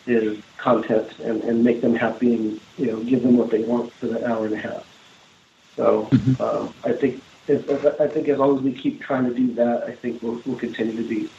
is 0.07 0.43
content 0.57 1.19
and, 1.21 1.43
and 1.45 1.63
make 1.63 1.81
them 1.81 1.95
happy 1.95 2.35
and 2.35 2.61
you 2.77 2.87
know 2.87 3.03
give 3.05 3.23
them 3.23 3.37
what 3.37 3.51
they 3.51 3.63
want 3.63 3.93
for 3.93 4.07
that 4.07 4.25
hour 4.25 4.47
and 4.47 4.55
a 4.55 4.59
half. 4.59 4.87
So 5.77 6.09
um, 6.41 6.75
I 6.85 6.93
think 6.93 7.23
if, 7.49 7.69
if, 7.69 8.01
I 8.01 8.07
think 8.07 8.29
as 8.29 8.39
long 8.39 8.57
as 8.57 8.63
we 8.63 8.73
keep 8.73 9.01
trying 9.01 9.25
to 9.27 9.35
do 9.35 9.53
that, 9.55 9.85
I 9.85 9.93
think 9.93 10.23
we'll, 10.23 10.41
we'll 10.45 10.59
continue 10.59 10.97
to 10.97 11.09
be 11.09 11.31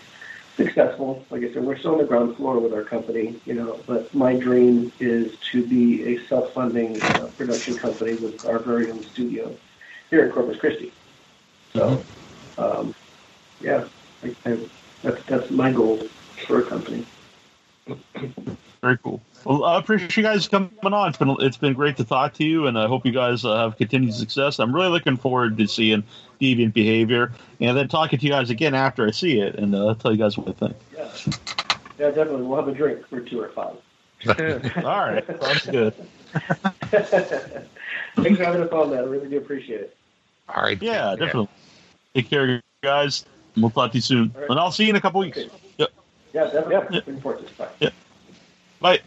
successful. 0.57 1.23
Like 1.29 1.43
I 1.43 1.53
said, 1.53 1.63
we're 1.63 1.77
still 1.77 1.93
on 1.93 1.97
the 1.99 2.05
ground 2.05 2.35
floor 2.37 2.59
with 2.59 2.73
our 2.73 2.83
company, 2.83 3.39
you 3.45 3.53
know. 3.53 3.79
But 3.85 4.13
my 4.13 4.35
dream 4.35 4.91
is 4.99 5.37
to 5.51 5.65
be 5.65 6.15
a 6.15 6.25
self-funding 6.27 7.01
uh, 7.01 7.29
production 7.37 7.77
company 7.77 8.15
with 8.15 8.43
our 8.45 8.59
very 8.59 8.91
own 8.91 9.03
studio 9.03 9.55
here 10.09 10.25
in 10.25 10.31
Corpus 10.31 10.59
Christi. 10.59 10.91
So, 11.73 12.03
um, 12.61 12.95
yeah, 13.61 13.85
I, 14.23 14.35
I, 14.45 14.57
that's 15.03 15.23
that's 15.25 15.51
my 15.51 15.71
goal 15.71 15.97
for 16.45 16.59
a 16.59 16.63
company. 16.63 17.05
Very 18.81 18.97
cool. 18.99 19.21
Well, 19.45 19.63
I 19.63 19.79
appreciate 19.79 20.15
you 20.15 20.23
guys 20.23 20.47
coming 20.47 20.71
on. 20.83 21.09
It's 21.09 21.17
been 21.17 21.35
it's 21.39 21.57
been 21.57 21.73
great 21.73 21.97
to 21.97 22.03
talk 22.03 22.33
to 22.35 22.43
you, 22.43 22.67
and 22.67 22.77
I 22.77 22.87
hope 22.87 23.05
you 23.05 23.11
guys 23.11 23.43
uh, 23.43 23.55
have 23.57 23.77
continued 23.77 24.13
success. 24.13 24.59
I'm 24.59 24.73
really 24.73 24.89
looking 24.89 25.17
forward 25.17 25.57
to 25.57 25.67
seeing 25.67 26.03
deviant 26.39 26.73
behavior, 26.73 27.31
and 27.59 27.75
then 27.75 27.87
talking 27.87 28.19
to 28.19 28.25
you 28.25 28.31
guys 28.31 28.49
again 28.49 28.75
after 28.75 29.07
I 29.07 29.11
see 29.11 29.39
it, 29.39 29.55
and 29.55 29.75
uh, 29.75 29.95
tell 29.95 30.11
you 30.11 30.17
guys 30.17 30.37
what 30.37 30.49
I 30.49 30.51
think. 30.51 30.75
Yeah, 30.95 31.09
yeah, 31.99 32.07
definitely. 32.11 32.43
We'll 32.43 32.57
have 32.57 32.67
a 32.67 32.73
drink 32.73 33.05
for 33.07 33.19
two 33.21 33.41
or 33.41 33.49
five. 33.49 33.75
All 34.77 34.83
right, 34.83 35.25
sounds 35.41 35.65
good. 35.65 35.93
Thanks 38.15 38.37
for 38.37 38.45
having 38.45 38.61
us 38.61 38.71
on, 38.71 38.91
man. 38.91 38.99
I 38.99 39.07
really 39.07 39.29
do 39.29 39.37
appreciate 39.37 39.81
it. 39.81 39.97
All 40.53 40.63
right. 40.63 40.81
Yeah, 40.81 41.15
definitely. 41.15 41.49
Take 42.13 42.29
care, 42.29 42.61
guys. 42.83 43.25
We'll 43.57 43.69
talk 43.69 43.91
to 43.91 43.97
you 43.97 44.01
soon, 44.01 44.33
right. 44.37 44.49
and 44.49 44.59
I'll 44.59 44.71
see 44.71 44.85
you 44.85 44.91
in 44.91 44.95
a 44.95 45.01
couple 45.01 45.19
weeks. 45.19 45.37
Okay. 45.37 45.49
Yep. 45.77 45.89
Yeah, 46.33 46.43
definitely. 46.45 46.73
Yeah. 46.73 46.89
Looking 46.91 47.21
forward 47.21 47.39
to 47.39 47.45
it. 47.45 47.57
Bye. 47.79 47.91
Bye. 48.79 48.99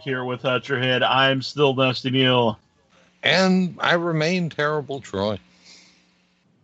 Back 0.00 0.04
here 0.04 0.24
with 0.24 0.42
Head. 0.42 1.02
I'm 1.02 1.42
still 1.42 1.74
Dusty 1.74 2.10
Neal. 2.10 2.58
And 3.22 3.76
I 3.80 3.94
remain 3.94 4.48
terrible, 4.48 5.00
Troy. 5.00 5.38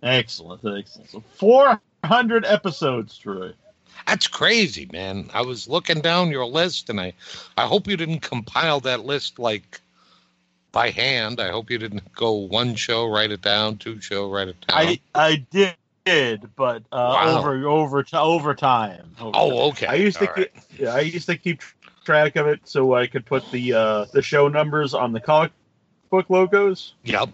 Excellent, 0.03 0.64
excellent. 0.64 1.11
So 1.11 1.22
400 1.34 2.47
episodes, 2.47 3.18
Troy. 3.18 3.53
That's 4.07 4.26
crazy, 4.26 4.89
man. 4.91 5.28
I 5.34 5.43
was 5.43 5.68
looking 5.68 6.01
down 6.01 6.30
your 6.30 6.47
list, 6.47 6.89
and 6.89 6.99
I, 6.99 7.12
I 7.59 7.66
hope 7.66 7.87
you 7.89 7.97
didn't 7.99 8.20
compile 8.20 8.80
that 8.80 9.05
list 9.05 9.39
like 9.39 9.80
by 10.72 10.91
hand. 10.91 11.39
I 11.39 11.51
hope 11.51 11.70
you 11.70 11.76
didn't 11.76 12.11
go 12.14 12.32
one 12.32 12.74
show, 12.74 13.07
write 13.07 13.32
it 13.32 13.43
down, 13.43 13.76
two 13.76 14.01
show, 14.01 14.30
write 14.30 14.49
it 14.49 14.66
down. 14.66 14.78
I 14.78 15.01
I 15.14 15.47
did, 15.51 15.74
did, 16.07 16.49
but 16.57 16.82
uh, 16.93 17.12
Wow. 17.12 17.39
over 17.39 17.66
over 17.68 18.07
over 18.14 18.55
time. 18.55 19.11
Over 19.20 19.32
time. 19.32 19.34
oh, 19.34 19.68
okay. 19.70 19.87
I 19.87 19.95
used 19.95 20.18
to 20.20 20.28
All 20.28 20.34
keep, 20.34 20.53
yeah, 20.78 20.95
I 20.95 21.01
used 21.01 21.26
to 21.26 21.37
keep 21.37 21.61
track 22.07 22.36
of 22.36 22.46
it 22.46 22.61
so 22.64 22.94
I 22.94 23.07
could 23.07 23.26
put 23.26 23.50
the 23.50 23.74
uh, 23.74 24.04
the 24.12 24.22
show 24.22 24.48
numbers 24.48 24.94
on 24.94 25.12
the 25.12 25.20
comic 25.20 25.52
book 26.09 26.30
logos. 26.30 26.94
Yep. 27.04 27.28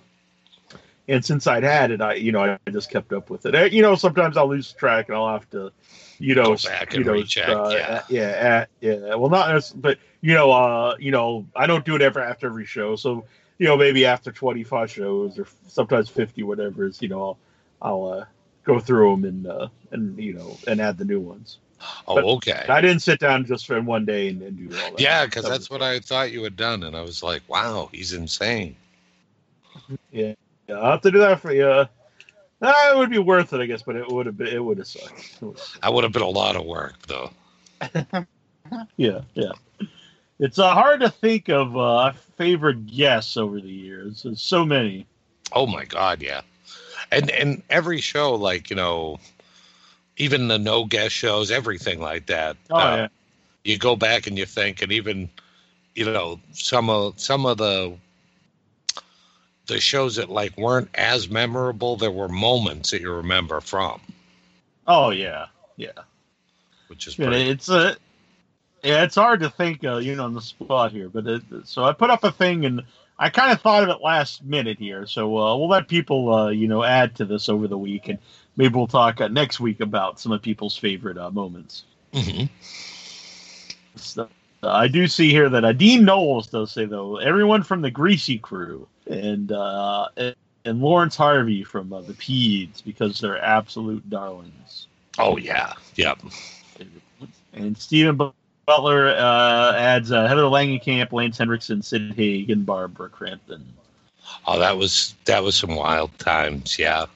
And 1.09 1.25
since 1.25 1.47
I'd 1.47 1.63
had 1.63 1.91
it, 1.91 2.01
I 2.01 2.15
you 2.15 2.33
know 2.33 2.43
I 2.67 2.71
just 2.71 2.91
kept 2.91 3.13
up 3.13 3.31
with 3.31 3.47
it. 3.47 3.55
Uh, 3.55 3.65
You 3.65 3.83
know, 3.83 3.95
sometimes 3.95 4.37
I'll 4.37 4.49
lose 4.49 4.73
track 4.73 5.09
and 5.09 5.17
I'll 5.17 5.33
have 5.33 5.49
to, 5.51 5.73
you 6.19 6.35
know, 6.35 6.57
Go 6.57 6.69
back 6.69 6.93
you 6.93 6.99
and 6.99 7.07
know, 7.07 7.13
recheck, 7.13 7.49
uh, 7.49 7.71
yeah. 7.71 8.03
yeah, 8.09 8.67
yeah. 8.81 9.15
Well, 9.15 9.31
not 9.31 9.55
as, 9.55 9.71
but 9.71 9.99
you 10.21 10.35
know, 10.35 10.51
uh, 10.53 10.97
you 10.99 11.11
know, 11.11 11.47
I 11.55 11.67
don't 11.67 11.85
do 11.85 11.97
it 11.97 12.03
ever 12.03 12.21
after 12.21 12.47
every 12.47 12.67
show. 12.67 12.97
So 12.97 13.25
you 13.59 13.67
know, 13.69 13.77
maybe 13.77 14.07
after 14.07 14.33
twenty 14.33 14.65
five 14.65 14.91
shows 14.91 15.39
or 15.39 15.47
sometimes 15.69 16.09
fifty, 16.09 16.43
whatever 16.43 16.87
is, 16.87 17.03
you 17.03 17.09
know, 17.09 17.23
I'll, 17.23 17.39
I'll 17.83 18.05
uh, 18.21 18.25
go 18.65 18.79
through 18.81 19.11
them 19.11 19.25
and 19.25 19.47
uh, 19.47 19.69
and 19.91 20.19
you 20.19 20.35
know 20.35 20.57
and 20.67 20.81
add 20.81 20.99
the 20.99 21.05
new 21.05 21.21
ones. 21.21 21.59
Oh, 22.07 22.15
But- 22.17 22.25
okay. 22.25 22.67
I 22.69 22.81
didn't 22.81 23.03
sit 23.03 23.21
down 23.21 23.45
just 23.45 23.67
for 23.67 23.81
one 23.81 24.05
day 24.05 24.29
and, 24.29 24.43
and 24.43 24.57
do 24.57 24.77
all 24.77 24.91
that. 24.91 25.01
Yeah, 25.01 25.25
because 25.25 25.45
that's 25.45 25.71
what 25.71 25.83
I 25.83 26.01
thought 26.01 26.33
you 26.33 26.43
had 26.43 26.57
done, 26.57 26.83
and 26.83 26.97
I 26.97 27.03
was 27.03 27.23
like, 27.23 27.43
"Wow, 27.49 27.89
he's 27.93 28.13
insane." 28.13 28.77
Yeah, 30.11 30.35
yeah 30.69 30.75
I'll 30.77 30.93
have 30.93 31.01
to 31.03 31.11
do 31.11 31.19
that 31.19 31.41
for 31.41 31.53
you. 31.53 31.67
Uh, 31.67 31.87
it 32.63 32.97
would 32.97 33.11
be 33.11 33.19
worth 33.19 33.53
it, 33.53 33.61
I 33.61 33.67
guess, 33.67 33.83
but 33.83 33.97
it 33.97 34.09
would 34.09 34.27
have 34.27 34.37
been 34.37 34.49
it 34.49 34.65
would 34.65 34.79
have 34.79 34.87
sucked. 34.87 35.41
That 35.83 35.93
would 35.93 36.05
have 36.05 36.13
been 36.13 36.23
a 36.23 36.29
lot 36.29 36.57
of 36.57 36.65
work, 36.65 36.95
though. 37.07 37.31
yeah, 38.97 39.21
yeah. 39.35 39.53
It's 40.39 40.59
uh, 40.59 40.73
hard 40.73 41.01
to 41.01 41.11
think 41.11 41.49
of 41.49 41.77
uh, 41.77 42.13
favorite 42.37 42.87
guests 42.87 43.37
over 43.37 43.61
the 43.61 43.69
years. 43.69 44.23
There's 44.23 44.41
so 44.41 44.65
many. 44.65 45.07
Oh 45.53 45.67
my 45.67 45.85
God, 45.85 46.23
yeah. 46.23 46.43
And 47.11 47.31
and 47.31 47.63
every 47.69 48.01
show, 48.01 48.35
like 48.35 48.71
you 48.71 48.77
know, 48.77 49.19
even 50.23 50.49
the 50.49 50.59
no 50.59 50.85
guest 50.85 51.15
shows, 51.15 51.51
everything 51.51 52.01
like 52.01 52.27
that. 52.27 52.57
Oh 52.71 52.79
uh, 52.81 52.91
yeah, 52.91 53.09
You 53.65 53.79
go 53.79 53.97
back 53.97 54.27
and 54.27 54.39
you 54.39 54.47
think, 54.47 54.83
and 54.83 54.93
even 54.93 55.31
you 55.95 56.05
know 56.07 56.41
some 56.53 56.89
of 56.91 57.15
some 57.21 57.47
of 57.47 57.59
the 57.59 57.97
the 59.67 59.81
shows 59.81 60.17
that 60.17 60.31
like 60.31 60.57
weren't 60.57 60.91
as 60.95 61.29
memorable. 61.29 61.97
There 61.97 62.11
were 62.11 62.29
moments 62.29 62.91
that 62.91 63.01
you 63.03 63.13
remember 63.13 63.61
from, 63.61 64.01
oh 64.87 65.11
yeah, 65.11 65.47
yeah. 65.77 65.93
which 66.89 67.07
is 67.07 67.17
Yeah, 67.17 67.27
pretty. 67.27 67.51
it's 67.51 67.69
uh, 67.71 67.95
yeah, 68.83 69.05
it's 69.05 69.15
hard 69.15 69.41
to 69.41 69.51
think, 69.51 69.85
uh, 69.85 69.97
you 69.99 70.17
know, 70.17 70.25
on 70.25 70.35
the 70.35 70.41
spot 70.43 70.93
here. 70.93 71.09
But 71.09 71.27
it, 71.27 71.43
so 71.65 71.85
I 71.85 71.93
put 71.93 72.11
up 72.11 72.25
a 72.25 72.33
thing, 72.33 72.65
and 72.65 72.83
I 73.19 73.31
kind 73.31 73.53
of 73.53 73.61
thought 73.61 73.83
of 73.85 73.89
it 73.91 74.03
last 74.03 74.43
minute 74.45 74.79
here. 74.79 75.07
So 75.07 75.37
uh, 75.39 75.57
we'll 75.57 75.69
let 75.69 75.89
people, 75.89 76.33
uh, 76.35 76.49
you 76.51 76.69
know, 76.69 76.83
add 76.83 77.17
to 77.17 77.25
this 77.25 77.49
over 77.49 77.69
the 77.69 77.79
week, 77.79 78.09
and 78.09 78.19
maybe 78.57 78.75
we'll 78.75 78.87
talk 78.87 79.21
uh, 79.21 79.29
next 79.29 79.61
week 79.61 79.81
about 79.81 80.21
some 80.21 80.33
of 80.33 80.43
people's 80.43 80.77
favorite 80.77 81.19
uh, 81.19 81.31
moments. 81.31 81.85
Mhm. 82.13 82.49
So, 83.97 84.29
uh, 84.63 84.71
I 84.71 84.89
do 84.89 85.07
see 85.07 85.31
here 85.31 85.49
that 85.49 85.65
uh, 85.65 85.73
Dean 85.73 86.05
Knowles 86.05 86.47
does 86.47 86.73
say 86.73 86.85
though 86.85 87.17
everyone 87.19 87.63
from 87.63 87.83
the 87.83 87.91
Greasy 87.91 88.39
Crew 88.39 88.87
and 89.07 89.53
uh, 89.53 90.09
and, 90.17 90.35
and 90.65 90.81
Lawrence 90.81 91.17
Harvey 91.17 91.65
from 91.65 91.93
uh, 91.93 92.01
the 92.03 92.13
Peds 92.15 92.85
because 92.85 93.21
they're 93.21 93.43
absolute 93.43 94.09
darlings. 94.09 94.87
Oh 95.19 95.37
yeah, 95.37 95.73
yep. 95.97 96.19
And 97.53 97.77
Stephen 97.77 98.33
Butler 98.67 99.09
uh, 99.09 99.75
adds 99.77 100.11
uh, 100.13 100.27
Heather 100.27 100.43
Langenkamp, 100.43 101.13
Lance 101.13 101.37
Henriksen, 101.39 101.83
Sid 101.83 102.15
Haig, 102.15 102.51
and 102.51 102.65
Barbara 102.65 103.09
Crampton. 103.09 103.65
Oh, 104.47 104.59
that 104.59 104.79
was 104.79 105.15
that 105.27 105.43
was 105.43 105.57
some 105.57 105.75
wild 105.75 106.17
times. 106.19 106.79
Yeah. 106.79 107.07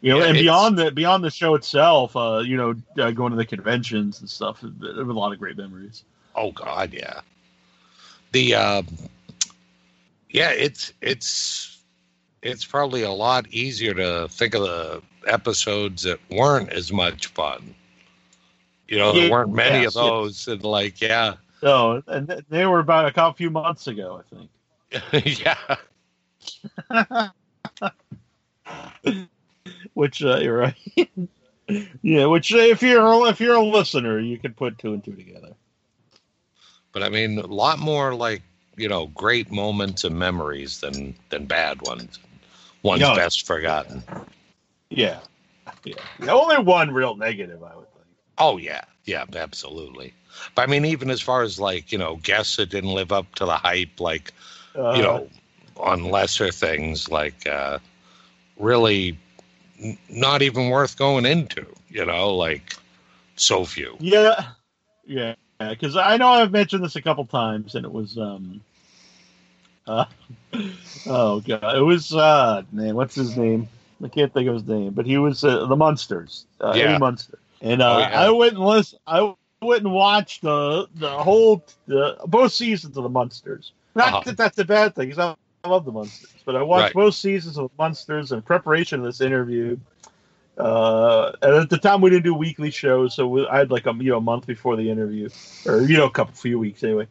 You 0.00 0.10
know, 0.10 0.20
Yeah, 0.20 0.22
and 0.22 0.38
beyond 0.38 0.78
the 0.78 0.90
beyond 0.90 1.24
the 1.24 1.30
show 1.30 1.54
itself, 1.54 2.16
uh, 2.16 2.38
you 2.38 2.56
know, 2.56 2.74
uh, 2.98 3.10
going 3.10 3.30
to 3.30 3.36
the 3.36 3.46
conventions 3.46 4.20
and 4.20 4.28
stuff, 4.28 4.60
there 4.62 5.04
were 5.04 5.10
a 5.10 5.14
lot 5.14 5.32
of 5.32 5.38
great 5.38 5.56
memories. 5.56 6.04
Oh 6.34 6.52
God, 6.52 6.92
yeah. 6.92 7.20
The 8.32 8.54
um, 8.54 8.86
yeah, 10.30 10.50
it's 10.50 10.92
it's 11.00 11.78
it's 12.42 12.64
probably 12.64 13.02
a 13.02 13.10
lot 13.10 13.48
easier 13.48 13.94
to 13.94 14.28
think 14.28 14.54
of 14.54 14.62
the 14.62 15.02
episodes 15.26 16.02
that 16.02 16.18
weren't 16.30 16.72
as 16.72 16.92
much 16.92 17.28
fun. 17.28 17.74
You 18.88 18.98
know, 18.98 19.14
there 19.14 19.22
Yeah, 19.22 19.24
weren't 19.24 19.52
many 19.52 19.82
yes, 19.82 19.84
of 19.84 19.94
those, 19.94 20.48
and 20.48 20.62
like, 20.64 21.00
yeah, 21.00 21.34
So, 21.60 22.02
and 22.06 22.42
they 22.48 22.66
were 22.66 22.80
about 22.80 23.06
a 23.06 23.12
couple 23.12 23.34
few 23.34 23.50
months 23.50 23.86
ago, 23.86 24.20
I 24.20 24.34
think. 24.34 24.50
yeah, 25.12 25.76
Which 29.98 30.22
uh, 30.22 30.36
you're 30.36 30.56
right. 30.56 31.10
yeah, 32.02 32.26
which 32.26 32.54
uh, 32.54 32.58
if 32.58 32.82
you're 32.82 33.26
if 33.26 33.40
you're 33.40 33.56
a 33.56 33.64
listener, 33.64 34.20
you 34.20 34.38
can 34.38 34.54
put 34.54 34.78
two 34.78 34.94
and 34.94 35.02
two 35.02 35.16
together. 35.16 35.56
but 36.92 37.02
I 37.02 37.08
mean, 37.08 37.36
a 37.36 37.46
lot 37.46 37.80
more 37.80 38.14
like 38.14 38.42
you 38.76 38.88
know, 38.88 39.08
great 39.08 39.50
moments 39.50 40.04
and 40.04 40.16
memories 40.16 40.78
than 40.82 41.16
than 41.30 41.46
bad 41.46 41.82
ones. 41.82 42.20
One's 42.84 43.02
best 43.02 43.44
forgotten. 43.44 44.04
Yeah, 44.90 45.18
yeah. 45.82 45.96
The 46.20 46.30
only 46.30 46.58
one 46.58 46.92
real 46.94 47.16
negative, 47.16 47.64
I 47.64 47.74
would 47.74 47.92
think. 47.92 48.06
Oh 48.38 48.56
yeah, 48.56 48.84
yeah, 49.04 49.24
absolutely. 49.34 50.14
But 50.54 50.62
I 50.62 50.66
mean, 50.66 50.84
even 50.84 51.10
as 51.10 51.20
far 51.20 51.42
as 51.42 51.58
like 51.58 51.90
you 51.90 51.98
know, 51.98 52.20
guests 52.22 52.54
that 52.54 52.70
didn't 52.70 52.94
live 52.94 53.10
up 53.10 53.34
to 53.34 53.46
the 53.46 53.56
hype, 53.56 53.98
like 53.98 54.32
Uh, 54.76 54.92
you 54.94 55.02
know, 55.02 55.28
on 55.76 56.04
lesser 56.04 56.52
things, 56.52 57.10
like 57.10 57.48
uh, 57.48 57.80
really 58.60 59.18
not 60.08 60.42
even 60.42 60.70
worth 60.70 60.96
going 60.96 61.26
into. 61.26 61.66
You 61.88 62.04
know, 62.06 62.34
like 62.34 62.74
so 63.36 63.64
few. 63.64 63.96
Yeah, 64.00 64.44
yeah. 65.06 65.34
Because 65.58 65.96
I 65.96 66.16
know 66.16 66.28
I've 66.28 66.52
mentioned 66.52 66.84
this 66.84 66.96
a 66.96 67.02
couple 67.02 67.24
times, 67.26 67.74
and 67.74 67.84
it 67.84 67.92
was 67.92 68.18
um. 68.18 68.60
Uh, 69.86 70.04
oh 71.06 71.40
god, 71.40 71.76
it 71.76 71.82
was 71.82 72.12
uh 72.14 72.62
man, 72.72 72.94
what's 72.94 73.14
his 73.14 73.36
name? 73.36 73.68
I 74.04 74.08
can't 74.08 74.32
think 74.32 74.48
of 74.48 74.54
his 74.54 74.66
name, 74.66 74.92
but 74.92 75.06
he 75.06 75.18
was 75.18 75.42
uh, 75.42 75.66
the 75.66 75.76
Munsters, 75.76 76.44
uh, 76.60 76.70
Yeah. 76.70 76.84
Eddie 76.84 76.98
Munster, 76.98 77.38
and 77.62 77.82
uh, 77.82 77.96
Oh, 77.96 77.98
yeah. 78.00 78.20
I 78.20 78.30
went 78.30 78.52
and 78.54 78.64
listen. 78.64 78.98
I 79.06 79.34
went 79.62 79.82
and 79.82 79.92
watched 79.92 80.42
the 80.42 80.86
the 80.94 81.10
whole 81.10 81.64
the 81.86 82.16
both 82.26 82.52
seasons 82.52 82.96
of 82.96 83.02
the 83.02 83.08
Munsters. 83.08 83.72
Not 83.94 84.12
Uh-huh. 84.12 84.22
that 84.26 84.36
that's 84.36 84.58
a 84.58 84.64
bad 84.64 84.94
thing, 84.94 85.12
I 85.64 85.68
love 85.68 85.84
the 85.84 85.92
Munsters, 85.92 86.30
but 86.44 86.56
I 86.56 86.62
watched 86.62 86.86
Right. 86.86 86.94
both 86.94 87.14
seasons 87.14 87.58
of 87.58 87.70
the 87.70 87.82
Munsters 87.82 88.32
in 88.32 88.42
preparation 88.42 89.00
of 89.00 89.06
this 89.06 89.20
interview. 89.20 89.76
Uh, 90.56 91.32
and 91.42 91.54
at 91.54 91.70
the 91.70 91.78
time 91.78 92.00
we 92.00 92.10
didn't 92.10 92.24
do 92.24 92.34
weekly 92.34 92.70
shows, 92.70 93.14
so 93.14 93.26
we, 93.28 93.46
I 93.46 93.58
had 93.58 93.70
like 93.70 93.86
a 93.86 93.94
you 93.94 94.10
know 94.10 94.18
a 94.18 94.20
month 94.20 94.46
before 94.46 94.76
the 94.76 94.90
interview, 94.90 95.28
or 95.64 95.82
you 95.82 95.96
know 95.96 96.06
a 96.06 96.10
couple 96.10 96.34
few 96.34 96.58
weeks 96.58 96.82
anyway. 96.82 97.06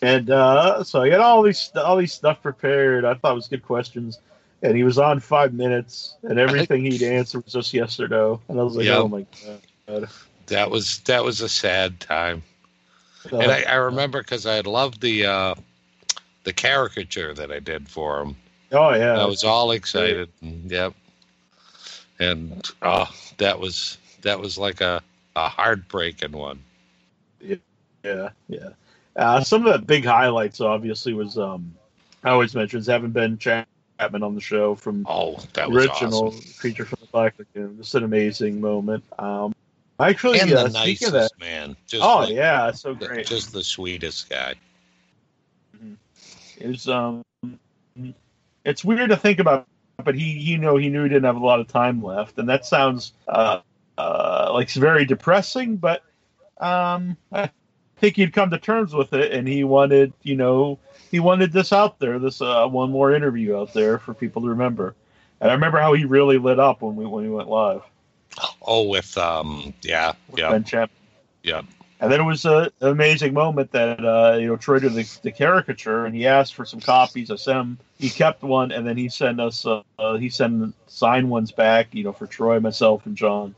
And 0.00 0.30
uh, 0.30 0.84
so 0.84 1.02
I 1.02 1.08
got 1.08 1.20
all 1.20 1.42
these 1.42 1.70
all 1.76 1.96
these 1.96 2.12
stuff 2.12 2.40
prepared. 2.42 3.04
I 3.04 3.14
thought 3.14 3.32
it 3.32 3.34
was 3.34 3.48
good 3.48 3.64
questions, 3.64 4.20
and 4.62 4.76
he 4.76 4.84
was 4.84 4.98
on 4.98 5.18
five 5.20 5.52
minutes, 5.54 6.14
and 6.22 6.38
everything 6.38 6.84
he'd 6.84 7.02
answer 7.02 7.40
was 7.40 7.52
just 7.52 7.74
yes 7.74 7.98
or 7.98 8.06
no. 8.08 8.40
And 8.48 8.60
I 8.60 8.62
was 8.62 8.76
like, 8.76 8.86
Yep. 8.86 8.96
oh 8.96 9.08
my 9.08 9.26
god. 9.88 10.08
That 10.46 10.70
was 10.70 11.00
that 11.00 11.24
was 11.24 11.40
a 11.40 11.48
sad 11.48 11.98
time. 12.00 12.42
So, 13.28 13.40
And 13.40 13.50
I, 13.50 13.62
I 13.62 13.74
remember 13.76 14.20
because 14.22 14.46
I 14.46 14.60
loved 14.60 15.00
the 15.00 15.26
uh, 15.26 15.54
the 16.44 16.52
caricature 16.52 17.34
that 17.34 17.50
I 17.50 17.58
did 17.58 17.88
for 17.88 18.20
him. 18.22 18.36
oh 18.72 18.94
yeah, 18.94 19.20
I 19.20 19.26
was 19.26 19.44
all 19.44 19.72
excited. 19.72 20.30
And, 20.40 20.70
yep. 20.70 20.94
And 22.20 22.70
oh, 22.82 23.10
that 23.38 23.58
was 23.58 23.98
that 24.22 24.38
was 24.38 24.56
like 24.56 24.80
a 24.80 25.02
a 25.36 25.48
heartbreaking 25.48 26.32
one. 26.32 26.62
Yeah, 28.04 28.30
yeah. 28.48 28.68
Uh, 29.16 29.42
some 29.42 29.66
of 29.66 29.72
the 29.72 29.78
big 29.78 30.04
highlights, 30.04 30.60
obviously, 30.60 31.14
was 31.14 31.38
um, 31.38 31.74
I 32.22 32.30
always 32.30 32.54
mention 32.54 32.78
is 32.78 32.86
having 32.86 33.10
Ben 33.10 33.38
Chapman 33.38 34.22
on 34.22 34.34
the 34.34 34.40
show 34.40 34.74
from 34.74 35.06
Oh, 35.08 35.38
that 35.54 35.70
was 35.70 35.86
original 35.86 36.28
awesome. 36.28 36.52
Creature 36.58 36.84
from 36.84 36.98
the 37.00 37.06
Black 37.06 37.34
Lagoon. 37.38 37.78
Just 37.78 37.94
an 37.94 38.04
amazing 38.04 38.60
moment. 38.60 39.04
Um, 39.18 39.54
actually, 39.98 40.40
And 40.40 40.52
uh, 40.52 40.64
the 40.64 40.70
nicest 40.70 41.06
of 41.06 41.12
that, 41.12 41.30
man. 41.40 41.76
Just 41.86 42.02
oh 42.04 42.20
like, 42.20 42.34
yeah, 42.34 42.70
so 42.72 42.94
great. 42.94 43.26
just 43.26 43.52
the 43.52 43.64
sweetest 43.64 44.28
guy. 44.28 44.54
It's 46.58 46.88
um, 46.88 47.22
it's 48.64 48.84
weird 48.84 49.10
to 49.10 49.16
think 49.16 49.38
about, 49.38 49.66
but 50.02 50.14
he, 50.14 50.38
you 50.38 50.58
know, 50.58 50.76
he 50.76 50.88
knew 50.88 51.02
he 51.02 51.08
didn't 51.08 51.24
have 51.24 51.36
a 51.36 51.44
lot 51.44 51.60
of 51.60 51.68
time 51.68 52.02
left, 52.02 52.38
and 52.38 52.48
that 52.48 52.66
sounds 52.66 53.12
uh, 53.28 53.60
uh, 53.98 54.50
like 54.52 54.68
it's 54.68 54.76
very 54.76 55.04
depressing. 55.04 55.76
But 55.76 56.02
um, 56.58 57.16
I 57.32 57.50
think 57.96 58.16
he'd 58.16 58.32
come 58.32 58.50
to 58.50 58.58
terms 58.58 58.94
with 58.94 59.12
it, 59.12 59.32
and 59.32 59.46
he 59.46 59.64
wanted, 59.64 60.12
you 60.22 60.36
know, 60.36 60.78
he 61.10 61.20
wanted 61.20 61.52
this 61.52 61.72
out 61.72 61.98
there, 61.98 62.18
this 62.18 62.40
uh, 62.40 62.66
one 62.66 62.90
more 62.90 63.14
interview 63.14 63.56
out 63.56 63.72
there 63.72 63.98
for 63.98 64.14
people 64.14 64.42
to 64.42 64.48
remember. 64.48 64.94
And 65.40 65.50
I 65.50 65.54
remember 65.54 65.78
how 65.78 65.92
he 65.92 66.04
really 66.04 66.38
lit 66.38 66.58
up 66.58 66.82
when 66.82 66.96
we 66.96 67.04
when 67.06 67.24
we 67.24 67.30
went 67.30 67.48
live. 67.48 67.82
Oh, 68.62 68.88
with 68.88 69.16
um, 69.18 69.74
yeah, 69.82 70.12
with 70.28 70.40
yeah, 70.40 70.50
Ben 70.50 70.64
Chapman. 70.64 70.96
yeah. 71.42 71.62
And 72.04 72.12
then 72.12 72.20
it 72.20 72.24
was 72.24 72.44
a, 72.44 72.70
an 72.82 72.88
amazing 72.88 73.32
moment 73.32 73.72
that 73.72 74.04
uh, 74.04 74.36
you 74.38 74.46
know 74.46 74.56
Troy 74.56 74.78
did 74.78 74.92
the, 74.92 75.10
the 75.22 75.32
caricature, 75.32 76.04
and 76.04 76.14
he 76.14 76.26
asked 76.26 76.54
for 76.54 76.66
some 76.66 76.80
copies. 76.80 77.30
I 77.30 77.36
sent 77.36 77.58
him. 77.58 77.78
He 77.98 78.10
kept 78.10 78.42
one, 78.42 78.72
and 78.72 78.86
then 78.86 78.98
he 78.98 79.08
sent 79.08 79.40
us. 79.40 79.64
Uh, 79.64 79.80
uh, 79.98 80.16
he 80.16 80.28
sent 80.28 80.74
signed 80.86 81.30
ones 81.30 81.50
back, 81.50 81.94
you 81.94 82.04
know, 82.04 82.12
for 82.12 82.26
Troy, 82.26 82.60
myself, 82.60 83.06
and 83.06 83.16
John. 83.16 83.54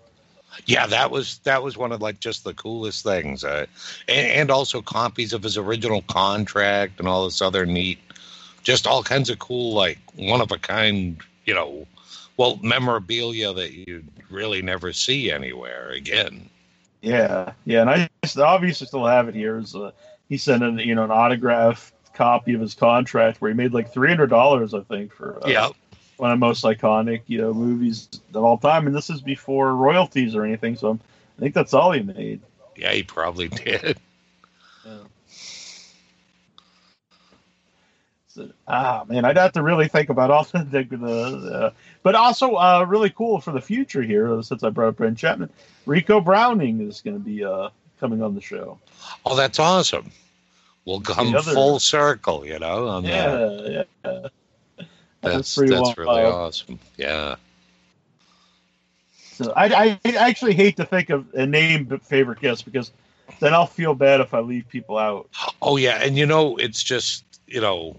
Yeah, 0.64 0.86
that 0.86 1.10
was 1.10 1.39
that 1.39 1.64
was 1.64 1.77
one 1.77 1.90
of 1.90 2.01
like 2.01 2.20
just 2.20 2.44
the 2.44 2.55
coolest 2.55 3.02
things, 3.02 3.43
uh, 3.43 3.66
and, 4.06 4.27
and 4.28 4.51
also 4.52 4.81
copies 4.81 5.32
of 5.32 5.43
his 5.43 5.56
original 5.56 6.02
contract 6.02 7.01
and 7.01 7.09
all 7.09 7.24
this 7.24 7.43
other 7.43 7.66
neat, 7.66 7.98
just 8.62 8.86
all 8.86 9.02
kinds 9.02 9.28
of 9.28 9.40
cool 9.40 9.74
like 9.74 9.98
one 10.14 10.40
of 10.40 10.52
a 10.52 10.59
kind, 10.59 11.20
you 11.47 11.55
know, 11.55 11.85
well 12.36 12.60
memorabilia 12.62 13.52
that 13.52 13.73
you'd 13.73 14.06
really 14.31 14.62
never 14.62 14.93
see 14.93 15.32
anywhere 15.32 15.90
again. 15.90 16.48
Yeah, 17.02 17.52
yeah, 17.64 17.82
and 17.82 17.90
I 17.90 18.09
obviously 18.40 18.86
still 18.86 19.06
have 19.06 19.28
it 19.28 19.35
here. 19.35 19.59
Is 19.59 19.74
uh, 19.74 19.93
he 20.28 20.36
sent 20.39 20.62
an 20.62 20.78
you 20.78 20.94
know 20.94 21.05
an 21.05 21.10
autograph 21.10 21.93
copy 22.14 22.55
of 22.55 22.60
his 22.60 22.74
contract 22.74 23.40
where 23.40 23.51
he 23.51 23.56
made 23.56 23.73
like 23.73 23.93
three 23.93 24.09
hundred 24.09 24.28
dollars, 24.31 24.74
I 24.74 24.81
think, 24.81 25.12
for 25.12 25.39
uh, 25.44 25.48
Yeah, 25.51 25.68
one 26.16 26.32
of 26.32 26.39
the 26.39 26.47
most 26.47 26.64
iconic 26.64 27.23
you 27.27 27.40
know 27.40 27.52
movies 27.55 28.09
of 28.35 28.43
all 28.43 28.59
time, 28.59 28.86
and 28.86 28.97
this 28.97 29.10
is 29.10 29.20
before 29.20 29.74
royalties 29.74 30.35
or 30.35 30.44
anything. 30.44 30.77
So 30.77 30.90
I'm, 30.90 31.01
I 31.36 31.40
think 31.40 31.55
that's 31.55 31.74
all 31.74 31.93
he 31.93 32.02
made. 32.02 32.40
yeah, 32.77 32.93
he 32.93 33.02
probably 33.02 33.48
did. 33.48 33.98
Ah 38.69 39.05
man, 39.09 39.25
I'd 39.25 39.37
have 39.37 39.53
to 39.53 39.63
really 39.63 39.89
think 39.89 40.09
about 40.11 40.31
all 40.31 40.45
the, 40.53 40.59
the, 40.65 40.85
the 40.97 41.73
but 42.03 42.15
also 42.15 42.55
uh, 42.55 42.85
really 42.89 43.11
cool 43.11 43.41
for 43.41 43.53
the 43.53 43.61
future 43.61 44.03
here. 44.03 44.33
uh, 44.33 44.43
Since 44.43 44.63
I 44.63 44.71
brought 44.71 44.89
up 44.89 44.97
Ben 44.99 45.15
Chapman, 45.17 45.51
Ricou 45.87 46.25
Browning 46.25 46.81
is 46.81 47.01
going 47.01 47.17
to 47.17 47.23
be 47.23 47.45
uh, 47.45 47.71
coming 48.01 48.23
on 48.23 48.35
the 48.35 48.41
show. 48.41 48.79
Oh, 49.25 49.37
that's 49.37 49.59
awesome. 49.59 50.11
We'll 50.85 51.01
come 51.01 51.35
other- 51.35 51.53
full 51.53 51.79
circle, 51.81 52.47
you 52.47 52.59
know. 52.59 52.89
On 52.89 53.03
that. 53.05 53.87
Yeah, 54.05 54.19
yeah. 54.85 54.89
That's 55.23 55.57
pretty 55.57 55.75
that's 55.75 55.99
really 55.99 56.23
awesome. 56.23 56.79
Yeah. 56.97 57.37
So 59.33 59.53
I, 59.55 59.67
I, 59.67 60.01
I 60.05 60.29
actually 60.29 60.55
hate 60.55 60.77
to 60.77 60.85
think 60.85 61.11
of 61.11 61.27
a 61.35 61.45
name 61.47 61.99
favorite 62.05 62.41
guest 62.41 62.65
because 62.65 62.91
then 63.41 63.53
I'll 63.53 63.67
feel 63.67 63.95
bad 63.95 64.21
if 64.21 64.33
I 64.33 64.41
leave 64.41 64.69
people 64.69 64.97
out. 64.97 65.29
Oh 65.61 65.77
yeah, 65.77 65.99
and 66.03 66.17
you 66.17 66.25
know 66.27 66.57
it's 66.57 66.83
just 66.83 67.25
you 67.47 67.61
know 67.61 67.97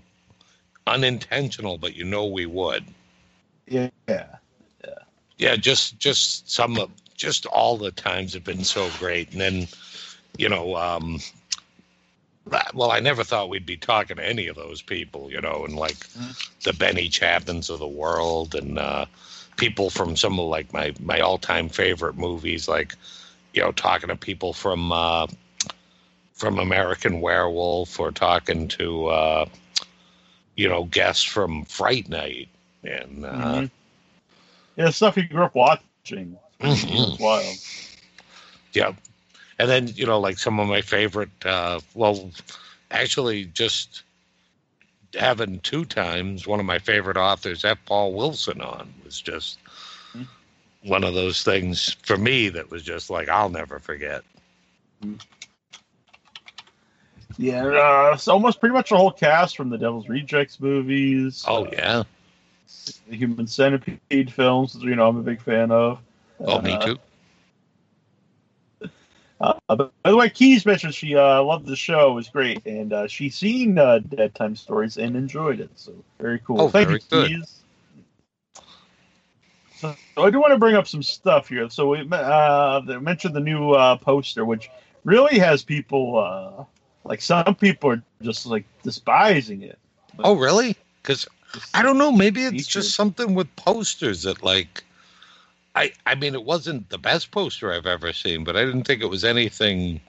unintentional, 0.87 1.77
but 1.77 1.95
you 1.95 2.03
know 2.03 2.25
we 2.25 2.45
would. 2.45 2.85
Yeah, 3.67 3.89
Yeah, 4.07 4.35
Yeah. 5.37 5.55
just 5.55 5.99
just 5.99 6.49
some 6.49 6.77
of 6.77 6.89
just 7.15 7.45
all 7.47 7.77
the 7.77 7.91
times 7.91 8.33
have 8.33 8.43
been 8.43 8.63
so 8.63 8.89
great, 8.99 9.31
and 9.31 9.41
then 9.41 9.67
you 10.37 10.49
know, 10.49 10.75
um, 10.75 11.19
well, 12.73 12.91
I 12.91 12.99
never 12.99 13.23
thought 13.23 13.49
we'd 13.49 13.65
be 13.65 13.77
talking 13.77 14.17
to 14.17 14.25
any 14.25 14.47
of 14.47 14.55
those 14.55 14.81
people, 14.81 15.31
you 15.31 15.41
know, 15.41 15.65
and 15.65 15.75
like 15.75 16.07
the 16.63 16.73
Benny 16.73 17.09
Chapmans 17.09 17.69
of 17.69 17.79
the 17.79 17.87
world, 17.87 18.55
and 18.55 18.79
uh, 18.79 19.05
people 19.57 19.89
from 19.89 20.15
some 20.15 20.39
of 20.39 20.47
like 20.47 20.71
my 20.73 20.93
my 21.01 21.19
all 21.19 21.37
time 21.37 21.69
favorite 21.69 22.17
movies, 22.17 22.67
like 22.67 22.95
you 23.53 23.61
know, 23.61 23.71
talking 23.71 24.09
to 24.09 24.15
people 24.15 24.53
from 24.53 24.91
uh, 24.91 25.27
from 26.33 26.59
American 26.59 27.19
Werewolf, 27.21 27.99
or 27.99 28.11
talking 28.11 28.67
to 28.69 29.07
uh, 29.07 29.45
you 30.57 30.69
know 30.69 30.85
guests 30.85 31.23
from 31.23 31.65
Fright 31.65 32.09
Night, 32.09 32.49
and 32.83 33.25
uh, 33.25 33.63
Mhm. 33.63 33.71
yeah, 34.77 34.89
stuff 34.91 35.17
you 35.17 35.27
grew 35.27 35.43
up 35.45 35.55
watching. 35.55 36.37
Mhm. 36.61 37.19
Wild. 37.19 37.57
Yeah. 38.73 38.93
And 39.59 39.69
then, 39.69 39.87
you 39.87 40.05
know, 40.05 40.19
like 40.19 40.37
some 40.39 40.59
of 40.59 40.67
my 40.67 40.81
favorite, 40.81 41.45
uh, 41.45 41.79
well, 41.95 42.31
actually, 42.91 43.45
just 43.45 44.03
having 45.19 45.59
two 45.61 45.85
times 45.85 46.47
one 46.47 46.59
of 46.59 46.65
my 46.65 46.79
favorite 46.79 47.17
authors, 47.17 47.63
F. 47.65 47.79
Paul 47.85 48.13
Wilson, 48.13 48.61
on 48.61 48.93
was 49.03 49.21
just 49.21 49.59
Hmm. 50.13 50.23
one 50.83 51.03
of 51.03 51.13
those 51.13 51.43
things 51.43 51.95
for 52.03 52.17
me 52.17 52.49
that 52.49 52.69
was 52.71 52.83
just 52.83 53.09
like, 53.09 53.29
I'll 53.29 53.49
never 53.49 53.79
forget. 53.79 54.23
Yeah, 57.37 57.65
uh, 57.65 58.11
it's 58.15 58.27
almost 58.27 58.59
pretty 58.59 58.73
much 58.73 58.89
the 58.89 58.97
whole 58.97 59.11
cast 59.11 59.55
from 59.57 59.69
the 59.69 59.77
Devil's 59.77 60.09
Rejects 60.09 60.59
movies. 60.59 61.45
Oh, 61.47 61.65
uh, 61.65 61.69
yeah. 61.71 62.03
the 63.07 63.15
Human 63.15 63.47
Centipede 63.47 64.31
films. 64.31 64.75
You 64.75 64.95
know, 64.95 65.07
I'm 65.07 65.17
a 65.17 65.23
big 65.23 65.41
fan 65.41 65.71
of. 65.71 65.99
Oh, 66.39 66.61
me 66.61 66.73
Uh, 66.73 66.85
too. 66.85 66.97
Uh, 69.39 69.53
by 69.67 69.89
the 70.05 70.15
way, 70.17 70.29
Keys 70.29 70.65
mentioned 70.65 70.95
she 70.95 71.15
uh, 71.15 71.43
loved 71.43 71.67
the 71.67 71.75
show. 71.75 72.11
It 72.11 72.15
was 72.15 72.29
great, 72.29 72.65
and 72.65 72.91
uh, 72.91 73.07
she's 73.07 73.35
seen 73.35 73.77
uh, 73.77 73.99
Dreadtime 73.99 74.57
Stories 74.57 74.97
and 74.97 75.15
enjoyed 75.15 75.59
it. 75.59 75.69
So 75.75 75.93
very 76.19 76.39
cool. 76.39 76.59
Oh, 76.59 76.67
Thank 76.69 76.87
very 76.87 76.99
you, 76.99 77.05
good. 77.09 77.29
Keys. 77.29 77.63
So, 79.75 79.95
so 80.15 80.23
I 80.23 80.31
do 80.31 80.39
want 80.39 80.53
to 80.53 80.57
bring 80.57 80.75
up 80.75 80.87
some 80.87 81.03
stuff 81.03 81.49
here. 81.49 81.69
So 81.69 81.89
we 81.89 82.07
uh, 82.11 82.79
they 82.79 82.97
mentioned 82.97 83.35
the 83.35 83.39
new 83.39 83.73
uh, 83.73 83.97
poster, 83.97 84.43
which 84.43 84.71
really 85.03 85.37
has 85.37 85.63
people 85.63 86.17
uh, 86.17 86.63
like 87.07 87.21
some 87.21 87.55
people 87.55 87.91
are 87.91 88.03
just 88.21 88.45
like 88.45 88.65
despising 88.83 89.61
it. 89.61 89.79
Oh, 90.19 90.35
really? 90.35 90.75
Because 91.01 91.27
I 91.73 91.81
don't 91.81 91.97
know. 91.97 92.11
Maybe 92.11 92.43
it's 92.43 92.51
Featured. 92.51 92.83
just 92.83 92.95
something 92.95 93.33
with 93.33 93.55
posters 93.55 94.23
that, 94.23 94.43
like, 94.43 94.83
I 95.75 95.91
I 96.05 96.15
mean, 96.15 96.33
it 96.33 96.43
wasn't 96.43 96.89
the 96.89 96.97
best 96.97 97.31
poster 97.31 97.71
I've 97.71 97.85
ever 97.85 98.13
seen, 98.13 98.43
but 98.43 98.55
I 98.57 98.65
didn't 98.65 98.83
think 98.83 99.01
it 99.01 99.09
was 99.09 99.23
anything 99.23 100.01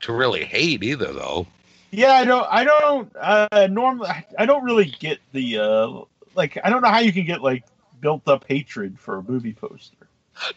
to 0.00 0.12
really 0.12 0.44
hate 0.44 0.82
either, 0.82 1.12
though. 1.12 1.46
Yeah, 1.90 2.12
I 2.12 2.24
don't. 2.24 2.46
I 2.50 2.64
don't. 2.64 3.16
Uh, 3.18 3.68
normally, 3.70 4.10
I 4.38 4.46
don't 4.46 4.62
really 4.62 4.84
get 4.84 5.18
the 5.32 5.58
uh, 5.58 6.00
like. 6.34 6.58
I 6.62 6.70
don't 6.70 6.82
know 6.82 6.90
how 6.90 7.00
you 7.00 7.12
can 7.12 7.24
get 7.24 7.42
like 7.42 7.64
built 8.00 8.28
up 8.28 8.44
hatred 8.46 9.00
for 9.00 9.16
a 9.16 9.22
movie 9.22 9.54
poster. 9.54 9.96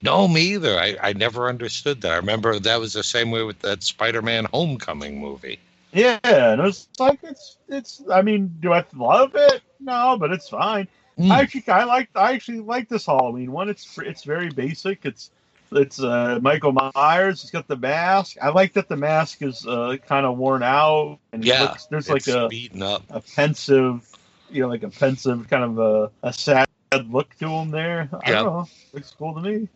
No, 0.04 0.28
me 0.28 0.42
either. 0.42 0.78
I, 0.78 0.96
I 1.02 1.14
never 1.14 1.50
understood 1.50 2.02
that. 2.02 2.12
I 2.12 2.18
remember 2.18 2.60
that 2.60 2.80
was 2.80 2.94
the 2.94 3.04
same 3.04 3.32
way 3.32 3.42
with 3.42 3.60
that 3.60 3.82
Spider-Man 3.82 4.46
Homecoming 4.54 5.20
movie. 5.20 5.60
Yeah, 5.94 6.20
and 6.24 6.62
it's 6.62 6.88
like 7.00 7.20
it's 7.24 7.58
it's. 7.68 8.02
I 8.12 8.22
mean, 8.22 8.56
do 8.60 8.74
I 8.74 8.86
love 8.96 9.32
it? 9.36 9.62
No, 9.80 10.18
but 10.18 10.32
it's 10.32 10.50
fine. 10.50 10.88
Hmm. 11.18 11.32
I 11.32 11.42
actually 11.42 11.68
I 11.68 11.84
like 11.84 12.10
I 12.16 12.34
actually 12.34 12.62
like 12.62 12.88
this 12.90 13.06
Halloween 13.06 13.52
one. 13.52 13.70
It's 13.70 13.98
it's 14.00 14.24
very 14.24 14.50
basic. 14.50 15.06
It's 15.06 15.32
it's 15.72 16.02
uh, 16.02 16.40
Michael 16.42 16.74
Myers. 16.96 17.42
He's 17.42 17.52
got 17.52 17.68
the 17.68 17.76
mask. 17.78 18.38
I 18.42 18.50
like 18.50 18.74
that 18.74 18.88
the 18.90 18.98
mask 18.98 19.42
is 19.42 19.66
uh, 19.66 19.98
kind 20.08 20.26
of 20.26 20.38
worn 20.38 20.64
out 20.64 21.20
and 21.32 21.44
yeah, 21.44 21.64
looks, 21.64 21.86
there's 21.86 22.10
like 22.10 22.28
a 22.28 22.48
beaten 22.48 22.82
up. 22.84 23.04
a 23.10 23.22
pensive, 23.22 24.08
you 24.50 24.62
know, 24.62 24.68
like 24.70 24.84
a 24.84 24.90
pensive 24.90 25.50
kind 25.50 25.64
of 25.64 25.80
a, 25.80 26.12
a 26.24 26.34
sad 26.34 26.68
look 27.10 27.36
to 27.40 27.48
him 27.48 27.72
there. 27.72 28.10
I 28.24 28.32
Yeah. 28.32 28.44
don't 28.44 28.46
know. 28.46 28.68
Looks 28.94 29.14
cool 29.18 29.34
to 29.34 29.42
me. 29.42 29.68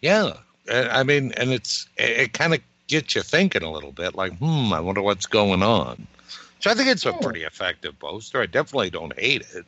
Yeah, 0.00 0.34
I 0.70 1.02
mean, 1.02 1.32
and 1.36 1.50
it's 1.50 1.86
it, 1.96 2.10
it 2.10 2.32
kind 2.32 2.54
of 2.54 2.60
gets 2.92 3.14
you 3.14 3.22
thinking 3.22 3.62
a 3.62 3.70
little 3.70 3.92
bit, 3.92 4.14
like, 4.14 4.36
hmm, 4.38 4.72
I 4.72 4.80
wonder 4.80 5.02
what's 5.02 5.26
going 5.26 5.62
on. 5.62 6.06
So 6.60 6.70
I 6.70 6.74
think 6.74 6.88
it's 6.88 7.06
a 7.06 7.12
pretty 7.12 7.42
effective 7.42 7.98
poster. 7.98 8.40
I 8.40 8.46
definitely 8.46 8.90
don't 8.90 9.18
hate 9.18 9.42
it. 9.54 9.64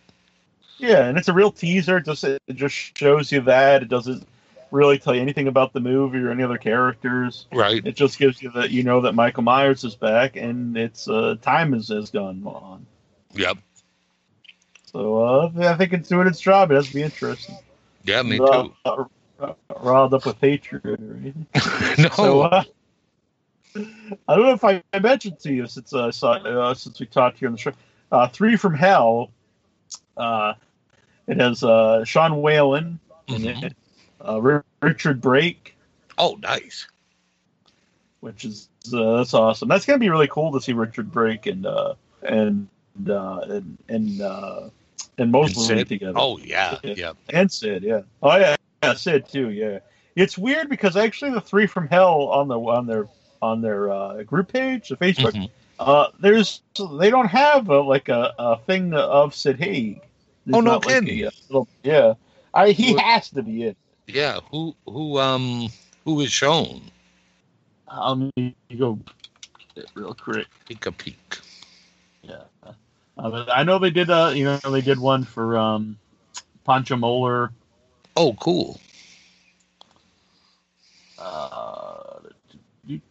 Yeah, 0.79 1.07
and 1.07 1.19
it's 1.19 1.29
a 1.29 1.33
real 1.33 1.51
teaser. 1.51 1.99
It 1.99 2.05
just 2.05 2.25
it 2.25 2.41
just 2.53 2.97
shows 2.97 3.33
you 3.33 3.41
that. 3.43 3.83
It 3.83 3.89
doesn't 3.89 4.27
really 4.71 4.99
tell 4.99 5.15
you 5.15 5.23
anything 5.23 5.49
about 5.49 5.73
the 5.73 5.81
movie 5.81 6.19
or 6.19 6.31
any 6.31 6.43
other 6.43 6.59
characters. 6.59 7.47
Right. 7.53 7.85
It 7.85 7.97
just 7.97 8.19
gives 8.19 8.43
you 8.43 8.51
that 8.53 8.71
you 8.71 8.83
know 8.83 9.01
that 9.03 9.15
Michael 9.15 9.43
Myers 9.43 9.83
is 9.85 9.95
back 9.95 10.37
and 10.37 10.77
it's 10.77 11.09
uh, 11.09 11.37
time 11.43 11.73
has, 11.73 11.89
has 11.89 12.11
gone 12.11 12.43
on. 12.45 12.87
Yep. 13.35 13.59
So 14.85 15.23
uh, 15.23 15.51
I 15.59 15.75
think 15.75 15.93
it's 15.93 16.09
doing 16.09 16.27
its 16.27 16.41
job. 16.41 16.71
It 16.71 16.75
has 16.75 16.89
to 16.89 16.95
be 16.95 17.03
interesting. 17.03 17.57
Yeah, 18.05 18.23
me 18.23 18.39
too. 18.39 18.75
uh, 18.85 19.05
uh, 19.41 19.55
riled 19.81 20.15
up 20.15 20.27
with 20.27 20.41
hatred 20.41 20.85
or 20.85 21.17
anything. 21.17 21.47
no. 21.99 22.09
So 22.11 22.43
uh, 22.43 22.65
I 23.77 24.37
don't 24.37 24.43
know 24.43 24.53
if 24.53 24.65
I, 24.65 24.83
mentioned 25.01 25.41
to 25.41 25.53
you 25.53 25.67
since 25.67 25.93
uh, 25.93 26.13
saw, 26.13 26.35
uh, 26.35 26.75
since 26.75 27.01
we 27.01 27.07
talked 27.07 27.39
here 27.39 27.49
on 27.49 27.53
the 27.55 27.59
show. 27.59 27.73
Uh, 28.13 28.29
Three 28.29 28.57
from 28.57 28.75
Hell. 28.75 29.31
Uh, 30.17 30.55
it 31.27 31.39
has 31.41 31.65
uh, 31.65 32.05
Sean 32.05 32.41
Whalen 32.41 33.01
Mhm. 33.29 33.65
it, 33.65 33.77
uh, 34.21 34.61
Richard 34.83 35.21
Brake, 35.21 35.77
Oh, 36.19 36.39
nice. 36.43 36.87
which 38.21 38.45
is 38.45 38.69
uh, 38.93 39.17
that's 39.17 39.35
awesome. 39.35 39.69
That's 39.69 39.87
gonna 39.87 39.99
be 39.99 40.11
really 40.11 40.29
cool 40.29 40.53
to 40.53 40.61
see 40.61 40.73
Richard 40.73 41.11
Brake 41.11 41.47
and 41.47 41.67
uh, 41.67 41.95
and 42.23 42.69
uh, 43.09 43.39
and 43.49 43.79
and 43.89 44.21
uh, 44.21 44.69
and 45.19 45.33
Moseley 45.33 45.79
Sid? 45.79 45.89
together. 45.89 46.13
Oh, 46.17 46.39
yeah. 46.39 46.79
Yeah. 46.85 46.95
Yeah. 46.97 47.13
and 47.31 47.51
Sid, 47.51 47.83
yeah. 47.83 48.03
Oh 48.23 48.37
yeah, 48.37 48.57
yeah, 48.83 48.95
Sid 48.95 49.29
too, 49.29 49.51
yeah. 49.51 49.79
It's 50.15 50.39
weird 50.39 50.69
because 50.69 50.97
actually 50.97 51.33
the 51.33 51.41
three 51.41 51.67
from 51.67 51.89
hell 51.89 52.29
on 52.29 52.47
the 52.49 52.59
on 52.61 52.87
their 52.87 53.09
on 53.45 53.61
their 53.61 53.91
uh, 53.91 54.23
group 54.23 54.53
page, 54.53 54.89
the 54.89 54.97
Facebook. 54.97 55.33
Mhm. 55.33 55.51
Uh, 55.79 56.07
there's 56.21 56.63
they 57.01 57.11
don't 57.11 57.27
have 57.29 57.69
a, 57.69 57.81
like 57.81 58.09
a, 58.09 58.33
a 58.39 58.59
thing 58.59 58.95
of 58.95 59.35
Sid 59.35 59.59
Haig. 59.59 60.01
There's 60.47 60.57
Oh, 60.57 60.61
no 60.61 60.79
like, 60.79 61.03
a, 61.09 61.27
uh, 61.27 61.31
little- 61.49 61.69
yeah, 61.83 62.15
I 62.53 62.71
he 62.71 62.93
What- 62.95 63.03
has 63.05 63.31
to 63.31 63.43
be 63.43 63.65
it. 63.65 63.77
Yeah, 64.07 64.41
who 64.51 64.75
who 64.87 65.19
um 65.19 65.69
who 66.05 66.21
is 66.21 66.31
shown? 66.31 66.83
I'll 67.89 68.17
need 68.37 68.55
to 68.71 68.77
go 68.77 68.99
real 69.95 70.15
quick. 70.15 70.47
Peek 70.67 70.87
a 70.87 70.93
peek. 70.93 71.39
Yeah, 72.23 72.45
uh, 72.63 73.45
I 73.53 73.65
know 73.65 73.79
they 73.79 73.91
did. 73.91 74.11
Uh, 74.11 74.33
you 74.35 74.45
know, 74.45 74.59
they 74.59 74.81
did 74.81 74.99
one 74.99 75.25
for 75.25 75.57
um, 75.57 75.97
Pancho 76.65 76.97
Moler. 76.97 77.51
Oh, 78.17 78.35
cool. 78.41 78.79
Uh, 81.19 81.84
did 82.87 83.03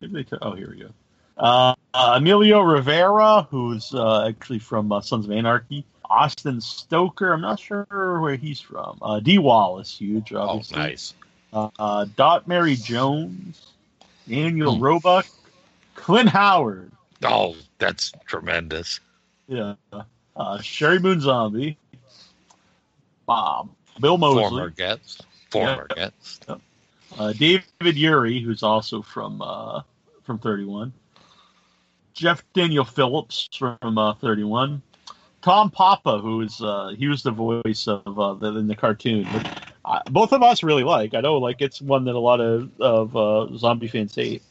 they 0.00 0.22
t- 0.22 0.36
oh, 0.42 0.54
here 0.54 0.70
we 0.70 0.76
go. 0.80 0.90
Uh, 1.36 1.74
uh, 1.92 2.14
Emilio 2.16 2.60
Rivera, 2.60 3.46
who's 3.50 3.92
uh, 3.94 4.26
actually 4.28 4.58
from 4.58 4.90
uh, 4.92 5.00
Sons 5.00 5.26
of 5.26 5.32
Anarchy. 5.32 5.84
Austin 6.08 6.60
Stoker, 6.60 7.32
I'm 7.32 7.40
not 7.40 7.58
sure 7.58 7.84
where 8.20 8.36
he's 8.36 8.60
from. 8.60 8.98
Uh, 9.02 9.18
Dee 9.18 9.38
Wallace, 9.38 9.98
huge, 9.98 10.32
Oh, 10.32 10.62
nice. 10.72 11.14
Uh, 11.52 12.04
Dot 12.16 12.46
Mary 12.46 12.76
Jones, 12.76 13.72
Daniel 14.28 14.76
Hmm. 14.76 14.82
Roebuck, 14.82 15.26
Clint 15.96 16.28
Howard, 16.28 16.92
Oh, 17.24 17.56
that's 17.78 18.12
tremendous. 18.26 19.00
yeah, 19.48 19.74
uh, 19.92 20.58
Sheri 20.58 21.00
Moon 21.02 21.20
Zombie, 21.20 21.76
Bob, 23.26 23.70
Bill 24.00 24.18
Moseley, 24.18 24.42
Former 24.42 24.70
guest. 24.70 25.26
Former 25.50 25.88
guest. 25.88 26.46
Uh, 27.18 27.32
David 27.32 27.64
Ury, 27.96 28.40
who's 28.40 28.62
also 28.62 29.02
from 29.02 29.40
uh, 29.42 29.82
from 30.22 30.38
31, 30.38 30.92
Jeff 32.14 32.44
Daniel 32.54 32.84
Phillips 32.84 33.48
from 33.56 33.98
uh, 33.98 34.14
31, 34.14 34.82
Tom 35.42 35.70
Papa, 35.70 36.18
who 36.18 36.40
is 36.42 36.60
uh, 36.60 36.92
he 36.96 37.08
was 37.08 37.22
the 37.22 37.30
voice 37.30 37.86
of 37.88 38.18
uh, 38.18 38.34
the, 38.34 38.56
in 38.56 38.66
the 38.66 38.76
cartoon. 38.76 39.24
Which, 39.26 39.46
uh, 39.84 40.00
both 40.10 40.32
of 40.32 40.42
us 40.42 40.62
really 40.62 40.82
like. 40.84 41.14
I 41.14 41.20
know, 41.20 41.36
like 41.38 41.60
it's 41.62 41.80
one 41.80 42.04
that 42.04 42.14
a 42.14 42.18
lot 42.18 42.40
of 42.40 42.70
of 42.80 43.16
uh, 43.16 43.56
zombie 43.56 43.88
fans 43.88 44.14
hate. 44.14 44.42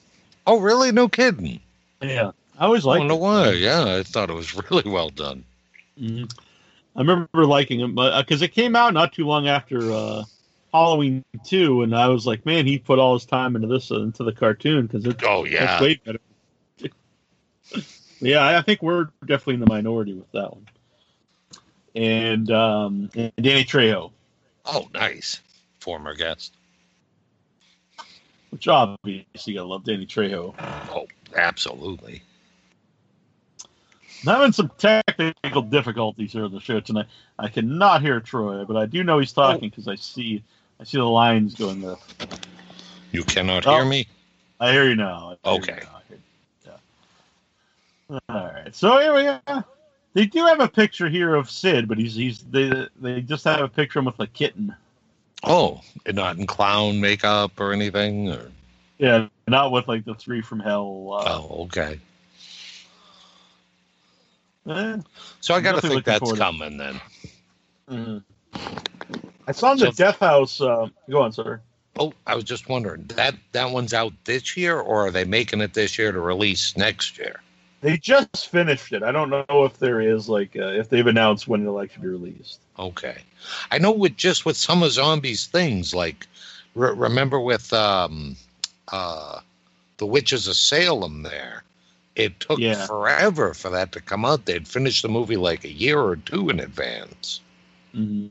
Oh, 0.47 0.59
really? 0.59 0.91
No 0.91 1.07
kidding. 1.07 1.59
Yeah, 2.01 2.31
I 2.57 2.65
always 2.65 2.85
Oh, 2.85 2.89
liked. 2.89 3.05
no 3.05 3.15
it. 3.15 3.21
way. 3.21 3.55
Yeah, 3.57 3.95
I 3.97 4.03
thought 4.03 4.29
it 4.29 4.35
was 4.35 4.53
really 4.71 4.89
well 4.89 5.09
done. 5.09 5.43
Mhm. 5.99 6.31
I 6.95 7.01
remember 7.01 7.45
liking 7.45 7.81
it, 7.81 7.87
because 7.93 8.41
it 8.41 8.53
came 8.53 8.75
out 8.75 8.93
not 8.93 9.11
too 9.11 9.25
long 9.27 9.47
after 9.49 9.91
uh, 9.91 10.23
Halloween 10.75 11.23
two, 11.45 11.83
and 11.83 11.95
I 11.95 12.07
was 12.09 12.27
like, 12.27 12.45
man, 12.45 12.65
he 12.65 12.77
put 12.77 12.99
all 12.99 13.13
his 13.13 13.25
time 13.25 13.55
into 13.55 13.67
this 13.67 13.91
into 13.91 14.23
the 14.23 14.33
cartoon 14.33 14.85
because 14.87 15.05
it's 15.05 15.23
Oh, 15.25 15.45
yeah. 15.45 15.81
way 15.81 15.95
better. 16.03 16.19
yeah, 18.19 18.57
I 18.57 18.61
think 18.61 18.81
we're 18.81 19.09
definitely 19.25 19.55
in 19.55 19.59
the 19.61 19.67
minority 19.67 20.13
with 20.13 20.31
that 20.33 20.51
one. 20.51 20.67
And, 21.95 22.51
um, 22.51 23.09
and 23.15 23.31
Danny 23.41 23.63
Trejo, 23.63 24.11
Oh, 24.65 24.89
nice. 24.93 25.41
Former 25.79 26.13
guest. 26.15 26.53
which 28.49 28.67
obviously 28.67 29.53
you 29.53 29.53
gotta 29.59 29.67
love 29.67 29.83
Danny 29.85 30.05
Trejo. 30.05 30.55
Oh, 30.89 31.07
absolutely. 31.35 32.21
I'm 34.27 34.33
having 34.35 34.51
some 34.53 34.71
technical 34.77 35.61
difficulties 35.61 36.33
here 36.33 36.45
on 36.45 36.51
the 36.51 36.59
show 36.59 36.79
tonight. 36.79 37.05
I 37.37 37.47
cannot 37.49 38.01
hear 38.01 38.19
Troy, 38.19 38.65
but 38.65 38.75
I 38.75 38.87
do 38.87 39.03
know 39.03 39.19
he's 39.19 39.33
talking 39.33 39.69
because 39.69 39.87
I 39.87 39.95
see 39.95 40.43
I 40.79 40.83
see 40.83 40.97
the 40.97 41.05
lines 41.05 41.55
going 41.55 41.81
there. 41.81 41.95
You 43.11 43.23
cannot 43.23 43.65
Oh. 43.65 43.75
hear 43.75 43.85
me? 43.85 44.07
I 44.59 44.71
hear 44.71 44.87
you 44.89 44.95
now. 44.95 45.29
Hear 45.29 45.53
you 45.53 45.59
Okay. 45.59 45.83
now. 45.83 46.01
Yeah. 46.65 48.19
All 48.29 48.45
right. 48.45 48.75
So 48.75 48.99
here 48.99 49.13
we 49.13 49.27
are. 49.27 49.65
They 50.13 50.25
do 50.25 50.45
have 50.45 50.61
a 50.61 50.67
picture 50.67 51.09
here 51.09 51.35
of 51.35 51.49
Sid, 51.49 51.87
but 51.87 51.97
he's 51.97 52.15
he's 52.15 52.39
they 52.39 52.87
they 53.01 53.21
just 53.21 53.43
have 53.45 53.61
a 53.61 53.67
picture 53.67 53.99
of 53.99 54.03
him 54.03 54.05
with 54.07 54.19
a 54.19 54.27
kitten. 54.27 54.75
Oh, 55.43 55.81
not 56.13 56.37
in 56.37 56.47
clown 56.47 57.01
makeup 57.01 57.59
or 57.59 57.73
anything? 57.73 58.29
Or 58.29 58.51
Yeah, 58.97 59.27
not 59.47 59.71
with 59.71 59.87
like 59.87 60.05
the 60.05 60.15
three 60.15 60.41
from 60.41 60.59
hell. 60.59 61.09
Uh, 61.11 61.29
Oh, 61.29 61.63
okay. 61.65 61.99
eh, 64.69 64.97
So 65.41 65.53
I 65.53 65.61
got 65.61 65.75
to 65.75 65.81
think 65.81 66.05
that's 66.05 66.31
coming 66.33 66.77
then. 66.77 67.01
mhm. 67.89 68.23
I 69.47 69.51
saw 69.51 69.73
the 69.75 69.87
So- 69.87 69.91
Death 69.91 70.19
House. 70.19 70.61
Uh, 70.61 70.87
go 71.09 71.21
on, 71.21 71.31
sir. 71.31 71.61
Oh, 71.97 72.13
I 72.27 72.35
was 72.35 72.43
just 72.43 72.67
wondering 72.67 73.05
that 73.15 73.35
that 73.53 73.71
one's 73.71 73.93
out 73.93 74.11
this 74.25 74.57
year, 74.57 74.77
or 74.79 75.07
are 75.07 75.11
they 75.11 75.23
making 75.23 75.61
it 75.61 75.73
this 75.73 75.97
year 75.97 76.11
to 76.11 76.19
release 76.19 76.75
next 76.75 77.17
year? 77.17 77.41
They 77.79 77.97
just 77.97 78.49
finished 78.49 78.91
it. 78.91 79.01
I 79.03 79.11
don't 79.13 79.29
know 79.29 79.45
if 79.63 79.77
there 79.79 80.01
is 80.01 80.27
like 80.27 80.55
uh, 80.57 80.69
if 80.69 80.89
they've 80.89 81.05
announced 81.07 81.47
when 81.47 81.61
it'll 81.61 81.79
actually 81.79 82.01
be 82.01 82.07
released. 82.09 82.59
Okay, 82.79 83.17
I 83.71 83.77
know 83.77 83.91
with 83.91 84.17
just 84.17 84.45
with 84.45 84.57
some 84.57 84.83
of 84.83 84.91
zombies 84.91 85.45
things 85.45 85.93
like 85.95 86.27
re- 86.73 86.93
remember 86.93 87.39
with 87.39 87.71
um 87.71 88.35
uh 88.91 89.39
the 89.97 90.05
witches 90.05 90.47
of 90.49 90.55
Salem 90.57 91.21
there, 91.23 91.63
it 92.15 92.39
took 92.41 92.59
Yeah. 92.59 92.85
forever 92.87 93.53
for 93.53 93.69
that 93.69 93.93
to 93.93 94.01
come 94.01 94.25
out. 94.25 94.45
They'd 94.45 94.67
finished 94.67 95.01
the 95.03 95.07
movie 95.09 95.37
like 95.37 95.63
a 95.63 95.71
year 95.71 95.99
or 96.01 96.17
two 96.17 96.49
in 96.49 96.59
advance. 96.59 97.39
hmm 97.93 98.27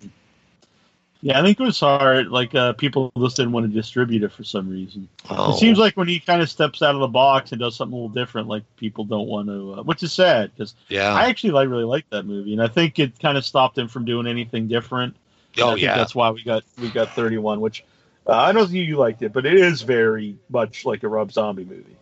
Yeah, 1.25 1.41
I 1.41 1.43
think 1.43 1.59
it 1.59 1.63
was 1.63 1.81
hard. 1.81 2.29
Like 2.29 2.55
uh, 2.55 2.75
people 2.75 3.11
just 3.19 3.37
didn't 3.37 3.53
want 3.53 3.65
to 3.67 3.73
distribute 3.73 4.23
it 4.23 4.31
for 4.31 4.45
some 4.45 4.69
reason. 4.69 5.09
Oh, 5.31 5.55
It 5.55 5.59
seems 5.59 5.79
like 5.79 5.97
when 5.97 6.07
he 6.07 6.21
kind 6.21 6.43
of 6.43 6.51
steps 6.51 6.83
out 6.83 6.95
of 6.95 7.01
the 7.01 7.09
box 7.09 7.51
and 7.51 7.59
does 7.59 7.77
something 7.77 7.95
a 7.95 7.97
little 7.97 8.15
different, 8.15 8.47
like 8.47 8.63
people 8.77 9.05
don't 9.07 9.27
want 9.27 9.49
to, 9.49 9.73
uh, 9.73 9.83
which 9.85 10.03
is 10.03 10.13
sad 10.13 10.51
because 10.55 10.75
yeah, 10.91 11.15
I 11.15 11.31
actually 11.31 11.53
like 11.53 11.71
really 11.71 11.85
like 11.85 12.05
that 12.11 12.27
movie, 12.27 12.53
and 12.53 12.63
I 12.63 12.69
think 12.69 12.99
it 12.99 13.19
kind 13.19 13.39
of 13.39 13.45
stopped 13.47 13.79
him 13.79 13.89
from 13.89 14.05
doing 14.05 14.27
anything 14.27 14.69
different. 14.69 15.17
Oh 15.57 15.71
think 15.71 15.81
yeah, 15.81 15.97
that's 15.97 16.15
why 16.15 16.31
we 16.31 16.45
got 16.45 16.63
we 16.79 16.91
got 16.91 17.15
31, 17.15 17.59
which 17.59 17.87
uh, 18.27 18.33
I 18.33 18.53
know 18.53 18.65
you 18.65 18.83
you 18.83 18.99
liked 18.99 19.23
it, 19.23 19.33
but 19.33 19.47
it 19.47 19.55
is 19.55 19.81
very 19.81 20.37
much 20.51 20.85
like 20.85 21.05
a 21.05 21.09
Rob 21.09 21.33
Zombie 21.33 21.65
movie. 21.65 21.97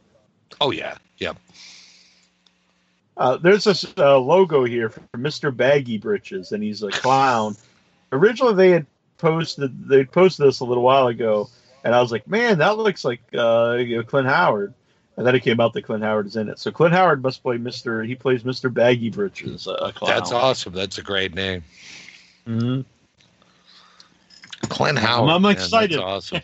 oh 0.61 0.73
yeah, 0.73 0.97
yep. 1.19 1.37
Uh, 3.17 3.37
there's 3.37 3.63
this 3.63 3.85
uh, 3.99 4.19
logo 4.19 4.65
here 4.65 4.89
for 4.89 5.03
Mr. 5.17 5.57
Baggy 5.57 5.99
Britches, 5.99 6.51
and 6.51 6.61
he's 6.61 6.83
a 6.83 6.91
clown. 6.91 7.55
Originally, 8.11 8.55
they 8.55 8.71
had 8.71 8.87
posted 9.23 9.89
they 9.89 10.05
posted 10.05 10.47
this 10.47 10.61
a 10.61 10.67
little 10.67 10.83
while 10.85 11.07
ago, 11.09 11.49
and 11.85 11.95
I 11.95 12.03
was 12.03 12.13
like, 12.13 12.29
man, 12.29 12.59
that 12.59 12.77
looks 12.77 13.05
like 13.05 13.23
uh, 13.35 13.77
you 13.81 13.97
know, 13.97 14.03
Clint 14.03 14.29
Howard. 14.29 14.75
And 15.17 15.27
then 15.27 15.35
it 15.35 15.41
came 15.41 15.61
out 15.61 15.75
that 15.75 15.83
Clint 15.85 16.03
Howard 16.05 16.27
is 16.27 16.37
in 16.37 16.49
it. 16.49 16.59
So 16.59 16.71
Clint 16.73 16.95
Howard 16.95 17.23
must 17.23 17.43
play 17.43 17.59
Mr. 17.59 18.07
He 18.07 18.15
plays 18.17 18.45
Mr. 18.45 18.73
Baggy 18.73 19.11
Britches, 19.11 19.67
a. 19.67 19.93
That's 20.05 20.33
awesome. 20.33 20.73
That's 20.75 20.99
a 20.99 21.03
great 21.03 21.35
name, 21.35 21.63
Mhm. 22.49 22.85
Clint 24.69 24.99
Howard. 24.99 25.29
I'm 25.31 25.45
man, 25.45 25.53
excited. 25.53 25.97
That's 25.97 25.97
awesome. 25.99 26.41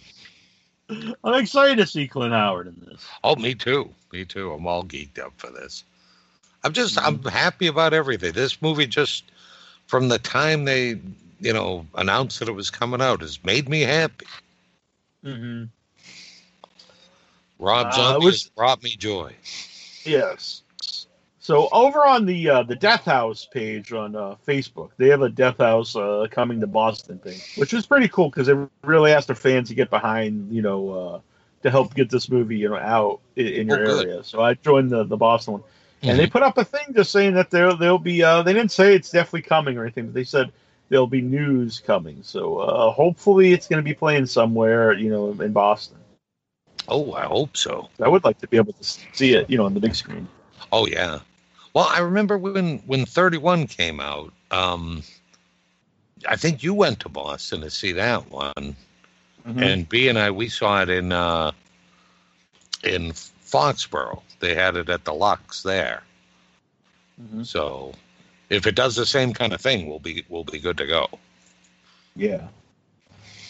I'm 1.25 1.35
excited 1.35 1.79
to 1.79 1.87
see 1.87 2.09
Clint 2.09 2.33
Howard 2.35 2.69
in 2.69 2.77
this. 2.87 3.15
Oh, 3.25 3.37
me 3.37 3.55
too. 3.55 3.95
Me 4.13 4.25
too. 4.25 4.53
I'm 4.53 4.67
all 4.67 4.85
geeked 4.85 5.19
up 5.19 5.33
for 5.37 5.51
this. 5.51 5.85
I'm 6.65 6.73
just 6.73 6.99
I'm 7.07 7.19
Mm-hmm. 7.19 7.29
happy 7.29 7.67
about 7.69 7.95
everything. 7.95 8.33
This 8.33 8.61
movie 8.63 8.87
just 8.87 9.25
from 9.87 10.09
the 10.09 10.19
time 10.19 10.65
they, 10.65 11.01
you 11.41 11.53
know, 11.53 11.87
announced 11.95 12.39
that 12.41 12.49
it 12.49 12.53
was 12.53 12.71
coming 12.71 13.01
out 13.03 13.21
has 13.21 13.43
made 13.45 13.69
me 13.69 13.81
happy. 13.83 14.27
Mm-hmm. 15.25 15.65
Rob 17.59 17.87
Uh, 17.87 17.93
Zombie 17.93 18.25
it 18.25 18.27
was- 18.27 18.43
has 18.45 18.51
brought 18.51 18.83
me 18.83 18.91
joy. 18.91 19.35
Yes. 20.05 20.63
So 21.41 21.69
over 21.73 22.05
on 22.07 22.27
the 22.27 22.51
uh, 22.51 22.63
the 22.63 22.77
Death 22.77 23.05
House 23.07 23.47
page 23.51 23.91
on 23.93 24.15
uh, 24.15 24.37
Facebook, 24.47 24.91
they 24.99 25.09
have 25.09 25.23
a 25.23 25.31
Death 25.31 25.57
House 25.59 25.97
uh, 25.97 26.27
coming 26.31 26.61
to 26.61 26.67
Boston 26.67 27.19
thing, 27.19 27.39
which 27.57 27.73
is 27.73 27.87
pretty 27.87 28.07
cool 28.09 28.29
because 28.29 28.49
they 28.49 28.55
really 28.85 29.13
asked 29.13 29.29
their 29.29 29.37
fans 29.37 29.69
to 29.69 29.75
get 29.75 29.89
behind, 29.89 30.53
you 30.53 30.61
know, 30.61 30.91
uh, 30.91 31.21
to 31.63 31.71
help 31.71 31.95
get 31.95 32.11
this 32.11 32.29
movie, 32.31 32.59
you 32.59 32.69
know, 32.69 32.77
out 32.77 33.21
in, 33.37 33.47
in 33.47 33.67
your 33.69 33.83
Oh, 33.89 33.99
area. 34.01 34.25
So 34.25 34.43
I 34.43 34.55
joined 34.55 34.91
the 34.91 35.05
the 35.05 35.17
Boston 35.17 35.55
one, 35.55 35.63
and 36.03 36.11
Mm-hmm. 36.11 36.19
they 36.19 36.27
put 36.27 36.43
up 36.43 36.59
a 36.59 36.65
thing 36.65 36.93
just 36.95 37.11
saying 37.13 37.33
that 37.35 37.51
there 37.51 37.73
they'll 37.75 37.97
be. 37.99 38.23
Uh, 38.23 38.43
they 38.43 38.53
didn't 38.53 38.71
say 38.73 38.95
it's 38.95 39.11
definitely 39.11 39.43
coming 39.43 39.79
or 39.79 39.85
anything, 39.85 40.05
but 40.07 40.15
they 40.15 40.25
said 40.25 40.53
there'll 40.89 41.07
be 41.07 41.21
news 41.21 41.81
coming. 41.81 42.23
So 42.23 42.59
uh, 42.59 42.91
hopefully 42.91 43.53
it's 43.53 43.69
going 43.69 43.79
to 43.79 43.85
be 43.89 43.95
playing 43.95 44.27
somewhere, 44.27 44.93
you 44.93 45.11
know, 45.11 45.31
in 45.41 45.53
Boston. 45.53 45.99
Oh, 46.89 47.13
I 47.13 47.25
hope 47.27 47.57
so. 47.57 47.89
I 48.03 48.09
would 48.09 48.25
like 48.25 48.39
to 48.39 48.49
be 48.49 48.57
able 48.57 48.73
to 48.73 48.85
see 48.85 49.35
it, 49.35 49.49
you 49.51 49.59
know, 49.59 49.67
on 49.67 49.75
the 49.75 49.81
big 49.81 49.95
screen. 49.95 50.27
Oh 50.73 50.87
yeah. 50.87 51.21
Well, 51.75 51.87
I 51.91 52.01
remember 52.01 52.39
when 52.39 52.79
when 52.87 53.05
31 53.05 53.67
came 53.67 54.01
out. 54.01 54.33
Um, 54.51 55.03
I 56.29 56.37
think 56.37 56.63
you 56.63 56.75
went 56.75 57.01
to 57.01 57.09
Boston 57.09 57.61
to 57.61 57.71
see 57.71 57.93
that 57.93 58.31
one. 58.31 58.77
Mhm. 59.47 59.63
and 59.63 59.89
B 59.89 60.09
and 60.09 60.19
I 60.19 60.31
we 60.31 60.49
saw 60.49 60.83
it 60.83 60.89
in 60.89 61.13
uh, 61.13 61.53
in 62.85 63.13
Foxborough. 63.13 64.23
They 64.41 64.55
had 64.55 64.77
it 64.77 64.89
at 64.89 65.05
the 65.05 65.15
Lux 65.15 65.63
there. 65.63 66.03
Mhm. 67.23 67.47
So 67.47 67.93
if 68.51 68.67
it 68.67 68.75
does 68.75 68.97
the 68.97 69.07
same 69.07 69.33
kind 69.33 69.53
of 69.53 69.61
thing, 69.61 69.89
we'll 69.89 69.99
be 69.99 70.25
we'll 70.29 70.45
be 70.45 70.59
good 70.59 70.79
to 70.79 70.87
go. 70.87 71.09
Yeah, 72.17 72.49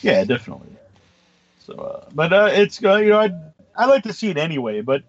yeah, 0.02 0.24
definitely. 0.24 0.68
So, 1.66 1.74
uh, 1.74 2.08
but 2.14 2.32
uh, 2.32 2.48
it's 2.52 2.82
uh, 2.82 2.96
you 2.96 3.10
know, 3.10 3.20
I 3.20 3.32
I 3.76 3.86
like 3.86 4.02
to 4.04 4.12
see 4.12 4.28
it 4.30 4.36
anyway, 4.36 4.80
but 4.80 5.02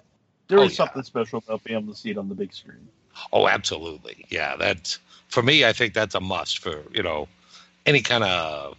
there 0.48 0.60
Oh, 0.60 0.64
is 0.64 0.72
yeah. 0.72 0.78
something 0.78 1.04
special 1.04 1.44
about 1.46 1.64
being 1.64 1.80
able 1.80 1.94
to 1.94 2.00
see 2.00 2.12
it 2.12 2.18
on 2.18 2.30
the 2.30 2.36
big 2.36 2.54
screen. 2.54 2.88
Oh, 3.34 3.48
absolutely. 3.48 4.26
Yeah, 4.30 4.56
that's 4.56 5.00
for 5.28 5.42
me. 5.44 5.66
I 5.66 5.74
think 5.74 5.94
that's 5.94 6.16
a 6.16 6.20
must 6.20 6.60
for 6.60 6.84
you 6.94 7.04
know 7.04 7.28
any 7.86 8.02
kind 8.02 8.24
of 8.24 8.78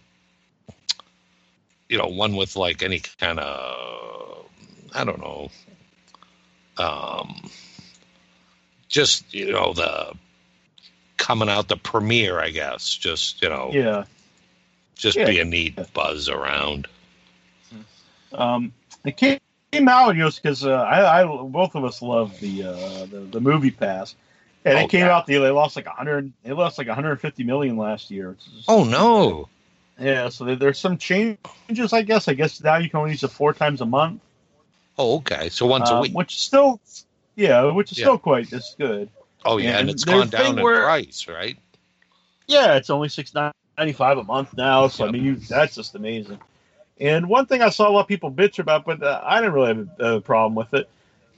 you 1.89 1.99
know 1.99 2.07
one 2.07 2.37
with 2.37 2.57
like 2.57 2.83
any 2.83 3.01
kind 3.19 3.39
of 3.41 4.47
I 4.95 5.05
don't 5.05 5.21
know, 5.21 5.51
um, 6.79 7.51
just 8.89 9.33
you 9.35 9.53
know 9.53 9.73
the 9.73 10.15
coming 11.21 11.49
out 11.49 11.69
the 11.69 11.77
premiere. 11.77 12.41
I 12.41 12.51
guess 12.51 12.95
just 12.97 13.41
you 13.43 13.49
know 13.49 13.71
Yeah. 13.73 14.05
just 14.97 15.17
Yeah. 15.17 15.27
be 15.27 15.39
a 15.39 15.45
neat 15.45 15.79
buzz 15.93 16.29
around. 16.29 16.89
Um, 18.33 18.73
it 19.05 19.17
came, 19.17 19.39
came 19.73 19.89
out 19.89 20.15
just 20.17 20.43
because 20.43 20.65
uh, 20.65 20.71
I, 20.73 21.23
I 21.23 21.25
both 21.27 21.75
of 21.75 21.85
us 21.85 22.01
love 22.03 22.39
the, 22.41 22.63
uh, 22.65 23.07
the 23.07 23.21
the 23.31 23.41
movie 23.41 23.71
pass, 23.73 24.15
and 24.65 24.79
Oh, 24.79 24.81
it 24.83 24.91
came 24.91 25.01
yeah. 25.07 25.17
out. 25.17 25.27
They 25.27 25.39
they 25.39 25.51
lost 25.51 25.77
like 25.77 25.87
100. 25.87 26.33
They 26.45 26.53
lost 26.53 26.79
like 26.79 26.87
150 26.87 27.45
million 27.45 27.77
last 27.77 28.11
year. 28.11 28.37
Just- 28.39 28.65
Oh 28.69 28.85
no! 28.85 29.49
Yeah, 30.01 30.29
so 30.29 30.45
there, 30.45 30.57
there's 30.57 30.79
some 30.79 30.97
changes. 30.97 31.93
I 31.93 32.03
guess. 32.03 32.29
I 32.29 32.35
guess 32.35 32.61
now 32.63 32.77
you 32.77 32.89
can 32.89 33.01
only 33.01 33.11
use 33.13 33.23
it 33.25 33.31
four 33.33 33.53
times 33.53 33.81
a 33.81 33.87
month, 33.87 34.23
Oh 34.99 35.17
okay. 35.17 35.49
So 35.49 35.67
once 35.67 35.91
a 35.91 35.95
um, 35.97 36.03
week. 36.03 36.13
which 36.15 36.35
is 36.35 36.41
still, 36.41 36.81
yeah, 37.35 37.65
which 37.65 37.91
is 37.93 37.99
Yeah. 37.99 38.05
still 38.05 38.19
quite 38.19 38.53
as 38.53 38.75
good. 38.79 39.09
Oh 39.45 39.59
yeah, 39.59 39.71
and 39.71 39.81
and 39.81 39.91
it's 39.91 40.05
gone 40.05 40.29
down 40.29 40.59
in 40.59 40.65
where- 40.65 40.83
price, 40.83 41.27
right? 41.29 41.59
Yeah, 42.47 42.75
it's 42.77 42.91
only 42.91 43.09
six 43.09 43.33
ninety 43.35 43.93
five 43.93 44.19
a 44.19 44.25
month 44.25 44.57
now. 44.57 44.89
So 44.89 45.07
I 45.07 45.11
mean, 45.11 45.25
you, 45.25 45.37
that's 45.37 45.75
just 45.75 45.95
amazing. 45.95 46.41
And 46.99 47.29
one 47.29 47.47
thing 47.47 47.63
I 47.63 47.71
saw 47.71 47.89
a 47.89 47.93
lot 47.93 48.01
of 48.01 48.09
people 48.09 48.31
bitch 48.31 48.59
about, 48.59 48.85
but 48.85 49.03
uh, 49.03 49.21
I 49.25 49.41
didn't 49.41 49.55
really 49.55 49.69
have 49.69 49.89
a, 49.99 50.17
a 50.17 50.21
problem 50.21 50.55
with 50.55 50.75
it, 50.75 50.89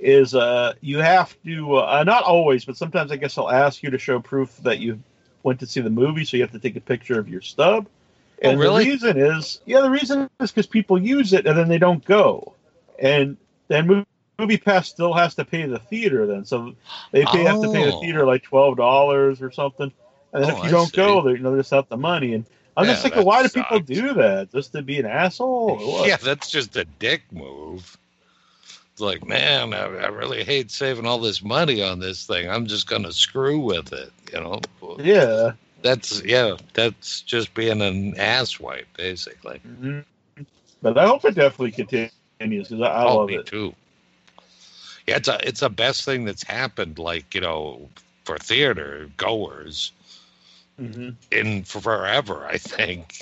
is 0.01 0.35
uh, 0.35 0.73
you 0.81 0.99
have 0.99 1.37
to 1.45 1.77
uh, 1.77 2.03
not 2.05 2.25
always, 2.25 2.65
but 2.65 2.77
sometimes 2.77 3.13
I 3.13 3.17
guess 3.17 3.35
they'll 3.37 3.49
ask 3.49 3.83
you 3.83 3.91
to 3.91 3.99
show 3.99 4.19
proof 4.19 4.57
that 4.63 4.79
you 4.79 5.01
went 5.43 5.61
to 5.61 5.67
see 5.67 5.81
the 5.81 5.91
movie, 5.91 6.25
so 6.25 6.37
you 6.37 6.43
have 6.43 6.53
to 6.53 6.59
take 6.59 6.77
a 6.77 6.81
picture 6.81 7.19
of 7.19 7.29
your 7.29 7.43
stub. 7.43 7.87
Oh, 8.45 8.51
And 8.51 8.59
really? 8.59 8.85
the 8.85 8.91
reason 8.91 9.19
is, 9.19 9.61
yeah, 9.67 9.83
the 9.83 9.91
reason 9.91 10.29
is 10.41 10.51
because 10.51 10.67
people 10.67 11.01
use 11.01 11.33
it 11.33 11.47
and 11.47 11.57
then 11.57 11.69
they 11.69 11.79
don't 11.79 12.05
go, 12.05 12.55
and 12.99 13.37
then 13.69 14.05
Movie 14.43 14.59
Pass 14.59 14.89
still 14.89 15.15
has 15.15 15.37
to 15.37 15.45
pay 15.45 15.67
the 15.67 15.79
theater 15.79 16.27
then, 16.27 16.45
so 16.45 16.75
they 17.13 17.25
pay, 17.25 17.45
have 17.45 17.61
to 17.61 17.69
pay 17.69 17.85
the 17.85 17.93
Oh. 17.93 18.01
theater 18.01 18.27
like 18.27 18.43
twelve 18.43 18.77
dollars 18.77 19.41
or 19.41 19.53
something, 19.53 19.93
and 20.33 20.43
then 20.43 20.51
Oh, 20.51 20.57
if 20.57 20.65
you 20.65 20.69
I 20.69 20.73
don't 20.73 20.93
go, 20.93 21.21
see. 21.21 21.23
they 21.23 21.33
you 21.33 21.39
know 21.39 21.57
just 21.57 21.73
out 21.73 21.89
the 21.89 21.97
money. 21.97 22.35
And 22.35 22.45
I'm 22.77 22.87
Yeah, 22.87 22.93
just 22.93 23.03
thinking, 23.03 23.25
why 23.25 23.43
do 23.43 23.49
people 23.49 23.81
do 23.81 24.15
that? 24.15 24.51
Just 24.53 24.73
to 24.73 24.83
be 24.83 24.99
an 24.99 25.07
asshole? 25.07 26.05
Yeah, 26.09 26.17
that's 26.17 26.51
just 26.51 26.77
a 26.77 26.85
dick 26.85 27.23
move. 27.33 27.97
It's 28.93 29.01
like, 29.01 29.27
man, 29.27 29.73
I, 29.75 29.85
I 29.85 30.09
really 30.09 30.45
hate 30.45 30.71
saving 30.71 31.07
all 31.07 31.19
this 31.19 31.43
money 31.43 31.83
on 31.83 32.01
this 32.01 32.27
thing. 32.27 32.51
I'm 32.51 32.67
just 32.67 32.89
gonna 32.89 33.13
screw 33.13 33.61
with 33.61 33.93
it, 33.93 34.13
you 34.33 34.41
know. 34.41 34.61
yeah. 34.99 35.53
That's 35.83 36.23
yeah, 36.25 36.57
that's 36.75 37.23
just 37.23 37.55
being 37.55 37.81
an 37.81 38.15
asswipe, 38.15 38.87
basically. 38.97 39.61
Mhm. 39.67 40.05
But 40.83 40.99
I 40.99 41.07
hope 41.07 41.25
it 41.25 41.37
definitely 41.37 41.73
continues 41.73 42.69
because 42.69 42.83
I, 42.83 42.87
I 42.87 43.05
oh, 43.05 43.19
love 43.19 43.29
me 43.29 43.39
it. 43.39 43.47
too. 43.47 43.75
Yeah, 45.07 45.17
it's 45.17 45.29
a 45.29 45.39
it's 45.49 45.61
the 45.61 45.71
best 45.71 46.05
thing 46.05 46.25
that's 46.25 46.43
happened, 46.43 46.99
like 46.99 47.35
you 47.35 47.41
know, 47.41 47.89
for 48.25 48.39
theater 48.39 49.09
goers 49.17 49.93
hmm 50.79 51.11
in 51.31 51.65
forever. 51.65 52.45
I 52.47 52.59
think 52.59 53.19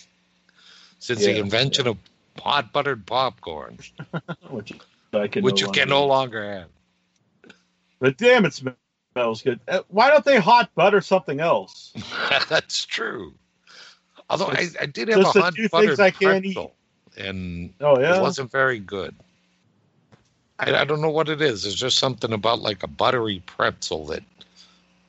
since 0.99 1.25
the 1.25 1.33
Yeah, 1.33 1.41
invention 1.41 1.87
of 1.87 1.99
hot 2.39 2.73
buttered 2.73 3.07
popcorn, 3.07 3.79
Which 4.51 4.73
I 5.13 5.29
can 5.29 5.45
which 5.45 5.61
no 5.61 5.63
you 5.63 5.69
can 5.69 5.89
no 5.89 6.07
longer 6.07 6.45
have. 6.53 6.69
But 8.01 8.17
damn, 8.19 8.45
it 8.47 8.55
smells 8.55 9.43
good. 9.43 9.61
Uh, 9.69 9.81
Why 9.89 10.11
don't 10.11 10.25
they 10.25 10.39
hot 10.41 10.75
butter 10.75 11.01
something 11.01 11.41
else? 11.41 11.93
That's 12.49 12.85
true. 12.87 13.35
Although 14.29 14.49
I, 14.49 14.69
I 14.81 14.87
did 14.87 15.09
have 15.09 15.25
a 15.25 15.27
just 15.27 15.35
the 15.35 15.43
hot 15.43 15.55
buttered 15.71 15.99
pretzel, 16.21 16.75
and 17.17 17.73
Oh 17.81 17.99
yeah, 17.99 18.15
it 18.15 18.17
yeah. 18.21 18.21
wasn't 18.21 18.51
very 18.51 18.79
good. 18.79 19.15
I, 20.61 20.81
I 20.81 20.85
don't 20.85 21.01
know 21.01 21.11
what 21.11 21.29
it 21.29 21.41
is. 21.43 21.65
It's 21.67 21.75
just 21.75 21.99
something 21.99 22.33
about 22.33 22.61
like 22.61 22.83
a 22.83 22.87
buttery 22.87 23.43
pretzel 23.47 24.07
that 24.07 24.23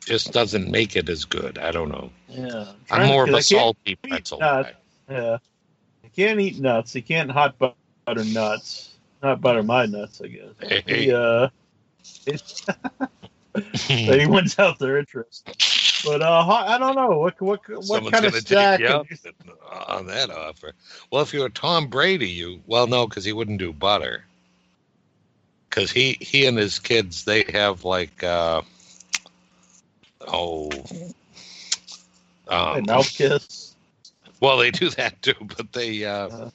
just 0.06 0.32
doesn't 0.34 0.70
make 0.72 0.96
it 0.96 1.10
as 1.10 1.26
good. 1.26 1.58
I 1.58 1.72
don't 1.72 1.90
know. 1.90 2.10
Yeah. 2.30 2.72
I'm 2.90 3.08
more 3.08 3.24
of 3.24 3.30
a 3.30 3.32
Trying 3.34 3.44
to- 3.44 3.52
'cause 3.52 3.52
I 3.52 3.56
can't- 3.56 3.62
salty 3.62 3.96
pretzel 3.96 4.40
nuts. 4.40 4.70
guy. 4.70 5.14
Yeah. 5.16 5.38
You 6.04 6.10
can't 6.16 6.40
eat 6.40 6.60
nuts. 6.60 6.96
You 6.96 7.04
can't 7.04 7.30
hot 7.30 7.58
bu- 7.60 7.72
butter 8.06 8.24
nuts. 8.24 8.96
Not 9.22 9.42
butter 9.42 9.62
my 9.64 9.86
nuts, 9.86 10.22
I 10.24 10.28
guess. 10.28 10.50
Hey. 10.62 11.06
The, 11.10 11.18
uh, 11.20 11.50
anyone's 13.90 14.58
out 14.58 14.80
there 14.80 14.98
interest. 14.98 15.46
But 16.06 16.22
uh, 16.22 16.46
I 16.68 16.78
don't 16.80 16.96
know 16.96 17.20
what 17.20 17.40
what 17.42 17.60
what 17.70 17.84
Someone's 17.86 18.12
kind 18.14 18.26
of 18.26 18.34
stack. 18.36 18.80
you 18.80 18.88
you- 18.88 19.54
on 19.88 20.08
that 20.08 20.30
offer. 20.32 20.74
Well, 21.12 21.22
if 21.22 21.34
you 21.34 21.42
were 21.42 21.50
Tom 21.50 21.88
Brady, 21.88 22.30
you 22.30 22.62
well 22.66 22.88
no, 22.88 23.06
because 23.08 23.24
he 23.26 23.34
wouldn't 23.34 23.60
do 23.60 23.72
butter. 23.72 24.26
Because 25.72 25.90
he 25.90 26.18
he 26.20 26.46
and 26.46 26.58
his 26.58 26.80
kids 26.80 27.24
they 27.24 27.44
have 27.54 27.86
like 27.86 28.24
uh, 28.26 28.62
oh 30.28 30.70
um, 32.50 32.84
mouth 32.86 33.10
kiss. 33.10 33.74
well 34.42 34.58
they 34.58 34.70
do 34.72 34.90
that 34.92 35.22
too, 35.22 35.34
but 35.58 35.72
they 35.72 36.04
uh, 36.04 36.28
Uh. 36.28 36.50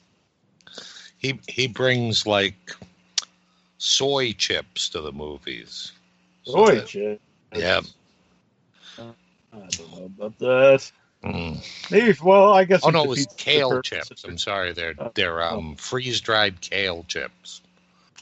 he 1.17 1.39
he 1.47 1.67
brings 1.67 2.27
like 2.27 2.75
soy 3.79 4.33
chips 4.33 4.89
to 4.89 5.01
the 5.01 5.11
movies. 5.11 5.91
So 6.45 6.51
Soy 6.53 6.75
that- 6.75 6.87
chip. 6.87 7.21
Yeah. 7.55 7.81
I 8.99 9.13
don't 9.71 9.91
know 9.91 10.05
about 10.05 10.37
that. 10.39 10.91
Mm. 11.23 11.91
Maybe. 11.91 12.15
Well, 12.23 12.53
I 12.53 12.65
guess. 12.65 12.81
Oh 12.83 12.89
no, 12.91 13.03
it 13.05 13.09
was 13.09 13.27
kale 13.37 13.81
chips. 13.81 14.23
I'm 14.23 14.37
sorry, 14.37 14.73
they're 14.73 14.93
Oh. 14.99 15.11
they're 15.15 15.41
um, 15.41 15.75
freeze 15.75 16.21
dried 16.21 16.61
kale 16.61 17.03
chips, 17.07 17.61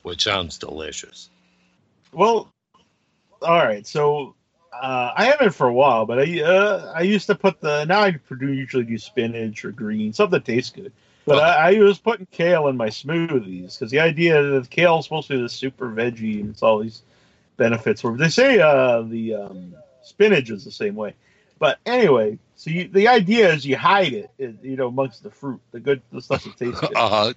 which 0.06 0.24
sounds 0.24 0.58
delicious. 0.60 1.30
Well, 2.14 2.50
all 3.42 3.58
right. 3.58 3.86
So 3.86 4.36
uh, 4.72 5.12
I 5.16 5.26
haven't 5.26 5.54
for 5.54 5.68
a 5.68 5.74
while, 5.74 6.06
but 6.06 6.20
I 6.20 6.42
uh, 6.42 6.94
I 6.96 7.02
used 7.02 7.28
to 7.28 7.36
put 7.36 7.60
the 7.60 7.86
now 7.86 8.02
I 8.02 8.12
do 8.12 8.54
usually 8.54 8.84
do 8.84 8.98
spinach 8.98 9.66
or 9.66 9.72
green 9.72 10.14
something 10.14 10.32
that 10.40 10.46
tastes 10.46 10.72
good. 10.72 10.92
But 11.26 11.40
Uh-huh. 11.40 11.48
I, 11.60 11.76
I 11.76 11.80
was 11.80 11.98
putting 11.98 12.28
kale 12.28 12.68
in 12.68 12.78
my 12.78 12.90
smoothies 12.90 13.80
because 13.80 13.92
the 13.92 14.00
idea 14.00 14.42
that 14.44 14.70
kale 14.70 15.00
is 15.00 15.06
supposed 15.06 15.28
to 15.30 15.36
be 15.38 15.42
the 15.42 15.50
super 15.50 15.90
veggie 15.90 16.42
and 16.42 16.52
it's 16.52 16.62
all 16.62 16.80
these 16.80 17.02
benefits. 17.58 18.04
Where 18.04 18.16
they 18.16 18.30
say 18.30 18.60
uh, 18.60 19.02
the 19.02 19.36
um, 19.36 19.76
spinach 20.04 20.52
is 20.52 20.64
the 20.64 20.72
same 20.72 20.96
way. 20.96 21.16
But 21.58 21.80
anyway, 21.86 22.38
so 22.56 22.70
you, 22.70 22.88
the 22.90 23.08
idea 23.08 23.52
is 23.54 23.66
you 23.66 23.78
hide 23.78 24.14
it, 24.14 24.30
you 24.38 24.76
know, 24.76 24.88
amongst 24.88 25.24
the 25.24 25.32
fruit, 25.32 25.62
the 25.72 25.80
good, 25.80 26.02
the 26.12 26.22
stuff 26.22 26.44
that 26.44 26.58
tastes 26.58 26.82
good. 26.88 26.94
Uh, 26.96 27.34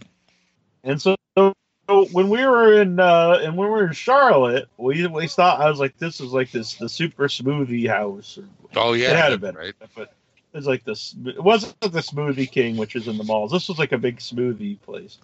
And 0.84 1.00
so, 1.00 1.16
so 1.36 1.54
when 1.88 2.28
we 2.28 2.44
were 2.44 2.80
in 2.80 3.00
uh, 3.00 3.40
and 3.42 3.56
when 3.56 3.68
we 3.68 3.72
were 3.72 3.86
in 3.86 3.92
Charlotte, 3.92 4.68
we 4.76 5.06
we 5.06 5.26
thought 5.26 5.60
I 5.60 5.70
was 5.70 5.78
like, 5.78 5.96
this 5.98 6.20
was 6.20 6.32
like 6.32 6.50
this 6.50 6.74
the 6.74 6.88
super 6.88 7.28
smoothie 7.28 7.88
house. 7.88 8.38
Or, 8.38 8.44
oh 8.76 8.92
yeah, 8.92 9.10
it 9.10 9.16
had 9.16 9.32
a 9.32 9.38
bit, 9.38 9.56
right. 9.56 9.74
but 9.94 10.12
it's 10.52 10.66
like 10.66 10.84
this. 10.84 11.14
It 11.24 11.42
wasn't 11.42 11.80
the 11.80 11.88
Smoothie 11.88 12.50
King, 12.50 12.76
which 12.76 12.96
is 12.96 13.08
in 13.08 13.16
the 13.16 13.24
malls. 13.24 13.52
This 13.52 13.68
was 13.68 13.78
like 13.78 13.92
a 13.92 13.98
big 13.98 14.18
smoothie 14.18 14.80
place. 14.82 15.18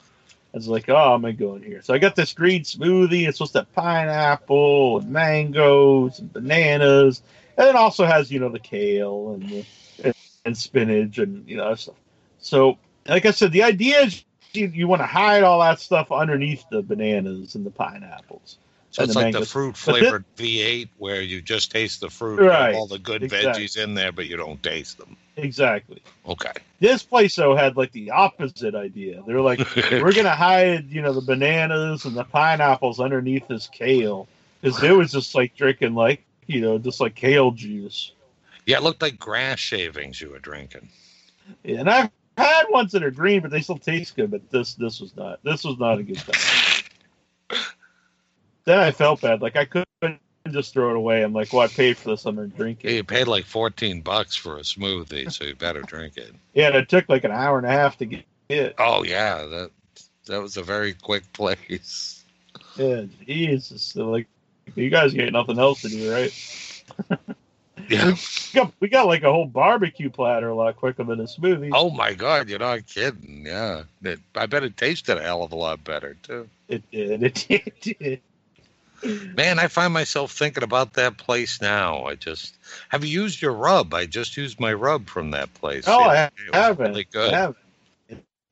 I 0.54 0.56
was 0.56 0.68
like, 0.68 0.88
oh, 0.88 1.14
I'm 1.14 1.22
gonna 1.22 1.32
go 1.32 1.56
in 1.56 1.62
here. 1.62 1.82
So 1.82 1.92
I 1.92 1.98
got 1.98 2.16
this 2.16 2.32
green 2.32 2.62
smoothie. 2.62 3.26
It's 3.26 3.38
supposed 3.38 3.52
to 3.52 3.60
have 3.60 3.72
pineapple 3.74 5.00
and 5.00 5.10
mangoes 5.10 6.18
and 6.18 6.32
bananas, 6.32 7.22
and 7.58 7.68
it 7.68 7.74
also 7.74 8.06
has 8.06 8.30
you 8.30 8.38
know 8.38 8.50
the 8.50 8.60
kale 8.60 9.34
and 9.34 9.48
the, 9.48 9.64
and, 10.02 10.14
and 10.44 10.56
spinach 10.56 11.18
and 11.18 11.48
you 11.48 11.56
know 11.56 11.74
stuff. 11.74 11.96
So, 12.38 12.78
like 13.06 13.26
I 13.26 13.32
said, 13.32 13.52
the 13.52 13.64
idea 13.64 14.02
is 14.02 14.24
you, 14.56 14.68
you 14.68 14.88
want 14.88 15.02
to 15.02 15.06
hide 15.06 15.42
all 15.42 15.60
that 15.60 15.80
stuff 15.80 16.10
underneath 16.12 16.64
the 16.70 16.82
bananas 16.82 17.54
and 17.54 17.64
the 17.64 17.70
pineapples. 17.70 18.58
So 18.90 19.02
it's 19.02 19.14
the 19.14 19.20
like 19.20 19.32
the 19.34 19.44
fruit 19.44 19.76
flavored 19.76 20.24
V8 20.36 20.88
where 20.98 21.20
you 21.20 21.42
just 21.42 21.72
taste 21.72 22.00
the 22.00 22.08
fruit, 22.08 22.38
Right, 22.38 22.74
all 22.76 22.86
the 22.86 22.98
good 23.00 23.24
exactly. 23.24 23.64
veggies 23.64 23.76
in 23.76 23.94
there, 23.94 24.12
but 24.12 24.26
you 24.26 24.36
don't 24.36 24.62
taste 24.62 24.98
them. 24.98 25.16
Exactly. 25.36 26.00
Okay. 26.28 26.52
This 26.78 27.02
place 27.02 27.34
though 27.34 27.56
had 27.56 27.76
like 27.76 27.90
the 27.90 28.12
opposite 28.12 28.76
idea. 28.76 29.20
They're 29.26 29.40
like, 29.40 29.58
we're 29.90 30.12
gonna 30.12 30.36
hide, 30.36 30.90
you 30.90 31.02
know, 31.02 31.12
the 31.12 31.22
bananas 31.22 32.04
and 32.04 32.16
the 32.16 32.22
pineapples 32.22 33.00
underneath 33.00 33.48
this 33.48 33.66
kale 33.66 34.28
because 34.60 34.80
it 34.84 34.92
was 34.92 35.10
just 35.10 35.34
like 35.34 35.56
drinking 35.56 35.94
like, 35.94 36.22
you 36.46 36.60
know, 36.60 36.78
just 36.78 37.00
like 37.00 37.16
kale 37.16 37.50
juice. 37.50 38.12
yeah, 38.64 38.76
it 38.76 38.84
looked 38.84 39.02
like 39.02 39.18
grass 39.18 39.58
shavings 39.58 40.20
you 40.20 40.30
were 40.30 40.38
drinking. 40.38 40.88
And 41.64 41.90
I've 41.90 42.10
had 42.36 42.64
ones 42.70 42.92
that 42.92 43.02
are 43.02 43.10
green, 43.10 43.40
but 43.40 43.50
they 43.50 43.60
still 43.60 43.78
taste 43.78 44.16
good. 44.16 44.30
But 44.30 44.50
this, 44.50 44.74
this 44.74 45.00
was 45.00 45.16
not. 45.16 45.40
This 45.42 45.64
was 45.64 45.78
not 45.78 45.98
a 45.98 46.02
good 46.02 46.18
time. 46.18 47.60
then 48.64 48.78
I 48.78 48.90
felt 48.90 49.20
bad. 49.20 49.42
Like 49.42 49.56
I 49.56 49.64
couldn't 49.64 50.20
just 50.50 50.72
throw 50.72 50.90
it 50.90 50.96
away. 50.96 51.22
I'm 51.22 51.32
like, 51.32 51.52
well, 51.52 51.62
I 51.62 51.68
paid 51.68 51.96
for 51.96 52.10
this. 52.10 52.26
I'm 52.26 52.36
gonna 52.36 52.48
drink 52.48 52.84
it. 52.84 52.92
you 52.92 53.04
paid 53.04 53.28
like 53.28 53.44
14 53.44 54.00
bucks 54.02 54.36
for 54.36 54.58
a 54.58 54.62
smoothie, 54.62 55.32
so 55.32 55.44
you 55.44 55.54
better 55.54 55.82
drink 55.82 56.16
it. 56.16 56.34
Yeah, 56.52 56.68
and 56.68 56.76
it 56.76 56.88
took 56.88 57.08
like 57.08 57.24
an 57.24 57.30
hour 57.32 57.58
and 57.58 57.66
a 57.66 57.70
half 57.70 57.98
to 57.98 58.06
get 58.06 58.24
it. 58.48 58.74
Oh 58.78 59.04
yeah, 59.04 59.44
that 59.44 59.70
that 60.26 60.40
was 60.40 60.56
a 60.56 60.62
very 60.62 60.94
quick 60.94 61.32
place. 61.32 62.24
Yeah, 62.76 63.04
Jesus. 63.26 63.82
So, 63.82 64.10
like, 64.10 64.26
you 64.74 64.90
guys 64.90 65.14
get 65.14 65.32
nothing 65.32 65.58
else 65.58 65.82
to 65.82 65.88
do, 65.88 66.12
right? 66.12 66.32
Yeah. 67.88 68.14
We 68.14 68.60
got, 68.60 68.72
we 68.80 68.88
got 68.88 69.06
like 69.06 69.22
a 69.22 69.32
whole 69.32 69.46
barbecue 69.46 70.10
platter 70.10 70.48
a 70.48 70.54
lot 70.54 70.76
quicker 70.76 71.04
than 71.04 71.20
a 71.20 71.24
smoothie. 71.24 71.70
Oh 71.72 71.90
my 71.90 72.14
God, 72.14 72.48
you're 72.48 72.58
not 72.58 72.86
kidding. 72.86 73.44
Yeah. 73.46 73.84
It, 74.02 74.20
I 74.34 74.46
bet 74.46 74.62
it 74.64 74.76
tasted 74.76 75.18
a 75.18 75.22
hell 75.22 75.42
of 75.42 75.52
a 75.52 75.56
lot 75.56 75.82
better 75.84 76.16
too. 76.22 76.48
It 76.68 76.88
did. 76.90 77.22
It 77.22 77.34
did. 77.48 77.62
It 77.66 77.98
did. 77.98 78.20
Man, 79.36 79.58
I 79.58 79.68
find 79.68 79.92
myself 79.92 80.32
thinking 80.32 80.62
about 80.62 80.94
that 80.94 81.18
place 81.18 81.60
now. 81.60 82.04
I 82.04 82.14
just 82.14 82.54
have 82.88 83.04
you 83.04 83.22
used 83.22 83.42
your 83.42 83.52
rub? 83.52 83.92
I 83.92 84.06
just 84.06 84.36
used 84.36 84.58
my 84.60 84.72
rub 84.72 85.08
from 85.08 85.32
that 85.32 85.52
place. 85.54 85.84
Oh, 85.86 86.04
I 86.04 86.16
It- 86.16 86.32
it 86.46 86.50
was 86.50 86.54
haven't. 86.54 86.90
Really 86.90 87.06
good. 87.12 87.34
I 87.34 87.36
haven't. 87.36 87.58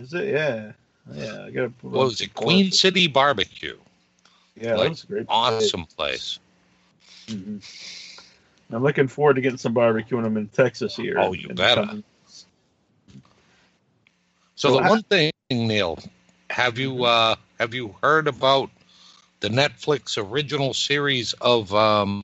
Is 0.00 0.12
it? 0.14 0.28
Yeah. 0.28 0.72
Yeah. 1.14 1.44
I 1.46 1.50
gotta. 1.50 1.72
What 1.82 1.92
was 1.92 2.20
it? 2.20 2.34
Queen 2.34 2.70
City 2.70 3.06
Barbecue. 3.06 3.78
Yeah, 4.60 4.76
like, 4.76 4.84
that 4.84 4.90
was 4.90 5.04
a 5.04 5.06
great. 5.06 5.26
Awesome 5.28 5.86
place. 5.96 6.38
hmm 7.28 7.58
I'm 8.72 8.82
looking 8.82 9.08
forward 9.08 9.34
to 9.34 9.40
getting 9.40 9.58
some 9.58 9.74
barbecue 9.74 10.16
when 10.16 10.26
I'm 10.26 10.36
in 10.36 10.48
Texas 10.48 10.96
here. 10.96 11.16
Oh, 11.18 11.32
you 11.32 11.48
better. 11.48 11.86
So 12.26 12.44
So 14.54 14.72
the 14.72 14.84
I- 14.84 14.88
one 14.88 15.02
thing, 15.02 15.32
Neal, 15.50 15.98
have 16.50 16.78
you 16.78 17.04
uh 17.04 17.36
have 17.58 17.74
you 17.74 17.94
heard 18.02 18.28
about 18.28 18.70
the 19.40 19.48
Netflix 19.48 20.16
original 20.16 20.74
series 20.74 21.32
of 21.34 21.74
um 21.74 22.22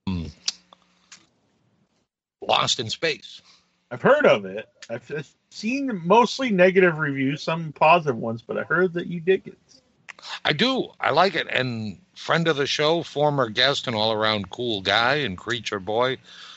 Lost 2.40 2.80
in 2.80 2.90
Space? 2.90 3.42
I've 3.90 4.02
heard 4.02 4.26
of 4.26 4.44
it. 4.44 4.68
I've 4.88 5.10
I've 5.16 5.30
seen 5.50 6.00
mostly 6.04 6.50
negative 6.50 6.98
reviews, 6.98 7.42
some 7.42 7.72
positive 7.72 8.16
ones, 8.16 8.42
but 8.42 8.58
I 8.58 8.62
heard 8.62 8.92
that 8.94 9.06
you 9.06 9.20
dig 9.20 9.48
it. 9.48 9.58
I 10.44 10.52
do. 10.52 10.88
I 11.00 11.10
like 11.10 11.34
it. 11.34 11.46
And 11.50 11.98
friend 12.18 12.48
of 12.48 12.56
the 12.56 12.66
show, 12.66 13.02
former 13.02 13.48
guest 13.48 13.86
and 13.86 13.94
all 13.96 14.12
around 14.12 14.50
cool 14.50 14.80
guy 14.82 15.14
and 15.16 15.38
creature 15.38 15.80
boy, 15.80 16.16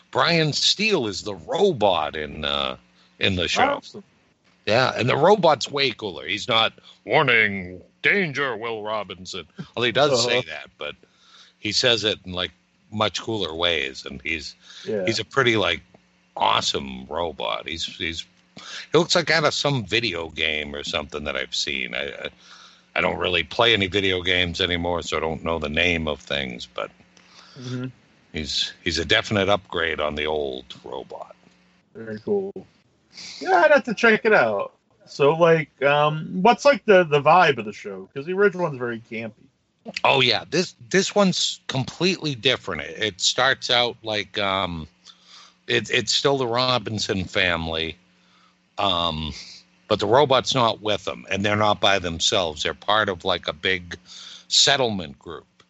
Brian 0.10 0.52
Steele 0.54 1.08
is 1.08 1.22
the 1.24 1.36
robot 1.36 2.16
in 2.16 2.44
uh 2.44 2.78
in 3.20 3.36
the 3.36 3.48
show. 3.48 3.64
Awesome. 3.78 4.04
Yeah, 4.66 4.92
and 4.96 5.08
the 5.10 5.16
robot's 5.18 5.70
way 5.72 5.92
cooler. 5.92 6.26
He's 6.28 6.48
not 6.48 6.74
warning 7.06 7.82
danger, 8.02 8.56
Will 8.58 8.84
Robinson. 8.84 9.48
Well, 9.76 9.84
he 9.86 9.92
does 9.92 10.24
say 10.26 10.40
Uh-huh. 10.40 10.50
that, 10.50 10.70
but 10.78 10.96
he 11.60 11.72
says 11.72 12.04
it 12.04 12.20
in 12.26 12.34
like 12.34 12.52
much 12.92 13.22
cooler 13.22 13.54
ways, 13.56 14.06
and 14.06 14.22
he's 14.24 14.56
Yeah. 14.86 15.06
he's 15.06 15.20
a 15.20 15.26
pretty 15.26 15.56
like 15.58 15.82
awesome 16.36 17.06
robot. 17.08 17.68
He's 17.68 17.86
he's 17.86 18.26
he 18.92 18.98
looks 18.98 19.16
like 19.16 19.32
out 19.32 19.46
of 19.46 19.54
some 19.54 19.86
video 19.86 20.30
game 20.30 20.76
or 20.76 20.84
something 20.84 21.24
that 21.24 21.36
I've 21.38 21.56
seen. 21.56 21.96
I 21.96 22.08
I, 22.26 22.30
I 22.96 23.02
don't 23.02 23.18
really 23.18 23.44
play 23.44 23.74
any 23.74 23.88
video 23.88 24.22
games 24.22 24.62
anymore, 24.62 25.02
so 25.02 25.18
I 25.18 25.20
don't 25.20 25.44
know 25.44 25.60
the 25.60 25.70
name 25.70 26.08
of 26.08 26.20
things, 26.20 26.66
but 26.66 26.92
hmm 27.56 27.88
he's 28.34 28.74
he's 28.84 28.98
a 28.98 29.06
definite 29.06 29.50
upgrade 29.50 30.00
on 30.00 30.16
the 30.16 30.26
old 30.26 30.66
robot. 30.84 31.36
Very 31.96 32.20
cool. 32.20 32.52
Yeah, 33.40 33.52
I'd 33.58 33.72
have 33.72 33.84
to 33.86 33.94
check 33.94 34.26
it 34.26 34.34
out. 34.34 34.74
So, 35.06 35.32
like, 35.34 35.82
um, 35.84 36.42
what's 36.42 36.66
like 36.66 36.86
the 36.86 37.04
the 37.04 37.22
vibe 37.22 37.58
of 37.58 37.66
the 37.66 37.74
show? 37.74 38.08
Because 38.08 38.26
the 38.26 38.34
original 38.34 38.64
one's 38.64 38.78
very 38.78 39.00
campy. 39.00 39.48
Oh 40.04 40.22
yeah, 40.22 40.46
this 40.50 40.76
this 40.90 41.16
one's 41.16 41.60
completely 41.68 42.36
different. 42.36 42.82
It, 42.82 43.04
it 43.04 43.22
starts 43.22 43.70
out 43.70 43.98
like 44.04 44.38
um, 44.38 44.88
it, 45.68 45.90
it's 45.92 46.14
still 46.14 46.38
the 46.38 46.48
Robinson 46.48 47.26
family, 47.26 47.98
um, 48.78 49.34
but 49.92 50.00
the 50.00 50.08
robot's 50.08 50.56
not 50.56 50.82
with 50.82 51.04
them, 51.04 51.26
and 51.30 51.44
they're 51.44 51.58
not 51.58 51.82
by 51.82 52.00
themselves. 52.00 52.64
They're 52.64 52.74
part 52.74 53.10
of 53.10 53.26
like 53.26 53.50
a 53.50 53.52
big 53.52 53.98
settlement 54.48 55.20
group, 55.20 55.64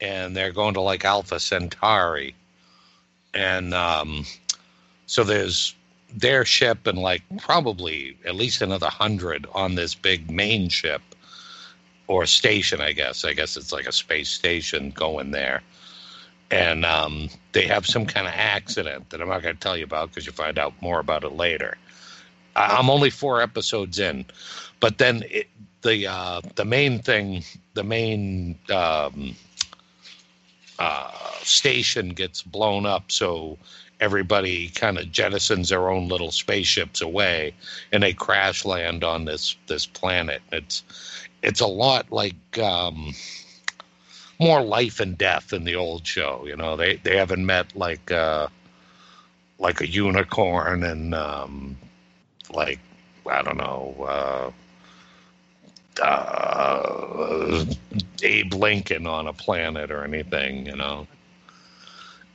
and 0.00 0.36
they're 0.36 0.52
going 0.52 0.74
to 0.74 0.80
like 0.80 1.04
Alpha 1.04 1.40
Centauri, 1.40 2.36
and 3.34 3.74
um, 3.74 4.24
so 5.06 5.24
there's 5.24 5.74
their 6.14 6.44
ship 6.44 6.86
and 6.86 6.98
like 6.98 7.24
probably 7.38 8.16
at 8.24 8.36
least 8.36 8.62
another 8.62 8.86
hundred 8.86 9.48
on 9.52 9.74
this 9.74 9.96
big 9.96 10.30
main 10.30 10.68
ship 10.68 11.02
or 12.06 12.24
station, 12.24 12.80
I 12.80 12.92
guess. 12.92 13.24
I 13.24 13.32
guess 13.32 13.56
it's 13.56 13.72
like 13.72 13.88
a 13.88 13.92
space 13.92 14.28
station 14.28 14.92
going 14.92 15.32
there. 15.32 15.60
And 16.52 16.84
um, 16.84 17.30
they 17.50 17.66
have 17.66 17.84
some 17.84 18.06
kind 18.06 18.28
of 18.28 18.32
accident 18.36 19.10
that 19.10 19.20
I'm 19.20 19.26
not 19.28 19.42
going 19.42 19.56
to 19.56 19.60
tell 19.60 19.76
you 19.76 19.82
about 19.82 20.10
because 20.10 20.24
you 20.24 20.30
find 20.30 20.56
out 20.56 20.80
more 20.80 21.00
about 21.00 21.24
it 21.24 21.32
later. 21.32 21.76
I'm 22.56 22.90
only 22.90 23.10
four 23.10 23.40
episodes 23.42 23.98
in, 23.98 24.24
but 24.80 24.98
then 24.98 25.24
it, 25.30 25.46
the 25.82 26.06
uh, 26.06 26.40
the 26.54 26.64
main 26.64 26.98
thing, 26.98 27.44
the 27.74 27.84
main 27.84 28.58
um, 28.72 29.36
uh, 30.78 31.10
station 31.42 32.10
gets 32.10 32.42
blown 32.42 32.86
up, 32.86 33.12
so 33.12 33.58
everybody 34.00 34.68
kind 34.70 34.98
of 34.98 35.06
jettisons 35.06 35.68
their 35.68 35.88
own 35.90 36.08
little 36.08 36.30
spaceships 36.32 37.00
away, 37.00 37.54
and 37.92 38.02
they 38.02 38.12
crash 38.12 38.64
land 38.64 39.04
on 39.04 39.24
this 39.24 39.56
this 39.66 39.86
planet. 39.86 40.42
It's 40.52 40.82
it's 41.42 41.60
a 41.60 41.66
lot 41.66 42.10
like 42.10 42.58
um, 42.58 43.14
more 44.38 44.62
life 44.62 45.00
and 45.00 45.16
death 45.16 45.52
in 45.52 45.64
the 45.64 45.76
old 45.76 46.06
show. 46.06 46.44
You 46.46 46.56
know, 46.56 46.76
they 46.76 46.96
they 46.96 47.16
haven't 47.16 47.46
met 47.46 47.76
like 47.76 48.10
uh, 48.10 48.48
like 49.58 49.80
a 49.80 49.88
unicorn 49.88 50.84
and 50.84 51.14
um, 51.14 51.76
like 52.50 52.80
I 53.26 53.42
don't 53.42 53.56
know. 53.56 54.52
Uh, 55.98 56.02
uh, 56.02 57.64
Abe 58.22 58.52
Lincoln 58.52 59.06
on 59.06 59.26
a 59.26 59.32
planet 59.32 59.90
or 59.90 60.04
anything, 60.04 60.66
you 60.66 60.76
know, 60.76 61.06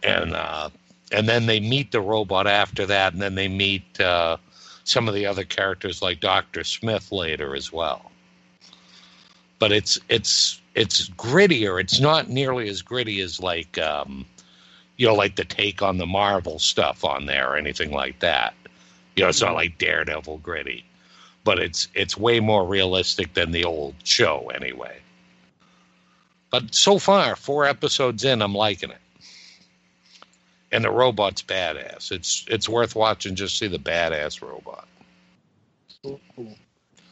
and 0.03 0.33
uh, 0.33 0.69
and 1.11 1.29
then 1.29 1.45
they 1.45 1.59
meet 1.59 1.91
the 1.91 2.01
robot 2.01 2.47
after 2.47 2.85
that, 2.87 3.13
and 3.13 3.21
then 3.21 3.35
they 3.35 3.47
meet 3.47 3.99
uh, 3.99 4.37
some 4.83 5.07
of 5.07 5.13
the 5.13 5.25
other 5.25 5.43
characters 5.43 6.01
like 6.01 6.19
Doctor 6.19 6.63
Smith 6.63 7.11
later 7.11 7.55
as 7.55 7.71
well 7.71 8.11
but 9.61 9.71
it's 9.71 9.99
it's 10.09 10.59
it's 10.73 11.07
grittier. 11.09 11.79
It's 11.79 11.99
not 11.99 12.29
nearly 12.29 12.67
as 12.67 12.81
gritty 12.81 13.21
as 13.21 13.39
like 13.39 13.77
um, 13.77 14.25
you 14.97 15.05
know, 15.07 15.13
like 15.13 15.35
the 15.35 15.45
take 15.45 15.83
on 15.83 15.99
the 15.99 16.07
Marvel 16.07 16.57
stuff 16.57 17.05
on 17.05 17.27
there 17.27 17.51
or 17.51 17.55
anything 17.55 17.91
like 17.91 18.19
that. 18.19 18.55
You 19.15 19.23
know, 19.23 19.29
it's 19.29 19.41
not 19.41 19.49
mm-hmm. 19.49 19.55
like 19.55 19.77
Daredevil 19.77 20.37
gritty, 20.39 20.85
but 21.43 21.59
it's 21.59 21.87
it's 21.93 22.17
way 22.17 22.39
more 22.39 22.65
realistic 22.65 23.33
than 23.33 23.51
the 23.51 23.65
old 23.65 23.95
show 24.03 24.51
anyway. 24.53 24.97
But 26.49 26.75
so 26.75 26.99
far, 26.99 27.35
four 27.35 27.65
episodes 27.65 28.23
in, 28.25 28.41
I'm 28.41 28.53
liking 28.53 28.91
it. 28.91 28.97
And 30.73 30.83
the 30.83 30.91
robot's 30.91 31.41
badass. 31.41 32.11
It's 32.11 32.45
it's 32.47 32.69
worth 32.69 32.95
watching 32.95 33.35
just 33.35 33.57
to 33.57 33.65
see 33.65 33.67
the 33.67 33.79
badass 33.79 34.41
robot. 34.41 34.87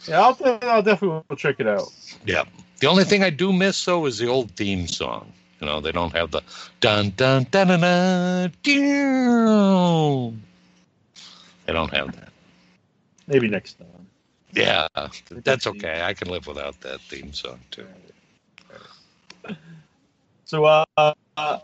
Yeah, 0.08 0.22
I'll, 0.22 0.38
I'll 0.64 0.82
definitely 0.82 1.24
will 1.30 1.36
check 1.36 1.60
it 1.60 1.68
out. 1.68 1.92
Yeah. 2.26 2.46
The 2.80 2.88
only 2.88 3.04
thing 3.04 3.24
I 3.24 3.30
do 3.30 3.52
miss 3.52 3.84
though 3.84 4.06
is 4.06 4.18
the 4.18 4.28
old 4.28 4.52
theme 4.52 4.88
song. 4.88 5.32
You 5.60 5.68
know, 5.68 5.82
they 5.82 5.92
don't 5.92 6.16
have 6.16 6.32
the 6.32 6.42
dun 6.80 7.12
dun 7.18 7.46
dun 7.52 7.68
dun 7.68 7.82
dun. 7.82 8.52
dun. 8.64 10.44
They 11.70 11.76
don't 11.76 11.94
have 11.94 12.16
that. 12.16 12.34
Maybe 13.28 13.48
next 13.48 13.78
time. 13.78 14.10
Yeah, 14.54 14.88
that's 15.32 15.68
okay. 15.68 16.02
I 16.02 16.14
can 16.14 16.30
live 16.30 16.48
without 16.48 16.82
that 16.82 17.02
theme 17.02 17.34
song 17.34 17.60
too. 17.70 17.86
So, 20.46 20.66
uh, 20.66 20.86
uh, 21.38 21.60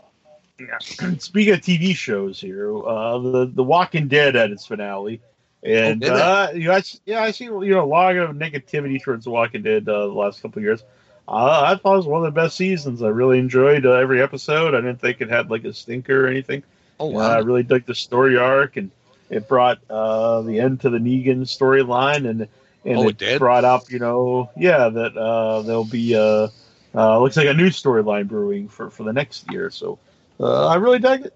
speaking 1.18 1.54
of 1.54 1.62
TV 1.62 1.94
shows 1.94 2.40
here, 2.40 2.76
uh, 2.86 3.18
the 3.18 3.46
the 3.46 3.64
Walking 3.64 4.08
Dead 4.08 4.36
at 4.36 4.50
its 4.50 4.66
finale, 4.66 5.20
and 5.62 6.06
Oh, 6.06 6.14
uh, 6.14 6.48
you 6.54 6.64
know, 6.68 6.74
I, 6.74 6.82
yeah, 7.06 7.22
I 7.22 7.30
see 7.32 7.44
you 7.44 7.70
know 7.70 7.84
a 7.84 7.86
lot 7.86 8.16
of 8.16 8.36
negativity 8.36 9.02
towards 9.02 9.24
The 9.24 9.30
Walking 9.30 9.62
Dead 9.62 9.88
uh, 9.88 10.06
the 10.06 10.12
last 10.12 10.42
couple 10.42 10.60
of 10.60 10.64
years. 10.64 10.82
Uh, 11.28 11.62
I 11.66 11.76
thought 11.76 11.94
it 11.94 11.96
was 11.98 12.06
one 12.06 12.24
of 12.24 12.34
the 12.34 12.40
best 12.40 12.56
seasons. 12.56 13.02
I 13.02 13.08
really 13.08 13.38
enjoyed 13.38 13.86
uh, 13.86 13.92
every 13.92 14.22
episode. 14.22 14.74
I 14.74 14.80
didn't 14.80 15.00
think 15.00 15.20
it 15.20 15.28
had 15.30 15.50
like 15.50 15.64
a 15.64 15.72
stinker 15.72 16.26
or 16.26 16.28
anything. 16.28 16.62
Oh 16.98 17.16
Uh, 17.16 17.18
I 17.18 17.38
really 17.38 17.64
dug 17.64 17.84
the 17.86 17.94
story 17.94 18.36
arc, 18.36 18.76
and 18.76 18.90
it 19.30 19.48
brought 19.48 19.78
uh, 19.90 20.42
the 20.42 20.60
end 20.60 20.80
to 20.82 20.90
the 20.90 20.98
Negan 20.98 21.42
storyline, 21.42 22.28
and 22.28 22.48
and 22.84 22.98
Oh, 22.98 23.08
it, 23.08 23.20
it 23.22 23.38
brought 23.38 23.64
up, 23.64 23.90
you 23.90 23.98
know, 23.98 24.50
yeah, 24.56 24.88
that 24.88 25.16
uh, 25.16 25.62
there'll 25.62 25.84
be 25.84 26.12
a 26.14 26.50
uh, 26.94 27.20
looks 27.20 27.36
like 27.36 27.48
a 27.48 27.54
new 27.54 27.68
storyline 27.68 28.28
brewing 28.28 28.68
for 28.68 28.90
for 28.90 29.02
the 29.02 29.12
next 29.12 29.50
year. 29.50 29.70
So 29.70 29.98
uh, 30.40 30.66
I 30.68 30.76
really 30.76 30.98
dug 30.98 31.26
it. 31.26 31.34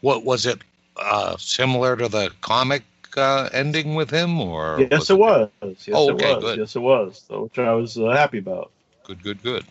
What 0.00 0.24
was 0.24 0.46
it? 0.46 0.60
Uh, 0.96 1.36
similar 1.38 1.96
to 1.96 2.08
the 2.08 2.30
comic 2.40 2.82
uh, 3.16 3.48
ending 3.52 3.94
with 3.94 4.10
him, 4.10 4.40
or 4.40 4.86
Yes, 4.90 5.10
it 5.10 5.18
was. 5.18 5.48
Yes, 5.62 5.86
Oh, 5.92 6.08
it 6.08 6.12
okay, 6.12 6.34
was. 6.34 6.42
good. 6.42 6.58
Yes, 6.58 6.76
it 6.76 6.80
was. 6.80 7.22
So, 7.28 7.42
which 7.44 7.58
I 7.58 7.72
was 7.74 7.98
uh, 7.98 8.08
happy 8.10 8.38
about. 8.38 8.70
Good, 9.04 9.22
good, 9.22 9.42
good. 9.42 9.64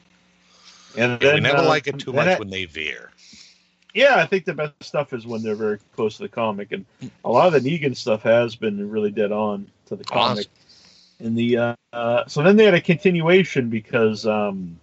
And 0.97 1.13
Yeah, 1.13 1.17
then, 1.19 1.35
we 1.35 1.39
never 1.41 1.59
uh, 1.59 1.67
like 1.67 1.87
it 1.87 1.99
too 1.99 2.11
much 2.13 2.27
I- 2.27 2.39
when 2.39 2.49
they 2.49 2.65
veer. 2.65 3.11
Yeah, 3.93 4.15
I 4.15 4.25
think 4.25 4.45
the 4.45 4.53
best 4.53 4.73
stuff 4.81 5.13
is 5.13 5.25
when 5.25 5.43
they're 5.43 5.55
very 5.55 5.79
close 5.95 6.17
to 6.17 6.23
the 6.23 6.29
comic, 6.29 6.71
and 6.71 6.85
a 7.25 7.29
lot 7.29 7.53
of 7.53 7.61
the 7.61 7.69
Negan 7.69 7.95
stuff 7.95 8.23
has 8.23 8.55
been 8.55 8.89
really 8.89 9.11
dead 9.11 9.31
on 9.31 9.67
to 9.87 9.95
the 9.95 10.03
comic. 10.03 10.47
And 11.19 11.37
the 11.37 11.57
uh, 11.57 11.75
uh, 11.93 12.23
so 12.27 12.41
then 12.41 12.55
they 12.55 12.65
had 12.65 12.73
a 12.73 12.81
continuation 12.81 13.69
because 13.69 14.25
um, 14.25 14.79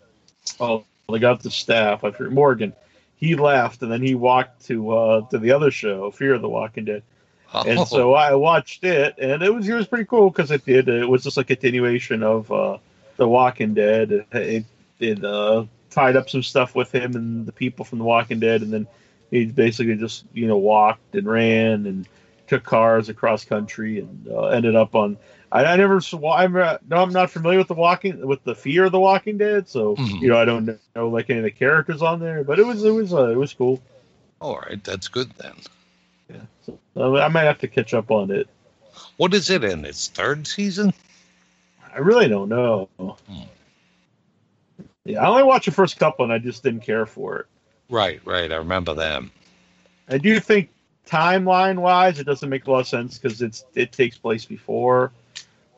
well, 0.58 0.84
they 1.10 1.18
got 1.18 1.42
the 1.42 1.50
staff. 1.50 2.04
I 2.04 2.10
forget 2.10 2.32
Morgan. 2.32 2.72
He 3.16 3.34
left, 3.34 3.82
and 3.82 3.90
then 3.90 4.02
he 4.02 4.14
walked 4.14 4.66
to 4.66 4.90
uh, 4.90 5.20
to 5.28 5.38
the 5.38 5.50
other 5.52 5.70
show, 5.70 6.10
Fear 6.10 6.34
of 6.34 6.42
the 6.42 6.48
Walking 6.48 6.84
Dead. 6.84 7.02
Oh, 7.52 7.62
And 7.66 7.88
so 7.88 8.12
I 8.12 8.34
watched 8.34 8.84
it, 8.84 9.14
and 9.18 9.42
it 9.42 9.52
was 9.52 9.68
it 9.68 9.74
was 9.74 9.86
pretty 9.86 10.04
cool 10.04 10.30
because 10.30 10.50
it 10.50 10.64
did 10.64 10.88
it 10.88 11.08
was 11.08 11.24
just 11.24 11.38
a 11.38 11.44
continuation 11.44 12.22
of 12.22 12.52
uh, 12.52 12.78
the 13.16 13.26
Walking 13.26 13.74
Dead. 13.74 14.12
It, 14.12 14.26
it, 14.32 14.64
it 15.00 15.24
uh, 15.24 15.64
tied 15.98 16.16
up 16.16 16.30
some 16.30 16.42
stuff 16.42 16.74
with 16.74 16.94
him 16.94 17.16
and 17.16 17.44
the 17.46 17.52
people 17.52 17.84
from 17.84 17.98
the 17.98 18.04
Walking 18.04 18.38
Dead, 18.40 18.62
and 18.62 18.72
then 18.72 18.86
he 19.30 19.46
basically 19.46 19.96
just 19.96 20.24
you 20.32 20.46
know 20.46 20.56
walked 20.56 21.14
and 21.14 21.26
ran 21.26 21.86
and 21.86 22.08
took 22.46 22.62
cars 22.64 23.08
across 23.08 23.44
country 23.44 23.98
and 24.00 24.28
uh, 24.30 24.46
ended 24.48 24.76
up 24.76 24.94
on. 24.94 25.16
I, 25.50 25.64
I 25.64 25.76
never 25.76 26.00
saw. 26.00 26.32
I'm 26.34 26.54
uh, 26.56 26.78
no, 26.88 26.96
I'm 27.02 27.12
not 27.12 27.30
familiar 27.30 27.58
with 27.58 27.68
the 27.68 27.74
Walking 27.74 28.26
with 28.26 28.44
the 28.44 28.54
Fear 28.54 28.84
of 28.86 28.92
the 28.92 29.00
Walking 29.00 29.38
Dead, 29.38 29.68
so 29.68 29.96
Mhm. 29.96 30.20
you 30.22 30.28
know 30.28 30.38
I 30.38 30.44
don't 30.44 30.78
know 30.94 31.08
like 31.08 31.30
any 31.30 31.40
of 31.40 31.44
the 31.44 31.50
characters 31.50 32.00
on 32.02 32.20
there, 32.20 32.44
but 32.44 32.58
it 32.58 32.66
was 32.66 32.84
it 32.84 32.90
was 32.90 33.12
uh, 33.12 33.30
it 33.30 33.36
was 33.36 33.52
cool. 33.54 33.80
all 34.40 34.58
right, 34.60 34.82
that's 34.84 35.08
good 35.08 35.30
then. 35.38 35.54
Yeah, 36.30 36.40
so 36.64 36.78
uh, 36.96 37.14
I 37.20 37.28
might 37.28 37.44
have 37.44 37.58
to 37.60 37.68
catch 37.68 37.92
up 37.94 38.10
on 38.10 38.30
it. 38.30 38.46
What 39.16 39.34
is 39.34 39.50
it 39.50 39.64
in 39.64 39.84
its 39.84 40.08
third 40.08 40.46
season? 40.46 40.92
I 41.94 41.98
really 41.98 42.28
don't 42.28 42.48
know. 42.48 42.88
Yeah, 45.08 45.22
I 45.22 45.28
only 45.28 45.42
watched 45.42 45.66
the 45.66 45.72
first 45.72 45.98
couple, 45.98 46.24
and 46.24 46.32
I 46.32 46.38
just 46.38 46.62
didn't 46.62 46.80
care 46.82 47.06
for 47.06 47.38
it. 47.38 47.46
Right, 47.88 48.20
right. 48.26 48.52
I 48.52 48.56
remember 48.56 48.94
them. 48.94 49.30
I 50.08 50.18
do 50.18 50.38
think 50.38 50.70
timeline 51.06 51.78
wise, 51.78 52.18
it 52.18 52.24
doesn't 52.24 52.48
make 52.48 52.66
a 52.66 52.70
lot 52.70 52.80
of 52.80 52.88
sense 52.88 53.18
because 53.18 53.40
it's 53.40 53.64
it 53.74 53.92
takes 53.92 54.18
place 54.18 54.44
before 54.44 55.10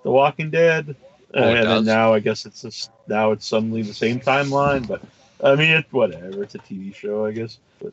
The 0.03 0.11
Walking 0.11 0.51
Dead, 0.51 0.97
Oh, 1.33 1.43
and 1.43 1.67
then 1.69 1.85
now 1.85 2.13
I 2.13 2.19
guess 2.19 2.45
it's 2.45 2.63
just 2.63 2.91
now 3.07 3.31
it's 3.31 3.47
suddenly 3.47 3.83
the 3.83 3.95
same 3.95 4.19
timeline. 4.19 4.87
But 4.87 5.03
I 5.43 5.55
mean, 5.55 5.71
it 5.71 5.87
whatever. 5.91 6.43
It's 6.43 6.57
a 6.57 6.59
TV 6.59 6.93
show, 6.93 7.25
I 7.25 7.31
guess. 7.31 7.59
But 7.81 7.93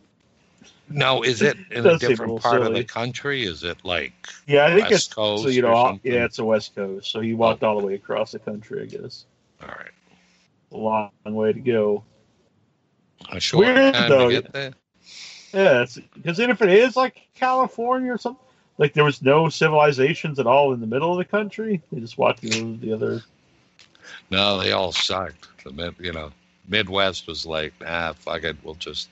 Now, 0.89 1.21
is 1.21 1.43
it 1.43 1.55
in 1.69 1.85
a 1.85 1.93
a 1.93 1.97
different 1.99 2.33
little 2.33 2.39
part 2.39 2.63
of 2.63 2.73
the 2.73 2.83
country? 2.83 3.43
Is 3.43 3.63
it 3.63 3.77
like 3.83 4.13
yeah, 4.47 4.65
I 4.65 4.69
think 4.69 4.89
West 4.89 5.07
it's 5.07 5.13
Coast? 5.13 5.43
so 5.43 5.49
you 5.49 5.61
know, 5.61 5.67
or 5.67 5.73
all- 5.73 5.87
something? 5.89 6.11
yeah, 6.11 6.25
it's 6.25 6.37
the 6.37 6.45
West 6.45 6.75
Coast. 6.75 7.11
So 7.11 7.21
he 7.21 7.35
walked 7.35 7.63
oh. 7.63 7.69
all 7.69 7.79
the 7.79 7.85
way 7.85 7.93
across 7.93 8.31
the 8.31 8.39
country. 8.39 8.81
I 8.81 8.85
guess 8.85 9.25
All 9.61 9.67
right. 9.67 9.91
A 10.71 10.77
long 10.77 11.11
way 11.25 11.53
to 11.53 11.59
go. 11.59 12.03
A 13.31 13.39
short 13.39 13.65
Weird, 13.65 13.93
time 13.93 14.09
though. 14.09 14.29
to 14.29 14.41
get 14.41 14.53
there. 14.53 14.73
Yeah, 15.53 15.85
because 16.13 16.37
then 16.37 16.49
if 16.49 16.61
it 16.61 16.69
is 16.69 16.95
like 16.95 17.27
California 17.33 18.11
or 18.11 18.17
something, 18.17 18.45
like 18.77 18.93
there 18.93 19.03
was 19.03 19.21
no 19.21 19.49
civilizations 19.49 20.39
at 20.39 20.47
all 20.47 20.73
in 20.73 20.81
the 20.81 20.87
middle 20.87 21.11
of 21.11 21.17
the 21.17 21.25
country, 21.25 21.81
they 21.91 21.99
just 21.99 22.17
walked 22.17 22.41
through 22.41 22.77
the 22.77 22.93
other. 22.93 23.23
No, 24.29 24.59
they 24.59 24.71
all 24.71 24.91
sucked. 24.91 25.47
The 25.63 25.71
mid, 25.71 25.95
you 25.99 26.11
know, 26.11 26.31
Midwest 26.67 27.27
was 27.27 27.45
like, 27.45 27.73
ah, 27.85 28.13
fuck 28.13 28.43
it, 28.43 28.57
we'll 28.63 28.75
just 28.75 29.09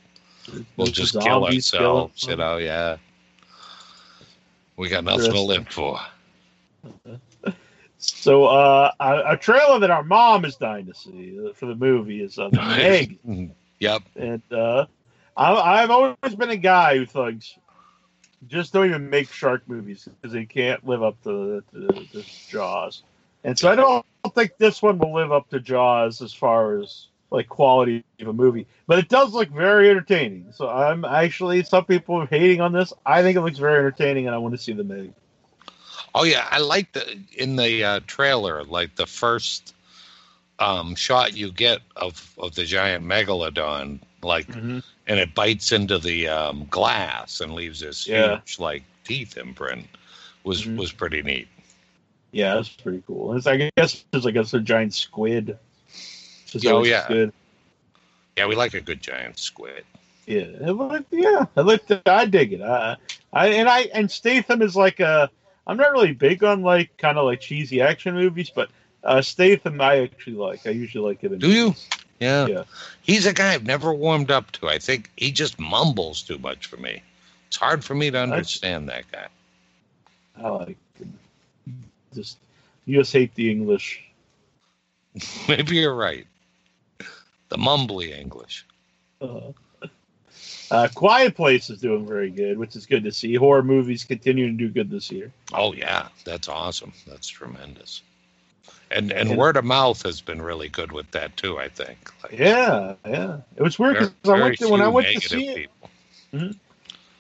we'll 0.77 0.88
just 0.88 1.14
kill 1.14 1.41
zombies 1.41 1.72
kill 1.72 1.80
ourselves. 1.80 2.23
You 2.27 2.36
know, 2.36 2.57
yeah. 2.57 2.98
We 4.77 4.90
got 4.90 5.06
nothing 5.06 5.32
to 5.32 5.40
live 5.40 5.68
for. 5.69 5.99
So 7.97 8.45
uh, 8.45 8.91
a, 8.99 9.34
a 9.34 9.38
trailer 9.38 9.80
that 9.80 9.89
our 9.91 10.03
mom 10.03 10.45
is 10.45 10.55
dying 10.55 10.85
to 10.88 10.93
see 10.93 11.38
uh, 11.39 11.53
for 11.53 11.65
the 11.65 11.76
movie 11.76 12.22
is 12.22 12.38
uh, 12.38 12.49
the 12.53 12.61
Meg, 12.61 13.19
Yep. 13.80 14.03
and 14.15 14.41
uh, 14.51 14.85
I, 15.35 15.53
I've 15.84 15.91
always 15.91 16.35
been 16.38 16.49
a 16.49 16.57
guy 16.57 16.97
who 16.97 17.05
thinks 17.05 17.57
just 18.47 18.73
don't 18.73 18.88
even 18.88 19.09
make 19.09 19.31
shark 19.31 19.63
movies 19.67 20.07
because 20.22 20.34
they 20.34 20.45
can't 20.45 20.85
live 20.85 21.01
up 21.03 21.22
to, 21.23 21.63
to, 21.73 21.88
to 21.88 22.23
Jaws, 22.49 23.03
and 23.43 23.57
so 23.57 23.72
I 23.72 23.76
don't 23.76 24.05
think 24.34 24.57
this 24.57 24.81
one 24.81 24.97
will 24.99 25.13
live 25.13 25.31
up 25.31 25.49
to 25.49 25.59
Jaws 25.59 26.22
as 26.22 26.34
far 26.34 26.80
as 26.80 27.07
like 27.31 27.47
quality 27.49 28.03
of 28.22 28.27
a 28.27 28.34
movie, 28.34 28.67
but 28.88 28.99
it 28.99 29.09
does 29.09 29.34
look 29.34 29.49
very 29.49 29.89
entertaining. 29.89 30.47
So 30.53 30.69
I'm 30.69 31.03
actually 31.05 31.63
some 31.63 31.85
people 31.85 32.15
are 32.22 32.27
hating 32.27 32.61
on 32.61 32.72
this. 32.72 32.93
I 33.05 33.23
think 33.23 33.35
it 33.38 33.41
looks 33.41 33.57
very 33.57 33.80
entertaining, 33.80 34.27
and 34.27 34.35
I 34.35 34.38
want 34.38 34.53
to 34.53 34.61
see 34.61 34.73
the 34.73 34.84
Meg. 34.84 35.13
Oh 36.17 36.23
yeah, 36.23 36.47
I 36.49 36.59
like 36.59 36.93
the 36.93 37.19
in 37.37 37.57
the 37.57 37.83
uh, 37.83 37.99
trailer, 38.07 38.63
like 38.63 38.95
the 38.95 39.05
first 39.05 39.75
um, 40.59 40.95
shot 40.95 41.35
you 41.35 41.51
get 41.51 41.81
of 41.97 42.33
of 42.37 42.55
the 42.55 42.63
giant 42.63 43.03
megalodon, 43.05 43.99
like, 44.23 44.47
and 44.55 44.81
it 45.07 45.35
bites 45.35 45.73
into 45.73 45.99
the 45.99 46.29
um, 46.29 46.67
glass 46.69 47.41
and 47.41 47.53
leaves 47.53 47.81
this 47.81 48.07
Yeah. 48.07 48.37
huge 48.37 48.59
like 48.59 48.83
teeth 49.03 49.35
imprint. 49.37 49.87
Was 50.45 50.63
Mhm. 50.63 50.77
was 50.77 50.93
pretty 50.93 51.21
neat. 51.21 51.49
Yeah, 52.31 52.55
that's 52.55 52.69
pretty 52.69 53.03
cool. 53.05 53.35
It's, 53.35 53.45
I 53.47 53.69
guess 53.75 54.05
it's 54.13 54.23
like 54.25 54.35
a, 54.35 54.45
a 54.53 54.59
giant 54.61 54.93
squid. 54.93 55.57
Oh, 56.65 56.85
yeah. 56.85 57.07
good. 57.09 57.33
Yeah, 58.37 58.45
we 58.45 58.55
like 58.55 58.73
a 58.73 58.81
good 58.81 59.01
giant 59.01 59.37
squid. 59.37 59.83
Yeah, 60.27 60.41
it 60.41 60.71
looked- 60.71 61.11
yeah, 61.11 61.45
I 61.57 61.61
like 61.61 61.83
I 62.07 62.25
dig 62.25 62.53
it. 62.53 62.61
I, 62.61 62.95
I 63.33 63.47
and 63.47 63.67
I 63.67 63.81
and 63.93 64.09
Statham 64.09 64.61
is 64.61 64.77
like 64.77 65.01
a. 65.01 65.29
I'm 65.67 65.77
not 65.77 65.91
really 65.91 66.13
big 66.13 66.43
on 66.43 66.61
like 66.61 66.95
kind 66.97 67.17
of 67.17 67.25
like 67.25 67.41
cheesy 67.41 67.81
action 67.81 68.15
movies, 68.15 68.51
but 68.53 68.69
uh, 69.03 69.21
Statham 69.21 69.81
I 69.81 70.01
actually 70.01 70.35
like. 70.35 70.65
I 70.65 70.71
usually 70.71 71.07
like 71.07 71.23
it. 71.23 71.31
In 71.31 71.39
Do 71.39 71.51
you? 71.51 71.75
Yeah. 72.19 72.47
Yeah. 72.47 72.63
He's 73.01 73.25
a 73.25 73.33
guy 73.33 73.53
I've 73.53 73.65
never 73.65 73.93
warmed 73.93 74.31
up 74.31 74.51
to. 74.53 74.69
I 74.69 74.79
think 74.79 75.11
he 75.17 75.31
just 75.31 75.59
mumbles 75.59 76.21
too 76.21 76.37
much 76.37 76.67
for 76.67 76.77
me. 76.77 77.01
It's 77.47 77.57
hard 77.57 77.83
for 77.83 77.95
me 77.95 78.11
to 78.11 78.19
understand 78.19 78.89
that 78.89 79.11
guy. 79.11 79.27
I 80.37 80.49
like. 80.49 80.77
It. 80.99 81.07
Just 82.13 82.37
you 82.85 82.99
just 82.99 83.11
hate 83.11 83.33
the 83.35 83.49
English. 83.51 84.03
Maybe 85.47 85.77
you're 85.77 85.95
right. 85.95 86.27
The 87.49 87.57
mumbly 87.57 88.17
English. 88.17 88.65
Uh, 89.21 89.51
uh, 90.71 90.87
Quiet 90.93 91.35
Place 91.35 91.69
is 91.69 91.79
doing 91.79 92.07
very 92.07 92.29
good, 92.29 92.57
which 92.57 92.75
is 92.75 92.85
good 92.85 93.03
to 93.03 93.11
see. 93.11 93.35
Horror 93.35 93.63
movies 93.63 94.03
continue 94.03 94.47
to 94.47 94.53
do 94.53 94.69
good 94.69 94.89
this 94.89 95.11
year. 95.11 95.31
Oh 95.53 95.73
yeah, 95.73 96.07
that's 96.23 96.47
awesome. 96.47 96.93
That's 97.07 97.27
tremendous. 97.27 98.01
And 98.91 99.11
and 99.11 99.37
word 99.37 99.57
of 99.57 99.65
mouth 99.65 100.01
has 100.03 100.21
been 100.21 100.41
really 100.41 100.69
good 100.69 100.91
with 100.91 101.09
that 101.11 101.35
too. 101.37 101.57
I 101.57 101.69
think. 101.69 102.11
Like, 102.23 102.39
Yeah, 102.39 102.95
yeah. 103.05 103.37
It 103.55 103.63
was 103.63 103.77
weird 103.77 103.95
because 103.95 104.13
I 104.25 104.41
went 104.41 104.57
to, 104.59 104.69
when 104.69 104.81
I 104.81 104.87
went 104.87 105.07
to 105.07 105.19
see 105.21 105.49
it. 105.49 105.55
people. 105.55 106.51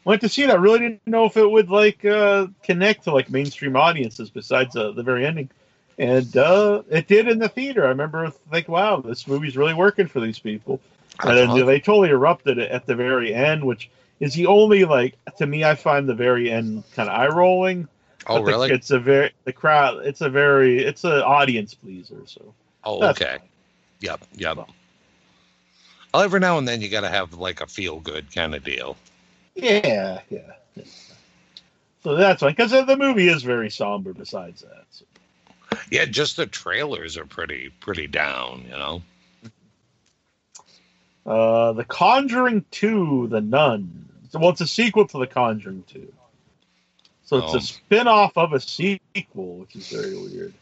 went 0.05 0.21
to 0.21 0.29
see 0.29 0.43
it. 0.43 0.49
I 0.49 0.55
really 0.55 0.79
didn't 0.79 1.07
know 1.07 1.25
if 1.25 1.37
it 1.37 1.49
would 1.49 1.69
like 1.69 2.05
uh, 2.05 2.47
connect 2.63 3.03
to 3.05 3.13
like 3.13 3.29
mainstream 3.29 3.75
audiences 3.75 4.29
besides 4.29 4.75
uh, 4.75 4.91
the 4.91 5.03
very 5.03 5.25
ending, 5.25 5.49
and 5.97 6.35
uh, 6.37 6.83
it 6.89 7.07
did 7.07 7.27
in 7.27 7.39
the 7.39 7.49
theater. 7.49 7.85
I 7.85 7.89
remember 7.89 8.31
thinking, 8.51 8.73
"Wow, 8.73 9.01
this 9.01 9.27
movie's 9.27 9.57
really 9.57 9.73
working 9.73 10.07
for 10.07 10.19
these 10.19 10.39
people." 10.39 10.79
I 11.19 11.39
And 11.39 11.67
they 11.67 11.79
totally 11.79 12.09
erupted 12.09 12.57
it 12.57 12.71
at 12.71 12.85
the 12.85 12.95
very 12.95 13.33
end, 13.33 13.63
which 13.63 13.89
is 14.19 14.33
the 14.33 14.45
only 14.47 14.85
like 14.85 15.15
to 15.37 15.45
me. 15.45 15.63
I 15.63 15.75
find 15.75 16.07
the 16.07 16.13
very 16.15 16.51
end 16.51 16.83
kind 16.93 17.09
of 17.09 17.15
eye 17.19 17.27
rolling. 17.27 17.87
oh 18.27 18.35
But 18.35 18.39
the- 18.39 18.45
really? 18.45 18.71
it's 18.71 18.91
a 18.91 18.99
very 18.99 19.31
the 19.45 19.53
crowd. 19.53 20.05
It's 20.05 20.21
a 20.21 20.29
very 20.29 20.79
it's 20.83 21.03
an 21.03 21.11
audience 21.21 21.73
pleaser. 21.73 22.21
So 22.25 22.53
Oh 22.83 22.99
that's- 22.99 23.21
okay. 23.21 23.43
Yep. 24.01 24.21
Yep. 24.35 24.57
Well, 26.13 26.23
every 26.23 26.39
now 26.39 26.57
and 26.57 26.67
then 26.67 26.81
you 26.81 26.89
got 26.89 27.01
to 27.01 27.09
have 27.09 27.33
like 27.33 27.61
a 27.61 27.67
feel 27.67 27.99
good 27.99 28.33
kind 28.33 28.55
of 28.55 28.63
deal. 28.63 28.95
yeah, 29.55 30.21
yeah. 30.29 30.83
So 32.03 32.15
that's 32.15 32.41
why, 32.41 32.49
because 32.49 32.71
the 32.71 32.97
movie 32.97 33.27
is 33.29 33.41
very 33.43 33.69
somber. 33.71 34.13
Besides 34.13 34.61
that, 34.61 34.85
so. 34.91 35.05
Yeah, 35.91 36.05
just 36.05 36.37
the 36.37 36.45
trailers 36.45 37.17
are 37.17 37.25
pretty 37.25 37.69
pretty 37.79 38.05
down. 38.07 38.63
You 38.65 38.77
know. 38.77 39.01
Uh, 41.25 41.73
The 41.73 41.83
Conjuring 41.85 42.65
2, 42.71 43.27
The 43.29 43.41
Nun. 43.41 44.09
So, 44.29 44.39
well, 44.39 44.49
it's 44.51 44.61
a 44.61 44.67
sequel 44.67 45.07
to 45.07 45.17
The 45.19 45.27
Conjuring 45.27 45.83
2. 45.87 46.13
So 47.23 47.37
it's 47.37 47.53
Oh. 47.53 47.57
a 47.57 47.61
spin 47.61 48.07
off 48.07 48.37
of 48.37 48.53
a 48.53 48.59
sequel, 48.59 49.57
which 49.57 49.75
is 49.75 49.89
very 49.89 50.15
weird. 50.15 50.53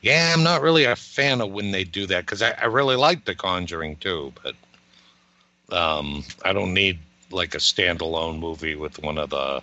Yeah, 0.00 0.32
I'm 0.34 0.42
not 0.42 0.62
really 0.62 0.84
a 0.84 0.96
fan 0.96 1.40
of 1.40 1.50
when 1.52 1.70
they 1.70 1.84
do 1.84 2.06
that 2.06 2.24
because 2.26 2.40
I, 2.42 2.52
I 2.52 2.64
really 2.64 2.96
like 2.96 3.24
The 3.24 3.34
Conjuring 3.34 3.96
2, 3.96 4.32
but 4.42 5.76
um, 5.76 6.24
I 6.44 6.52
don't 6.52 6.72
need 6.74 6.98
like 7.30 7.54
a 7.54 7.58
standalone 7.58 8.38
movie 8.38 8.74
with 8.74 8.98
one 9.02 9.16
of 9.18 9.30
the 9.30 9.62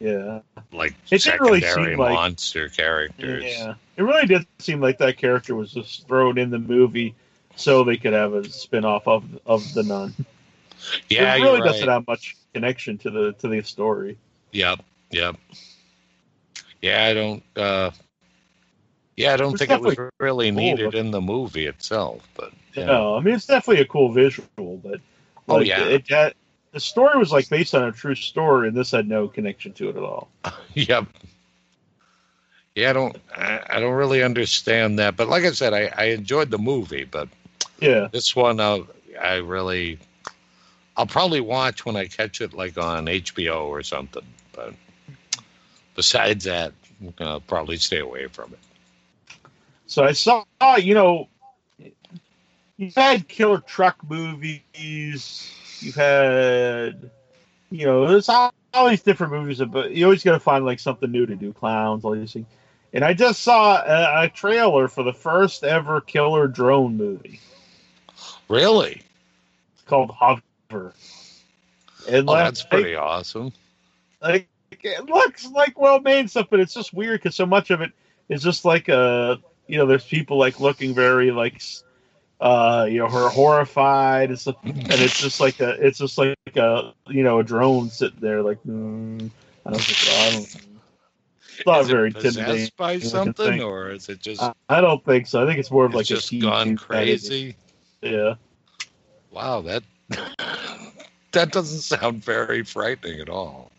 Yeah. 0.00 0.40
like 0.72 0.94
It 1.10 1.22
didn't 1.22 1.40
really 1.40 1.60
secondary 1.60 1.92
seem 1.94 1.98
like- 1.98 2.14
monster 2.14 2.68
characters. 2.68 3.44
Yeah. 3.44 3.74
It 3.96 4.02
really 4.02 4.26
did 4.26 4.46
seem 4.58 4.80
like 4.80 4.98
that 4.98 5.16
character 5.18 5.54
was 5.54 5.72
just 5.72 6.06
thrown 6.08 6.38
in 6.38 6.50
the 6.50 6.58
movie 6.58 7.14
so 7.58 7.84
they 7.84 7.96
could 7.98 8.14
have 8.14 8.34
a 8.34 8.48
spin 8.48 8.84
off 8.84 9.06
of 9.08 9.24
of 9.46 9.74
The 9.74 9.84
Nun. 9.84 10.14
Yeah, 11.10 11.34
it 11.36 11.42
really 11.42 11.60
right. 11.60 11.64
doesn't 11.64 11.88
have 11.88 12.06
much 12.06 12.36
connection 12.54 12.98
to 12.98 13.10
the 13.10 13.32
to 13.40 13.48
the 13.48 13.62
story. 13.62 14.18
Yep, 14.52 14.84
yep. 15.10 15.36
Yeah, 16.82 17.04
I 17.04 17.14
don't. 17.14 17.42
uh 17.56 17.90
Yeah, 19.16 19.34
I 19.34 19.36
don't 19.36 19.54
It's 19.54 19.58
think 19.58 19.72
it 19.72 19.80
was 19.80 19.96
really 20.20 20.50
cool, 20.52 20.52
needed 20.52 20.94
in 20.94 21.10
the 21.10 21.20
movie 21.20 21.66
itself, 21.66 22.28
but 22.34 22.52
yeah. 22.74 22.86
No, 22.86 23.16
I 23.16 23.20
mean 23.20 23.34
it's 23.34 23.46
definitely 23.46 23.82
a 23.82 23.86
cool 23.86 24.12
visual, 24.12 24.76
but 24.82 25.00
Oh, 25.50 25.58
like, 25.58 25.66
yeah. 25.66 25.84
it 25.84 26.08
had, 26.08 26.34
the 26.72 26.80
story 26.80 27.18
was 27.18 27.32
like 27.32 27.48
based 27.48 27.74
on 27.74 27.82
a 27.84 27.92
true 27.92 28.14
story, 28.14 28.68
and 28.68 28.76
this 28.76 28.90
had 28.90 29.08
no 29.08 29.26
connection 29.28 29.72
to 29.74 29.88
it 29.88 29.96
at 29.96 30.02
all. 30.02 30.28
Yep. 30.74 31.06
Yeah, 32.74 32.90
I 32.90 32.92
don't. 32.92 33.16
I, 33.36 33.60
I 33.70 33.80
don't 33.80 33.94
really 33.94 34.22
understand 34.22 34.98
that, 34.98 35.16
but 35.16 35.28
like 35.28 35.44
I 35.44 35.50
said, 35.52 35.72
I, 35.74 35.92
I 35.96 36.04
enjoyed 36.06 36.50
the 36.50 36.58
movie, 36.58 37.04
but 37.04 37.28
Yeah. 37.80 38.08
This 38.10 38.34
one, 38.34 38.60
uh, 38.60 38.80
I 39.20 39.36
really, 39.36 39.98
I'll 40.96 41.06
probably 41.06 41.40
watch 41.40 41.84
when 41.84 41.96
I 41.96 42.06
catch 42.06 42.40
it, 42.40 42.52
like 42.52 42.76
on 42.78 43.06
HBO 43.06 43.66
or 43.66 43.82
something. 43.82 44.24
But 44.52 44.74
besides 45.94 46.44
that, 46.44 46.72
I'll 47.20 47.40
probably 47.40 47.76
stay 47.76 47.98
away 47.98 48.26
from 48.26 48.52
it. 48.52 48.58
So 49.86 50.04
I 50.04 50.12
saw, 50.12 50.44
you 50.76 50.94
know, 50.94 51.28
you've 52.76 52.94
had 52.94 53.28
killer 53.28 53.58
truck 53.58 53.98
movies. 54.08 55.52
You've 55.80 55.94
had, 55.94 57.10
you 57.70 57.86
know, 57.86 58.06
there's 58.08 58.28
all, 58.28 58.52
all 58.74 58.88
these 58.88 59.02
different 59.02 59.32
movies, 59.32 59.60
but 59.60 59.92
you 59.92 60.04
always 60.04 60.24
got 60.24 60.32
to 60.32 60.40
find 60.40 60.64
like 60.64 60.80
something 60.80 61.10
new 61.10 61.26
to 61.26 61.36
do. 61.36 61.52
Clowns, 61.52 62.04
all 62.04 62.12
these 62.12 62.32
things. 62.32 62.46
And 62.92 63.04
I 63.04 63.14
just 63.14 63.42
saw 63.42 63.82
a, 63.82 64.24
a 64.24 64.28
trailer 64.28 64.88
for 64.88 65.04
the 65.04 65.12
first 65.12 65.62
ever 65.62 66.00
killer 66.00 66.48
drone 66.48 66.96
movie. 66.96 67.40
Really? 68.48 69.02
It's 69.74 69.82
called 69.86 70.10
Hover. 70.10 70.92
And 72.08 72.28
Oh, 72.28 72.32
like- 72.32 72.44
that's 72.44 72.62
pretty 72.64 72.94
awesome. 72.94 73.52
like 74.22 74.48
it 74.82 75.04
looks 75.06 75.46
like 75.50 75.78
well 75.78 76.00
made 76.00 76.30
stuff, 76.30 76.46
but 76.50 76.60
it's 76.60 76.74
just 76.74 76.92
weird 76.92 77.20
because 77.20 77.34
so 77.34 77.46
much 77.46 77.70
of 77.70 77.80
it 77.80 77.92
is 78.28 78.42
just 78.42 78.64
like 78.64 78.88
uh 78.88 79.36
you 79.66 79.76
know 79.76 79.86
there's 79.86 80.04
people 80.04 80.38
like 80.38 80.60
looking 80.60 80.94
very 80.94 81.30
like 81.30 81.60
uh 82.40 82.86
you 82.88 82.98
know 82.98 83.08
her 83.08 83.28
horrified 83.28 84.30
and 84.30 84.38
stuff, 84.38 84.56
and 84.64 84.92
it's 84.92 85.20
just 85.20 85.40
like 85.40 85.58
a 85.60 85.70
it's 85.84 85.98
just 85.98 86.16
like 86.18 86.36
a 86.56 86.92
you 87.08 87.22
know 87.22 87.40
a 87.40 87.44
drone 87.44 87.90
sitting 87.90 88.20
there 88.20 88.42
like 88.42 88.62
mm, 88.64 89.30
I 89.66 89.70
don't 89.70 89.80
think 89.80 90.18
I 90.18 90.30
don't. 90.32 90.64
It's 91.58 91.66
not 91.66 91.80
is 91.80 91.88
very 91.88 92.10
it 92.10 92.16
intimidating. 92.16 92.70
by 92.76 92.98
something, 93.00 93.60
or 93.62 93.90
is 93.90 94.08
it 94.08 94.20
just 94.20 94.40
I, 94.40 94.52
I 94.68 94.80
don't 94.80 95.04
think 95.04 95.26
so. 95.26 95.42
I 95.42 95.46
think 95.46 95.58
it's 95.58 95.72
more 95.72 95.84
of 95.86 95.90
it's 95.90 95.96
like 95.96 96.06
just 96.06 96.32
a 96.32 96.38
gone 96.38 96.52
kind 96.66 96.78
of- 96.78 96.84
crazy? 96.86 97.56
Yeah. 98.02 98.34
Wow, 99.30 99.60
that 99.62 99.82
that 101.32 101.52
doesn't 101.52 101.80
sound 101.80 102.24
very 102.24 102.62
frightening 102.64 103.20
at 103.20 103.28
all. 103.28 103.70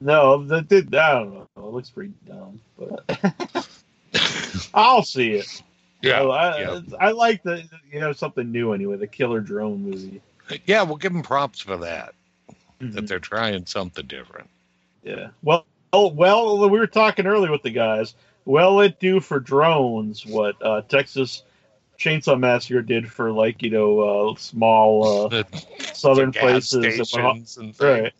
No, 0.00 0.42
that 0.44 0.68
did. 0.68 0.94
I 0.94 1.12
don't 1.14 1.34
know. 1.34 1.46
It 1.56 1.60
looks 1.64 1.90
pretty 1.90 2.14
dumb, 2.26 2.60
but 2.78 3.04
I'll 4.74 5.02
see 5.02 5.32
it. 5.32 5.62
Yeah, 6.02 6.20
Oh, 6.20 6.30
I, 6.30 6.60
yeah. 6.60 6.80
I 6.98 7.10
like 7.10 7.42
the 7.42 7.62
you 7.92 8.00
know 8.00 8.12
something 8.12 8.50
new 8.50 8.72
anyway. 8.72 8.96
The 8.96 9.06
killer 9.06 9.40
drone 9.40 9.82
movie. 9.82 10.22
yeah. 10.64 10.82
We'll 10.82 10.96
give 10.96 11.12
them 11.12 11.22
props 11.22 11.60
for 11.60 11.76
that. 11.78 12.14
Mm-hmm. 12.80 12.92
That 12.92 13.06
they're 13.08 13.18
trying 13.18 13.66
something 13.66 14.06
different. 14.06 14.48
Yeah. 15.02 15.28
Well, 15.42 15.66
well, 15.92 16.10
well, 16.14 16.70
we 16.70 16.78
were 16.78 16.86
talking 16.86 17.26
earlier 17.26 17.50
with 17.50 17.62
the 17.62 17.70
guys. 17.70 18.14
Will 18.46 18.80
it 18.80 18.98
do 19.00 19.20
for 19.20 19.38
drones 19.38 20.24
what 20.24 20.56
uh, 20.64 20.80
Texas 20.82 21.42
Chainsaw 22.00 22.38
Massacre 22.40 22.80
did 22.80 23.10
for 23.12 23.30
like 23.30 23.62
you 23.62 23.70
know 23.70 24.00
uh, 24.30 24.34
small 24.36 25.26
uh, 25.26 25.28
The 25.28 25.46
southern 25.92 26.32
places? 26.32 26.70
that 26.70 27.10
went 27.14 27.26
off- 27.26 27.36
stations 27.46 27.56
and 27.58 27.80
Right. 27.80 28.12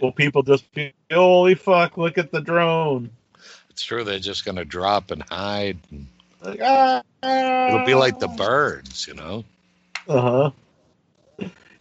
Will 0.00 0.12
people 0.12 0.44
just 0.44 0.72
be 0.72 0.92
holy 1.12 1.56
fuck? 1.56 1.98
Look 1.98 2.16
at 2.16 2.30
the 2.30 2.40
drone. 2.40 3.10
It's 3.70 3.82
true. 3.82 4.04
They're 4.04 4.20
just 4.20 4.44
going 4.44 4.54
to 4.54 4.64
drop 4.64 5.10
and 5.10 5.20
hide. 5.28 5.78
and 5.90 6.06
Like, 6.40 6.60
ah, 6.62 7.02
It'll 7.24 7.84
be 7.84 7.96
like 7.96 8.20
the 8.20 8.28
birds, 8.28 9.08
you 9.08 9.14
know. 9.14 9.44
Uh 10.08 10.20
huh. 10.20 10.50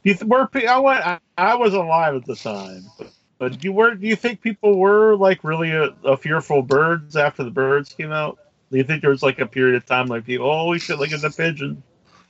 You 0.03 0.15
th- 0.15 0.23
were 0.23 0.49
I 0.67 0.79
went. 0.79 1.05
I, 1.05 1.19
I 1.37 1.55
was 1.55 1.75
alive 1.75 2.15
at 2.15 2.25
the 2.25 2.35
time, 2.35 2.83
but, 2.97 3.11
but 3.37 3.63
you 3.63 3.71
were. 3.71 3.93
Do 3.93 4.07
you 4.07 4.15
think 4.15 4.41
people 4.41 4.77
were 4.79 5.15
like 5.15 5.43
really 5.43 5.71
a, 5.71 5.93
a 6.03 6.17
fearful 6.17 6.63
birds 6.63 7.15
after 7.15 7.43
the 7.43 7.51
birds 7.51 7.93
came 7.93 8.11
out? 8.11 8.39
Do 8.73 8.79
you 8.79 8.83
think 8.83 9.01
there 9.01 9.11
was 9.11 9.21
like 9.21 9.37
a 9.37 9.45
period 9.45 9.75
of 9.75 9.85
time 9.85 10.07
like 10.07 10.25
people, 10.25 10.51
holy 10.51 10.79
shit, 10.79 10.97
look 10.97 11.11
at 11.11 11.21
the 11.21 11.29
pigeon? 11.29 11.83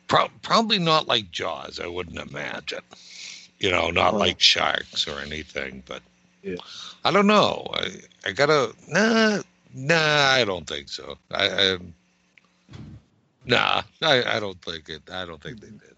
Pro- 0.09 0.27
probably 0.41 0.77
not 0.77 1.07
like 1.07 1.31
Jaws. 1.31 1.79
I 1.79 1.87
wouldn't 1.87 2.19
imagine. 2.19 2.81
You 3.61 3.71
know, 3.71 3.91
not 3.91 4.15
like 4.15 4.41
sharks 4.41 5.07
or 5.07 5.21
anything. 5.21 5.83
But 5.85 6.01
Yeah. 6.41 6.57
I 7.05 7.11
don't 7.11 7.27
know. 7.27 7.65
I, 7.73 7.91
I 8.25 8.33
gotta. 8.33 8.75
Nah, 8.89 9.41
nah. 9.73 9.95
I 10.31 10.43
don't 10.43 10.67
think 10.67 10.89
so. 10.89 11.17
I. 11.31 11.47
I 11.47 11.77
Nah, 13.45 13.83
I, 14.01 14.35
I 14.35 14.39
don't 14.41 14.61
think 14.61 14.89
it. 14.89 15.03
I 15.09 15.25
don't 15.25 15.41
think 15.41 15.61
they 15.61 15.67
did. 15.67 15.95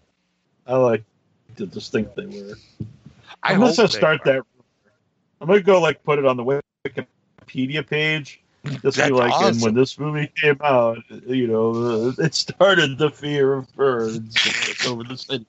I 0.64 0.76
like 0.76 1.02
to 1.56 1.66
just 1.66 1.90
think 1.90 2.14
they 2.14 2.26
were. 2.26 2.54
I 3.42 3.54
I'm 3.54 3.58
gonna 3.58 3.72
start 3.88 4.22
that. 4.24 4.42
I'm 5.40 5.48
gonna 5.48 5.60
go 5.60 5.80
like 5.80 6.04
put 6.04 6.20
it 6.20 6.24
on 6.24 6.36
the 6.36 6.62
Wikipedia 6.84 7.84
page. 7.84 8.42
Just 8.82 8.96
That's 8.96 9.02
be 9.02 9.10
like, 9.10 9.40
and 9.40 9.60
when 9.60 9.74
this 9.74 9.98
movie 9.98 10.30
came 10.36 10.60
out, 10.62 10.98
you 11.26 11.46
know, 11.46 12.14
uh, 12.18 12.22
it 12.24 12.34
started 12.34 12.98
the 12.98 13.10
fear 13.10 13.54
of 13.54 13.72
birds 13.74 14.46
over 14.82 15.04
the 15.04 15.16
city. 15.16 15.46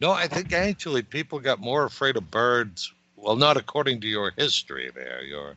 No, 0.00 0.10
I 0.12 0.26
think 0.26 0.52
actually 0.52 1.02
people 1.02 1.40
got 1.40 1.60
more 1.60 1.84
afraid 1.84 2.16
of 2.16 2.30
birds. 2.30 2.92
Well, 3.16 3.36
not 3.36 3.56
according 3.56 4.00
to 4.00 4.06
your 4.08 4.32
history 4.36 4.90
there. 4.94 5.22
Your, 5.22 5.56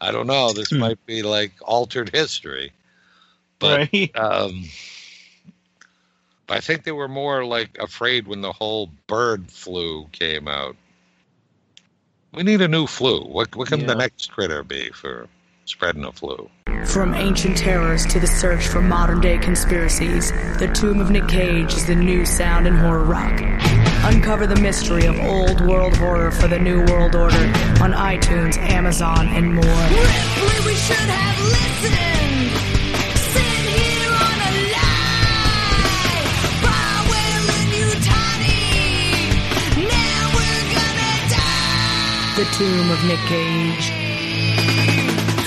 I 0.00 0.10
don't 0.10 0.26
know. 0.26 0.52
This 0.52 0.72
Hmm. 0.72 0.78
might 0.78 1.04
be 1.06 1.22
like 1.22 1.52
altered 1.62 2.10
history, 2.10 2.72
but 3.58 3.82
right? 3.82 4.10
um, 4.14 4.64
I 6.48 6.60
think 6.60 6.84
they 6.84 6.92
were 6.92 7.08
more 7.08 7.44
like 7.44 7.76
afraid 7.78 8.26
when 8.26 8.40
the 8.42 8.52
whole 8.52 8.90
bird 9.06 9.50
flu 9.50 10.08
came 10.12 10.48
out. 10.48 10.76
We 12.36 12.42
need 12.42 12.60
a 12.60 12.68
new 12.68 12.86
flu. 12.86 13.22
What 13.22 13.56
what 13.56 13.68
can 13.68 13.80
Yeah. 13.80 13.86
the 13.86 13.94
next 13.94 14.30
critter 14.30 14.62
be 14.62 14.90
for 14.90 15.26
spreading 15.64 16.04
a 16.04 16.12
flu? 16.12 16.50
From 16.84 17.14
ancient 17.14 17.56
terrors 17.56 18.04
to 18.12 18.20
the 18.20 18.26
search 18.26 18.66
for 18.68 18.82
modern 18.82 19.22
day 19.22 19.38
conspiracies, 19.38 20.32
The 20.58 20.68
Tomb 20.68 21.00
of 21.00 21.10
Nick 21.10 21.28
Cage 21.28 21.72
is 21.72 21.86
the 21.86 21.94
new 21.94 22.26
sound 22.26 22.66
in 22.66 22.76
horror 22.76 23.04
rock. 23.04 23.40
Uncover 24.04 24.46
the 24.46 24.60
mystery 24.60 25.06
of 25.06 25.18
old 25.18 25.62
world 25.66 25.96
horror 25.96 26.30
for 26.30 26.46
the 26.46 26.58
new 26.58 26.84
world 26.84 27.14
order 27.16 27.44
on 27.80 27.92
iTunes, 27.94 28.58
Amazon, 28.58 29.28
and 29.28 29.54
more. 29.54 29.64
Ripley, 29.64 30.58
we 30.66 30.74
should 30.74 31.08
have 31.18 31.40
listened. 31.42 32.15
The 42.36 42.44
Tomb 42.52 42.90
of 42.90 43.02
Nick 43.06 43.18
Cage. 43.20 43.88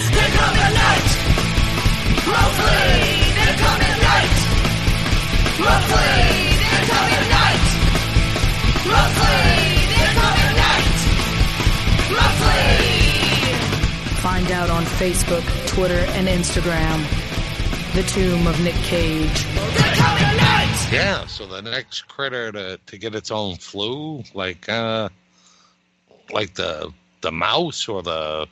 They're 0.10 0.34
coming 0.34 0.74
night. 0.74 1.10
Roughly, 2.26 3.30
they're 3.38 3.57
coming 3.61 3.98
night. 4.10 4.38
Roughly, 5.60 6.18
they're 6.66 6.90
coming 6.90 7.30
night. 7.30 7.61
Roughly, 8.90 9.38
they're 9.94 10.16
coming 10.18 10.53
night. 10.57 10.98
Roughly. 12.18 12.74
Find 14.24 14.49
out 14.52 14.72
on 14.72 14.84
Facebook, 14.84 15.45
Twitter, 15.68 16.03
and 16.18 16.28
Instagram. 16.28 17.06
The 17.94 18.02
Tomb 18.02 18.48
of 18.48 18.60
Nick 18.64 18.74
Cage. 18.76 19.45
They're 19.53 19.94
coming 19.94 20.38
night. 20.38 20.90
Yeah. 20.91 21.28
So 21.28 21.45
the 21.45 21.61
next 21.61 22.07
critter 22.07 22.52
to 22.52 22.80
to 22.84 22.98
get 22.98 23.14
its 23.14 23.30
own 23.30 23.57
flu, 23.57 24.24
like 24.34 24.68
uh, 24.68 25.10
like 26.31 26.53
the 26.56 26.91
the 27.22 27.31
mouse 27.31 27.88
or 27.88 28.01
the 28.01 28.47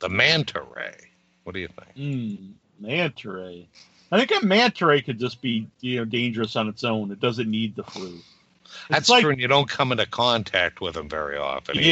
the 0.00 0.08
manta 0.08 0.62
ray. 0.74 0.94
What 1.44 1.54
do 1.54 1.60
you 1.60 1.68
think? 1.68 1.96
Mm, 1.96 2.52
manta 2.80 3.30
ray. 3.30 3.68
I 4.10 4.18
think 4.24 4.42
a 4.42 4.44
manta 4.44 4.86
ray 4.86 5.00
could 5.02 5.18
just 5.18 5.40
be 5.40 5.66
you 5.80 5.98
know 5.98 6.04
dangerous 6.04 6.56
on 6.56 6.68
its 6.68 6.84
own. 6.84 7.10
It 7.10 7.20
doesn't 7.20 7.50
need 7.50 7.76
the 7.76 7.84
flu. 7.84 8.18
That's 8.88 9.08
like 9.08 9.22
true. 9.22 9.30
And 9.32 9.40
you 9.40 9.48
don't 9.48 9.68
come 9.68 9.92
into 9.92 10.06
contact 10.06 10.80
with 10.80 10.94
them 10.94 11.08
very 11.08 11.36
often. 11.36 11.78
either. 11.78 11.86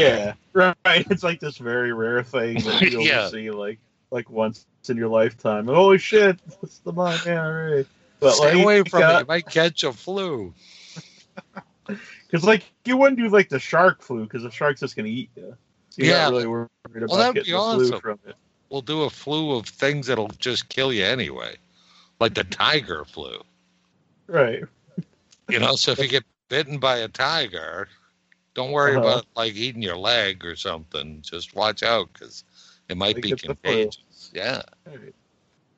yeah, 0.55 0.73
right. 0.85 1.07
It's 1.11 1.23
like 1.23 1.41
this 1.41 1.59
very 1.59 1.93
rare 1.93 2.23
thing 2.23 2.59
that 2.63 2.81
you 2.91 2.99
only 2.99 3.09
Yeah. 3.11 3.29
see 3.29 3.51
like 3.51 3.79
like 4.11 4.29
once 4.31 4.67
in 4.89 4.97
your 4.97 5.09
lifetime. 5.09 5.67
Holy 5.67 5.99
shit, 5.99 6.39
that's 6.61 6.79
the 6.79 6.93
manta 6.93 7.31
ray. 7.31 7.87
But 8.19 8.33
Stay 8.35 8.55
like, 8.55 8.63
away 8.65 8.83
from 8.85 9.03
uh, 9.03 9.17
it. 9.17 9.19
You 9.21 9.27
might 9.27 9.49
catch 9.49 9.83
a 9.85 9.93
flu. 9.93 10.53
Because 12.31 12.45
like 12.45 12.71
you 12.85 12.97
wouldn't 12.97 13.19
do 13.19 13.29
like 13.29 13.49
the 13.49 13.59
shark 13.59 14.03
flu 14.03 14.25
because 14.25 14.43
the 14.43 14.51
shark's 14.51 14.81
just 14.81 14.97
gonna 14.97 15.09
eat 15.09 15.31
you. 15.37 15.57
So 15.91 16.03
you're 16.03 16.15
Yeah. 16.15 16.25
not 16.25 16.33
really 16.33 16.47
worried 16.47 16.69
about 16.95 17.17
that'd 17.17 17.35
getting 17.35 17.45
be 17.47 17.53
the 17.53 17.59
flu 17.59 17.85
awesome. 17.87 18.01
from 18.01 18.19
it. 18.27 18.37
We'll 18.69 18.83
do 18.83 19.03
a 19.03 19.11
flu 19.11 19.57
of 19.57 19.67
things 19.67 20.07
that'll 20.07 20.29
just 20.39 20.69
kill 20.69 20.93
you 20.93 21.05
anyway, 21.05 21.57
like 22.21 22.35
the 22.35 22.45
tiger 22.45 23.05
flu. 23.05 23.43
Right. 24.29 24.63
You 25.49 25.59
know, 25.59 25.75
so 25.75 25.91
if 25.91 25.99
you 25.99 26.07
get 26.07 26.23
bitten 26.49 26.79
by 26.79 26.99
a 26.99 27.09
tiger, 27.09 27.89
don't 28.55 28.71
worry 28.71 28.93
Uh-huh. 28.95 29.01
about 29.01 29.27
like 29.35 29.55
eating 29.55 29.83
your 29.83 29.97
leg 29.97 30.45
or 30.45 30.55
something. 30.55 31.21
Just 31.23 31.57
watch 31.57 31.83
out 31.83 32.13
because 32.13 32.45
it 32.89 32.97
might 32.97 33.17
Like 33.17 33.25
be 33.25 33.33
it's 33.33 33.43
the 33.43 33.57
flu. 33.57 33.73
contagious. 33.73 34.31
Yeah, 34.33 34.63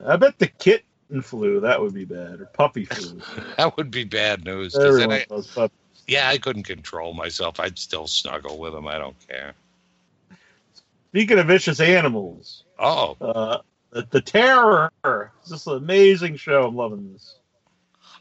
I 0.04 0.16
bet 0.16 0.38
the 0.38 0.48
kitten 0.48 1.22
flu 1.22 1.60
that 1.60 1.80
would 1.80 1.94
be 1.94 2.04
bad 2.04 2.40
or 2.42 2.46
puppy 2.46 2.84
flu. 2.84 3.22
that 3.56 3.74
would 3.78 3.90
be 3.90 4.04
bad 4.04 4.44
news. 4.44 4.74
Everyone 4.76 5.22
knows 5.30 5.46
puppies. 5.46 5.78
Yeah, 6.06 6.28
I 6.28 6.38
couldn't 6.38 6.64
control 6.64 7.14
myself. 7.14 7.60
I'd 7.60 7.78
still 7.78 8.06
snuggle 8.06 8.58
with 8.58 8.72
them. 8.72 8.86
I 8.86 8.98
don't 8.98 9.16
care. 9.28 9.54
Speaking 11.10 11.38
of 11.38 11.46
vicious 11.46 11.80
animals, 11.80 12.64
Oh, 12.78 13.16
uh, 13.20 13.58
the, 13.90 14.06
the 14.10 14.20
Terror. 14.20 14.90
It's 15.04 15.50
just 15.50 15.66
an 15.66 15.74
amazing 15.74 16.36
show. 16.36 16.66
I'm 16.66 16.74
loving 16.74 17.12
this. 17.12 17.36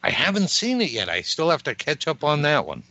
I 0.03 0.09
haven't 0.11 0.49
seen 0.49 0.81
it 0.81 0.91
yet. 0.91 1.09
I 1.09 1.21
still 1.21 1.49
have 1.49 1.63
to 1.63 1.75
catch 1.75 2.07
up 2.07 2.23
on 2.23 2.43
that 2.43 2.65
one. 2.65 2.83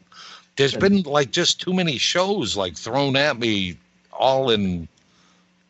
There's 0.56 0.74
been 0.74 1.02
like 1.02 1.30
just 1.30 1.60
too 1.60 1.72
many 1.72 1.96
shows 1.96 2.56
like 2.56 2.76
thrown 2.76 3.16
at 3.16 3.38
me 3.38 3.78
all 4.12 4.50
in, 4.50 4.88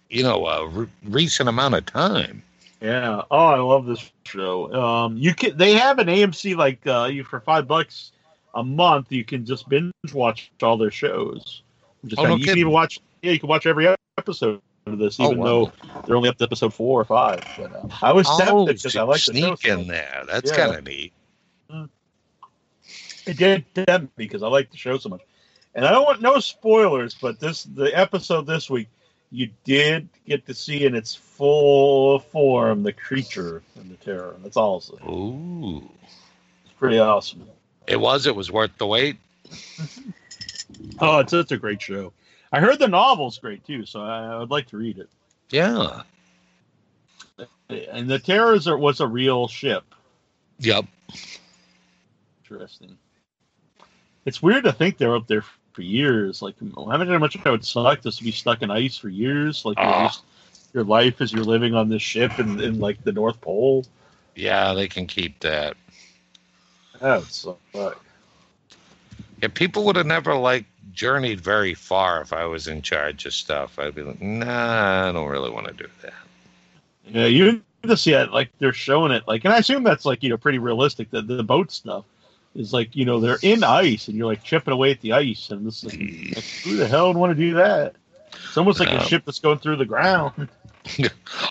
you 0.08 0.22
know, 0.22 0.46
a 0.46 0.66
re- 0.68 0.88
recent 1.04 1.48
amount 1.48 1.74
of 1.74 1.86
time. 1.86 2.42
Yeah. 2.80 3.22
Oh, 3.30 3.46
I 3.46 3.58
love 3.58 3.86
this 3.86 4.10
show. 4.24 4.72
Um, 4.72 5.16
you 5.16 5.34
can 5.34 5.56
they 5.56 5.74
have 5.74 5.98
an 5.98 6.08
AMC 6.08 6.56
like 6.56 6.86
uh, 6.86 7.08
you 7.12 7.24
for 7.24 7.40
five 7.40 7.68
bucks 7.68 8.12
a 8.54 8.62
month. 8.62 9.10
You 9.12 9.24
can 9.24 9.44
just 9.44 9.68
binge 9.68 9.92
watch 10.12 10.50
all 10.62 10.76
their 10.76 10.90
shows. 10.90 11.62
Just 12.06 12.20
Oh, 12.20 12.24
no 12.24 12.36
you 12.36 12.44
can 12.44 12.58
even 12.58 12.72
watch. 12.72 12.98
Yeah, 13.22 13.32
you 13.32 13.38
can 13.40 13.48
watch 13.48 13.66
every 13.66 13.94
episode 14.18 14.60
of 14.86 14.98
this, 14.98 15.18
Oh, 15.20 15.26
even 15.26 15.38
wow. 15.38 15.44
though 15.44 15.72
they're 16.06 16.16
only 16.16 16.28
up 16.28 16.38
to 16.38 16.44
episode 16.44 16.72
four 16.72 17.00
or 17.00 17.04
five. 17.04 17.40
But 17.58 17.74
um, 17.76 17.92
I 18.02 18.12
was 18.12 18.26
Oh, 18.28 18.38
tempted 18.38 18.76
because 18.76 18.96
I 18.96 19.02
like 19.02 19.22
the 19.24 19.34
show. 19.38 19.54
sneak 19.54 19.66
in 19.66 19.86
there. 19.88 20.24
That's 20.26 20.50
Yeah. 20.50 20.56
kind 20.56 20.76
of 20.78 20.84
neat. 20.86 21.12
It 23.26 23.36
did 23.36 23.64
tempt 23.74 24.16
me 24.18 24.24
because 24.24 24.42
I 24.42 24.48
like 24.48 24.70
the 24.70 24.76
show 24.78 24.96
so 24.98 25.10
much. 25.10 25.20
And 25.74 25.84
I 25.84 25.90
don't 25.90 26.04
want 26.04 26.20
no 26.22 26.40
spoilers, 26.40 27.14
but 27.14 27.38
this 27.38 27.62
the 27.64 27.96
episode 27.96 28.46
this 28.46 28.68
week, 28.70 28.88
you 29.30 29.50
did 29.62 30.08
get 30.26 30.46
to 30.46 30.54
see 30.54 30.84
in 30.84 30.94
its 30.96 31.14
full 31.14 32.18
form 32.18 32.82
the 32.82 32.92
creature 32.92 33.62
and 33.76 33.90
the 33.90 33.96
terror. 33.96 34.34
That's 34.42 34.56
awesome. 34.56 34.98
Ooh, 35.08 35.88
It's 36.64 36.72
pretty 36.78 36.98
awesome. 36.98 37.46
It 37.90 38.00
was. 38.00 38.26
It 38.26 38.34
was 38.36 38.50
worth 38.50 38.70
the 38.78 38.86
wait. 38.86 39.16
Oh, 41.00 41.18
it's 41.18 41.30
such 41.32 41.50
a 41.52 41.56
great 41.56 41.80
show. 41.82 42.12
I 42.52 42.60
heard 42.60 42.78
the 42.78 42.86
novel's 42.88 43.38
great 43.38 43.66
too, 43.66 43.84
so 43.86 44.02
I, 44.02 44.34
I 44.34 44.38
would 44.38 44.50
like 44.50 44.66
to 44.68 44.76
read 44.76 44.98
it. 44.98 45.08
Yeah. 45.50 46.02
And 47.68 48.08
the 48.08 48.18
Terrors 48.18 48.66
was 48.68 49.00
a 49.00 49.06
real 49.06 49.48
ship. 49.48 49.84
Yep. 50.58 50.84
Interesting. 52.44 52.96
It's 54.24 54.42
weird 54.42 54.64
to 54.64 54.72
think 54.72 54.98
they're 54.98 55.16
up 55.16 55.26
there 55.26 55.44
for 55.72 55.82
years. 55.82 56.42
Like, 56.42 56.54
I 56.62 56.94
imagine 56.94 57.12
how 57.14 57.18
much 57.18 57.36
it 57.36 57.44
would 57.48 57.64
suck 57.64 58.02
just 58.02 58.18
to 58.18 58.24
be 58.24 58.30
stuck 58.32 58.62
in 58.62 58.70
ice 58.70 58.96
for 58.96 59.08
years. 59.08 59.64
Like, 59.64 59.78
your- 59.78 59.86
Ah. 59.86 60.20
your 60.74 60.84
life 60.84 61.20
as 61.20 61.32
you're 61.32 61.44
living 61.44 61.74
on 61.74 61.88
this 61.88 62.02
ship 62.02 62.38
in, 62.38 62.60
in 62.60 62.78
like 62.80 63.02
the 63.04 63.12
North 63.12 63.40
Pole. 63.40 63.84
Yeah, 64.34 64.72
they 64.74 64.86
can 64.88 65.06
keep 65.06 65.40
that. 65.40 65.76
That 67.00 67.24
so 67.24 67.58
suck. 67.72 68.04
Yeah, 69.42 69.48
people 69.48 69.84
would 69.84 69.96
have 69.96 70.06
never 70.06 70.34
like 70.34 70.66
journeyed 70.92 71.40
very 71.40 71.74
far 71.74 72.20
if 72.20 72.32
I 72.32 72.44
was 72.44 72.68
in 72.68 72.82
charge 72.82 73.24
of 73.24 73.32
stuff. 73.32 73.78
I'd 73.78 73.94
be 73.94 74.02
like, 74.02 74.20
nah, 74.20 75.08
I 75.08 75.12
don't 75.12 75.28
really 75.28 75.50
want 75.50 75.66
to 75.66 75.72
do 75.72 75.88
that. 76.02 76.12
Yeah, 77.06 77.26
you 77.26 77.62
just 77.86 78.04
see 78.04 78.12
it 78.12 78.32
like 78.32 78.50
they're 78.58 78.72
showing 78.72 79.12
it 79.12 79.26
like, 79.26 79.44
and 79.44 79.54
I 79.54 79.58
assume 79.58 79.82
that's 79.82 80.04
like 80.04 80.22
you 80.22 80.28
know 80.28 80.36
pretty 80.36 80.58
realistic. 80.58 81.10
That 81.10 81.26
the 81.26 81.42
boat 81.42 81.70
stuff 81.70 82.04
is 82.54 82.72
like 82.72 82.94
you 82.94 83.04
know 83.04 83.18
they're 83.18 83.38
in 83.42 83.64
ice 83.64 84.08
and 84.08 84.16
you're 84.16 84.26
like 84.26 84.42
chipping 84.42 84.74
away 84.74 84.90
at 84.90 85.00
the 85.00 85.12
ice, 85.12 85.50
and 85.50 85.66
this 85.66 85.84
like, 85.84 85.98
like, 85.98 86.44
who 86.64 86.76
the 86.76 86.86
hell 86.86 87.08
would 87.08 87.16
want 87.16 87.30
to 87.30 87.34
do 87.34 87.54
that? 87.54 87.94
It's 88.44 88.58
almost 88.58 88.78
like 88.78 88.90
a 88.90 89.04
ship 89.04 89.24
that's 89.24 89.38
going 89.38 89.58
through 89.58 89.76
the 89.76 89.86
ground. 89.86 90.48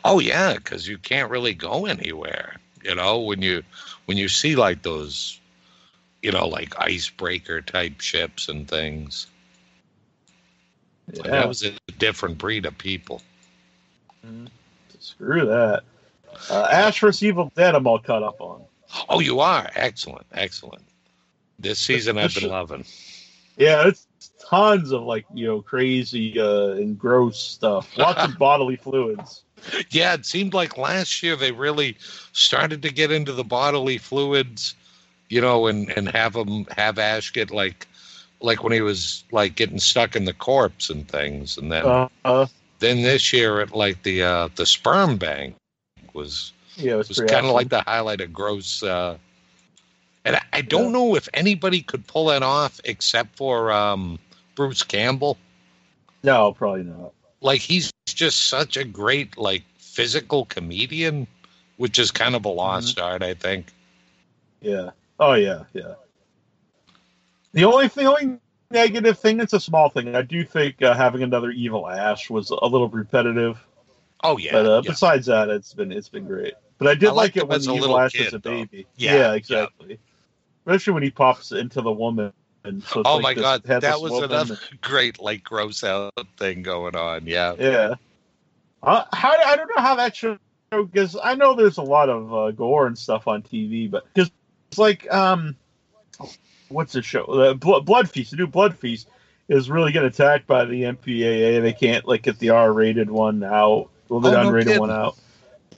Oh 0.04 0.20
yeah, 0.20 0.56
because 0.56 0.88
you 0.88 0.98
can't 0.98 1.30
really 1.30 1.54
go 1.54 1.86
anywhere. 1.86 2.56
You 2.84 2.96
know, 2.96 3.20
when 3.20 3.42
you 3.42 3.64
when 4.06 4.18
you 4.18 4.30
see 4.30 4.56
like 4.56 4.82
those, 4.82 5.40
you 6.22 6.32
know, 6.32 6.48
like 6.48 6.80
icebreaker 6.80 7.62
type 7.62 8.02
ships 8.02 8.50
and 8.50 8.68
things. 8.68 9.28
Yeah, 11.12 11.24
That 11.24 11.48
was 11.48 11.64
a 11.64 11.74
different 11.98 12.38
breed 12.38 12.66
of 12.66 12.78
people. 12.78 13.22
screw 15.00 15.46
that. 15.46 15.84
Uh, 16.50 16.68
Ash 16.72 17.00
vs 17.00 17.24
Evil 17.24 17.52
Dead, 17.56 17.76
I'm 17.76 17.88
all 17.88 18.00
caught 18.00 18.24
up 18.24 18.40
on. 18.40 18.62
Oh, 19.08 19.20
you 19.20 19.40
are 19.40 19.70
excellent, 19.76 20.26
excellent. 20.34 20.84
This 21.60 21.80
season 21.80 22.18
I've 22.18 22.34
been 22.34 22.50
loving. 22.50 22.86
Yeah, 23.58 23.88
it's 23.88 24.08
tons 24.48 24.92
of 24.92 25.04
like 25.04 25.26
you 25.34 25.46
know 25.46 25.62
crazy 25.62 26.40
uh, 26.40 26.72
and 26.72 26.98
gross 26.98 27.40
stuff. 27.40 27.98
Lots 27.98 28.24
of 28.24 28.38
bodily 28.40 28.78
fluids. 28.78 29.44
Yeah, 29.90 30.14
it 30.14 30.26
seemed 30.26 30.54
like 30.54 30.78
last 30.78 31.22
year 31.24 31.36
they 31.36 31.52
really 31.52 31.98
started 32.34 32.82
to 32.84 32.92
get 32.94 33.12
into 33.12 33.34
the 33.34 33.44
bodily 33.44 33.98
fluids, 33.98 34.76
you 35.30 35.42
know, 35.42 35.68
and 35.68 35.90
and 35.98 36.10
have 36.10 36.34
them 36.34 36.66
have 36.78 36.98
Ash 37.00 37.32
get 37.34 37.52
like 37.52 37.88
like 38.42 38.64
when 38.64 38.74
he 38.74 38.82
was 38.82 39.24
like 39.32 39.56
getting 39.56 39.80
stuck 39.80 40.16
in 40.16 40.26
the 40.26 40.34
corpse 40.34 40.90
and 40.90 41.08
things, 41.08 41.58
and 41.58 41.72
then 41.72 41.86
Uh, 41.86 42.08
uh, 42.26 42.48
then 42.80 43.02
this 43.04 43.34
year 43.34 43.60
at 43.62 43.72
like 43.76 44.04
the 44.04 44.24
uh 44.24 44.50
the 44.56 44.66
sperm 44.66 45.18
bank 45.18 45.56
was 46.14 46.54
yeah, 46.78 46.94
it 46.94 46.98
was, 46.98 47.10
was 47.10 47.22
kind 47.22 47.46
of 47.46 47.54
like 47.54 47.70
the 47.70 47.82
highlight 47.82 48.22
of 48.22 48.34
gross. 48.34 48.84
uh 48.84 49.18
And 50.26 50.36
I, 50.36 50.42
I 50.54 50.62
don't 50.62 50.86
Yeah. 50.86 50.92
know 50.92 51.16
if 51.16 51.28
anybody 51.34 51.82
could 51.82 52.08
pull 52.08 52.26
that 52.28 52.44
off 52.44 52.80
except 52.84 53.36
for 53.38 53.72
um 53.72 54.20
Bruce 54.56 54.84
Campbell. 54.84 55.38
no, 56.24 56.52
probably 56.54 56.84
not. 56.84 57.14
Like 57.42 57.62
he's 57.62 57.92
just 58.08 58.48
such 58.50 58.78
a 58.78 58.84
great 58.84 59.38
like 59.38 59.64
physical 59.78 60.46
comedian 60.46 61.28
which 61.78 61.98
is 62.00 62.12
kind 62.12 62.36
of 62.36 62.46
a 62.46 62.50
lost 62.50 62.98
Mm-hmm. 62.98 63.06
art 63.06 63.24
i 63.24 63.34
think 63.34 63.68
Yeah. 64.62 64.92
Oh 65.20 65.34
yeah, 65.34 65.64
yeah. 65.74 65.96
The 67.54 67.66
only 67.66 67.88
thing, 67.90 68.08
only 68.08 68.38
negative 68.72 69.18
thing, 69.20 69.40
it's 69.40 69.54
a 69.54 69.60
small 69.60 69.90
thing. 69.90 70.16
I 70.16 70.22
do 70.22 70.44
think 70.46 70.82
uh, 70.82 70.94
having 70.94 71.24
another 71.24 71.50
evil 71.52 71.90
Ash 71.90 72.30
was 72.30 72.52
a 72.52 72.66
little 72.66 72.88
repetitive. 72.90 73.60
oh 74.24 74.38
yeah, 74.38 74.52
but 74.54 74.66
uh, 74.66 74.82
yeah. 74.84 74.92
besides 74.92 75.26
that, 75.28 75.50
it's 75.50 75.74
been 75.74 75.92
it's 75.92 76.10
been 76.10 76.26
great. 76.26 76.54
But 76.78 76.88
I 76.88 76.94
did 76.96 77.10
I 77.10 77.12
like 77.12 77.36
it 77.36 77.48
when 77.48 77.62
the 77.62 77.72
a 77.72 77.76
evil 77.76 78.00
Ash 78.00 78.14
kid, 78.14 78.26
was 78.26 78.34
a 78.36 78.40
baby. 78.40 78.86
Yeah, 78.96 79.12
Yeah, 79.14 79.20
yeah. 79.20 79.34
exactly. 79.34 80.00
Especially 80.66 80.94
when 80.94 81.04
he 81.04 81.12
pops 81.12 81.52
into 81.52 81.82
the 81.82 81.92
woman. 81.92 82.32
And 82.66 82.84
so 82.84 83.02
oh 83.06 83.16
like 83.18 83.24
my 83.38 83.42
god 83.42 83.64
that 83.64 84.02
was 84.02 84.12
another 84.22 84.58
great 84.82 85.20
like 85.22 85.44
gross 85.44 85.84
out 85.84 86.12
thing 86.38 86.62
going 86.62 86.96
on 86.96 87.26
yeah 87.26 87.56
Yeah. 87.58 87.96
Uh, 88.84 89.04
how 89.14 89.32
I 89.32 89.56
don't 89.56 89.68
know 89.76 89.82
how 89.82 89.96
that 89.96 90.16
show 90.16 90.38
because 90.72 91.18
I 91.22 91.36
know 91.36 91.56
there's 91.56 91.78
a 91.78 91.82
lot 91.84 92.10
of 92.10 92.34
uh, 92.34 92.52
gore 92.52 92.88
and 92.88 92.98
stuff 92.98 93.28
on 93.28 93.42
TV, 93.42 93.90
but 93.90 94.06
because 94.14 94.32
it's 94.70 94.78
like 94.78 95.12
um, 95.12 95.56
what's 96.70 96.94
the 96.94 97.02
show? 97.02 97.26
The 97.28 97.56
Blo- 97.56 97.82
Blood 97.82 98.10
Feast. 98.10 98.32
The 98.32 98.38
new 98.38 98.48
Blood 98.48 98.78
Feast 98.78 99.10
is 99.48 99.70
really 99.70 99.92
getting 99.92 100.08
attacked 100.08 100.48
by 100.48 100.66
the 100.66 100.84
MPAA. 100.84 101.62
They 101.62 101.74
can't 101.74 102.08
like 102.08 102.22
get 102.22 102.40
the 102.40 102.52
R-rated 102.52 103.10
one 103.10 103.44
out. 103.44 103.90
Well, 104.08 104.20
the 104.20 104.30
Oh, 104.30 104.44
no 104.44 104.50
unrated 104.52 104.64
kidding. 104.66 104.80
one 104.80 104.92
out. 104.92 105.18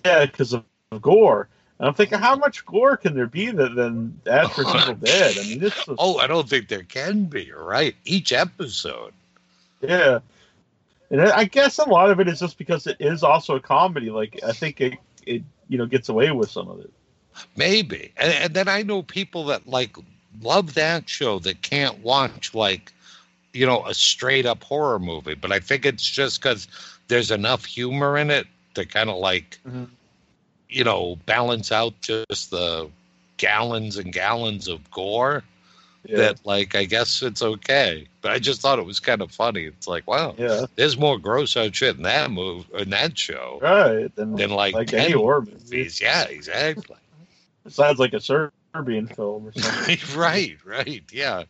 Yeah, 0.06 0.26
because 0.26 0.53
of 0.53 0.64
gore. 1.02 1.48
I'm 1.82 1.94
thinking, 1.95 2.20
how 2.20 2.36
much 2.36 2.64
gore 2.66 2.95
can 2.95 3.16
there 3.16 3.26
be 3.28 3.49
that 3.52 3.74
than 3.76 4.20
Ash 4.28 4.56
vs 4.56 4.76
Evil 4.76 4.95
Dead? 4.95 5.38
I 5.38 5.41
mean, 5.48 5.60
this 5.60 5.76
is 5.76 5.95
oh 5.98 6.18
i 6.20 6.28
don't 6.28 6.48
think 6.48 6.68
there 6.68 6.84
can 6.84 7.26
be 7.26 7.44
you're 7.45 7.64
right 7.64 7.95
each 8.06 8.32
episode 8.32 9.14
Yeah. 9.82 10.20
And 11.10 11.22
I 11.22 11.44
guess 11.44 11.78
a 11.80 11.84
lot 11.90 12.10
of 12.12 12.20
it 12.22 12.28
is 12.30 12.40
just 12.40 12.58
because 12.58 12.88
it 12.88 12.95
is 13.02 13.22
also 13.24 13.56
a 13.58 13.60
comedy. 13.60 14.10
Like 14.10 14.40
I 14.48 14.53
think 14.53 14.80
it, 14.80 14.94
it 15.26 15.44
you 15.68 15.78
know 15.78 15.86
gets 15.86 16.08
away 16.08 16.32
with 16.32 16.49
some 16.49 16.70
of 16.70 16.80
it. 16.80 16.91
maybe 17.56 18.12
and, 18.18 18.32
and 18.34 18.53
then 18.53 18.68
i 18.68 18.82
know 18.84 19.02
people 19.03 19.45
that 19.45 19.66
like 19.68 19.95
love 20.41 20.74
that 20.76 21.08
show 21.10 21.40
that 21.40 21.62
can't 21.62 21.98
watch 22.03 22.53
like 22.53 22.94
you 23.53 23.66
know 23.66 23.86
a 23.86 23.94
straight 23.94 24.45
up 24.45 24.64
horror 24.64 24.99
movie 24.99 25.34
but 25.36 25.52
i 25.52 25.60
think 25.60 25.86
it's 25.86 26.03
just 26.03 26.41
because 26.41 26.68
there's 27.08 27.32
enough 27.32 27.66
humor 27.66 28.18
in 28.18 28.30
it 28.30 28.48
to 28.74 28.86
kind 28.86 29.10
of 29.10 29.18
like 29.18 29.58
Mhm. 29.68 29.88
You 30.72 30.84
know 30.84 31.18
balance 31.26 31.72
out 31.72 31.93
just 32.02 32.49
the 32.52 32.89
gallons 33.38 33.98
and 33.98 34.11
gallons 34.14 34.68
of 34.68 34.89
gore 34.91 35.43
Yeah. 36.06 36.18
that 36.18 36.45
like 36.45 36.73
i 36.76 36.85
guess 36.85 37.22
it's 37.22 37.41
okay 37.41 38.07
but 38.22 38.31
i 38.31 38.39
just 38.39 38.61
thought 38.61 38.80
it 38.80 38.85
was 38.85 38.99
kind 38.99 39.22
of 39.22 39.31
funny 39.31 39.65
it's 39.65 39.88
like 39.88 40.07
wow 40.07 40.34
yeah. 40.38 40.65
there's 40.76 40.98
more 40.98 41.18
gross 41.19 41.56
out 41.57 41.76
shit 41.76 41.98
in 41.98 42.03
that 42.03 42.31
move 42.31 42.65
in 42.73 42.89
that 42.91 43.18
show 43.18 43.60
Right. 43.61 44.10
Then 44.15 44.35
than 44.35 44.49
like, 44.52 44.73
like 44.73 44.93
any 44.93 45.11
horror 45.14 45.41
movies 45.41 45.99
yeah 46.02 46.23
exactly 46.26 46.98
It 47.65 47.73
sounds 47.73 47.99
like 47.99 48.14
a 48.14 48.19
Serbian 48.19 49.07
film 49.07 49.48
or 49.48 49.52
something. 49.60 49.98
right, 50.19 50.57
right, 50.65 51.03
yeah, 51.11 51.43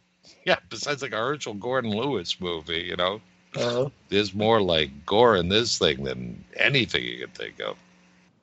yeah. 0.45 0.57
Besides 0.69 1.02
like 1.02 1.14
a 1.14 1.18
Herschell 1.18 1.53
Gordon 1.53 1.91
Lewis 1.91 2.39
movie, 2.41 2.81
you 2.89 2.95
know, 2.98 3.22
Uh, 3.56 3.88
there's 4.10 4.34
more 4.34 4.61
like 4.61 5.06
gore 5.06 5.35
in 5.38 5.48
this 5.49 5.77
thing 5.77 6.03
than 6.03 6.43
anything 6.57 7.03
you 7.06 7.19
can 7.19 7.30
think 7.35 7.60
of. 7.61 7.77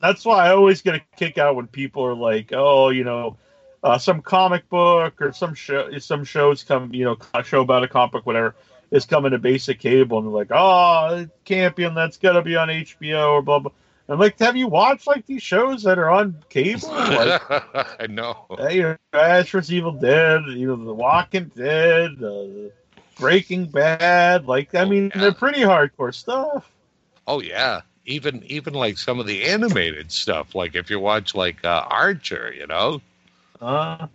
That's 0.01 0.25
why 0.25 0.47
I 0.47 0.51
always 0.51 0.83
get 0.83 0.95
a 0.97 1.01
kick 1.17 1.39
out 1.39 1.57
when 1.57 1.67
people 1.67 2.05
are 2.05 2.15
like, 2.15 2.53
"Oh, 2.53 2.89
you 2.91 3.05
know, 3.05 3.37
uh, 3.83 3.99
some 3.99 4.23
comic 4.23 4.69
book 4.69 5.21
or 5.21 5.33
some 5.33 5.55
show, 5.55 5.97
some 5.99 6.25
shows 6.25 6.65
come, 6.65 6.93
you 6.95 7.05
know, 7.05 7.17
a 7.35 7.43
show 7.43 7.63
about 7.63 7.85
a 7.85 7.89
comic 7.89 8.13
book, 8.13 8.27
whatever, 8.27 8.55
is 8.91 9.07
coming 9.07 9.33
to 9.33 9.39
basic 9.39 9.79
cable, 9.81 10.19
and 10.19 10.27
they're 10.27 10.35
like, 10.35 10.51
oh, 10.51 11.19
it 11.23 11.31
can't 11.45 11.75
be 11.77 11.85
on 11.85 11.95
that's 11.95 12.17
gotta 12.19 12.43
be 12.43 12.57
on 12.57 12.69
HBO 12.69 13.33
or 13.33 13.43
blah 13.43 13.59
blah." 13.59 13.73
I'm 14.11 14.19
like, 14.19 14.39
have 14.39 14.57
you 14.57 14.69
watched 14.69 15.07
like 15.07 15.27
these 15.27 15.43
shows 15.43 15.83
that 15.83 15.99
are 15.99 16.09
on 16.09 16.43
cable? 16.49 16.89
Like, 16.89 17.43
I 18.01 18.07
know. 18.09 18.47
Hey, 18.57 18.77
you 18.77 18.83
know, 18.83 18.97
Ash 19.13 19.51
vs. 19.51 19.71
Evil 19.71 19.93
Dead, 19.93 20.41
you 20.47 20.67
know, 20.69 20.77
The 20.83 20.95
Walking 20.95 21.53
Dead, 21.55 22.13
uh, 22.23 22.71
Breaking 23.21 23.67
Bad. 23.67 24.47
Like, 24.47 24.75
I 24.75 24.81
Oh, 24.81 24.87
mean, 24.89 25.13
yeah. 25.15 25.21
they're 25.21 25.33
pretty 25.35 25.61
hardcore 25.61 26.15
stuff. 26.15 26.71
Oh 27.27 27.43
yeah, 27.43 27.83
even 28.09 28.43
even 28.45 28.75
like 28.75 28.99
some 28.99 29.21
of 29.21 29.27
the 29.27 29.45
animated 29.45 30.11
stuff. 30.11 30.55
Like 30.55 30.75
if 30.75 30.91
you 30.91 30.99
watch 30.99 31.35
like 31.35 31.65
uh, 31.65 31.85
Archer, 31.89 32.53
you 32.57 32.67
know, 32.67 33.01
Uh, 33.61 34.07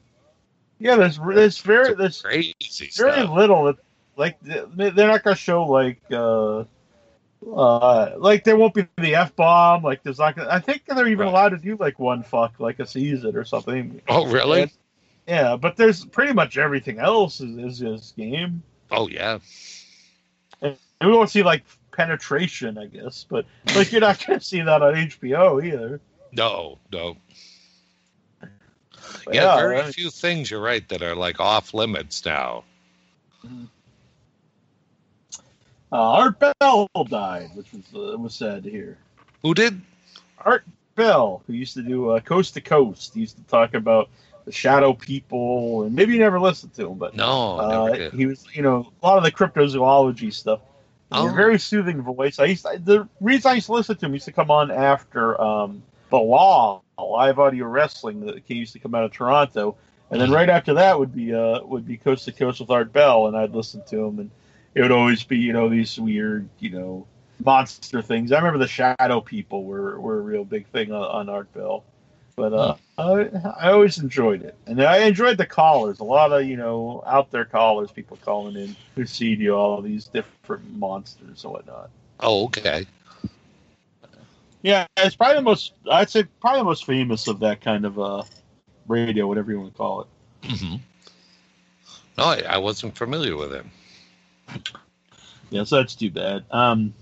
yeah, 0.79 0.95
there's 0.95 1.17
there's 1.19 1.59
very 1.59 1.93
there's 1.93 2.21
Crazy 2.21 2.55
very 2.79 2.89
stuff. 2.89 3.29
little 3.29 3.73
like 4.17 4.39
they- 4.41 4.89
they're 4.89 5.07
not 5.07 5.23
gonna 5.23 5.35
show 5.35 5.63
like 5.65 6.01
uh 6.11 6.63
uh 7.55 8.11
like 8.17 8.43
there 8.43 8.55
won't 8.55 8.73
be 8.73 8.87
the 8.97 9.15
f 9.15 9.35
bomb 9.35 9.83
like 9.83 10.01
there's 10.03 10.19
not 10.19 10.35
gonna, 10.35 10.49
I 10.49 10.59
think 10.59 10.83
they're 10.85 11.07
even 11.07 11.25
Right. 11.25 11.29
allowed 11.29 11.49
to 11.49 11.57
do 11.57 11.75
like 11.77 11.99
one 11.99 12.23
fuck 12.23 12.59
like 12.59 12.79
a 12.79 12.87
season 12.87 13.35
or 13.35 13.43
something 13.45 14.01
Oh, 14.07 14.25
really? 14.27 14.71
yeah 15.27 15.55
but 15.57 15.75
there's 15.75 16.05
pretty 16.05 16.33
much 16.33 16.57
everything 16.57 16.99
else 16.99 17.41
is, 17.41 17.57
is 17.57 17.79
this 17.79 18.13
game 18.17 18.63
Oh, 18.91 19.07
yeah. 19.09 19.39
and 20.61 20.77
we 21.01 21.11
won't 21.11 21.29
see 21.29 21.43
like 21.43 21.63
penetration 21.93 22.77
I 22.77 22.87
guess 22.87 23.25
but 23.29 23.45
like 23.73 23.91
you're 23.91 24.01
not 24.01 24.25
gonna 24.25 24.41
see 24.41 24.61
that 24.61 24.81
on 24.81 24.93
HBO 24.95 25.63
either 25.63 26.01
No, 26.31 26.79
no. 26.91 27.15
But 29.25 29.35
Yeah, 29.35 29.55
very 29.55 29.79
I- 29.79 29.91
few 29.91 30.09
things, 30.09 30.49
you're 30.51 30.59
right, 30.61 30.87
that 30.89 31.01
are 31.01 31.15
like 31.15 31.39
off 31.39 31.73
limits 31.73 32.25
now. 32.25 32.63
uh, 35.91 35.95
Art 35.95 36.39
Bell 36.59 36.89
died 37.09 37.51
which 37.55 37.67
was 37.73 37.83
uh, 38.13 38.17
was 38.17 38.33
sad 38.35 38.63
to 38.63 38.69
hear 38.69 38.97
Who 39.43 39.53
did? 39.53 39.79
Art 40.39 40.63
Bell, 40.95 41.43
who 41.47 41.53
used 41.53 41.73
to 41.75 41.81
do 41.83 42.09
uh, 42.09 42.19
Coast 42.19 42.53
to 42.55 42.61
Coast, 42.61 43.13
he 43.13 43.21
used 43.21 43.37
to 43.37 43.43
talk 43.43 43.73
about 43.75 44.09
the 44.45 44.51
shadow 44.51 44.93
people, 44.93 45.83
and 45.83 45.95
maybe 45.95 46.13
you 46.13 46.19
never 46.19 46.39
listened 46.39 46.73
to 46.73 46.87
him, 46.91 46.97
but 46.97 47.15
No, 47.15 47.57
uh, 47.57 48.09
he 48.11 48.25
was, 48.25 48.45
you 48.53 48.61
know, 48.61 48.91
a 49.01 49.05
lot 49.07 49.17
of 49.17 49.23
the 49.23 49.31
cryptozoology 49.31 50.33
stuff. 50.33 50.59
Oh. 51.13 51.29
a 51.29 51.33
very 51.33 51.59
soothing 51.59 52.01
voice. 52.01 52.39
I 52.39 52.45
used 52.45 52.65
to, 52.65 52.79
the 52.79 53.07
reason 53.21 53.51
I 53.51 53.53
used 53.55 53.67
to 53.67 53.73
listen 53.73 53.95
to 53.97 54.05
him 54.05 54.13
used 54.13 54.25
to 54.25 54.31
come 54.31 54.49
on 54.49 54.71
after 54.71 55.39
um, 55.39 55.83
the 56.09 56.17
Law 56.17 56.81
live 56.97 57.39
audio 57.39 57.65
wrestling 57.65 58.25
that 58.25 58.49
used 58.49 58.73
to 58.73 58.79
come 58.79 58.95
out 58.95 59.03
of 59.03 59.11
Toronto, 59.11 59.75
and 60.09 60.21
then 60.21 60.31
right 60.31 60.49
after 60.49 60.75
that 60.75 60.97
would 60.97 61.13
be 61.13 61.33
uh, 61.33 61.61
would 61.63 61.87
be 61.87 61.97
Coast 61.97 62.25
to 62.25 62.31
Coast 62.31 62.59
with 62.59 62.69
Art 62.69 62.93
Bell, 62.93 63.27
and 63.27 63.37
I'd 63.37 63.53
listen 63.53 63.83
to 63.89 64.05
him, 64.05 64.19
and 64.19 64.31
it 64.75 64.81
would 64.81 64.91
always 64.91 65.23
be 65.23 65.37
you 65.37 65.53
know 65.53 65.69
these 65.69 65.99
weird 65.99 66.49
you 66.59 66.69
know 66.69 67.07
monster 67.43 68.01
things. 68.01 68.31
I 68.31 68.37
remember 68.37 68.59
the 68.59 68.67
Shadow 68.67 69.21
People 69.21 69.63
were, 69.63 69.99
were 69.99 70.19
a 70.19 70.21
real 70.21 70.45
big 70.45 70.67
thing 70.67 70.91
on, 70.91 71.03
on 71.03 71.29
Art 71.29 71.51
Bell, 71.53 71.83
but 72.35 72.53
uh, 72.53 72.75
I, 72.97 73.29
I 73.59 73.71
always 73.71 73.97
enjoyed 73.99 74.43
it, 74.43 74.55
and 74.65 74.81
I 74.81 74.99
enjoyed 74.99 75.37
the 75.37 75.45
callers. 75.45 75.99
A 75.99 76.03
lot 76.03 76.31
of 76.31 76.45
you 76.45 76.57
know 76.57 77.03
out 77.05 77.31
there 77.31 77.45
callers, 77.45 77.91
people 77.91 78.17
calling 78.23 78.55
in 78.55 78.75
who 78.95 79.05
see 79.05 79.35
you 79.35 79.55
all 79.55 79.81
these 79.81 80.05
different 80.05 80.77
monsters 80.77 81.43
and 81.43 81.53
whatnot. 81.53 81.89
Oh, 82.19 82.45
okay. 82.45 82.85
Yeah, 84.61 84.87
it's 84.97 85.15
probably 85.15 85.35
the 85.35 85.41
most. 85.41 85.73
I'd 85.91 86.09
say 86.09 86.23
probably 86.39 86.61
the 86.61 86.65
most 86.65 86.85
famous 86.85 87.27
of 87.27 87.39
that 87.39 87.61
kind 87.61 87.85
of 87.85 87.99
uh 87.99 88.23
radio, 88.87 89.27
whatever 89.27 89.51
you 89.51 89.59
want 89.59 89.73
to 89.73 89.77
call 89.77 90.01
it. 90.01 90.07
Mm-hmm. 90.47 90.75
No, 92.17 92.23
I, 92.23 92.43
I 92.47 92.57
wasn't 92.57 92.95
familiar 92.95 93.35
with 93.35 93.53
him. 93.53 93.71
Yeah, 95.49 95.63
so 95.63 95.77
that's 95.77 95.95
too 95.95 96.11
bad. 96.11 96.45
Um, 96.51 96.93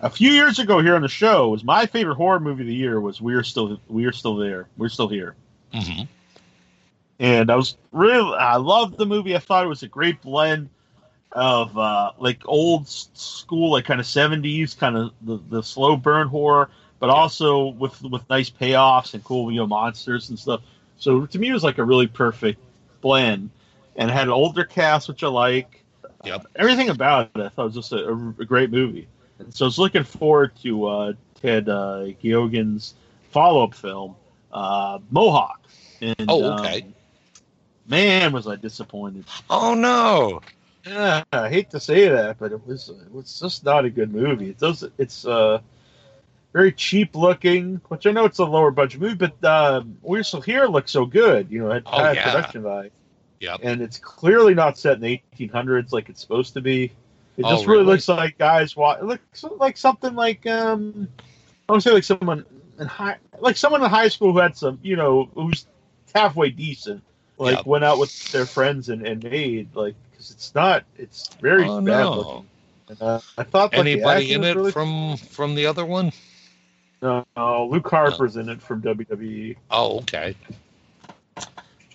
a 0.00 0.10
few 0.10 0.30
years 0.30 0.58
ago 0.58 0.80
here 0.80 0.94
on 0.94 1.02
the 1.02 1.08
show 1.08 1.48
was 1.48 1.64
my 1.64 1.86
favorite 1.86 2.16
horror 2.16 2.40
movie 2.40 2.62
of 2.62 2.68
the 2.68 2.74
year 2.74 3.00
was 3.00 3.20
We're 3.20 3.42
Still 3.44 3.80
We're 3.88 4.12
Still 4.12 4.36
There. 4.36 4.68
We're 4.76 4.88
Still 4.88 5.08
Here. 5.08 5.34
hmm 5.72 6.02
and 7.18 7.50
I 7.50 7.56
was 7.56 7.76
really 7.92 8.36
I 8.36 8.56
loved 8.56 8.96
the 8.96 9.06
movie. 9.06 9.34
I 9.34 9.38
thought 9.38 9.64
it 9.64 9.68
was 9.68 9.82
a 9.82 9.88
great 9.88 10.22
blend 10.22 10.68
of 11.32 11.76
uh, 11.76 12.12
like 12.18 12.40
old 12.46 12.88
school, 12.88 13.72
like 13.72 13.84
kind 13.84 14.00
of 14.00 14.06
seventies, 14.06 14.74
kind 14.74 14.96
of 14.96 15.12
the, 15.22 15.38
the 15.50 15.62
slow 15.62 15.96
burn 15.96 16.28
horror, 16.28 16.70
but 17.00 17.10
also 17.10 17.68
with 17.68 18.00
with 18.02 18.28
nice 18.30 18.50
payoffs 18.50 19.14
and 19.14 19.24
cool 19.24 19.50
you 19.50 19.58
know 19.58 19.66
monsters 19.66 20.28
and 20.30 20.38
stuff. 20.38 20.60
So 20.96 21.26
to 21.26 21.38
me, 21.38 21.48
it 21.48 21.52
was 21.52 21.64
like 21.64 21.78
a 21.78 21.84
really 21.84 22.06
perfect 22.06 22.60
blend, 23.00 23.50
and 23.96 24.10
it 24.10 24.12
had 24.12 24.28
an 24.28 24.32
older 24.32 24.64
cast, 24.64 25.08
which 25.08 25.22
I 25.22 25.28
like. 25.28 25.84
Yep. 26.24 26.46
everything 26.56 26.88
about 26.88 27.30
it, 27.36 27.40
I 27.40 27.48
thought 27.48 27.66
was 27.66 27.74
just 27.74 27.92
a, 27.92 28.08
a 28.40 28.44
great 28.44 28.72
movie. 28.72 29.06
And 29.38 29.54
so 29.54 29.64
I 29.64 29.68
was 29.68 29.78
looking 29.78 30.04
forward 30.04 30.52
to 30.62 30.86
uh, 30.86 31.12
Ted 31.40 31.68
uh, 31.68 32.06
Geoghegan's 32.22 32.94
follow 33.30 33.64
up 33.64 33.74
film, 33.74 34.16
uh, 34.52 34.98
Mohawk. 35.10 35.60
And, 36.00 36.14
Oh, 36.28 36.52
okay. 36.54 36.82
um, 36.82 36.94
man, 37.86 38.32
was 38.32 38.46
I 38.46 38.56
disappointed. 38.56 39.24
Oh 39.50 39.74
no. 39.74 40.40
Yeah, 40.86 41.22
I 41.32 41.48
hate 41.48 41.70
to 41.70 41.80
say 41.80 42.08
that, 42.08 42.38
but 42.38 42.52
it 42.52 42.66
was 42.66 42.88
it 42.88 43.12
was 43.12 43.38
just 43.38 43.64
not 43.64 43.84
a 43.84 43.90
good 43.90 44.12
movie. 44.12 44.50
It 44.50 44.58
does 44.58 44.84
it's 44.96 45.26
uh 45.26 45.60
very 46.54 46.72
cheap 46.72 47.14
looking, 47.14 47.80
which 47.88 48.06
I 48.06 48.10
know 48.12 48.24
it's 48.24 48.38
a 48.38 48.44
lower 48.44 48.70
budget 48.70 49.00
movie, 49.00 49.14
but 49.16 49.44
uh, 49.44 49.82
We're 50.02 50.22
Still 50.22 50.40
Here 50.40 50.64
looks 50.66 50.90
so 50.90 51.04
good. 51.04 51.50
You 51.50 51.60
know, 51.60 51.70
it 51.72 51.82
Oh, 51.86 52.02
had 52.02 52.16
yeah. 52.16 52.30
production 52.30 52.62
value, 52.62 52.90
Yep. 53.40 53.60
and 53.62 53.82
it's 53.82 53.98
clearly 53.98 54.54
not 54.54 54.78
set 54.78 54.94
in 54.94 55.00
the 55.02 55.20
1800s 55.36 55.92
like 55.92 56.08
it's 56.08 56.20
supposed 56.22 56.54
to 56.54 56.60
be. 56.62 56.90
It 57.38 57.44
Oh, 57.46 57.50
just 57.50 57.66
really, 57.66 57.80
really? 57.82 57.92
looks 57.94 58.08
like 58.08 58.36
guys. 58.36 58.76
Wa- 58.76 58.98
it 59.00 59.04
looks 59.04 59.44
like 59.58 59.76
something 59.78 60.14
like 60.14 60.44
um, 60.46 61.08
I 61.68 61.72
would 61.72 61.82
say 61.82 61.92
like 61.92 62.04
someone 62.04 62.44
in 62.78 62.86
high, 62.86 63.16
like 63.40 63.56
someone 63.56 63.82
in 63.82 63.88
high 63.88 64.08
school 64.08 64.32
who 64.32 64.38
had 64.38 64.56
some, 64.56 64.78
you 64.82 64.96
know, 64.96 65.30
who's 65.34 65.66
halfway 66.14 66.50
decent, 66.50 67.02
like 67.38 67.56
Yep. 67.58 67.66
went 67.66 67.84
out 67.84 67.98
with 67.98 68.32
their 68.32 68.44
friends 68.44 68.88
and, 68.90 69.06
and 69.06 69.22
made 69.22 69.74
like 69.74 69.94
because 70.10 70.30
it's 70.32 70.52
not, 70.54 70.84
it's 70.96 71.28
very 71.40 71.64
Oh, 71.64 71.80
bad 71.80 72.00
no. 72.02 72.12
looking. 72.16 72.48
And, 72.88 73.02
uh, 73.02 73.20
I 73.36 73.44
thought 73.44 73.72
like, 73.72 73.78
Anybody 73.80 74.32
in 74.32 74.42
it 74.44 74.56
really- 74.56 74.72
from 74.72 75.16
from 75.16 75.54
the 75.54 75.66
other 75.66 75.86
one? 75.86 76.10
No, 77.00 77.24
no, 77.36 77.66
Luke 77.66 77.88
Harper's 77.88 78.36
in 78.36 78.48
it 78.48 78.60
from 78.60 78.82
WWE. 78.82 79.54
Oh, 79.70 79.98
okay. 80.00 80.34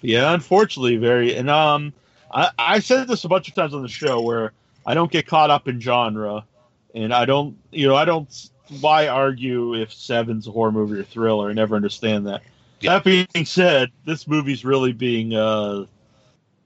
Yeah, 0.01 0.33
unfortunately, 0.33 0.97
very. 0.97 1.35
And 1.35 1.49
um, 1.49 1.91
I 2.31 2.49
I 2.57 2.79
said 2.79 3.07
this 3.07 3.23
a 3.23 3.27
bunch 3.27 3.47
of 3.49 3.55
times 3.55 3.73
on 3.73 3.81
the 3.81 3.87
show 3.89 4.21
where 4.21 4.51
I 4.85 4.93
don't 4.93 5.11
get 5.11 5.27
caught 5.27 5.49
up 5.49 5.67
in 5.67 5.79
genre, 5.79 6.45
and 6.93 7.13
I 7.13 7.25
don't, 7.25 7.57
you 7.71 7.87
know, 7.87 7.95
I 7.95 8.05
don't. 8.05 8.49
Why 8.79 9.07
argue 9.07 9.75
if 9.75 9.93
Seven's 9.93 10.47
a 10.47 10.51
horror 10.51 10.71
movie 10.71 10.99
or 10.99 11.03
thriller? 11.03 11.49
I 11.49 11.53
never 11.53 11.75
understand 11.75 12.27
that. 12.27 12.41
Yeah. 12.79 12.93
That 12.99 13.03
being 13.03 13.45
said, 13.45 13.91
this 14.05 14.27
movie's 14.27 14.65
really 14.65 14.93
being 14.93 15.33
uh, 15.35 15.85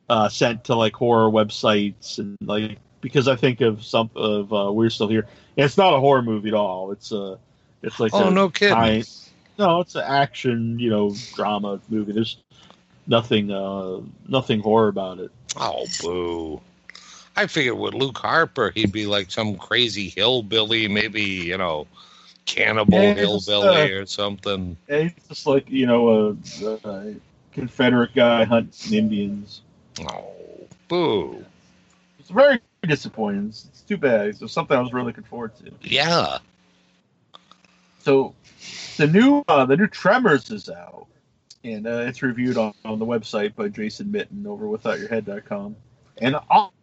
uh, 0.10 0.30
sent 0.30 0.64
to 0.66 0.76
like 0.76 0.94
horror 0.96 1.30
websites 1.30 2.18
and 2.20 2.38
like 2.42 2.78
because 3.02 3.28
I 3.28 3.36
think 3.36 3.62
of 3.62 3.84
some 3.84 4.10
of 4.16 4.54
uh, 4.54 4.72
We're 4.72 4.90
Still 4.90 5.08
Here. 5.08 5.28
And 5.58 5.66
it's 5.66 5.78
not 5.78 5.94
a 5.94 6.00
horror 6.00 6.22
movie 6.22 6.50
at 6.50 6.54
all. 6.56 6.92
It's 6.92 7.12
a, 7.12 7.38
it's 7.84 8.00
like 8.00 8.14
Oh, 8.14 8.28
a 8.28 8.32
no 8.32 8.50
kidding. 8.50 8.76
high- 8.76 9.04
no, 9.60 9.82
it's 9.82 9.96
an 9.96 10.04
action, 10.06 10.78
you 10.80 10.90
know, 10.92 11.16
drama 11.34 11.80
movie. 11.90 12.12
There's 12.14 12.38
nothing, 13.08 13.52
uh, 13.52 14.02
nothing 14.28 14.60
horror 14.60 14.88
about 14.88 15.20
it. 15.20 15.32
Oh, 15.56 15.86
boo. 16.02 16.62
I 17.38 17.46
figured 17.46 17.78
with 17.78 17.94
Luke 17.94 18.18
Harper, 18.18 18.72
he'd 18.72 18.92
be 18.92 19.06
like 19.06 19.30
some 19.30 19.58
crazy 19.58 20.10
hillbilly, 20.10 20.88
maybe, 20.88 21.22
you 21.22 21.58
know, 21.58 21.86
cannibal 22.46 22.98
Yeah, 22.98 23.14
hillbilly 23.14 23.94
uh, 23.94 24.00
or 24.00 24.06
something. 24.08 24.76
And 24.90 25.14
It's 25.16 25.28
just 25.28 25.46
like 25.46 25.70
you 25.70 25.86
know, 25.86 26.36
a, 26.64 26.90
a 26.90 27.16
Confederate 27.52 28.16
guy 28.16 28.44
hunting 28.44 28.98
Indians. 28.98 29.62
Oh, 30.02 30.34
boo. 30.88 31.46
It's 32.20 32.32
very 32.32 32.60
disappointing. 32.82 33.50
It's, 33.50 33.66
it's 33.66 33.82
too 33.82 33.98
bad. 33.98 34.30
It's 34.30 34.52
something 34.52 34.76
I 34.76 34.82
was 34.82 34.92
really 34.92 35.08
looking 35.08 35.24
forward 35.24 35.56
to. 35.58 35.72
Yeah. 35.82 36.40
So, 38.00 38.34
the 38.98 39.06
new 39.06 39.44
uh, 39.48 39.66
the 39.66 39.78
new 39.78 39.88
Tremors 39.88 40.50
is 40.50 40.70
out, 40.70 41.06
and 41.64 41.86
uh, 41.86 42.06
it's 42.08 42.24
reviewed 42.24 42.58
on, 42.58 42.74
on 42.84 42.98
the 42.98 43.06
website 43.06 43.54
by 43.54 43.68
Jason 43.68 44.12
Mitten 44.12 44.48
over 44.48 44.66
withoutyourhead.com. 44.66 45.76
And 46.22 46.36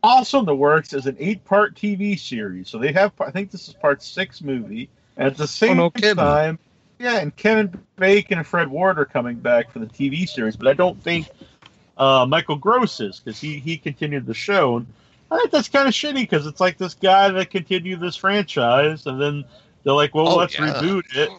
also 0.03 0.39
in 0.39 0.45
the 0.45 0.55
works 0.55 0.93
is 0.93 1.07
an 1.07 1.17
eight 1.19 1.45
part 1.45 1.75
TV 1.75 2.19
series. 2.19 2.69
So 2.69 2.79
they 2.79 2.93
have, 2.93 3.13
I 3.21 3.31
think 3.31 3.51
this 3.51 3.69
is 3.69 3.75
part 3.75 4.03
six 4.03 4.43
movie. 4.43 4.89
And 5.17 5.27
at 5.27 5.37
the 5.37 5.47
same 5.49 5.77
no 5.77 5.91
kidding. 5.91 6.17
time, 6.17 6.59
yeah, 6.99 7.19
and 7.19 7.35
Kevin 7.37 7.73
Bacon 7.97 8.39
and 8.39 8.47
Fred 8.47 8.69
Ward 8.69 8.99
are 8.99 9.05
coming 9.05 9.37
back 9.37 9.71
for 9.71 9.79
the 9.81 9.87
TV 9.87 10.29
series, 10.29 10.57
but 10.57 10.69
I 10.69 10.73
don't 10.73 11.01
think 11.03 11.29
uh, 11.99 12.25
Michael 12.29 12.57
Gross 12.57 13.01
is 13.01 13.21
because 13.21 13.41
he, 13.41 13.59
he 13.59 13.77
continued 13.77 14.27
the 14.27 14.35
show. 14.35 14.77
And 14.79 14.87
I 15.31 15.39
think 15.39 15.51
that's 15.51 15.69
kind 15.69 15.89
of 15.89 15.95
shitty 15.95 16.15
because 16.15 16.47
it's 16.47 16.61
like 16.61 16.79
this 16.79 16.95
guy 16.95 17.29
that 17.31 17.51
continued 17.51 18.01
this 18.01 18.17
franchise, 18.17 19.07
and 19.07 19.21
then 19.21 19.45
they're 19.83 19.93
like, 19.93 20.15
well, 20.15 20.29
Oh, 20.29 20.37
let's 20.37 20.55
yeah. 20.59 20.73
reboot 20.73 21.03
it, 21.17 21.31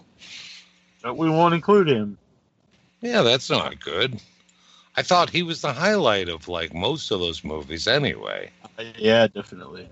but 1.01 1.15
we 1.17 1.29
won't 1.29 1.53
include 1.53 1.87
him. 1.87 2.17
Yeah, 3.01 3.21
that's 3.21 3.49
not 3.49 3.79
good. 3.79 4.19
I 4.97 5.01
thought 5.01 5.29
he 5.29 5.43
was 5.43 5.61
the 5.61 5.73
highlight 5.73 6.29
of 6.29 6.47
like 6.47 6.73
most 6.73 7.11
of 7.11 7.19
those 7.19 7.43
movies 7.43 7.87
anyway. 7.87 8.49
Yeah, 8.97 9.27
definitely. 9.27 9.89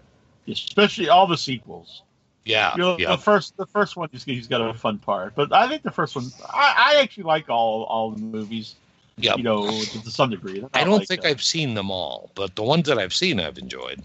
Especially 0.48 1.10
all 1.10 1.28
the 1.28 1.38
sequels. 1.38 2.02
Yeah. 2.46 2.74
You 2.76 2.82
know, 2.82 2.98
yeah. 2.98 3.12
The 3.12 3.18
first, 3.18 3.56
the 3.58 3.66
first 3.66 3.96
one, 3.96 4.10
he's, 4.12 4.24
he's 4.24 4.48
got 4.48 4.62
a 4.62 4.74
fun 4.74 5.00
part, 5.00 5.36
but 5.36 5.54
I 5.54 5.68
think 5.68 5.84
the 5.84 5.92
first 5.92 6.16
one, 6.16 6.26
I, 6.50 6.94
I 6.96 7.02
actually 7.02 7.24
like 7.24 7.50
all 7.50 7.84
all 7.84 8.12
the 8.12 8.22
movies. 8.22 8.76
Yep. 9.18 9.38
You 9.38 9.44
know, 9.44 9.68
to, 9.70 10.10
some 10.10 10.32
degree. 10.32 10.60
They're 10.60 10.70
I 10.74 10.84
don't 10.84 11.00
like, 11.00 11.08
think 11.08 11.24
uh, 11.24 11.28
I've 11.28 11.44
seen 11.44 11.76
them 11.76 11.92
all, 11.92 12.32
but 12.34 12.56
the 12.56 12.64
ones 12.64 12.88
that 12.88 12.98
I've 12.98 13.14
seen, 13.14 13.40
I've 13.40 13.60
enjoyed. 13.60 14.02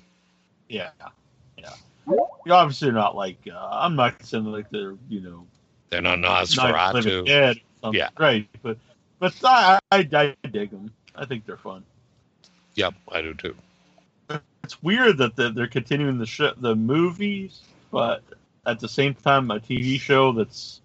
Yeah, 0.69 0.91
yeah. 1.57 1.73
You 2.07 2.53
obviously 2.53 2.91
are 2.91 2.93
not 2.93 3.17
like 3.17 3.39
uh, 3.51 3.69
I'm 3.73 3.97
not 3.97 4.23
saying 4.23 4.45
like 4.45 4.69
they're 4.71 4.97
you 5.09 5.21
know 5.21 5.47
They're 5.91 6.03
not 6.03 6.19
Night 6.19 6.43
of 6.43 6.51
the 6.51 6.61
Nosferatu. 6.61 7.27
Dead. 7.27 7.61
Yeah. 7.93 8.09
right. 8.19 8.49
But 8.63 8.77
but 9.19 9.35
I 9.45 9.79
I, 9.93 9.99
I 10.13 10.35
dig 10.51 10.71
them. 10.71 10.93
I 11.15 11.25
think 11.25 11.47
they're 11.47 11.57
fun. 11.57 11.85
Yep, 12.75 12.95
I 13.11 13.23
do 13.23 13.35
too. 13.35 13.57
It's 14.65 14.83
weird 14.83 15.19
that 15.19 15.35
they're, 15.37 15.51
they're 15.51 15.67
continuing 15.67 16.19
the 16.19 16.27
sh- 16.27 16.55
the 16.59 16.75
movies, 16.77 17.61
but 17.91 18.23
at 18.67 18.79
the 18.81 18.89
same 18.89 19.15
time, 19.15 19.51
a 19.51 19.59
TV 19.59 19.99
show 19.99 20.33
that's 20.33 20.81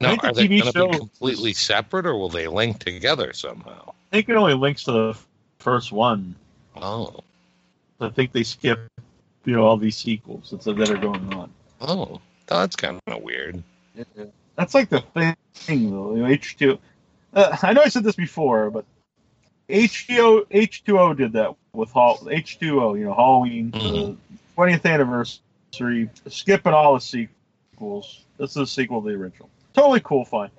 Now, 0.00 0.10
think 0.10 0.22
the 0.22 0.28
are 0.28 0.32
they 0.34 0.48
going 0.48 0.62
to 0.62 0.72
show- 0.72 0.88
be 0.88 0.98
completely 0.98 1.52
separate, 1.52 2.04
or 2.06 2.16
will 2.16 2.28
they 2.28 2.48
link 2.48 2.80
together 2.80 3.32
somehow? 3.32 3.90
I 4.12 4.16
think 4.16 4.28
it 4.28 4.36
only 4.36 4.54
links 4.54 4.84
to 4.84 4.92
the 4.92 5.18
first 5.60 5.92
one. 5.92 6.34
Oh, 6.76 7.20
I 8.00 8.08
think 8.08 8.32
they 8.32 8.42
skip, 8.42 8.80
you 9.44 9.54
know, 9.54 9.64
all 9.64 9.76
these 9.76 9.96
sequels 9.96 10.50
that 10.50 10.62
that 10.76 10.90
are 10.90 10.96
going 10.96 11.32
on. 11.34 11.52
oh, 11.80 12.20
that's 12.46 12.74
kind 12.76 13.00
of 13.06 13.22
weird. 13.22 13.62
That's 14.56 14.74
like 14.74 14.88
the 14.88 15.00
thing, 15.54 15.90
though. 15.90 16.14
You 16.16 16.22
know, 16.22 16.28
H2. 16.28 16.78
Uh, 17.32 17.56
I 17.62 17.72
know 17.72 17.82
I 17.82 17.88
said 17.88 18.04
this 18.04 18.16
before, 18.16 18.70
but 18.70 18.84
H2O 19.68 20.46
H2O 20.48 21.16
did 21.16 21.32
that 21.32 21.54
with 21.72 21.90
Hall, 21.90 22.18
H2O. 22.22 22.98
You 22.98 23.04
know, 23.06 23.14
Halloween, 23.14 23.72
Mhm. 23.72 24.16
the 24.30 24.38
20th 24.56 24.86
anniversary, 24.86 26.10
skipping 26.28 26.72
all 26.72 26.94
the 26.94 27.00
sequels. 27.00 28.24
This 28.38 28.50
is 28.52 28.56
a 28.56 28.66
sequel 28.66 29.02
to 29.02 29.08
the 29.08 29.14
original. 29.14 29.50
Totally 29.74 30.00
cool, 30.00 30.24
fun. 30.24 30.50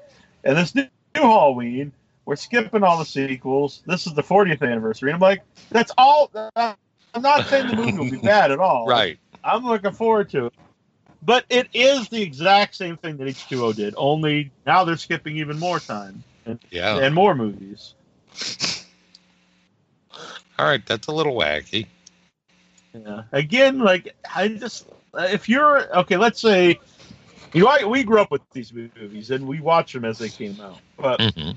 And 0.43 0.55
this 0.57 0.75
new, 0.75 0.83
new 1.15 1.21
Halloween, 1.21 1.91
we're 2.25 2.35
skipping 2.35 2.83
all 2.83 2.99
the 2.99 3.05
sequels. 3.05 3.81
This 3.85 4.05
is 4.05 4.13
the 4.13 4.23
40th 4.23 4.61
anniversary. 4.61 5.09
And 5.09 5.15
I'm 5.15 5.21
like, 5.21 5.41
that's 5.71 5.91
all. 5.97 6.29
Uh, 6.33 6.73
I'm 7.13 7.21
not 7.21 7.45
saying 7.47 7.67
the 7.67 7.75
movie 7.75 7.97
will 7.97 8.09
be 8.11 8.17
bad 8.23 8.51
at 8.51 8.59
all. 8.59 8.85
Right. 8.85 9.17
I'm 9.43 9.65
looking 9.65 9.93
forward 9.93 10.29
to 10.31 10.47
it. 10.47 10.53
But 11.21 11.45
it 11.49 11.67
is 11.73 12.07
the 12.09 12.21
exact 12.21 12.75
same 12.75 12.95
thing 12.95 13.17
that 13.17 13.27
H2O 13.27 13.75
did, 13.75 13.93
only 13.97 14.51
now 14.65 14.85
they're 14.85 14.95
skipping 14.95 15.37
even 15.37 15.59
more 15.59 15.79
time 15.79 16.23
and, 16.49 16.59
Yeah. 16.71 16.99
and 17.01 17.15
more 17.15 17.35
movies. 17.35 17.95
All 20.59 20.65
right, 20.65 20.85
that's 20.85 21.07
a 21.07 21.11
little 21.11 21.35
wacky. 21.35 21.87
Yeah. 22.93 23.23
Again, 23.31 23.79
like 23.79 24.15
I 24.33 24.49
just 24.49 24.87
if 25.15 25.49
you're 25.49 25.97
okay, 25.99 26.17
let's 26.17 26.41
say 26.41 26.79
you 27.53 27.63
know, 27.63 27.69
I, 27.69 27.85
we 27.85 28.03
grew 28.03 28.21
up 28.21 28.31
with 28.31 28.41
these 28.53 28.73
movies 28.73 29.31
and 29.31 29.47
we 29.47 29.61
watch 29.61 29.93
them 29.93 30.05
as 30.05 30.19
they 30.19 30.29
came 30.29 30.61
out. 30.61 30.81
But 30.97 31.21
hmm 31.21 31.51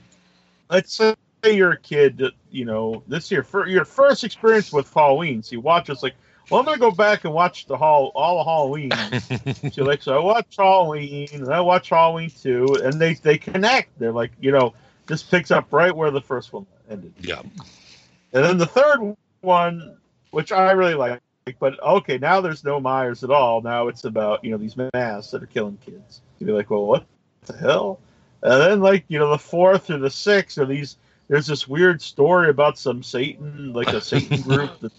let's 0.71 0.95
say 0.95 1.15
you're 1.45 1.73
a 1.73 1.81
kid 1.81 2.19
that 2.19 2.33
you 2.51 2.65
know 2.65 3.03
this 3.07 3.31
year 3.31 3.43
for 3.43 3.67
your 3.67 3.85
first 3.85 4.25
experience 4.25 4.73
with 4.73 4.93
Halloween. 4.93 5.43
So 5.43 5.53
you 5.55 5.61
watch 5.61 5.91
it's 5.91 6.03
like, 6.03 6.15
well, 6.49 6.61
I'm 6.61 6.67
gonna 6.67 6.79
go 6.79 6.91
back 6.91 7.25
and 7.25 7.35
watch 7.35 7.67
the 7.67 7.77
hall 7.77 8.13
all 8.15 8.41
of 8.41 8.47
Halloween. 8.47 9.01
so 9.71 9.85
like, 9.85 10.03
so 10.03 10.17
I 10.17 10.25
watch 10.25 10.57
Halloween 10.57 11.29
and 11.33 11.53
I 11.53 11.61
watch 11.61 11.91
Halloween 11.91 12.31
two, 12.31 12.81
and 12.83 13.01
they 13.01 13.15
they 13.15 13.39
connect. 13.39 13.99
They're 13.99 14.13
like, 14.13 14.33
you 14.41 14.53
know, 14.53 14.75
this 15.07 15.23
picks 15.23 15.51
up 15.51 15.73
right 15.73 15.95
where 15.95 16.11
the 16.11 16.21
first 16.21 16.53
one 16.53 16.67
ended. 16.89 17.13
yeah. 17.21 17.43
And 18.33 18.45
then 18.45 18.59
the 18.59 18.67
third 18.67 19.17
one, 19.41 19.97
which 20.31 20.53
I 20.53 20.73
really 20.73 20.95
like, 20.95 21.21
but 21.59 21.83
okay, 21.83 22.19
now 22.19 22.41
there's 22.41 22.65
no 22.65 22.81
Myers 22.81 23.25
at 23.25 23.31
all. 23.31 23.61
Now 23.61 23.89
it's 23.89 24.05
about 24.05 24.45
you 24.45 24.51
know 24.51 24.57
these 24.57 24.77
masks 24.77 25.33
that 25.33 25.43
are 25.43 25.47
killing 25.47 25.79
kids. 25.85 26.21
You'd 26.39 26.47
be 26.47 26.53
like, 26.53 26.71
well, 26.71 26.87
what 26.87 27.07
the 27.47 27.57
hell? 27.57 28.01
And 28.43 28.61
then 28.61 28.81
like 28.81 29.05
you 29.09 29.19
know 29.19 29.31
the 29.31 29.39
fourth 29.39 29.91
or 29.91 29.99
the 29.99 30.11
sixth 30.11 30.59
are 30.59 30.67
these. 30.67 30.97
There's 31.29 31.47
this 31.47 31.67
weird 31.67 32.03
story 32.03 32.51
about 32.51 32.79
some 32.79 33.03
Satan, 33.03 33.73
like 33.73 33.89
a 33.89 34.01
Satan 34.01 34.41
group 34.43 34.81
that 34.81 34.93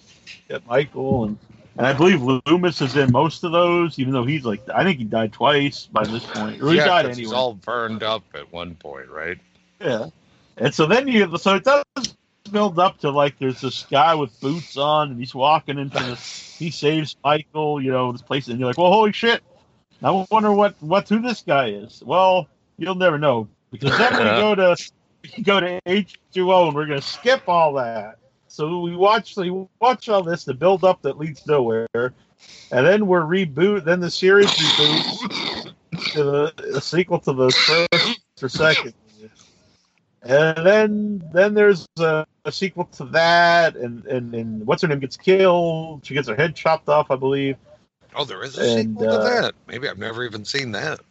get 0.49 0.65
Michael 0.67 1.25
and. 1.25 1.37
And 1.75 1.87
I 1.87 1.93
believe 1.93 2.21
Loomis 2.21 2.81
is 2.81 2.95
in 2.95 3.11
most 3.11 3.43
of 3.43 3.51
those, 3.51 3.97
even 3.97 4.13
though 4.13 4.25
he's 4.25 4.45
like, 4.45 4.61
I 4.69 4.83
think 4.83 4.99
he 4.99 5.05
died 5.05 5.33
twice 5.33 5.87
by 5.87 6.03
this 6.03 6.23
point. 6.23 6.61
Or 6.61 6.69
he 6.69 6.75
yeah, 6.75 6.85
died 6.85 7.05
anyway. 7.05 7.21
he's 7.21 7.31
all 7.33 7.55
burned 7.55 8.03
up 8.03 8.23
at 8.35 8.53
one 8.53 8.75
point, 8.75 9.09
right? 9.09 9.39
Yeah. 9.83 10.07
And 10.57 10.73
so 10.73 10.85
then 10.85 11.07
you 11.07 11.37
so 11.37 11.55
it 11.55 11.63
does 11.63 11.83
build 12.51 12.77
up 12.77 12.99
to 12.99 13.09
like 13.09 13.37
there's 13.39 13.61
this 13.61 13.85
guy 13.89 14.13
with 14.15 14.39
boots 14.39 14.77
on 14.77 15.11
and 15.11 15.19
he's 15.19 15.33
walking 15.33 15.79
into 15.79 15.97
the 15.97 16.15
he 16.15 16.69
saves 16.69 17.15
Michael, 17.23 17.81
you 17.81 17.91
know, 17.91 18.11
this 18.11 18.21
place 18.21 18.47
and 18.47 18.59
you're 18.59 18.67
like, 18.67 18.77
Well 18.77 18.91
holy 18.91 19.11
shit. 19.11 19.43
I 20.01 20.25
wonder 20.29 20.51
what 20.51 20.75
what 20.81 21.09
who 21.09 21.21
this 21.21 21.41
guy 21.41 21.69
is. 21.69 22.03
Well, 22.05 22.47
you'll 22.77 22.95
never 22.95 23.17
know. 23.17 23.47
Because 23.71 23.97
then 23.97 24.13
we 24.13 24.23
go 24.23 24.55
to 24.55 24.91
we 25.37 25.43
go 25.43 25.59
to 25.59 25.79
H 25.85 26.19
two 26.31 26.53
O 26.53 26.67
and 26.67 26.75
we're 26.75 26.85
gonna 26.85 27.01
skip 27.01 27.47
all 27.47 27.73
that. 27.73 28.19
So 28.47 28.81
we 28.81 28.95
watch 28.95 29.35
we 29.35 29.49
watch 29.81 30.09
all 30.09 30.23
this 30.23 30.43
the 30.43 30.53
build 30.53 30.83
up 30.83 31.01
that 31.01 31.17
leads 31.17 31.45
nowhere. 31.47 31.87
And 31.93 32.85
then 32.85 33.07
we're 33.07 33.23
reboot 33.23 33.83
then 33.85 33.99
the 33.99 34.11
series 34.11 34.49
reboots 34.49 35.73
to 36.13 36.23
the, 36.23 36.71
the 36.73 36.81
sequel 36.81 37.19
to 37.19 37.33
the 37.33 37.49
first 37.49 38.43
or 38.43 38.49
second. 38.49 38.93
And 40.25 40.65
then 40.65 41.29
then 41.33 41.53
there's 41.53 41.85
a, 41.99 42.25
a 42.45 42.51
sequel 42.51 42.85
to 42.93 43.05
that, 43.05 43.75
and, 43.75 44.05
and 44.05 44.33
and 44.33 44.65
what's 44.65 44.81
her 44.81 44.87
name 44.87 44.99
gets 44.99 45.17
killed. 45.17 46.05
She 46.05 46.13
gets 46.13 46.29
her 46.29 46.35
head 46.35 46.55
chopped 46.55 46.87
off, 46.87 47.11
I 47.11 47.17
believe. 47.17 47.57
Oh, 48.15 48.23
there 48.23 48.41
is 48.43 48.57
a 48.57 48.61
And, 48.61 48.97
sequel 48.97 49.09
uh, 49.09 49.17
to 49.17 49.41
that. 49.41 49.53
Maybe 49.67 49.89
I've 49.89 49.97
never 49.97 50.23
even 50.23 50.45
seen 50.45 50.71
that. 50.71 51.01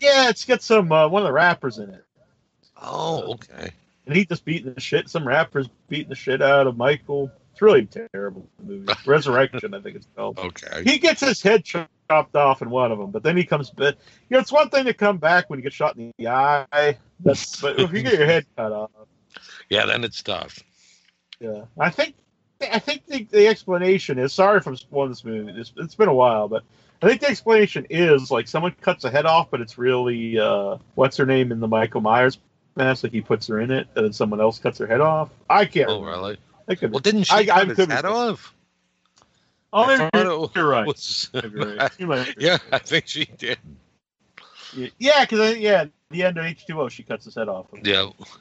Yeah, 0.00 0.28
it's 0.28 0.44
got 0.44 0.60
some 0.62 0.92
uh, 0.92 1.08
one 1.08 1.22
of 1.22 1.26
the 1.28 1.32
rappers 1.32 1.78
in 1.78 1.88
it, 1.88 2.04
Oh, 2.82 3.34
okay. 3.34 3.70
and 4.06 4.14
he 4.16 4.26
just 4.26 4.44
beating 4.44 4.74
the 4.74 4.80
shit. 4.80 5.08
Some 5.08 5.26
rappers 5.26 5.68
beating 5.88 6.10
the 6.10 6.14
shit 6.14 6.42
out 6.42 6.66
of 6.66 6.76
Michael. 6.76 7.30
It's 7.52 7.62
really 7.62 7.86
terrible 8.12 8.46
movie. 8.62 8.92
Resurrection, 9.06 9.72
I 9.72 9.80
think 9.80 9.96
it's 9.96 10.08
called. 10.16 10.38
Okay. 10.38 10.82
He 10.84 10.98
gets 10.98 11.20
his 11.20 11.40
head 11.40 11.64
chopped 11.64 11.90
off 12.10 12.62
in 12.62 12.70
one 12.70 12.92
of 12.92 12.98
them, 12.98 13.10
but 13.10 13.22
then 13.22 13.36
he 13.36 13.44
comes 13.44 13.70
back. 13.70 13.94
You 14.28 14.34
know, 14.34 14.38
it's 14.40 14.52
one 14.52 14.68
thing 14.70 14.84
to 14.84 14.94
come 14.94 15.18
back 15.18 15.48
when 15.48 15.58
you 15.58 15.62
get 15.62 15.72
shot 15.72 15.96
in 15.96 16.12
the 16.18 16.28
eye. 16.28 16.98
That's, 17.20 17.60
but 17.60 17.78
if 17.78 17.92
you 17.92 18.02
get 18.02 18.14
your 18.14 18.26
head 18.26 18.46
cut 18.56 18.72
off, 18.72 18.90
Yeah, 19.70 19.86
then 19.86 20.04
it's 20.04 20.22
tough. 20.22 20.60
Yeah, 21.40 21.64
I 21.78 21.90
think 21.90 22.14
I 22.60 22.78
think 22.78 23.06
the, 23.06 23.24
the 23.24 23.46
explanation 23.48 24.18
is 24.18 24.32
sorry 24.32 24.58
if 24.58 24.66
I'm 24.66 24.76
spoiling 24.76 25.10
this 25.10 25.24
movie. 25.24 25.52
It's, 25.60 25.72
it's 25.76 25.94
been 25.94 26.08
a 26.08 26.14
while, 26.14 26.48
but 26.48 26.62
I 27.02 27.08
think 27.08 27.20
the 27.20 27.28
explanation 27.28 27.86
is 27.90 28.30
like 28.30 28.48
someone 28.48 28.72
cuts 28.80 29.04
a 29.04 29.10
head 29.10 29.26
off, 29.26 29.50
but 29.50 29.60
it's 29.60 29.76
really 29.76 30.38
uh, 30.38 30.78
what's 30.94 31.16
her 31.16 31.26
name 31.26 31.52
in 31.52 31.60
the 31.60 31.68
Michael 31.68 32.00
Myers 32.00 32.38
mask? 32.76 33.02
Like 33.02 33.12
he 33.12 33.20
puts 33.20 33.46
her 33.48 33.60
in 33.60 33.70
it, 33.70 33.88
and 33.96 34.04
then 34.06 34.12
someone 34.12 34.40
else 34.40 34.58
cuts 34.58 34.78
her 34.78 34.86
head 34.86 35.00
off. 35.00 35.30
I 35.50 35.64
can't. 35.64 35.90
Oh, 35.90 36.00
remember. 36.00 36.18
really? 36.18 36.36
I 36.68 36.74
could. 36.76 36.92
Well, 36.92 37.00
didn't 37.00 37.24
she 37.24 37.34
I- 37.34 37.40
I 37.40 37.64
cut 37.66 37.76
his 37.76 37.86
head 37.88 38.04
off? 38.04 38.53
Oh, 39.74 40.08
I 40.12 40.22
you're, 40.22 40.50
you're 40.54 40.68
right. 40.68 40.86
was- 40.86 41.30
you're 41.32 42.08
right. 42.08 42.34
Yeah, 42.38 42.58
I 42.72 42.78
think 42.78 43.06
she 43.06 43.26
did. 43.26 43.58
yeah, 44.98 45.24
because 45.24 45.56
yeah, 45.58 45.82
at 45.82 45.90
the 46.10 46.22
end 46.22 46.38
of 46.38 46.44
H 46.44 46.66
two 46.66 46.80
O, 46.80 46.88
she 46.88 47.02
cuts 47.02 47.24
his 47.24 47.34
head 47.34 47.48
off. 47.48 47.66
Yeah. 47.82 48.08
It's 48.18 48.36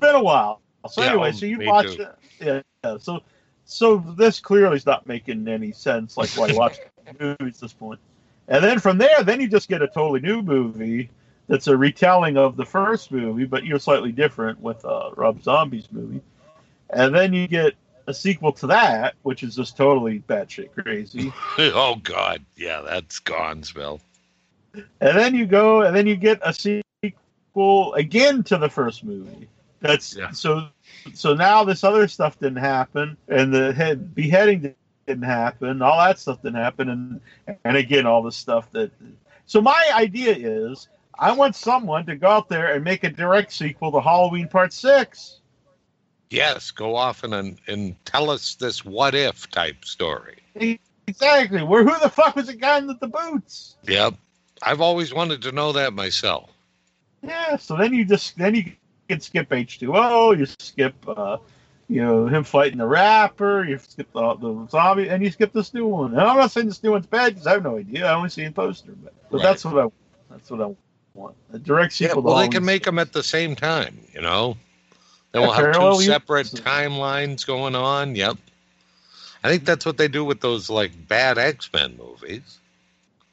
been 0.00 0.14
a 0.14 0.22
while. 0.22 0.60
So 0.88 1.02
Yeah, 1.02 1.10
anyway, 1.10 1.28
oh, 1.28 1.32
so 1.32 1.46
you 1.46 1.58
watch 1.60 1.86
it. 1.86 2.14
Yeah, 2.40 2.62
yeah. 2.84 2.98
So 2.98 3.20
so 3.64 3.98
this 4.16 4.40
clearly 4.40 4.76
is 4.76 4.86
not 4.86 5.06
making 5.06 5.46
any 5.48 5.72
sense. 5.72 6.16
Like 6.16 6.30
why 6.30 6.52
watch 6.52 6.78
movies 7.20 7.56
at 7.56 7.60
this 7.60 7.72
point. 7.72 8.00
And 8.48 8.64
then 8.64 8.78
from 8.78 8.98
there, 8.98 9.22
then 9.22 9.40
you 9.40 9.48
just 9.48 9.68
get 9.68 9.82
a 9.82 9.88
totally 9.88 10.20
new 10.20 10.40
movie 10.42 11.10
that's 11.48 11.66
a 11.66 11.76
retelling 11.76 12.36
of 12.36 12.56
the 12.56 12.64
first 12.64 13.12
movie, 13.12 13.44
but 13.44 13.64
you're 13.64 13.78
slightly 13.78 14.12
different 14.12 14.60
with 14.60 14.84
uh, 14.84 15.10
Rob 15.16 15.42
Zombie's 15.42 15.90
movie. 15.90 16.22
And 16.90 17.14
then 17.14 17.32
you 17.32 17.46
get 17.46 17.74
a 18.08 18.14
sequel 18.14 18.52
to 18.52 18.66
that, 18.66 19.14
which 19.22 19.42
is 19.42 19.54
just 19.54 19.76
totally 19.76 20.20
batshit 20.28 20.72
crazy. 20.72 21.30
oh 21.58 21.96
God, 22.02 22.42
yeah, 22.56 22.80
that's 22.80 23.18
gone, 23.18 23.62
Spell. 23.62 24.00
and 24.74 24.84
then 25.00 25.34
you 25.34 25.44
go 25.46 25.82
and 25.82 25.94
then 25.94 26.06
you 26.06 26.16
get 26.16 26.40
a 26.42 26.52
sequel 26.52 27.94
again 27.94 28.42
to 28.44 28.56
the 28.56 28.68
first 28.68 29.04
movie 29.04 29.48
that's 29.80 30.16
Yeah. 30.16 30.30
so 30.30 30.68
so 31.14 31.34
now 31.34 31.64
this 31.64 31.84
other 31.84 32.08
stuff 32.08 32.38
didn't 32.38 32.58
happen 32.58 33.16
and 33.28 33.52
the 33.54 33.72
head 33.72 34.14
beheading 34.14 34.74
didn't 35.06 35.22
happen 35.24 35.82
all 35.82 35.98
that 35.98 36.18
stuff 36.18 36.42
didn't 36.42 36.56
happen 36.62 36.88
and 36.88 37.20
and 37.64 37.76
again 37.76 38.06
all 38.06 38.22
the 38.22 38.32
stuff 38.32 38.70
that 38.72 38.90
so 39.46 39.60
my 39.60 39.90
idea 39.94 40.34
is 40.36 40.88
i 41.18 41.32
want 41.32 41.54
someone 41.56 42.04
to 42.06 42.14
go 42.16 42.28
out 42.28 42.48
there 42.48 42.74
and 42.74 42.84
make 42.84 43.04
a 43.04 43.10
direct 43.10 43.52
sequel 43.52 43.90
to 43.92 44.00
halloween 44.00 44.46
part 44.48 44.72
six 44.72 45.37
Yes, 46.30 46.70
go 46.70 46.94
off 46.96 47.24
and 47.24 47.58
and, 47.66 48.04
tell 48.04 48.30
us 48.30 48.54
this 48.56 48.84
what 48.84 49.14
if 49.14 49.50
type 49.50 49.84
story. 49.84 50.36
exactly 51.06 51.62
where 51.62 51.84
who 51.84 51.98
the 52.00 52.10
fuck 52.10 52.36
was 52.36 52.48
the 52.48 52.54
guy 52.54 52.80
with 52.80 53.00
the 53.00 53.08
boots 53.08 53.76
Yep. 53.84 54.14
I've 54.62 54.80
always 54.80 55.14
wanted 55.14 55.40
to 55.42 55.52
know 55.52 55.72
that 55.72 55.92
myself. 55.92 56.50
Yeah, 57.22 57.56
so 57.56 57.76
then 57.76 57.92
you 57.94 58.04
just 58.04 58.36
then 58.36 58.54
you 58.54 58.72
can 59.08 59.20
skip 59.20 59.52
H 59.52 59.78
two 59.78 59.92
O, 59.96 60.32
you 60.32 60.46
skip 60.58 60.94
uh, 61.08 61.38
you 61.88 62.02
know 62.02 62.26
him 62.26 62.44
fighting 62.44 62.78
the 62.78 62.86
rapper, 62.86 63.64
you 63.64 63.78
skip 63.78 64.12
the, 64.12 64.34
the 64.34 64.66
zombie, 64.68 65.08
and 65.08 65.22
you 65.22 65.30
skip 65.30 65.52
this 65.52 65.72
new 65.72 65.86
one. 65.86 66.12
And 66.12 66.20
I'm 66.20 66.36
not 66.36 66.50
saying 66.50 66.66
this 66.66 66.82
new 66.82 66.90
one's 66.90 67.06
bad 67.06 67.34
because 67.34 67.46
I 67.46 67.52
have 67.52 67.62
no 67.62 67.78
idea. 67.78 68.06
I 68.06 68.14
only 68.14 68.28
see 68.28 68.44
a 68.44 68.52
poster, 68.52 68.92
but, 69.02 69.14
but 69.30 69.38
Right. 69.38 69.42
that's 69.44 69.64
what 69.64 69.78
I 69.78 69.88
that's 70.30 70.50
what 70.50 70.60
I 70.60 70.74
want. 71.14 71.36
A 71.52 71.58
direct 71.58 71.98
Yeah, 72.00 72.08
sequel. 72.08 72.22
well, 72.22 72.36
to 72.36 72.42
they 72.42 72.48
can 72.48 72.64
make 72.64 72.84
them 72.84 72.98
at 72.98 73.12
the 73.12 73.22
same 73.22 73.56
time, 73.56 73.98
you 74.12 74.20
know. 74.20 74.56
Then 75.32 75.42
we'll 75.42 75.52
have 75.52 75.74
two 75.74 76.02
separate 76.02 76.46
timelines 76.46 77.46
going 77.46 77.74
on. 77.74 78.14
Yep. 78.14 78.38
I 79.44 79.48
think 79.48 79.64
that's 79.64 79.86
what 79.86 79.98
they 79.98 80.08
do 80.08 80.24
with 80.24 80.40
those 80.40 80.68
like 80.68 80.92
bad 81.08 81.38
X 81.38 81.70
Men 81.72 81.96
movies. 81.96 82.58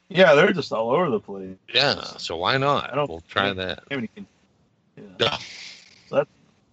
Yeah, 0.08 0.34
they're 0.34 0.52
just 0.52 0.72
all 0.72 0.90
over 0.90 1.10
the 1.10 1.18
place. 1.18 1.56
Yeah, 1.72 2.00
so 2.18 2.36
why 2.36 2.58
not? 2.58 2.92
I 2.92 2.94
don't 2.94 3.08
We'll 3.08 3.24
try 3.28 3.52
that. 3.52 3.82
You 3.90 4.08
Yeah. 4.16 5.02
Yeah. 5.18 5.38
So 6.08 6.16
that's 6.16 6.30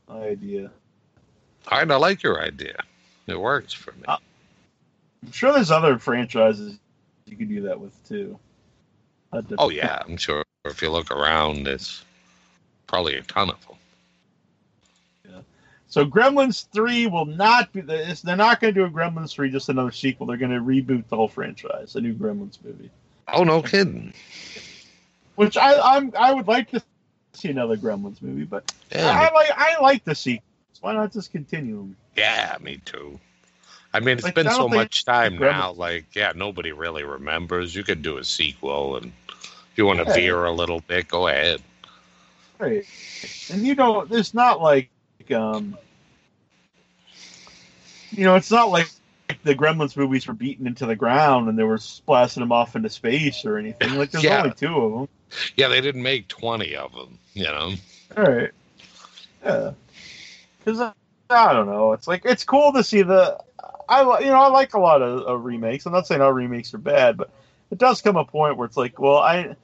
my 0.07 0.23
idea. 0.27 0.69
All 1.71 1.79
right, 1.79 1.89
I 1.89 1.95
like 1.95 2.21
your 2.21 2.41
idea. 2.41 2.83
It 3.25 3.39
works 3.39 3.73
for 3.73 3.91
me. 3.93 4.03
Uh, 4.07 4.17
I'm 5.23 5.31
sure 5.31 5.53
there's 5.53 5.71
other 5.71 5.97
franchises 5.97 6.77
you 7.25 7.37
could 7.37 7.49
do 7.49 7.61
that 7.61 7.79
with 7.79 8.07
too. 8.07 8.37
Oh 9.57 9.69
yeah, 9.69 10.03
I'm 10.05 10.17
sure. 10.17 10.43
If 10.65 10.81
you 10.81 10.91
look 10.91 11.09
around, 11.09 11.63
there's 11.63 12.03
probably 12.85 13.15
a 13.15 13.23
ton 13.23 13.49
of 13.49 13.67
them. 13.67 13.77
So 15.93 16.07
Gremlins 16.07 16.65
three 16.73 17.05
will 17.05 17.27
not 17.27 17.71
be. 17.71 17.81
They're 17.81 18.35
not 18.35 18.59
going 18.59 18.73
to 18.73 18.79
do 18.79 18.83
a 18.83 18.89
Gremlins 18.89 19.31
three, 19.31 19.51
just 19.51 19.69
another 19.69 19.91
sequel. 19.91 20.25
They're 20.25 20.37
going 20.37 20.49
to 20.49 20.59
reboot 20.59 21.07
the 21.07 21.15
whole 21.15 21.27
franchise, 21.27 21.95
a 21.95 22.01
new 22.01 22.15
Gremlins 22.15 22.57
movie. 22.65 22.89
Oh 23.27 23.43
no, 23.43 23.61
kidding! 23.61 24.11
Which 25.35 25.55
I 25.55 25.79
I'm 25.79 26.11
I 26.17 26.33
would 26.33 26.47
like 26.47 26.71
to 26.71 26.81
see 27.35 27.49
another 27.49 27.77
Gremlins 27.77 28.23
movie, 28.23 28.43
but 28.43 28.73
Yeah, 28.91 29.07
I, 29.07 29.25
me, 29.25 29.35
like 29.35 29.51
I 29.55 29.79
like 29.81 30.03
the 30.03 30.15
sequels. 30.15 30.41
Why 30.81 30.93
not 30.93 31.13
just 31.13 31.31
continue 31.31 31.77
them? 31.77 31.95
yeah, 32.17 32.57
me 32.59 32.81
too. 32.85 33.19
I 33.93 33.99
mean, 33.99 34.17
it's 34.17 34.23
Like, 34.23 34.33
been 34.33 34.49
so 34.49 34.67
much 34.67 35.05
time 35.05 35.37
now. 35.37 35.73
Like, 35.73 36.15
yeah, 36.15 36.33
nobody 36.35 36.71
really 36.71 37.03
remembers. 37.03 37.75
You 37.75 37.83
could 37.83 38.01
do 38.01 38.17
a 38.17 38.23
sequel, 38.23 38.97
and 38.97 39.13
if 39.29 39.73
you 39.75 39.85
want 39.85 39.99
to 39.99 40.05
Yeah. 40.05 40.15
veer 40.15 40.45
a 40.45 40.51
little 40.51 40.79
bit, 40.79 41.07
go 41.07 41.27
ahead. 41.27 41.61
Right. 42.57 42.83
And 43.51 43.63
you 43.67 43.75
know, 43.75 44.07
it's 44.09 44.33
not 44.33 44.59
like 44.59 44.89
um 45.31 45.77
you 48.11 48.23
know, 48.25 48.35
it's 48.35 48.51
not 48.51 48.69
like 48.69 48.87
the 49.43 49.55
Gremlins 49.55 49.97
movies 49.97 50.27
were 50.27 50.33
beaten 50.33 50.67
into 50.67 50.85
the 50.85 50.95
ground 50.95 51.49
and 51.49 51.57
they 51.57 51.63
were 51.63 51.79
blasting 52.05 52.41
them 52.41 52.51
off 52.51 52.75
into 52.75 52.89
space 52.89 53.45
or 53.45 53.57
anything. 53.57 53.95
Like 53.95 54.11
there's 54.11 54.23
Yeah. 54.23 54.39
only 54.39 54.51
two 54.51 54.75
of 54.75 54.93
them. 54.93 55.09
Yeah, 55.55 55.67
they 55.67 55.81
didn't 55.81 56.03
make 56.03 56.27
twenty 56.27 56.75
of 56.75 56.91
them. 56.93 57.17
You 57.33 57.45
know. 57.45 57.73
All 58.17 58.23
right. 58.23 58.51
Yeah. 59.43 59.71
Because 60.59 60.79
I, 60.79 60.93
I 61.29 61.53
don't 61.53 61.65
know. 61.65 61.93
It's 61.93 62.07
like 62.07 62.25
it's 62.25 62.43
cool 62.43 62.71
to 62.73 62.83
see 62.83 63.01
the. 63.01 63.37
I 63.89 64.01
you 64.19 64.27
know 64.27 64.39
I 64.41 64.47
like 64.47 64.73
a 64.75 64.79
lot 64.79 65.01
of, 65.01 65.21
of 65.21 65.43
remakes. 65.43 65.85
I'm 65.85 65.93
not 65.93 66.07
saying 66.07 66.21
all 66.21 66.31
remakes 66.31 66.73
are 66.73 66.79
bad, 66.79 67.17
but 67.17 67.29
it 67.71 67.77
does 67.77 68.01
come 68.01 68.15
a 68.15 68.23
point 68.23 68.57
where 68.57 68.65
it's 68.65 68.77
like, 68.77 68.99
well, 68.99 69.17
I 69.17 69.55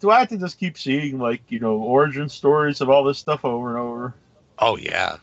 do 0.00 0.10
I 0.10 0.20
have 0.20 0.28
to 0.28 0.36
just 0.36 0.58
keep 0.58 0.78
seeing 0.78 1.18
like 1.18 1.40
you 1.48 1.58
know 1.58 1.76
origin 1.76 2.28
stories 2.28 2.80
of 2.80 2.90
all 2.90 3.04
this 3.04 3.18
stuff 3.18 3.44
over 3.44 3.70
and 3.70 3.78
over. 3.78 4.14
Oh 4.58 4.76
yeah, 4.76 5.16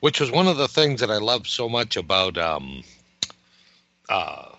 which 0.00 0.20
was 0.20 0.30
one 0.30 0.46
of 0.46 0.56
the 0.56 0.68
things 0.68 1.00
that 1.00 1.10
I 1.10 1.18
loved 1.18 1.46
so 1.46 1.68
much 1.68 1.96
about 1.96 2.36
um, 2.38 2.82
uh, 4.08 4.50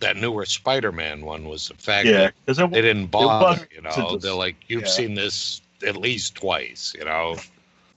that 0.00 0.16
newer 0.16 0.44
Spider-Man 0.44 1.24
one 1.24 1.48
was 1.48 1.68
the 1.68 1.74
fact 1.74 2.06
Yeah, 2.06 2.12
that 2.14 2.34
it, 2.46 2.70
they 2.72 2.82
didn't 2.82 3.06
bother. 3.08 3.66
You 3.74 3.82
know, 3.82 3.90
just- 4.12 4.22
they're 4.22 4.34
like, 4.34 4.56
you've 4.68 4.86
yeah. 4.86 4.88
seen 4.88 5.14
this 5.14 5.60
at 5.86 5.96
least 5.96 6.36
twice. 6.36 6.94
You 6.98 7.04
know. 7.04 7.36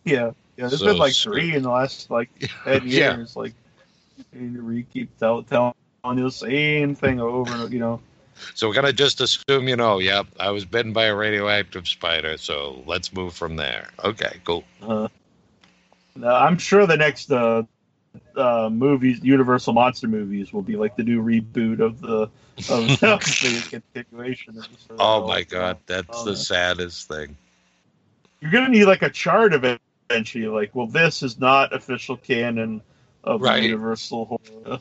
yeah, 0.06 0.32
yeah. 0.58 0.68
There's 0.68 0.82
So 0.82 0.86
been 0.86 0.98
like 0.98 1.16
three 1.16 1.56
in 1.56 1.64
the 1.64 1.70
last 1.70 2.10
like 2.10 2.30
ten 2.64 2.88
Yeah. 2.88 3.16
years. 3.16 3.36
Like 3.36 3.54
you 4.34 4.84
keep 4.92 5.18
tell, 5.18 5.44
telling 5.44 5.74
you 6.16 6.24
the 6.24 6.32
same 6.32 6.96
thing 6.96 7.20
over 7.20 7.52
and 7.54 7.74
you 7.74 7.80
know. 7.80 8.02
So 8.56 8.68
we're 8.68 8.74
gonna 8.76 8.94
just 8.94 9.22
assume, 9.22 9.68
you 9.68 9.76
know, 9.76 10.00
yep, 10.00 10.28
I 10.40 10.52
was 10.52 10.66
bitten 10.66 10.94
by 10.94 11.06
a 11.06 11.16
radioactive 11.16 11.88
spider. 11.88 12.38
So 12.38 12.84
let's 12.86 13.14
move 13.14 13.34
from 13.34 13.56
there. 13.58 13.90
Okay, 14.04 14.40
cool. 14.46 14.64
Uh, 14.82 15.08
no, 16.20 16.28
I'm 16.28 16.58
sure 16.58 16.86
the 16.86 16.98
next 16.98 17.32
uh, 17.32 17.64
uh, 18.36 18.70
movies, 18.72 19.20
Universal 19.24 19.74
monster 19.74 20.08
movies, 20.08 20.54
will 20.54 20.62
be 20.62 20.76
like 20.76 20.96
the 20.96 21.04
new 21.04 21.24
reboot 21.24 21.80
of 21.80 22.02
the 22.02 22.30
of 22.70 22.88
the 23.00 23.64
continuation. 23.70 24.58
Of 24.58 24.70
the 24.70 24.96
Oh 25.00 25.28
my 25.28 25.44
god, 25.44 25.78
that's 25.86 26.18
Oh, 26.18 26.26
the 26.26 26.32
man. 26.32 26.38
saddest 26.38 27.08
thing. 27.08 27.38
You're 28.42 28.52
gonna 28.52 28.70
need 28.70 28.86
like 28.86 29.02
a 29.02 29.10
chart 29.10 29.54
of 29.54 29.64
it 29.64 29.80
eventually. 30.10 30.48
Like, 30.48 30.76
well, 30.76 30.88
this 30.88 31.24
is 31.24 31.40
not 31.40 31.74
official 31.74 32.18
canon 32.18 32.82
of 33.24 33.42
Right. 33.42 33.64
Universal 33.64 34.26
horror. 34.26 34.80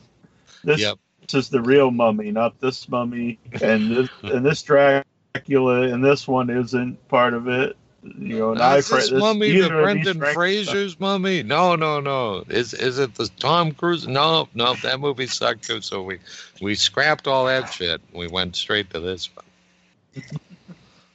This 0.63 0.81
Yep. 0.81 0.97
is 1.33 1.49
the 1.49 1.61
real 1.61 1.91
mummy, 1.91 2.31
not 2.31 2.59
this 2.59 2.87
mummy, 2.89 3.39
and 3.61 3.91
this 3.91 4.09
and 4.23 4.45
this 4.45 4.63
Dracula, 4.63 5.81
and 5.83 6.03
this 6.03 6.27
one 6.27 6.49
isn't 6.49 7.07
part 7.07 7.33
of 7.33 7.47
it. 7.47 7.77
You 8.03 8.39
know, 8.39 8.51
and 8.53 8.61
I 8.61 8.77
Is 8.77 8.89
this 8.89 9.09
this- 9.09 9.19
mummy 9.19 9.51
neither 9.53 9.75
the 9.75 9.81
Brendan 9.81 10.19
Frank- 10.19 10.35
Fraser's 10.35 10.99
mummy? 10.99 11.43
No, 11.43 11.75
no, 11.75 11.99
no. 11.99 12.43
Is 12.47 12.73
is 12.73 12.97
it 12.97 13.15
the 13.15 13.27
Tom 13.39 13.73
Cruise? 13.73 14.07
No, 14.07 14.47
no. 14.53 14.75
That 14.75 14.99
movie 14.99 15.27
sucked 15.27 15.63
too. 15.65 15.81
So 15.81 16.01
we 16.03 16.19
we 16.61 16.75
scrapped 16.75 17.27
all 17.27 17.45
that 17.47 17.73
shit. 17.73 18.01
We 18.13 18.27
went 18.27 18.55
straight 18.55 18.89
to 18.91 18.99
this 19.01 19.29
one. 19.35 20.23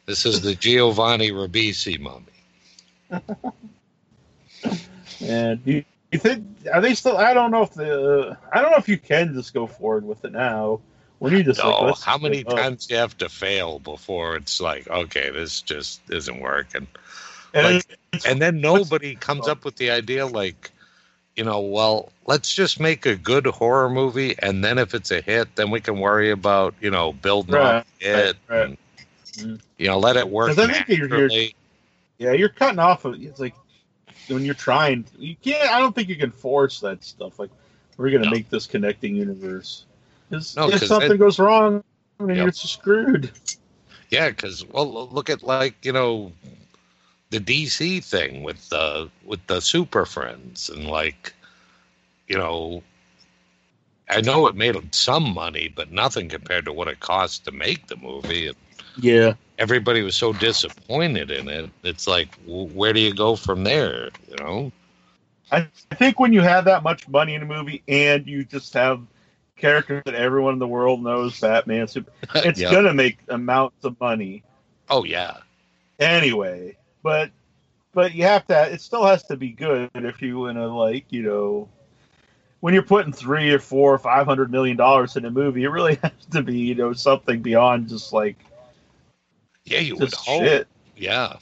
this 0.06 0.26
is 0.26 0.42
the 0.42 0.54
Giovanni 0.54 1.30
Ribisi 1.30 1.98
mummy. 1.98 2.26
And 5.20 5.64
do 5.64 5.72
you, 5.72 5.84
you 6.10 6.18
think 6.18 6.44
are 6.72 6.80
they 6.80 6.94
still? 6.94 7.16
I 7.16 7.34
don't 7.34 7.50
know 7.50 7.62
if 7.62 7.72
the 7.74 8.36
I 8.52 8.60
don't 8.60 8.70
know 8.72 8.76
if 8.78 8.88
you 8.88 8.98
can 8.98 9.32
just 9.34 9.54
go 9.54 9.66
forward 9.66 10.04
with 10.04 10.24
it 10.24 10.32
now. 10.32 10.80
When 11.24 11.32
you 11.32 11.42
just 11.42 11.58
like, 11.64 11.80
No, 11.80 11.86
let's 11.86 12.04
how 12.04 12.18
many 12.18 12.38
give 12.44 12.48
up. 12.48 12.56
times 12.56 12.86
do 12.86 12.94
you 12.94 13.00
have 13.00 13.16
to 13.16 13.30
fail 13.30 13.78
before 13.78 14.36
it's 14.36 14.60
like, 14.60 14.86
okay, 14.90 15.30
this 15.30 15.62
just 15.62 16.02
isn't 16.10 16.38
working? 16.38 16.86
And 17.54 17.76
like- 17.76 18.26
And 18.26 18.42
then 18.42 18.60
nobody 18.60 19.14
comes 19.14 19.48
up 19.48 19.64
with 19.64 19.76
the 19.76 19.90
idea 19.90 20.26
like, 20.26 20.70
you 21.34 21.42
know, 21.44 21.60
well, 21.60 22.12
let's 22.26 22.54
just 22.54 22.78
make 22.78 23.06
a 23.06 23.16
good 23.16 23.46
horror 23.46 23.88
movie, 23.88 24.34
and 24.38 24.62
then 24.62 24.76
if 24.76 24.94
it's 24.94 25.10
a 25.10 25.22
hit, 25.22 25.56
then 25.56 25.70
we 25.70 25.80
can 25.80 25.98
worry 25.98 26.30
about, 26.30 26.74
you 26.82 26.90
know, 26.90 27.14
building 27.14 27.54
Right, 27.54 27.76
up 27.76 27.86
it, 28.00 28.36
right, 28.46 28.58
right. 28.58 28.64
and, 28.68 28.78
Mm. 29.34 29.60
you 29.78 29.86
know, 29.88 29.98
let 29.98 30.16
it 30.16 30.28
work 30.28 30.48
'Cause 30.54 30.58
I 30.58 30.72
think 30.72 30.88
you're- 30.90 31.08
you're- 31.08 31.54
yeah, 32.18 32.32
you're 32.32 32.50
cutting 32.50 32.78
off. 32.78 33.04
Of, 33.06 33.20
it's 33.22 33.40
like 33.40 33.54
when 34.28 34.44
you're 34.44 34.54
trying. 34.54 35.06
You 35.18 35.34
can't. 35.42 35.70
I 35.72 35.78
don't 35.80 35.94
think 35.94 36.08
you 36.08 36.16
can 36.16 36.30
force 36.30 36.80
that 36.80 37.02
stuff. 37.02 37.38
Like 37.38 37.50
we're 37.96 38.10
gonna 38.10 38.26
No. 38.26 38.30
make 38.30 38.48
this 38.50 38.66
connecting 38.66 39.16
universe. 39.16 39.86
'Cause 40.34 40.56
No, 40.56 40.68
if 40.68 40.80
'cause 40.80 40.88
something 40.88 41.12
it- 41.12 41.18
goes 41.18 41.38
wrong, 41.38 41.82
then 42.18 42.28
Yep. 42.36 42.36
you're 42.44 42.52
screwed. 42.52 43.30
Yeah, 44.10 44.30
because 44.30 44.64
well, 44.66 45.08
look 45.08 45.30
at 45.30 45.42
like 45.42 45.74
you 45.82 45.92
know, 45.92 46.32
the 47.30 47.40
DC 47.40 48.00
thing 48.00 48.42
with 48.42 48.68
the 48.68 49.10
with 49.24 49.46
the 49.46 49.60
Super 49.60 50.04
Friends 50.04 50.68
and 50.68 50.86
like, 50.88 51.32
you 52.28 52.36
know, 52.36 52.82
I 54.10 54.20
know 54.20 54.46
it 54.46 54.54
made 54.54 54.94
some 54.94 55.32
money, 55.34 55.68
but 55.74 55.90
nothing 55.90 56.28
compared 56.28 56.64
to 56.66 56.72
what 56.72 56.88
it 56.88 57.00
cost 57.00 57.44
to 57.46 57.52
make 57.52 57.86
the 57.86 57.96
movie. 57.96 58.48
And 58.48 58.56
Yeah. 58.96 59.34
everybody 59.58 60.02
was 60.02 60.16
so 60.16 60.32
disappointed 60.32 61.30
in 61.30 61.48
it. 61.48 61.70
It's 61.82 62.06
like, 62.06 62.28
w- 62.46 62.68
where 62.68 62.92
do 62.92 63.00
you 63.00 63.14
go 63.14 63.34
from 63.36 63.64
there? 63.64 64.10
You 64.28 64.36
know? 64.36 64.72
I 65.50 65.68
think 65.94 66.20
when 66.20 66.32
you 66.32 66.40
have 66.42 66.64
that 66.66 66.82
much 66.82 67.08
money 67.08 67.34
in 67.34 67.42
a 67.42 67.46
movie 67.46 67.82
and 67.88 68.26
you 68.26 68.44
just 68.44 68.72
have 68.74 69.00
characters 69.56 70.02
that 70.04 70.14
everyone 70.14 70.54
in 70.54 70.58
the 70.58 70.66
world 70.68 71.02
knows, 71.02 71.38
Batman, 71.40 71.86
Super, 71.88 72.10
it's 72.36 72.60
Yeah. 72.60 72.70
gonna 72.72 72.94
make 72.94 73.18
amounts 73.28 73.84
of 73.84 73.98
money 74.00 74.42
Oh 74.88 75.04
yeah, 75.04 75.38
anyway. 75.98 76.76
But 77.02 77.30
but 77.92 78.14
you 78.14 78.24
have 78.24 78.46
to. 78.48 78.72
It 78.72 78.80
still 78.80 79.04
has 79.04 79.22
to 79.24 79.36
be 79.36 79.50
good 79.50 79.90
if 79.94 80.20
you 80.20 80.38
want 80.40 80.56
to 80.56 80.66
like 80.66 81.06
you 81.10 81.22
know. 81.22 81.68
When 82.60 82.72
you're 82.72 82.82
putting 82.82 83.12
three 83.12 83.50
or 83.52 83.58
four 83.58 83.92
or 83.94 83.98
five 83.98 84.26
hundred 84.26 84.50
million 84.50 84.76
dollars 84.76 85.16
in 85.16 85.24
a 85.26 85.30
movie, 85.30 85.64
it 85.64 85.68
really 85.68 85.94
has 86.02 86.12
to 86.32 86.42
be 86.42 86.58
you 86.58 86.74
know 86.74 86.92
something 86.92 87.40
beyond 87.40 87.88
just 87.88 88.12
like 88.12 88.36
yeah. 89.64 89.80
You 89.80 89.96
would 89.96 90.14
hope. 90.14 90.42
shit. 90.42 90.68
Yeah, 90.96 91.36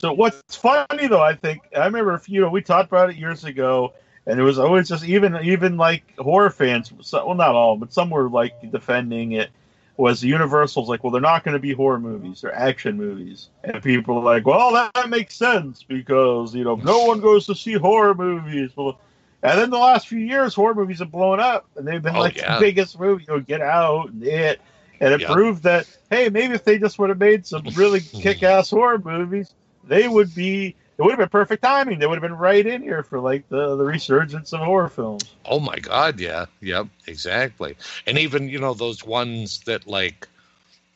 So 0.00 0.12
what's 0.12 0.56
funny 0.56 1.06
though, 1.06 1.22
I 1.22 1.34
think 1.34 1.62
I 1.76 1.84
remember 1.84 2.20
you 2.26 2.40
know 2.40 2.48
we 2.48 2.60
talked 2.62 2.88
about 2.88 3.10
it 3.10 3.16
years 3.16 3.44
ago, 3.44 3.92
and 4.26 4.40
it 4.40 4.42
was 4.42 4.58
always 4.58 4.88
just 4.88 5.04
even 5.04 5.36
even 5.42 5.76
like 5.76 6.02
horror 6.18 6.50
fans, 6.50 6.92
well 7.12 7.34
not 7.34 7.54
all, 7.54 7.76
but 7.76 7.92
some 7.92 8.10
were 8.10 8.28
like 8.28 8.52
defending 8.70 9.32
it. 9.32 9.50
Was 9.96 10.24
Universal's 10.24 10.88
like, 10.88 11.04
well, 11.04 11.12
they're 11.12 11.20
not 11.20 11.44
going 11.44 11.52
to 11.52 11.60
be 11.60 11.72
horror 11.72 12.00
movies; 12.00 12.40
they're 12.40 12.52
action 12.52 12.96
movies, 12.96 13.48
and 13.62 13.80
people 13.80 14.18
are 14.18 14.24
like, 14.24 14.44
well, 14.44 14.72
that, 14.72 14.92
that 14.94 15.08
makes 15.08 15.36
sense 15.36 15.84
because 15.84 16.52
you 16.52 16.64
know 16.64 16.74
no 16.74 17.04
one 17.04 17.20
goes 17.20 17.46
to 17.46 17.54
see 17.54 17.74
horror 17.74 18.12
movies. 18.14 18.72
Well, 18.76 18.98
and 19.44 19.56
then 19.60 19.70
the 19.70 19.78
last 19.78 20.08
few 20.08 20.18
years, 20.18 20.52
horror 20.52 20.74
movies 20.74 20.98
have 20.98 21.12
blown 21.12 21.38
up, 21.38 21.66
and 21.76 21.86
they've 21.86 22.02
been 22.02 22.16
Oh, 22.16 22.20
like 22.20 22.36
yeah. 22.36 22.54
the 22.58 22.60
biggest 22.64 22.98
movie. 22.98 23.24
You 23.28 23.34
know, 23.34 23.40
Get 23.40 23.60
Out 23.60 24.08
and 24.10 24.24
it, 24.24 24.60
and 25.00 25.14
it 25.14 25.20
Yeah. 25.20 25.32
proved 25.32 25.62
that 25.62 25.86
hey, 26.10 26.28
maybe 26.28 26.54
if 26.54 26.64
they 26.64 26.76
just 26.78 26.98
would 26.98 27.10
have 27.10 27.18
made 27.18 27.46
some 27.46 27.62
really 27.76 28.00
kick-ass 28.20 28.70
horror 28.70 28.98
movies, 28.98 29.54
they 29.86 30.08
would 30.08 30.34
be. 30.34 30.74
It 30.96 31.02
would 31.02 31.10
have 31.10 31.18
been 31.18 31.28
perfect 31.28 31.62
timing. 31.62 31.98
They 31.98 32.06
would 32.06 32.14
have 32.14 32.22
been 32.22 32.38
right 32.38 32.64
in 32.64 32.82
here 32.82 33.02
for 33.02 33.18
like 33.18 33.48
the 33.48 33.76
the 33.76 33.84
resurgence 33.84 34.52
of 34.52 34.60
horror 34.60 34.88
films. 34.88 35.34
Oh 35.44 35.58
my 35.58 35.76
God, 35.78 36.20
yeah, 36.20 36.46
yep, 36.60 36.86
exactly. 37.06 37.76
And 38.06 38.16
even 38.18 38.48
you 38.48 38.60
know 38.60 38.74
those 38.74 39.04
ones 39.04 39.60
that 39.66 39.86
like 39.88 40.28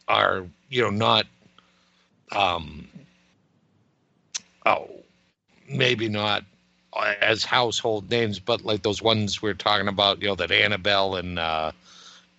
are 0.07 0.47
you 0.71 0.83
know 0.83 0.91
not, 0.91 1.27
um, 2.31 2.87
oh, 4.67 4.89
maybe 5.69 6.09
not 6.09 6.45
as 7.21 7.45
household 7.45 8.11
names, 8.11 8.39
but 8.39 8.65
like 8.65 8.83
those 8.83 9.03
ones 9.03 9.43
we're 9.43 9.55
talking 9.55 9.89
about, 9.89 10.21
you 10.23 10.29
know, 10.29 10.35
that 10.37 10.51
Annabelle 10.51 11.17
and 11.17 11.39
uh, 11.39 11.73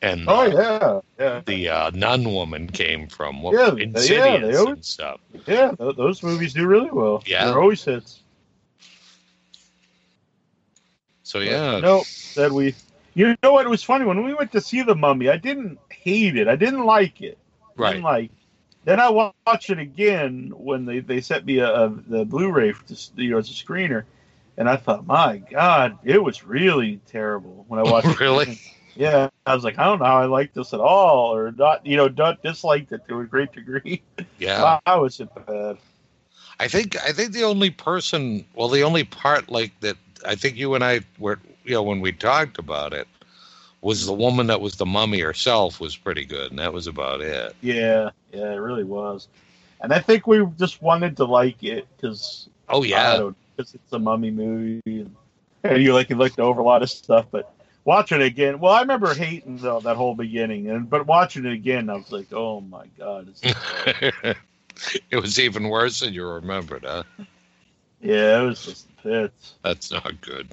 and 0.02 0.26
Oh 0.28 0.42
uh, 0.42 1.02
yeah, 1.20 1.26
yeah, 1.26 1.42
the 1.46 1.70
uh, 1.70 1.90
nun 1.92 2.24
woman 2.32 2.68
came 2.68 3.08
from. 3.08 3.42
What, 3.42 3.54
Yeah, 3.56 3.84
Insidious 3.84 4.10
yeah, 4.10 4.38
they 4.38 4.56
always- 4.56 4.74
and 4.76 4.86
stuff. 4.86 5.20
yeah. 5.48 5.72
th- 5.78 5.96
those 5.96 6.24
movies 6.24 6.54
do 6.54 6.66
really 6.68 6.92
well. 6.92 7.24
Yeah. 7.26 7.46
they're 7.46 7.60
always 7.62 7.84
hits. 7.84 8.22
So 11.24 11.40
yeah, 11.40 11.80
No, 11.80 12.04
that 12.36 12.52
we. 12.52 12.76
You 13.14 13.36
know 13.44 13.54
what? 13.54 13.66
It 13.66 13.70
was 13.70 13.84
funny 13.84 14.06
when 14.06 14.24
we 14.24 14.34
went 14.34 14.52
to 14.54 14.62
see 14.62 14.82
the 14.82 14.96
Mummy. 14.96 15.30
I 15.30 15.38
didn't 15.38 15.78
hate 15.90 16.38
it. 16.38 16.48
I 16.48 16.56
didn't 16.56 16.86
like 16.86 17.22
it. 17.22 17.38
Right. 17.76 17.94
didn't 17.94 18.04
like. 18.06 18.32
Then 18.86 19.00
I 19.00 19.10
watched 19.10 19.70
it 19.70 19.78
again 19.80 20.54
when 20.56 20.86
they, 20.86 21.00
they 21.00 21.20
sent 21.22 21.46
me 21.46 21.60
a, 21.60 21.70
a 21.72 21.90
the 21.90 22.26
Blu-ray 22.26 22.74
this, 22.88 23.12
you 23.16 23.32
know 23.32 23.38
as 23.38 23.50
a 23.50 23.54
screener, 23.54 24.06
and 24.58 24.70
I 24.70 24.78
thought, 24.78 25.06
my 25.06 25.38
God, 25.38 26.00
it 26.04 26.24
was 26.24 26.46
really 26.46 27.00
terrible 27.08 27.66
when 27.68 27.80
I 27.80 27.84
watched. 27.92 28.08
it. 28.22 28.58
Yeah, 29.00 29.30
I 29.46 29.56
was 29.56 29.64
like, 29.64 29.80
I 29.80 29.86
don't 29.86 30.00
know 30.00 30.06
how 30.06 30.18
I 30.18 30.26
like 30.26 30.54
this 30.54 30.74
at 30.74 30.82
all, 30.82 31.34
or 31.34 31.54
not. 31.54 31.86
You 31.86 31.96
know, 31.96 32.10
not 32.10 32.44
disliked 32.44 32.92
it 32.92 33.08
to 33.08 33.22
a 33.22 33.24
great 33.24 33.54
degree. 33.54 34.02
Yeah. 34.38 34.80
Wow, 34.86 35.04
was 35.04 35.22
it 35.22 35.30
bad? 35.48 35.78
I 36.60 36.68
think 36.68 36.98
I 37.02 37.14
think 37.14 37.32
the 37.32 37.44
only 37.44 37.70
person, 37.70 38.46
well, 38.54 38.68
the 38.68 38.84
only 38.84 39.06
part 39.06 39.50
like 39.50 39.72
that, 39.80 39.96
I 40.26 40.36
think 40.36 40.58
you 40.58 40.76
and 40.76 40.84
I 40.84 41.00
were, 41.18 41.40
you 41.64 41.76
know, 41.76 41.84
when 41.84 42.02
we 42.02 42.12
talked 42.12 42.60
about 42.60 42.92
it, 42.92 43.08
was 43.80 44.06
the 44.06 44.12
woman 44.12 44.48
that 44.48 44.60
was 44.60 44.76
the 44.76 44.86
mummy 44.86 45.22
herself 45.22 45.80
was 45.80 45.96
pretty 45.96 46.26
good, 46.26 46.52
and 46.52 46.60
that 46.60 46.74
was 46.74 46.86
about 46.86 47.22
it. 47.22 47.56
Yeah, 47.62 48.10
yeah, 48.34 48.52
it 48.52 48.58
really 48.58 48.84
was. 48.84 49.30
And 49.80 49.94
I 49.94 50.00
think 50.00 50.28
we 50.28 50.46
just 50.58 50.82
wanted 50.82 51.16
to 51.18 51.24
like 51.24 51.64
it 51.64 51.88
because 51.96 52.50
Oh 52.68 52.84
yeah, 52.84 53.30
because 53.56 53.74
it's 53.74 53.94
a 53.94 54.00
mummy 54.00 54.32
movie, 54.32 54.82
and, 54.86 55.16
and 55.64 55.82
you 55.82 55.94
like 55.94 56.10
you 56.10 56.18
looked 56.18 56.42
over 56.42 56.60
a 56.60 56.66
lot 56.66 56.84
of 56.84 56.90
stuff. 56.90 57.28
But 57.32 57.54
watching 57.90 58.22
it 58.22 58.26
again, 58.26 58.60
well, 58.60 58.72
I 58.72 58.82
remember 58.82 59.16
hating 59.16 59.58
the, 59.58 59.80
that 59.80 59.98
whole 59.98 60.14
beginning, 60.14 60.70
and 60.70 60.88
but 60.88 61.08
watching 61.08 61.44
it 61.46 61.54
again, 61.54 61.90
I 61.90 61.96
was 61.96 62.12
like, 62.12 62.32
oh 62.32 62.62
my 62.62 62.86
god, 63.00 63.34
it 65.10 65.18
was 65.18 65.40
even 65.40 65.70
worse 65.70 66.02
than 66.02 66.14
you 66.14 66.24
remembered, 66.28 66.86
huh? 66.86 67.02
yeah, 68.00 68.42
it 68.42 68.46
was 68.46 68.64
just 68.64 68.98
pits. 68.98 69.56
That's 69.64 69.90
not 69.90 70.22
good. 70.22 70.50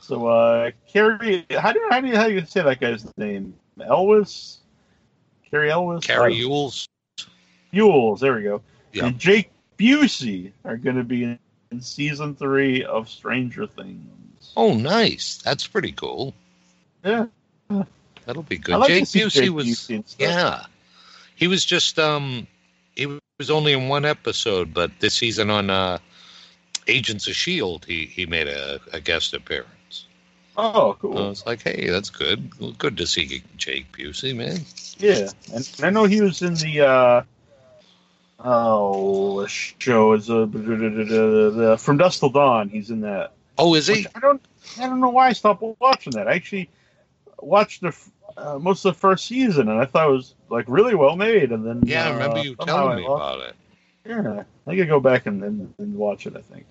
So, 0.00 0.26
uh, 0.26 0.70
Carrie, 0.90 1.44
how 1.50 1.72
do 1.72 1.86
how 1.90 2.00
do 2.00 2.08
you 2.08 2.16
how 2.16 2.28
do 2.28 2.32
you 2.32 2.46
say 2.46 2.62
that 2.62 2.80
guy's 2.80 3.06
name? 3.18 3.52
Elvis, 3.78 4.60
Cary 5.50 5.68
Elvis, 5.68 6.02
Cary 6.02 6.34
Yules. 6.34 6.88
Yules. 7.74 8.20
There 8.20 8.36
we 8.36 8.42
go. 8.42 8.62
Yeah. 8.94 9.08
And 9.08 9.18
Jake 9.18 9.50
Busey 9.76 10.52
are 10.64 10.78
going 10.78 10.96
to 10.96 11.04
be 11.04 11.24
in, 11.24 11.38
in 11.70 11.82
season 11.82 12.34
three 12.34 12.84
of 12.84 13.10
Stranger 13.10 13.66
Things. 13.66 14.25
Oh, 14.56 14.74
nice. 14.74 15.38
That's 15.44 15.66
pretty 15.66 15.92
cool. 15.92 16.34
Yeah, 17.04 17.26
That'll 18.26 18.42
be 18.42 18.58
good. 18.58 18.78
like 18.78 18.88
Jake 18.88 19.04
Busey 19.04 19.30
Jake 19.30 19.52
was, 19.52 19.66
Busey 19.66 20.16
yeah, 20.18 20.64
he 21.36 21.46
was 21.46 21.64
just 21.64 21.98
um, 21.98 22.46
he 22.96 23.06
was 23.38 23.50
only 23.50 23.72
in 23.72 23.88
one 23.88 24.04
episode, 24.04 24.74
but 24.74 24.90
this 24.98 25.14
season 25.14 25.48
on 25.48 25.70
uh, 25.70 25.98
Agents 26.88 27.28
of 27.28 27.36
Shield, 27.36 27.84
he 27.84 28.06
he 28.06 28.26
made 28.26 28.48
a, 28.48 28.80
a 28.92 29.00
guest 29.00 29.32
appearance. 29.32 30.06
Oh, 30.56 30.96
cool. 31.00 31.18
I 31.18 31.28
was 31.28 31.46
like, 31.46 31.62
hey, 31.62 31.88
that's 31.88 32.10
good. 32.10 32.50
Well, 32.58 32.72
good 32.72 32.96
to 32.96 33.06
see 33.06 33.42
Jake 33.56 33.92
Busey, 33.92 34.34
man. 34.34 34.58
Yeah, 34.98 35.28
and 35.54 35.70
I 35.82 35.90
know 35.90 36.04
he 36.04 36.20
was 36.20 36.42
in 36.42 36.54
the 36.54 36.80
uh 36.80 37.22
oh 38.40 39.42
the 39.42 39.48
show 39.48 40.14
is 40.14 40.28
uh, 40.28 41.76
From 41.78 41.96
Dusk 41.96 42.18
Till 42.18 42.30
Dawn. 42.30 42.70
He's 42.70 42.90
in 42.90 43.02
that. 43.02 43.35
Oh, 43.58 43.74
is 43.74 43.86
he? 43.86 44.06
I 44.14 44.20
don't 44.20 44.42
I 44.78 44.86
don't 44.86 45.00
know 45.00 45.10
why 45.10 45.28
I 45.28 45.32
stopped 45.32 45.62
watching 45.80 46.12
that. 46.12 46.28
I 46.28 46.34
actually 46.34 46.70
watched 47.40 47.82
the 47.82 47.96
uh, 48.36 48.58
most 48.58 48.84
of 48.84 48.94
the 48.94 49.00
first 49.00 49.26
season, 49.26 49.68
and 49.68 49.80
I 49.80 49.86
thought 49.86 50.08
it 50.08 50.12
was 50.12 50.34
like 50.50 50.66
really 50.68 50.94
well 50.94 51.16
made. 51.16 51.52
And 51.52 51.64
then 51.64 51.82
Yeah, 51.84 52.06
I 52.06 52.10
remember 52.10 52.38
uh, 52.38 52.42
you 52.42 52.56
telling 52.56 52.96
me 52.96 53.06
about 53.06 53.40
it. 53.40 53.54
Yeah, 54.04 54.44
I 54.66 54.76
could 54.76 54.88
go 54.88 55.00
back 55.00 55.26
and, 55.26 55.42
and, 55.42 55.74
and 55.78 55.94
watch 55.94 56.26
it. 56.26 56.36
I 56.36 56.40
think 56.40 56.66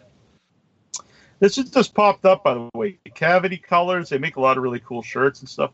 this 1.40 1.58
is 1.58 1.70
just 1.70 1.94
popped 1.94 2.26
up 2.26 2.44
by 2.44 2.54
the 2.54 2.70
way. 2.74 2.98
Cavity 3.14 3.58
Colors. 3.58 4.10
They 4.10 4.18
make 4.18 4.36
a 4.36 4.42
lot 4.42 4.58
of 4.58 4.64
really 4.64 4.80
cool 4.80 5.02
shirts 5.02 5.40
and 5.40 5.50
stuff. 5.50 5.72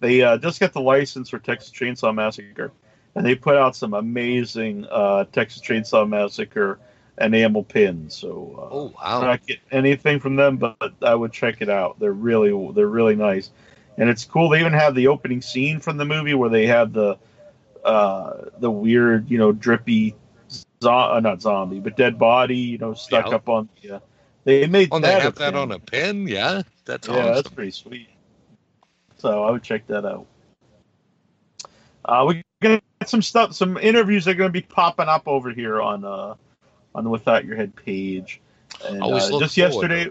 They 0.00 0.22
uh, 0.22 0.38
just 0.38 0.60
got 0.60 0.72
the 0.72 0.80
license 0.80 1.30
for 1.30 1.38
Texas 1.38 1.72
Chainsaw 1.72 2.14
Massacre, 2.14 2.72
and 3.14 3.24
they 3.24 3.34
put 3.34 3.56
out 3.56 3.76
some 3.76 3.94
amazing 3.94 4.86
uh, 4.90 5.24
Texas 5.32 5.62
Chainsaw 5.62 6.08
Massacre 6.08 6.78
enamel 7.20 7.62
pins. 7.64 8.14
So 8.14 8.58
uh, 8.58 8.74
Oh 8.74 8.92
wow! 8.96 9.20
not 9.22 9.46
get 9.46 9.58
anything 9.70 10.20
from 10.20 10.36
them, 10.36 10.56
but 10.56 10.94
I 11.02 11.14
would 11.14 11.32
check 11.32 11.56
it 11.60 11.68
out. 11.68 11.98
They're 11.98 12.12
really 12.12 12.50
they're 12.72 12.86
really 12.86 13.16
nice, 13.16 13.50
and 13.98 14.08
it's 14.08 14.24
cool. 14.24 14.48
They 14.50 14.60
even 14.60 14.72
have 14.72 14.94
the 14.94 15.08
opening 15.08 15.42
scene 15.42 15.80
from 15.80 15.96
the 15.96 16.04
movie 16.04 16.34
where 16.34 16.50
they 16.50 16.66
have 16.66 16.92
the 16.92 17.18
uh, 17.84 18.44
the 18.58 18.70
weird, 18.70 19.30
you 19.30 19.38
know, 19.38 19.52
drippy, 19.52 20.14
zo- 20.82 20.90
uh, 20.90 21.20
not 21.20 21.40
zombie, 21.42 21.80
but 21.80 21.96
dead 21.96 22.18
body, 22.18 22.56
you 22.56 22.78
know, 22.78 22.94
stuck 22.94 23.26
Yeah. 23.26 23.34
up 23.36 23.48
on. 23.48 23.68
Yeah, 23.82 23.98
they 24.44 24.66
made 24.66 24.90
Oh, 24.92 24.98
that. 25.00 25.02
they 25.02 25.22
have 25.22 25.34
that 25.36 25.52
pin. 25.52 25.56
on 25.56 25.72
a 25.72 25.78
pin. 25.78 26.26
Yeah, 26.28 26.62
that's 26.84 27.08
Yeah, 27.08 27.30
that's 27.30 27.48
pretty 27.48 27.70
sweet. 27.70 28.08
So 29.18 29.44
I 29.44 29.50
would 29.50 29.62
check 29.62 29.86
that 29.88 30.04
out. 30.04 30.26
Uh, 32.04 32.24
we're 32.26 32.42
gonna 32.62 32.80
get 33.00 33.08
some 33.08 33.22
stuff, 33.22 33.54
some 33.54 33.76
interviews 33.76 34.26
are 34.28 34.34
gonna 34.34 34.50
be 34.50 34.62
popping 34.62 35.08
up 35.08 35.28
over 35.28 35.50
here 35.50 35.80
on 35.80 36.04
uh 36.04 36.34
on 36.94 37.04
the 37.04 37.10
Without 37.10 37.44
Your 37.44 37.56
Head 37.56 37.74
page. 37.74 38.40
And 38.84 39.02
Always 39.02 39.24
uh, 39.24 39.38
just 39.38 39.54
forward 39.54 39.72
yesterday, 39.72 40.10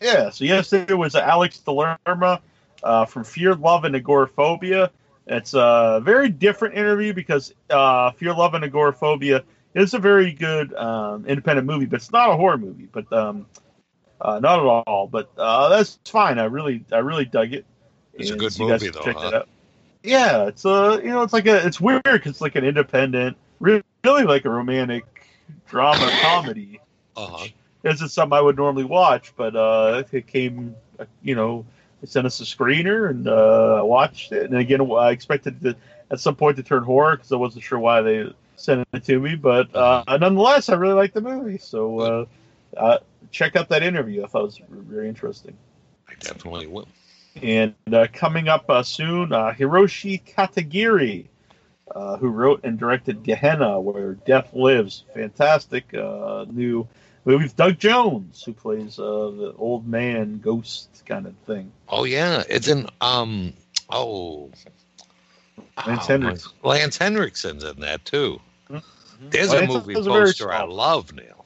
yeah. 0.00 0.30
So 0.30 0.44
yesterday 0.44 0.94
was 0.94 1.14
Alex 1.14 1.58
D'Lerma 1.60 2.40
uh, 2.82 3.04
from 3.06 3.24
Fear, 3.24 3.54
Love, 3.54 3.84
and 3.84 3.94
Agoraphobia. 3.94 4.90
It's 5.26 5.54
a 5.54 6.00
very 6.02 6.28
different 6.28 6.74
interview 6.74 7.14
because 7.14 7.54
uh, 7.70 8.10
Fear, 8.12 8.34
Love, 8.34 8.54
and 8.54 8.64
Agoraphobia 8.64 9.44
is 9.74 9.94
a 9.94 9.98
very 9.98 10.32
good 10.32 10.74
um, 10.74 11.24
independent 11.26 11.66
movie, 11.66 11.86
but 11.86 11.96
it's 11.96 12.12
not 12.12 12.30
a 12.30 12.36
horror 12.36 12.58
movie. 12.58 12.88
But 12.90 13.10
um, 13.12 13.46
uh, 14.20 14.40
not 14.40 14.58
at 14.58 14.66
all. 14.66 15.06
But 15.06 15.30
uh, 15.38 15.68
that's 15.68 15.98
fine. 16.04 16.38
I 16.38 16.44
really, 16.44 16.84
I 16.92 16.98
really 16.98 17.24
dug 17.24 17.52
it. 17.52 17.64
It's 18.14 18.30
a 18.30 18.36
good 18.36 18.52
so 18.52 18.68
movie, 18.68 18.90
though, 18.90 19.00
check 19.00 19.16
huh? 19.16 19.30
out. 19.34 19.48
Yeah, 20.02 20.46
it's 20.48 20.64
a 20.64 21.00
you 21.02 21.10
know 21.10 21.22
it's 21.22 21.32
like 21.32 21.46
a 21.46 21.64
it's 21.64 21.80
weird 21.80 22.02
because 22.02 22.32
it's 22.32 22.40
like 22.40 22.56
an 22.56 22.64
independent, 22.64 23.36
really, 23.60 23.84
really 24.04 24.24
like 24.24 24.44
a 24.44 24.50
romantic 24.50 25.04
drama 25.68 26.10
comedy. 26.20 26.80
Uh 27.16 27.26
huh. 27.26 27.46
This 27.82 28.00
is 28.00 28.12
something 28.12 28.36
I 28.36 28.40
would 28.40 28.56
normally 28.56 28.84
watch, 28.84 29.32
but 29.36 29.56
uh, 29.56 30.04
it 30.12 30.26
came, 30.26 30.76
you 31.22 31.34
know, 31.34 31.66
they 32.00 32.06
sent 32.06 32.26
us 32.26 32.40
a 32.40 32.44
screener 32.44 33.10
and 33.10 33.26
uh, 33.26 33.76
I 33.80 33.82
watched 33.82 34.32
it. 34.32 34.50
And 34.50 34.56
again, 34.56 34.80
I 34.92 35.10
expected 35.10 35.60
to, 35.62 35.76
at 36.10 36.20
some 36.20 36.36
point 36.36 36.56
to 36.58 36.62
turn 36.62 36.84
horror 36.84 37.16
because 37.16 37.32
I 37.32 37.36
wasn't 37.36 37.64
sure 37.64 37.78
why 37.78 38.00
they 38.02 38.32
sent 38.56 38.86
it 38.92 39.04
to 39.04 39.18
me. 39.18 39.34
But 39.34 39.74
uh, 39.74 40.04
nonetheless, 40.08 40.68
I 40.68 40.74
really 40.74 40.94
liked 40.94 41.14
the 41.14 41.20
movie. 41.20 41.58
So 41.58 42.00
uh, 42.00 42.24
uh, 42.76 42.98
check 43.30 43.56
out 43.56 43.68
that 43.70 43.82
interview. 43.82 44.22
I 44.22 44.28
thought 44.28 44.42
it 44.42 44.44
was 44.44 44.60
very 44.70 45.08
interesting. 45.08 45.56
I 46.08 46.14
definitely 46.20 46.68
will. 46.68 46.86
And 47.42 47.74
uh, 47.92 48.06
coming 48.12 48.48
up 48.48 48.68
uh, 48.68 48.82
soon, 48.82 49.32
uh, 49.32 49.52
Hiroshi 49.52 50.22
Katagiri, 50.22 51.26
uh, 51.94 52.16
who 52.16 52.28
wrote 52.28 52.64
and 52.64 52.78
directed 52.78 53.22
Gehenna, 53.22 53.80
where 53.80 54.14
Death 54.14 54.52
Lives. 54.54 55.04
Fantastic 55.14 55.94
uh, 55.94 56.46
new 56.50 56.86
movie 57.24 57.44
with 57.44 57.56
Doug 57.56 57.78
Jones, 57.78 58.42
who 58.42 58.52
plays 58.52 58.98
uh, 58.98 59.02
the 59.02 59.54
old 59.58 59.86
man 59.86 60.38
ghost 60.38 61.02
kind 61.06 61.26
of 61.26 61.34
thing. 61.46 61.72
Oh 61.88 62.04
yeah, 62.04 62.42
it's 62.48 62.68
in 62.68 62.88
um. 63.00 63.52
Oh, 63.90 64.50
Lance 65.86 66.04
oh, 66.04 66.06
Henriksen. 66.06 66.52
Lance 66.62 66.98
Henriksen's 66.98 67.64
in 67.64 67.80
that 67.80 68.04
too. 68.04 68.40
Mhm. 68.70 68.82
There's 69.30 69.50
Well, 69.50 69.62
a 69.62 69.66
movie 69.66 69.94
it's 69.94 70.06
a 70.06 70.10
poster 70.10 70.52
I 70.52 70.64
love, 70.64 71.12
Neal. 71.12 71.44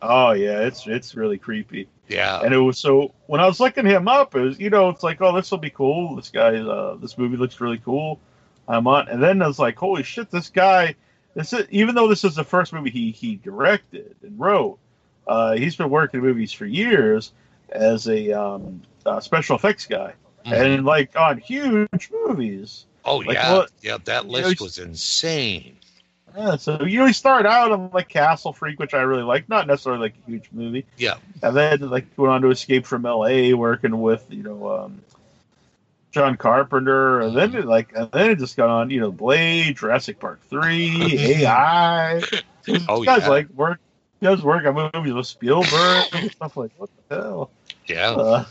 Oh 0.00 0.32
yeah, 0.32 0.60
it's 0.60 0.86
it's 0.86 1.14
really 1.14 1.38
creepy. 1.38 1.88
Yeah. 2.08 2.40
And 2.40 2.54
it 2.54 2.58
was 2.58 2.78
so 2.78 3.12
when 3.26 3.40
I 3.40 3.46
was 3.46 3.60
looking 3.60 3.84
him 3.84 4.08
up, 4.08 4.34
it 4.34 4.40
was 4.40 4.60
you 4.60 4.70
know 4.70 4.90
it's 4.90 5.02
like 5.02 5.20
oh 5.20 5.34
this 5.34 5.50
will 5.50 5.58
be 5.58 5.70
cool. 5.70 6.16
This 6.16 6.30
guy, 6.30 6.56
uh, 6.56 6.94
this 6.96 7.18
movie 7.18 7.36
looks 7.36 7.60
really 7.60 7.78
cool. 7.78 8.20
I'm 8.68 8.86
on, 8.86 9.08
and 9.08 9.22
then 9.22 9.40
I 9.42 9.46
was 9.48 9.58
like 9.58 9.76
holy 9.76 10.02
shit, 10.02 10.30
this 10.30 10.50
guy. 10.50 10.94
This 11.34 11.52
is 11.52 11.66
even 11.70 11.94
though 11.94 12.08
this 12.08 12.24
is 12.24 12.34
the 12.34 12.44
first 12.44 12.72
movie 12.72 12.90
he 12.90 13.10
he 13.12 13.36
directed 13.36 14.14
and 14.22 14.38
wrote. 14.38 14.78
Uh, 15.26 15.56
he's 15.56 15.76
been 15.76 15.90
working 15.90 16.20
in 16.20 16.26
movies 16.26 16.52
for 16.52 16.64
years 16.64 17.32
as 17.70 18.08
a 18.08 18.32
um, 18.32 18.80
uh, 19.04 19.20
special 19.20 19.56
effects 19.56 19.86
guy, 19.86 20.14
Mhm. 20.46 20.52
and 20.76 20.84
like 20.86 21.16
on 21.16 21.38
huge 21.38 22.10
movies. 22.26 22.86
oh 23.04 23.16
like 23.18 23.34
yeah, 23.34 23.52
what- 23.52 23.70
yeah. 23.82 23.98
That 24.04 24.24
you 24.24 24.30
know, 24.32 24.38
list 24.48 24.60
was 24.60 24.78
insane. 24.78 25.76
Yeah, 26.36 26.56
so 26.56 26.82
you 26.82 26.98
know 27.00 27.06
he 27.06 27.12
started 27.12 27.48
out 27.48 27.72
on 27.72 27.90
like 27.92 28.08
Castle 28.08 28.52
Freak, 28.52 28.78
which 28.78 28.94
I 28.94 29.00
really 29.02 29.22
like, 29.22 29.48
not 29.48 29.66
necessarily 29.66 30.00
like 30.02 30.14
a 30.26 30.30
huge 30.30 30.48
movie. 30.52 30.86
Yeah. 30.96 31.14
and 31.42 31.56
then 31.56 31.80
like 31.90 32.06
went 32.16 32.32
on 32.32 32.42
to 32.42 32.50
Escape 32.50 32.86
from 32.86 33.04
L.A., 33.06 33.52
working 33.54 34.00
with 34.00 34.24
you 34.30 34.42
know 34.42 34.70
um, 34.70 35.02
John 36.10 36.36
Carpenter, 36.36 37.20
and 37.20 37.36
then 37.36 37.54
it, 37.54 37.66
like 37.66 37.92
and 37.94 38.10
then 38.12 38.30
it 38.30 38.38
just 38.38 38.56
got 38.56 38.68
on 38.70 38.90
you 38.90 39.00
know 39.00 39.12
Blade, 39.12 39.76
Jurassic 39.76 40.18
Park 40.18 40.40
three, 40.48 41.44
AI. 41.44 42.20
This 42.64 42.84
Oh, 42.88 43.02
guy's 43.04 43.22
yeah. 43.22 43.28
like 43.28 43.48
work. 43.50 43.80
He 44.20 44.26
does 44.26 44.42
work 44.42 44.64
on 44.66 44.90
movies 44.94 45.12
with 45.12 45.26
Spielberg 45.26 46.04
and 46.12 46.30
stuff 46.32 46.56
like 46.56 46.72
what 46.76 46.90
the 47.08 47.14
hell. 47.16 47.50
Yeah. 47.86 48.10
Uh, 48.10 48.44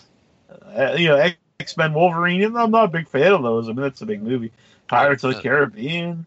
uh, 0.78 0.96
you 0.98 1.08
know 1.10 1.30
X 1.60 1.76
Men 1.78 1.94
Wolverine. 1.94 2.42
Even 2.42 2.54
though 2.54 2.64
I'm 2.64 2.72
not 2.72 2.86
a 2.86 2.90
big 2.90 3.08
fan 3.08 3.34
of 3.34 3.44
those. 3.44 3.66
I 3.68 3.74
mean 3.74 3.82
that's 3.82 4.02
a 4.02 4.06
big 4.06 4.22
movie. 4.22 4.52
Pirates 4.88 5.24
of 5.24 5.34
the 5.34 5.40
Uh, 5.40 5.42
Caribbean. 5.42 6.26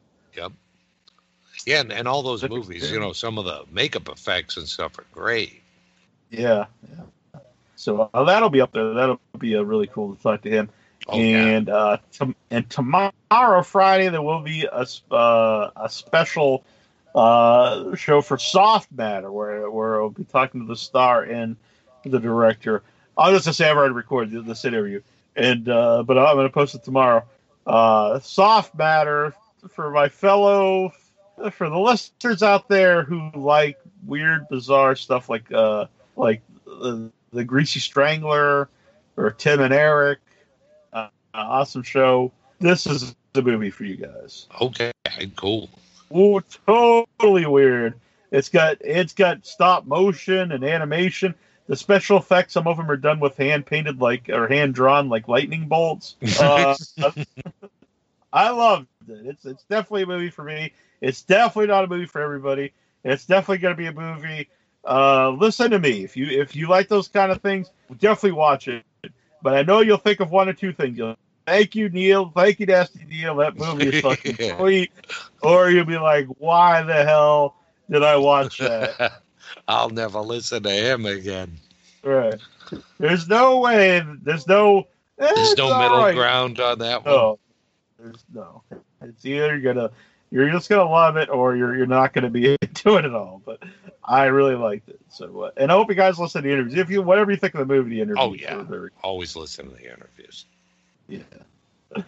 Yeah, 1.67 1.81
and, 1.81 1.93
and 1.93 2.09
all 2.09 2.23
those 2.23 2.41
That 2.41 2.51
movies, 2.51 2.83
makes 2.83 2.91
you 2.91 3.01
know, 3.01 3.13
some 3.13 3.39
of 3.39 3.45
the 3.45 3.65
makeup 3.71 4.09
effects 4.09 4.57
and 4.57 4.67
stuff 4.67 4.99
are 4.99 5.05
great. 5.13 5.61
Yeah, 6.31 6.67
yeah. 6.89 7.41
So 7.77 8.09
uh, 8.15 8.25
that'll 8.25 8.51
be 8.51 8.61
up 8.61 8.73
there. 8.73 8.95
That'll 8.95 9.21
be 9.39 9.57
uh, 9.57 9.63
really 9.63 9.87
cool 9.87 10.15
to 10.15 10.23
talk 10.23 10.43
to 10.43 10.51
him. 10.51 10.71
And 11.09 11.69
uh, 11.69 11.99
and 12.51 12.69
tomorrow, 12.71 13.63
Friday, 13.63 14.09
there 14.09 14.23
will 14.23 14.43
be 14.43 14.67
a 14.71 14.87
uh, 15.13 15.71
a 15.77 15.89
special 15.89 16.65
uh, 17.15 17.95
show 17.97 18.21
for 18.21 18.39
Soft 18.39 18.93
Matter 18.93 19.33
where 19.33 19.71
where 19.71 20.01
I'll 20.01 20.11
be 20.11 20.25
talking 20.25 20.61
to 20.61 20.67
the 20.67 20.77
star 20.77 21.23
and 21.23 21.57
the 22.05 22.21
director. 22.21 22.83
I'll 23.17 23.37
just 23.37 23.53
say 23.57 23.69
I've 23.69 23.77
already 23.77 23.95
recorded 23.95 24.45
this 24.47 24.65
interview, 24.65 25.01
and 25.37 25.69
uh, 25.69 26.03
but 26.03 26.19
I'm 26.19 26.37
going 26.37 26.47
to 26.47 26.53
post 26.53 26.75
it 26.75 26.85
tomorrow. 26.85 27.25
Uh, 27.67 28.21
Soft 28.21 28.75
Matter 28.75 29.35
for 29.69 29.91
my 29.91 30.09
fellow 30.09 30.93
for 31.53 31.71
the 31.71 31.79
listeners 31.79 32.43
out 32.43 32.69
there 32.69 33.03
who 33.03 33.31
like 33.35 33.79
weird, 34.07 34.49
bizarre 34.49 34.97
stuff 34.97 35.29
like 35.29 35.51
uh, 35.53 35.87
like 36.17 36.43
the, 36.65 37.11
the 37.33 37.45
Greasy 37.45 37.81
Strangler 37.81 38.69
or 39.17 39.31
Tim 39.33 39.61
and 39.61 39.73
Eric. 39.73 40.19
Awesome 41.35 41.83
show. 41.83 42.33
This 42.59 42.87
is 42.87 43.15
the 43.33 43.43
movie 43.43 43.71
for 43.71 43.85
you 43.85 43.97
guys. 43.97 44.47
Okay, 44.61 44.93
cool. 45.37 45.71
Oh, 46.13 46.41
totally 46.67 47.47
weird. 47.47 47.95
It's 48.31 48.49
got 48.49 48.79
it's 48.81 49.13
got 49.13 49.47
stop 49.47 49.87
motion 49.87 50.53
and 50.53 50.65
animation. 50.65 51.35
The 51.67 51.77
special 51.77 52.19
effects, 52.19 52.55
some 52.55 52.67
of 52.67 52.77
them 52.77 52.91
are 52.91 52.97
done 52.97 53.21
with 53.21 53.37
hand 53.37 53.65
painted 53.65 54.01
like 54.01 54.29
or 54.29 54.49
hand 54.49 54.75
drawn 54.75 55.09
like 55.09 55.29
lightning 55.29 55.69
bolts. 55.69 56.17
Uh, 56.41 56.77
I 58.33 58.51
loved 58.51 58.87
it. 59.09 59.27
It's 59.27 59.45
it's 59.45 59.65
definitely 59.65 60.03
a 60.03 60.07
movie 60.07 60.31
for 60.31 60.45
me. 60.45 60.73
It's 61.01 61.23
definitely 61.23 61.69
not 61.69 61.85
a 61.85 61.87
movie 61.89 62.07
for 62.07 62.21
everybody. 62.21 62.73
It's 63.05 63.27
definitely 63.27 63.59
going 63.59 63.75
to 63.75 63.79
be 63.79 63.87
a 63.87 63.93
movie. 63.93 64.49
Uh, 64.85 65.31
listen 65.31 65.71
to 65.73 65.79
me. 65.79 66.05
If 66.05 66.17
you 66.17 66.27
if 66.27 66.55
you 66.55 66.69
like 66.69 66.89
those 66.89 67.09
kind 67.09 67.33
of 67.33 67.41
things, 67.41 67.71
definitely 67.99 68.33
watch 68.33 68.69
it. 68.69 68.85
But 69.43 69.55
I 69.55 69.63
know 69.63 69.81
you'll 69.81 69.99
think 69.99 70.21
of 70.21 70.31
one 70.31 70.49
or 70.49 70.53
two 70.53 70.73
things. 70.73 70.97
You'll 70.99 71.17
thank 71.47 71.75
you, 71.75 71.89
Neal. 71.89 72.31
Thank 72.35 72.61
you, 72.61 72.67
Nasty 72.67 73.05
Neal. 73.09 73.37
That 73.37 73.57
movie 73.57 73.89
is 73.89 74.01
fucking 74.03 74.57
sweet. 74.57 74.93
Or 75.43 75.71
you'll 75.71 75.85
be 75.87 75.99
like, 75.99 76.27
why 76.39 76.83
the 76.83 77.05
hell 77.05 77.57
did 77.91 78.03
I 78.03 78.17
watch 78.17 78.59
that? 78.59 79.23
I'll 79.69 79.91
never 79.91 80.21
listen 80.21 80.63
to 80.63 80.71
him 80.71 81.07
again. 81.07 81.59
right. 82.05 82.35
There's 82.99 83.27
no 83.29 83.59
way. 83.61 84.03
There's 84.23 84.47
no. 84.47 84.87
eh, 85.19 85.33
There's 85.35 85.57
no 85.57 85.77
middle 85.79 85.99
right. 85.99 86.15
ground 86.15 86.61
on 86.61 86.79
that 86.79 87.05
one. 87.05 87.37
There's 87.99 88.25
no. 88.33 88.63
It's 89.03 89.25
either 89.27 89.57
you're 89.59 89.75
gonna 89.75 89.91
you're 90.31 90.51
just 90.51 90.69
gonna 90.69 90.89
love 90.89 91.17
it 91.17 91.29
or 91.29 91.57
you're 91.57 91.77
you're 91.77 91.87
not 91.87 92.13
gonna 92.13 92.31
be 92.31 92.57
into 92.63 92.97
it 92.97 93.05
at 93.05 93.15
all. 93.15 93.43
But 93.45 93.63
I 94.05 94.27
really 94.27 94.55
liked 94.55 94.89
it. 94.89 95.01
So 95.11 95.43
uh, 95.43 95.51
and 95.57 95.71
I 95.71 95.75
hope 95.75 95.89
you 95.89 95.95
guys 95.95 96.19
listen 96.19 96.43
to 96.43 96.49
the 96.49 96.55
interviews. 96.55 96.79
If 96.79 96.91
you 96.91 97.03
whatever 97.03 97.31
you 97.31 97.37
think 97.37 97.55
of 97.55 97.61
the 97.61 97.67
movie, 97.75 97.91
the 97.91 98.01
interviews. 98.03 98.19
Oh, 98.21 98.35
yeah. 98.35 98.57
are 98.57 98.63
very 98.63 98.91
Always 99.03 99.37
listen 99.37 99.69
to 99.69 99.75
the 99.75 99.93
interviews. 99.93 100.47
yeah. 101.09 101.21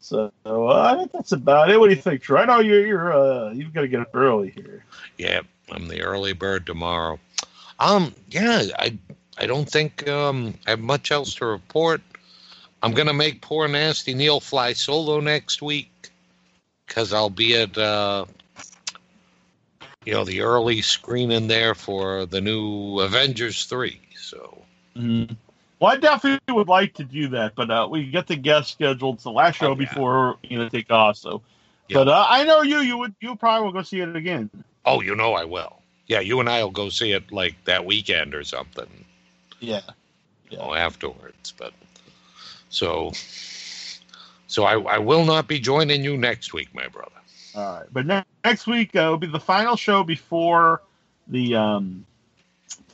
So 0.00 0.32
uh, 0.46 0.92
I 0.92 0.96
think 0.96 1.12
that's 1.12 1.32
about 1.32 1.70
it. 1.70 1.78
What 1.78 1.90
do 1.90 1.94
you 1.96 2.00
think, 2.00 2.22
Troy? 2.22 2.38
I 2.38 2.44
know 2.46 2.60
you're 2.60 2.86
you're 2.86 3.12
uh 3.12 3.50
you've 3.50 3.74
got 3.74 3.82
to 3.82 3.88
get 3.88 4.00
up 4.00 4.14
early 4.14 4.50
here. 4.50 4.84
Yeah, 5.18 5.40
I'm 5.70 5.88
the 5.88 6.00
early 6.02 6.32
bird 6.32 6.64
tomorrow. 6.64 7.18
Um, 7.80 8.14
yeah, 8.30 8.62
I 8.78 8.96
I 9.36 9.46
don't 9.46 9.68
think 9.68 10.08
um 10.08 10.54
I 10.66 10.70
have 10.70 10.80
much 10.80 11.10
else 11.10 11.34
to 11.36 11.46
report. 11.46 12.00
I'm 12.82 12.92
gonna 12.92 13.12
make 13.12 13.40
poor 13.42 13.66
nasty 13.66 14.14
Neal 14.14 14.40
fly 14.40 14.72
solo 14.74 15.20
next 15.20 15.60
week 15.60 15.90
because 16.86 17.12
I'll 17.12 17.30
be 17.30 17.54
at 17.56 17.76
uh 17.76 18.26
you 20.04 20.12
know 20.12 20.24
the 20.24 20.40
early 20.42 20.82
screening 20.82 21.46
there 21.48 21.74
for 21.74 22.26
the 22.26 22.40
new 22.40 23.00
Avengers 23.00 23.64
three. 23.66 24.00
So 24.16 24.58
Mm-hmm. 24.96 25.34
Well, 25.80 25.92
I 25.92 25.96
definitely 25.96 26.54
would 26.54 26.68
like 26.68 26.94
to 26.94 27.04
do 27.04 27.28
that, 27.28 27.56
but 27.56 27.68
uh, 27.70 27.88
we 27.90 28.06
get 28.06 28.28
the 28.28 28.36
guest 28.36 28.70
scheduled. 28.72 29.16
It's 29.16 29.24
the 29.24 29.32
last 29.32 29.56
show 29.56 29.66
Oh, 29.66 29.70
yeah. 29.70 29.74
before 29.76 30.36
you 30.44 30.56
know 30.58 30.68
take 30.68 30.90
off. 30.90 31.16
So, 31.16 31.42
Yeah. 31.88 31.96
but 31.98 32.08
uh, 32.08 32.26
I 32.28 32.44
know 32.44 32.62
you. 32.62 32.78
You 32.78 32.96
would. 32.98 33.14
You 33.20 33.34
probably 33.34 33.64
will 33.66 33.72
go 33.72 33.82
see 33.82 34.00
it 34.00 34.14
again. 34.14 34.50
oh, 34.86 35.00
you 35.02 35.16
know 35.16 35.34
I 35.34 35.44
will. 35.44 35.80
Yeah, 36.06 36.20
you 36.20 36.38
and 36.40 36.48
I'll 36.48 36.70
go 36.70 36.90
see 36.90 37.10
it 37.12 37.32
like 37.32 37.56
that 37.64 37.84
weekend 37.84 38.34
or 38.34 38.44
something. 38.44 39.04
Yeah. 39.60 39.80
you 40.48 40.58
know, 40.58 40.74
afterwards. 40.74 41.52
But 41.58 41.72
so, 42.68 43.12
so 44.54 44.62
I, 44.64 44.78
I 44.78 44.98
will 44.98 45.24
not 45.24 45.48
be 45.48 45.58
joining 45.58 46.04
you 46.04 46.16
next 46.16 46.52
week, 46.52 46.72
my 46.74 46.86
brother. 46.86 47.10
All 47.56 47.78
right, 47.78 47.86
but 47.92 48.06
ne- 48.06 48.24
next 48.44 48.68
week 48.68 48.94
uh, 48.94 49.08
will 49.10 49.18
be 49.18 49.26
the 49.26 49.40
final 49.40 49.74
show 49.74 50.04
before 50.04 50.82
the 51.26 51.56
um, 51.56 52.06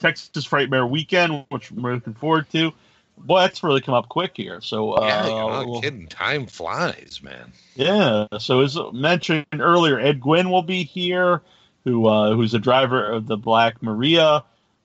Texas 0.01 0.47
Frightmare 0.47 0.89
weekend, 0.89 1.45
which 1.51 1.71
we're 1.71 1.95
looking 1.95 2.15
forward 2.15 2.49
to. 2.53 2.73
Boy, 3.19 3.41
that's 3.41 3.63
really 3.63 3.83
come 3.83 3.95
up 3.95 4.09
quick 4.09 4.33
here. 4.35 4.63
So, 4.63 4.93
uh, 4.93 5.05
yeah, 5.07 5.27
you're 5.27 5.51
not 5.51 5.67
we'll- 5.67 5.83
kidding. 5.83 6.07
Time 6.07 6.47
flies, 6.47 7.21
man. 7.23 7.53
yeah. 7.75 8.27
So 8.39 8.61
as 8.61 8.79
mentioned 8.95 9.45
earlier, 9.53 10.01
Ed 10.01 10.23
Guinn 10.23 10.51
will 10.51 10.63
be 10.63 10.83
here, 10.83 11.43
who 11.85 12.07
uh, 12.07 12.35
who's 12.35 12.53
the 12.53 12.59
driver 12.59 13.05
of 13.05 13.27
the 13.27 13.37
Black 13.37 13.83
Maria 13.83 14.43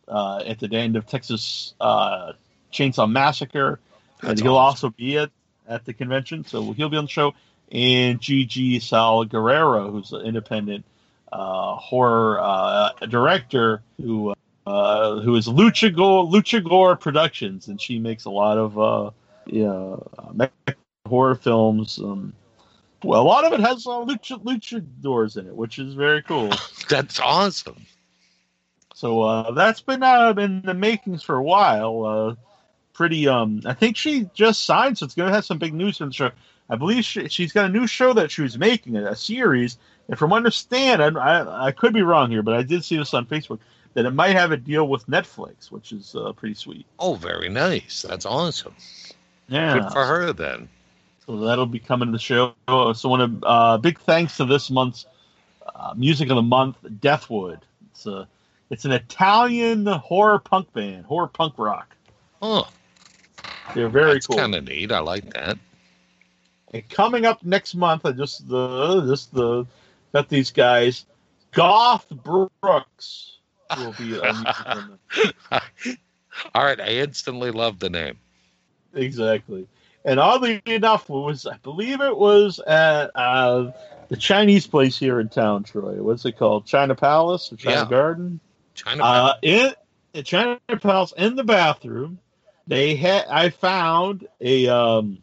uh, 0.09 0.43
at 0.45 0.59
the 0.59 0.67
end 0.75 0.97
of 0.97 1.07
Texas 1.07 1.73
uh, 1.79 2.33
Chainsaw 2.73 3.09
Massacre, 3.09 3.79
and 4.21 4.37
he'll 4.37 4.57
awesome. 4.57 4.87
also 4.87 4.89
be 4.89 5.17
at 5.17 5.31
at 5.67 5.85
the 5.85 5.93
convention. 5.93 6.45
So 6.45 6.71
he'll 6.71 6.89
be 6.89 6.97
on 6.97 7.05
the 7.05 7.09
show. 7.09 7.33
And 7.71 8.21
Gigi 8.21 8.79
Saul 8.79 9.25
Guerrero, 9.25 9.91
who's 9.91 10.11
an 10.13 10.21
independent 10.21 10.85
uh, 11.31 11.75
horror 11.75 12.39
uh, 12.39 12.89
director 13.09 13.81
who 13.99 14.33
uh, 14.67 15.19
who 15.21 15.35
is 15.35 15.47
Lucha 15.47 15.95
Gore, 15.95 16.25
Lucha 16.25 16.63
Gore 16.63 16.95
Productions, 16.95 17.67
and 17.67 17.79
she 17.81 17.99
makes 17.99 18.25
a 18.25 18.29
lot 18.29 18.57
of 18.57 18.79
uh, 18.79 19.11
yeah, 19.45 19.97
uh, 20.17 20.47
horror 21.07 21.35
films. 21.35 21.99
Um, 21.99 22.33
well, 23.03 23.21
a 23.21 23.23
lot 23.23 23.45
of 23.45 23.53
it 23.53 23.59
has 23.59 23.85
uh, 23.85 23.91
lucha 23.91 24.43
luchadors 24.43 25.37
in 25.37 25.47
it, 25.47 25.55
which 25.55 25.77
is 25.77 25.93
very 25.93 26.23
cool. 26.23 26.51
That's 26.89 27.19
awesome. 27.19 27.85
So 28.95 29.23
uh, 29.23 29.51
that's 29.51 29.81
been 29.81 30.01
uh, 30.01 30.33
in 30.37 30.61
the 30.61 30.73
makings 30.73 31.21
for 31.21 31.35
a 31.35 31.43
while. 31.43 32.05
Uh, 32.05 32.35
pretty. 32.95 33.27
Um, 33.27 33.61
I 33.65 33.73
think 33.73 33.95
she 33.97 34.29
just 34.33 34.65
signed, 34.65 34.97
so 34.97 35.05
it's 35.05 35.13
going 35.13 35.29
to 35.29 35.35
have 35.35 35.45
some 35.45 35.59
big 35.59 35.73
news 35.73 36.01
in 36.01 36.07
the 36.07 36.13
show. 36.13 36.31
I 36.69 36.75
believe 36.75 37.05
she, 37.05 37.27
she's 37.27 37.51
got 37.51 37.65
a 37.65 37.69
new 37.69 37.85
show 37.85 38.13
that 38.13 38.31
she 38.31 38.41
was 38.41 38.57
making, 38.57 38.97
a, 38.97 39.11
a 39.11 39.15
series. 39.15 39.77
And 40.07 40.17
from 40.17 40.31
what 40.31 40.37
I 40.37 40.39
understand, 40.39 41.01
I, 41.01 41.09
I, 41.09 41.67
I 41.67 41.71
could 41.71 41.93
be 41.93 42.01
wrong 42.01 42.31
here, 42.31 42.41
but 42.41 42.55
I 42.55 42.63
did 42.63 42.83
see 42.83 42.97
this 42.97 43.13
on 43.13 43.27
Facebook 43.27 43.59
that 43.93 44.05
it 44.05 44.11
might 44.11 44.35
have 44.35 44.51
a 44.51 44.57
deal 44.57 44.87
with 44.87 45.05
Netflix, 45.07 45.71
which 45.71 45.91
is 45.91 46.15
uh, 46.15 46.33
pretty 46.33 46.55
sweet. 46.55 46.85
Oh, 46.99 47.15
very 47.15 47.49
nice. 47.49 48.05
That's 48.07 48.25
awesome. 48.25 48.75
Yeah. 49.47 49.79
Good 49.79 49.91
for 49.91 50.05
her 50.05 50.33
then. 50.33 50.69
So 51.25 51.37
that'll 51.37 51.65
be 51.65 51.79
coming 51.79 52.07
to 52.07 52.11
the 52.11 52.19
show. 52.19 52.53
So, 52.67 53.09
one 53.09 53.21
of 53.21 53.43
uh, 53.43 53.77
big 53.77 53.99
thanks 53.99 54.37
to 54.37 54.45
this 54.45 54.69
month's 54.69 55.07
uh, 55.73 55.93
music 55.95 56.29
of 56.29 56.35
the 56.35 56.43
month, 56.43 56.77
Deathwood. 56.83 57.61
It's 57.91 58.05
a 58.05 58.27
it's 58.69 58.85
an 58.85 58.91
Italian 58.91 59.85
horror 59.87 60.39
punk 60.39 60.71
band, 60.73 61.05
horror 61.05 61.27
punk 61.27 61.55
rock. 61.57 61.95
Oh, 62.41 62.67
They're 63.73 63.89
very 63.89 64.13
that's 64.13 64.27
cool. 64.27 64.37
kind 64.37 64.55
of 64.55 64.65
neat. 64.67 64.91
I 64.91 64.99
like 64.99 65.33
that. 65.33 65.57
And 66.73 66.87
coming 66.89 67.25
up 67.25 67.43
next 67.43 67.75
month, 67.75 68.05
I 68.05 68.11
just 68.11 68.47
the 68.47 69.05
just 69.07 69.33
the 69.33 69.65
got 70.13 70.29
these 70.29 70.51
guys, 70.51 71.05
Goth 71.51 72.07
Brooks 72.09 73.37
will 73.77 73.93
be 73.93 74.19
on 74.19 74.43
music 74.43 74.65
of 74.65 74.75
the 74.75 75.33
month. 75.51 75.97
All 76.53 76.63
right, 76.63 76.79
I 76.79 76.87
instantly 76.89 77.51
love 77.51 77.79
the 77.79 77.89
name. 77.89 78.17
exactly. 78.93 79.67
And 80.03 80.19
oddly 80.19 80.61
enough, 80.65 81.09
it 81.09 81.13
was 81.13 81.45
I 81.47 81.57
believe 81.57 82.01
it 82.01 82.15
was 82.17 82.59
at 82.59 83.11
uh, 83.15 83.71
the 84.09 84.17
Chinese 84.17 84.67
place 84.67 84.97
here 84.97 85.19
in 85.19 85.29
town, 85.29 85.63
Troy. 85.63 85.95
What's 86.03 86.25
it 86.25 86.37
called? 86.37 86.65
China 86.65 86.93
Palace 86.93 87.51
or 87.51 87.55
China 87.55 87.81
Yeah. 87.83 87.89
Garden? 87.89 88.39
China. 88.75 89.03
Uh, 89.03 89.33
in 89.41 89.73
China 90.23 90.59
Palace 90.81 91.13
in 91.17 91.35
the 91.35 91.43
bathroom, 91.43 92.19
they 92.67 92.95
had 92.95 93.25
I 93.27 93.49
found 93.49 94.27
a 94.41 94.67
um, 94.67 95.19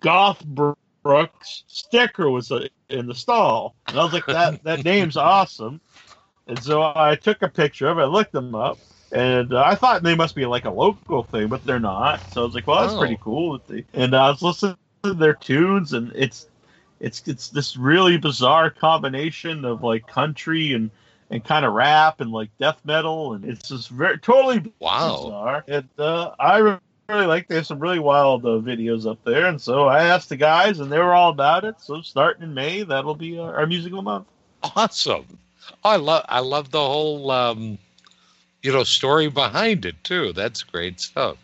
Goth 0.00 0.44
Brooks 0.44 1.64
sticker 1.68 2.30
was 2.30 2.52
in 2.88 3.06
the 3.06 3.14
stall, 3.14 3.76
and 3.88 3.98
I 3.98 4.04
was 4.04 4.12
like, 4.12 4.28
that 4.30 4.62
that 4.64 4.82
name's 4.84 5.16
awesome. 5.16 5.80
And 6.46 6.62
so 6.62 6.82
I 6.82 7.16
took 7.16 7.42
a 7.42 7.48
picture 7.48 7.88
of 7.88 7.98
it, 7.98 8.02
I 8.02 8.06
looked 8.06 8.32
them 8.32 8.54
up, 8.54 8.80
and 9.12 9.52
uh, 9.52 9.62
I 9.64 9.74
thought 9.74 10.02
they 10.02 10.14
must 10.16 10.34
be 10.34 10.46
like 10.46 10.64
a 10.64 10.70
local 10.70 11.24
thing, 11.24 11.48
but 11.48 11.64
they're 11.64 11.80
not. 11.80 12.22
So 12.28 12.42
I 12.42 12.44
was 12.44 12.54
like, 12.54 12.66
well, 12.66 12.80
that's 12.80 12.94
Oh. 12.94 12.98
pretty 12.98 13.18
cool. 13.20 13.60
And 13.94 14.14
I 14.14 14.30
was 14.30 14.42
listening 14.42 14.76
to 15.04 15.14
their 15.14 15.34
tunes, 15.34 15.92
and 15.92 16.12
it's 16.14 16.48
it's 17.00 17.26
it's 17.26 17.48
this 17.50 17.76
really 17.76 18.16
bizarre 18.18 18.70
combination 18.70 19.64
of 19.64 19.82
like 19.82 20.06
country 20.06 20.72
and 20.74 20.90
and 21.30 21.44
kind 21.44 21.64
of 21.64 21.72
rap 21.72 22.20
and 22.20 22.32
like 22.32 22.50
death 22.58 22.80
metal, 22.84 23.34
and 23.34 23.44
it's 23.44 23.68
just 23.68 23.88
very 23.88 24.18
totally 24.18 24.72
wow. 24.78 25.16
bizarre. 25.24 25.64
And 25.68 25.88
uh, 25.98 26.34
I 26.38 26.58
really 27.08 27.26
like 27.26 27.48
they 27.48 27.56
have 27.56 27.66
some 27.66 27.78
really 27.78 27.98
wild 27.98 28.44
uh, 28.44 28.58
videos 28.58 29.10
up 29.10 29.22
there, 29.24 29.46
and 29.46 29.60
so 29.60 29.86
I 29.86 30.04
asked 30.04 30.28
the 30.28 30.36
guys, 30.36 30.80
and 30.80 30.90
they 30.90 30.98
were 30.98 31.14
all 31.14 31.30
about 31.30 31.64
it. 31.64 31.80
So 31.80 32.00
starting 32.02 32.42
in 32.42 32.54
May, 32.54 32.82
that'll 32.82 33.14
be 33.14 33.38
our, 33.38 33.56
our 33.56 33.66
music 33.66 33.92
of 33.92 33.96
the 33.96 34.02
month. 34.02 34.26
Awesome. 34.62 35.26
I 35.84 35.96
love. 35.96 36.24
I 36.28 36.40
love 36.40 36.70
the 36.70 36.80
whole. 36.80 37.30
Um, 37.30 37.78
you 38.62 38.72
know, 38.72 38.82
story 38.82 39.28
behind 39.28 39.84
it 39.86 40.02
too. 40.02 40.32
That's 40.32 40.64
great 40.64 41.00
stuff. 41.00 41.36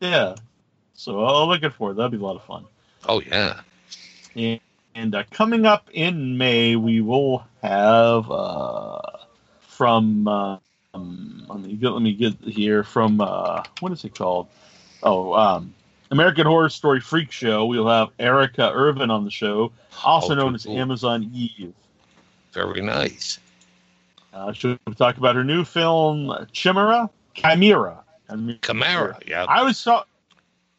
Yeah. 0.00 0.36
So 0.94 1.22
I'm 1.22 1.50
looking 1.50 1.68
forward. 1.68 1.98
That'll 1.98 2.10
be 2.10 2.16
a 2.16 2.20
lot 2.20 2.36
of 2.36 2.44
fun. 2.44 2.64
Oh 3.06 3.20
yeah. 3.20 3.60
And, 4.34 4.58
and 4.96 5.14
uh, 5.14 5.22
coming 5.30 5.66
up 5.66 5.90
in 5.92 6.38
May, 6.38 6.74
we 6.74 7.02
will 7.02 7.44
have 7.62 8.30
uh, 8.30 9.00
from 9.60 10.26
uh, 10.26 10.56
um, 10.94 11.44
let 11.48 11.60
me 11.60 11.74
get 11.74 11.90
let 11.90 12.02
me 12.02 12.14
get 12.14 12.34
here 12.40 12.82
from 12.82 13.20
uh, 13.20 13.62
what 13.80 13.92
is 13.92 14.04
it 14.04 14.14
called? 14.14 14.48
Oh, 15.02 15.34
um, 15.34 15.74
American 16.10 16.46
Horror 16.46 16.70
Story 16.70 17.00
Freak 17.00 17.30
Show. 17.30 17.66
We'll 17.66 17.86
have 17.86 18.08
Erika 18.18 18.72
Ervin 18.72 19.10
on 19.10 19.24
the 19.24 19.30
show, 19.30 19.70
also 20.02 20.32
Oh, 20.32 20.36
known 20.36 20.54
as 20.54 20.64
cool. 20.64 20.78
Amazon 20.78 21.30
Eve. 21.34 21.74
Very 22.52 22.80
nice. 22.80 23.38
Uh, 24.32 24.52
she'll 24.52 24.78
talk 24.96 25.18
about 25.18 25.36
her 25.36 25.44
new 25.44 25.64
film 25.64 26.46
Chimera, 26.52 27.10
Chimera. 27.34 28.02
Chimera. 28.28 28.58
Camara. 28.62 29.18
Yeah. 29.26 29.44
I 29.46 29.62
was 29.62 29.76
saw 29.76 30.04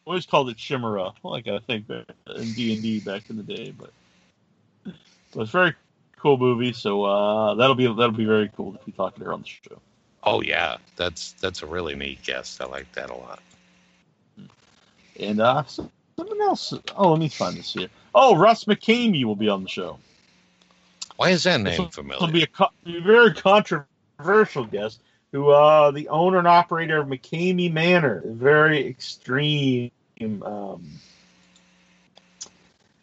always 0.06 0.26
called 0.26 0.48
it 0.50 0.56
Chimera, 0.56 1.12
like 1.22 1.46
I 1.46 1.60
think 1.60 1.86
back 1.86 2.06
in 2.34 2.52
D 2.54 2.72
and 2.74 2.82
D 2.82 2.98
back 3.00 3.30
in 3.30 3.36
the 3.36 3.42
day, 3.42 3.72
but 3.78 3.90
so 5.32 5.40
it's 5.42 5.50
a 5.50 5.52
very 5.52 5.74
cool 6.16 6.36
movie. 6.36 6.72
So 6.72 7.04
uh, 7.04 7.54
that'll 7.54 7.74
be 7.76 7.86
that'll 7.86 8.10
be 8.12 8.24
very 8.24 8.50
cool 8.56 8.72
to 8.72 8.78
be 8.84 8.92
talking 8.92 9.20
to 9.20 9.26
her 9.26 9.32
on 9.32 9.42
the 9.42 9.46
show. 9.48 9.80
Oh 10.24 10.40
yeah. 10.42 10.76
That's 10.96 11.32
that's 11.40 11.62
a 11.62 11.66
really 11.66 11.94
neat 11.94 12.22
guest. 12.22 12.60
I 12.60 12.66
like 12.66 12.90
that 12.92 13.10
a 13.10 13.14
lot. 13.14 13.40
And 15.18 15.40
uh, 15.40 15.62
something 15.64 16.40
else. 16.40 16.72
Oh, 16.96 17.10
let 17.12 17.20
me 17.20 17.28
find 17.28 17.56
this 17.56 17.72
here. 17.72 17.88
Oh, 18.14 18.36
Russ 18.36 18.64
McKamey 18.64 19.24
will 19.24 19.36
be 19.36 19.48
on 19.48 19.62
the 19.62 19.68
show. 19.68 19.98
Why 21.16 21.30
is 21.30 21.42
that 21.44 21.62
This 21.64 21.76
name 21.78 21.84
will- 21.86 21.90
familiar? 21.90 22.20
Will 22.20 22.32
be 22.32 22.42
a, 22.44 22.46
co- 22.46 22.68
very 22.84 23.34
controversial 23.34 24.64
guest. 24.64 25.00
Who 25.32 25.50
uh, 25.50 25.90
the 25.90 26.08
owner 26.08 26.38
and 26.38 26.46
operator 26.48 26.98
of 27.00 27.08
McKamey 27.08 27.70
Manor, 27.70 28.22
a 28.24 28.32
very 28.32 28.86
extreme. 28.86 29.90
Um, 30.20 30.88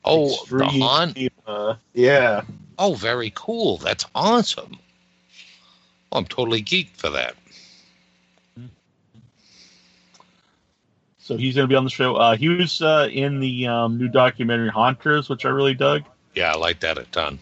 oh, 0.03 0.27
the 0.27 0.33
extreme, 0.33 0.81
haunt. 0.81 1.17
Uh, 1.45 1.75
yeah. 1.93 2.41
Oh, 2.77 2.93
very 2.93 3.31
cool. 3.35 3.77
That's 3.77 4.05
awesome. 4.15 4.77
Oh, 6.11 6.17
I'm 6.17 6.25
totally 6.25 6.61
geeked 6.61 6.95
for 6.95 7.09
that. 7.11 7.35
So 11.19 11.37
he's 11.37 11.55
going 11.55 11.67
to 11.67 11.71
be 11.71 11.75
on 11.75 11.83
the 11.83 11.89
show. 11.89 12.15
Uh, 12.17 12.35
he 12.35 12.49
was 12.49 12.83
uh, 12.83 13.09
in 13.11 13.39
the 13.39 13.65
um, 13.65 13.97
new 13.97 14.07
documentary 14.07 14.69
Haunters, 14.69 15.27
which 15.27 15.43
I 15.43 15.49
really 15.49 15.73
dug. 15.73 16.03
Yeah, 16.35 16.51
I 16.51 16.55
like 16.55 16.81
that 16.81 16.99
a 16.99 17.03
ton. 17.05 17.39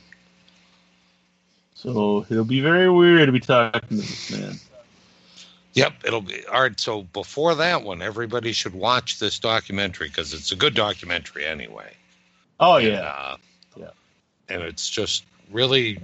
So 1.76 2.26
it'll 2.30 2.46
be 2.46 2.62
very 2.62 2.90
weird 2.90 3.26
to 3.26 3.34
be 3.34 3.42
talking 3.42 3.82
to 3.90 3.96
this 3.96 4.32
man. 4.32 4.58
Yep, 5.74 5.94
it'll 6.06 6.22
be 6.22 6.46
all 6.46 6.62
right. 6.62 6.80
So 6.80 7.04
before 7.04 7.56
that 7.56 7.84
one, 7.84 8.02
everybody 8.02 8.54
should 8.54 8.74
watch 8.74 9.20
this 9.20 9.38
documentary 9.38 10.08
because 10.08 10.34
it's 10.34 10.52
a 10.54 10.56
good 10.56 10.76
documentary 10.76 11.46
anyway. 11.46 11.94
Oh 12.62 12.78
And, 12.78 12.88
uh, 12.88 12.90
Yeah. 12.90 13.36
And 14.50 14.62
it's 14.62 14.90
just 14.90 15.26
really, 15.52 16.00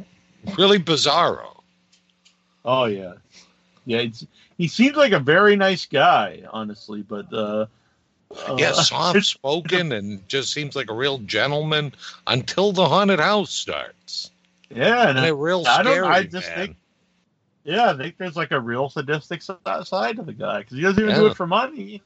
really 0.58 0.80
bizarro. 0.80 1.62
oh 2.66 2.86
yeah, 2.86 3.14
yeah. 3.86 4.00
It's, 4.00 4.26
he 4.58 4.68
seems 4.68 4.96
like 4.98 5.14
a 5.14 5.20
very 5.20 5.56
nice 5.56 5.86
guy, 5.86 6.44
honestly, 6.52 7.02
but 7.02 7.32
uh, 7.34 7.66
uh, 8.48 8.56
Yeah, 8.58 8.72
soft 8.74 9.24
spoken 9.24 9.92
and 9.94 10.28
just 10.28 10.52
seems 10.54 10.76
like 10.76 10.90
a 10.92 10.94
real 10.94 11.20
gentleman 11.20 11.94
until 12.28 12.72
the 12.74 12.88
haunted 12.88 13.20
house 13.20 13.52
starts. 13.52 14.32
yeah, 14.70 15.08
and 15.10 15.18
And 15.18 15.20
I, 15.20 15.28
a 15.30 15.34
real 15.36 15.64
I 15.68 15.82
don't- 15.84 15.94
scary 15.94 16.08
I 16.08 16.24
just 16.24 16.48
man. 16.50 16.58
think- 16.58 16.76
yeah, 17.66 17.92
I 17.92 17.98
think 17.98 18.18
there's 18.18 18.36
like 18.36 18.52
a 18.52 18.60
real 18.60 18.90
sadistic 18.90 19.42
side 19.44 20.16
to 20.16 20.24
the 20.24 20.34
guy 20.34 20.60
because 20.60 20.76
he 20.78 20.82
doesn't 20.82 21.04
even 21.04 21.16
do 21.16 21.28
it 21.28 21.36
for 21.36 21.46
money. 21.46 22.02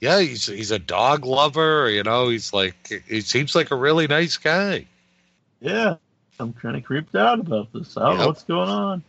Yeah, 0.00 0.20
he's 0.20 0.46
he's 0.46 0.72
a 0.72 0.80
dog 0.80 1.24
lover. 1.24 1.88
You 1.88 2.02
know, 2.02 2.28
he's 2.28 2.52
like 2.52 3.04
he 3.06 3.20
seems 3.20 3.54
like 3.54 3.70
a 3.70 3.76
really 3.76 4.08
nice 4.08 4.36
guy. 4.38 4.86
Yeah, 5.62 5.94
I'm 6.40 6.52
kind 6.52 6.76
of 6.76 6.82
creeped 6.82 7.14
out 7.14 7.38
about 7.38 7.72
this. 7.72 7.96
I 7.96 8.08
don't 8.08 8.18
know 8.18 8.26
what's 8.26 8.42
going 8.42 8.68
on. 8.68 9.02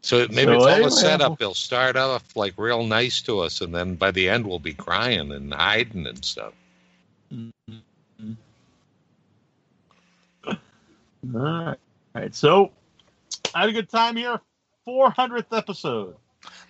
So 0.00 0.26
maybe 0.30 0.44
So 0.44 0.54
it's 0.54 0.62
all 0.64 0.68
anyway, 0.68 0.86
a 0.86 0.90
setup. 0.90 1.38
They'll 1.38 1.54
start 1.54 1.96
off 1.96 2.34
like 2.34 2.54
real 2.56 2.84
nice 2.84 3.20
to 3.22 3.40
us, 3.40 3.60
and 3.60 3.74
then 3.74 3.94
by 3.94 4.10
the 4.10 4.28
end 4.28 4.46
we'll 4.46 4.58
be 4.58 4.72
crying 4.74 5.32
and 5.32 5.52
hiding 5.52 6.06
and 6.06 6.24
stuff. 6.24 6.54
All 7.32 7.50
right. 10.46 10.58
All 11.34 11.76
right. 12.14 12.34
So 12.34 12.70
I 13.54 13.60
had 13.60 13.68
a 13.68 13.72
good 13.72 13.90
time 13.90 14.16
here. 14.16 14.40
400th 14.86 15.56
episode. 15.56 16.16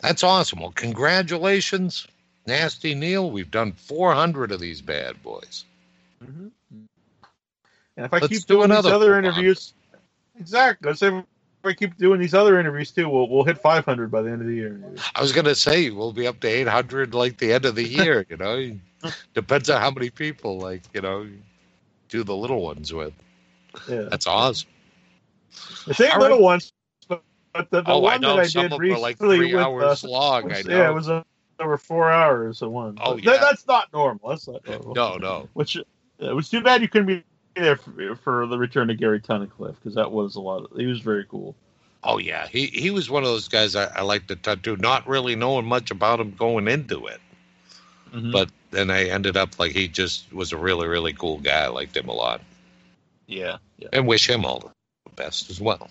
That's 0.01 0.23
awesome. 0.23 0.61
Well, 0.61 0.73
congratulations, 0.73 2.07
Nasty 2.47 2.95
Neal. 2.95 3.31
We've 3.31 3.51
done 3.51 3.73
400 3.73 4.53
of 4.53 4.61
these 4.61 4.81
bad 4.81 5.21
boys. 5.23 5.65
Mm-hmm. 6.25 6.49
And 7.97 8.07
if 8.07 8.13
I 8.13 8.19
Let's 8.19 8.29
keep 8.29 8.47
do 8.47 8.55
doing 8.55 8.71
these 8.71 8.87
other 8.87 9.19
interviews, 9.19 9.75
exactly. 10.39 10.89
Let's 10.89 11.01
say 11.01 11.09
if 11.17 11.25
I 11.65 11.73
keep 11.73 11.97
doing 11.97 12.21
these 12.21 12.35
other 12.35 12.59
interviews 12.59 12.91
too, 12.91 13.09
we'll 13.09 13.29
we'll 13.29 13.45
hit 13.45 13.59
500 13.59 14.11
by 14.11 14.23
the 14.23 14.31
end 14.31 14.41
of 14.41 14.49
the 14.49 14.55
year. 14.55 14.81
I 15.15 15.21
was 15.21 15.33
going 15.33 15.45
to 15.47 15.55
say 15.55 15.91
we'll 15.91 16.13
be 16.13 16.27
up 16.27 16.41
to 16.41 16.49
800 16.49 17.15
like 17.15 17.39
the 17.39 17.53
end 17.53 17.65
of 17.65 17.75
the 17.75 17.87
year. 17.87 18.27
You 18.29 18.37
know, 18.37 18.79
depends 19.35 19.71
on 19.71 19.81
how 19.81 19.91
many 19.91 20.11
people 20.11 20.59
like 20.59 20.83
you 20.93 21.01
know 21.01 21.27
do 22.09 22.25
the 22.25 22.35
little 22.35 22.63
ones 22.63 22.93
with. 22.93 23.15
Yeah, 23.89 24.03
That's 24.11 24.27
awesome. 24.27 24.69
the 25.87 25.95
same 25.95 26.19
little 26.19 26.39
right. 26.39 26.43
ones, 26.45 26.73
but, 27.09 27.23
but 27.53 27.71
the, 27.71 27.83
the 27.83 27.91
oh, 27.91 27.99
one 27.99 28.21
that 28.21 28.39
I 28.39 28.47
some 28.47 28.63
did 28.63 28.73
of 28.73 28.81
them 28.81 29.01
like 29.01 29.21
recently 29.21 29.37
three 29.39 29.55
with, 29.55 29.65
hours 29.65 30.05
uh, 30.05 30.09
long. 30.09 30.53
I 30.53 30.57
was- 30.59 30.67
know. 30.67 30.77
yeah, 30.77 30.91
it 30.91 30.95
was 30.95 31.09
uh, 31.09 31.23
over 31.61 31.79
four 31.79 32.11
hours 32.11 32.63
at 32.63 32.71
one. 32.71 32.99
Oh, 33.01 33.17
yeah. 33.17 33.39
that's 33.41 33.67
not 33.67 33.93
normal. 33.93 34.29
That's 34.29 34.47
not 34.47 34.67
normal. 34.67 34.95
no, 34.95 35.17
no. 35.17 35.49
Which 35.55 35.77
uh, 35.77 35.83
it 36.19 36.35
was 36.35 36.49
too 36.49 36.61
bad 36.61 36.83
you 36.83 36.89
couldn't 36.89 37.07
be 37.07 37.25
there 37.55 37.77
for, 37.77 38.17
for 38.17 38.47
the 38.47 38.59
return 38.59 38.91
of 38.91 38.99
Gary 38.99 39.21
Tunnicliffe 39.21 39.77
because 39.77 39.95
that 39.95 40.11
was 40.11 40.37
a 40.37 40.41
lot. 40.41 40.65
Of, 40.65 40.77
he 40.77 40.87
was 40.87 41.01
very 41.01 41.25
cool. 41.25 41.55
Oh 42.03 42.19
yeah, 42.19 42.47
he 42.49 42.67
he 42.67 42.91
was 42.91 43.09
one 43.09 43.23
of 43.23 43.29
those 43.29 43.49
guys 43.49 43.77
I, 43.77 43.85
I 43.87 44.03
like 44.03 44.27
to 44.27 44.37
tattoo, 44.37 44.77
not 44.77 45.09
really 45.09 45.37
knowing 45.37 45.67
much 45.67 45.91
about 45.91 46.21
him 46.21 46.33
going 46.33 46.69
into 46.69 47.07
it. 47.07 47.21
Mhm. 48.13 48.33
But 48.33 48.51
then 48.71 48.91
I 48.91 49.05
ended 49.05 49.37
up 49.37 49.59
like 49.59 49.73
he 49.73 49.89
just 49.89 50.33
was 50.33 50.53
a 50.53 50.57
really 50.57 50.87
really 50.87 51.13
cool 51.13 51.39
guy. 51.39 51.65
I 51.65 51.69
liked 51.69 51.97
him 51.97 52.09
a 52.09 52.15
lot, 52.15 52.43
yeah, 53.27 53.59
yeah. 53.79 53.89
and 53.93 54.07
wish 54.07 54.29
him 54.29 54.45
all 54.45 54.61
the 55.07 55.13
best 55.17 55.51
as 55.51 55.61
well. 55.61 55.89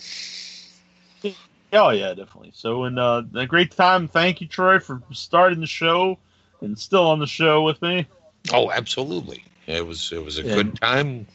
Oh 1.73 1.89
yeah, 1.89 2.13
definitely. 2.13 2.51
So, 2.53 2.83
and 2.83 2.99
uh, 2.99 3.23
a 3.33 3.47
great 3.47 3.71
time. 3.71 4.07
Thank 4.07 4.41
you, 4.41 4.47
Troy, 4.47 4.79
for 4.79 5.01
starting 5.11 5.59
the 5.59 5.65
show 5.67 6.19
and 6.61 6.77
still 6.77 7.07
on 7.07 7.17
the 7.17 7.25
show 7.25 7.63
with 7.63 7.81
me. 7.81 8.05
Oh, 8.53 8.69
absolutely. 8.69 9.43
It 9.67 9.85
was 9.85 10.11
it 10.11 10.23
was 10.23 10.37
a 10.37 10.43
Yeah. 10.43 10.55
good 10.55 10.75
time. 10.79 11.27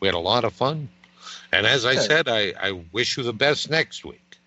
We 0.00 0.08
had 0.08 0.14
a 0.14 0.18
lot 0.18 0.44
of 0.44 0.52
fun, 0.52 0.88
and 1.52 1.66
as 1.66 1.84
I 1.84 1.96
said, 1.96 2.28
I 2.28 2.52
I 2.60 2.72
wish 2.72 3.16
you 3.16 3.22
the 3.22 3.32
best 3.32 3.70
next 3.70 4.04
week. 4.04 4.38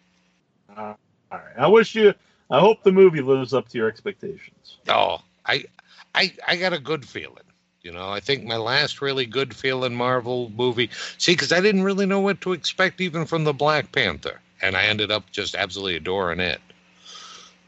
Uh, 0.76 0.94
all 1.32 1.40
right. 1.40 1.58
I 1.58 1.68
wish 1.68 1.96
you. 1.96 2.14
I 2.50 2.60
hope 2.60 2.84
the 2.84 2.92
movie 2.92 3.22
lives 3.22 3.54
up 3.54 3.68
to 3.70 3.78
your 3.78 3.88
expectations. 3.88 4.80
Oh, 4.90 5.22
I 5.46 5.66
I 6.14 6.34
I 6.48 6.56
got 6.58 6.74
a 6.74 6.80
good 6.80 7.06
feeling. 7.06 7.44
You 7.82 7.92
know, 7.92 8.10
I 8.10 8.20
think 8.20 8.44
my 8.46 8.58
last 8.58 9.02
really 9.02 9.26
good 9.26 9.56
feeling 9.56 9.96
Marvel 9.96 10.50
movie. 10.56 10.90
See, 11.18 11.34
because 11.34 11.52
I 11.52 11.62
didn't 11.62 11.84
really 11.84 12.06
know 12.06 12.20
what 12.20 12.42
to 12.42 12.54
expect 12.54 13.00
even 13.02 13.26
from 13.26 13.44
the 13.44 13.54
Black 13.54 13.92
Panther, 13.92 14.42
and 14.62 14.76
I 14.76 14.86
ended 14.86 15.12
up 15.12 15.32
just 15.32 15.56
absolutely 15.56 15.96
adoring 15.96 16.40
it. 16.40 16.62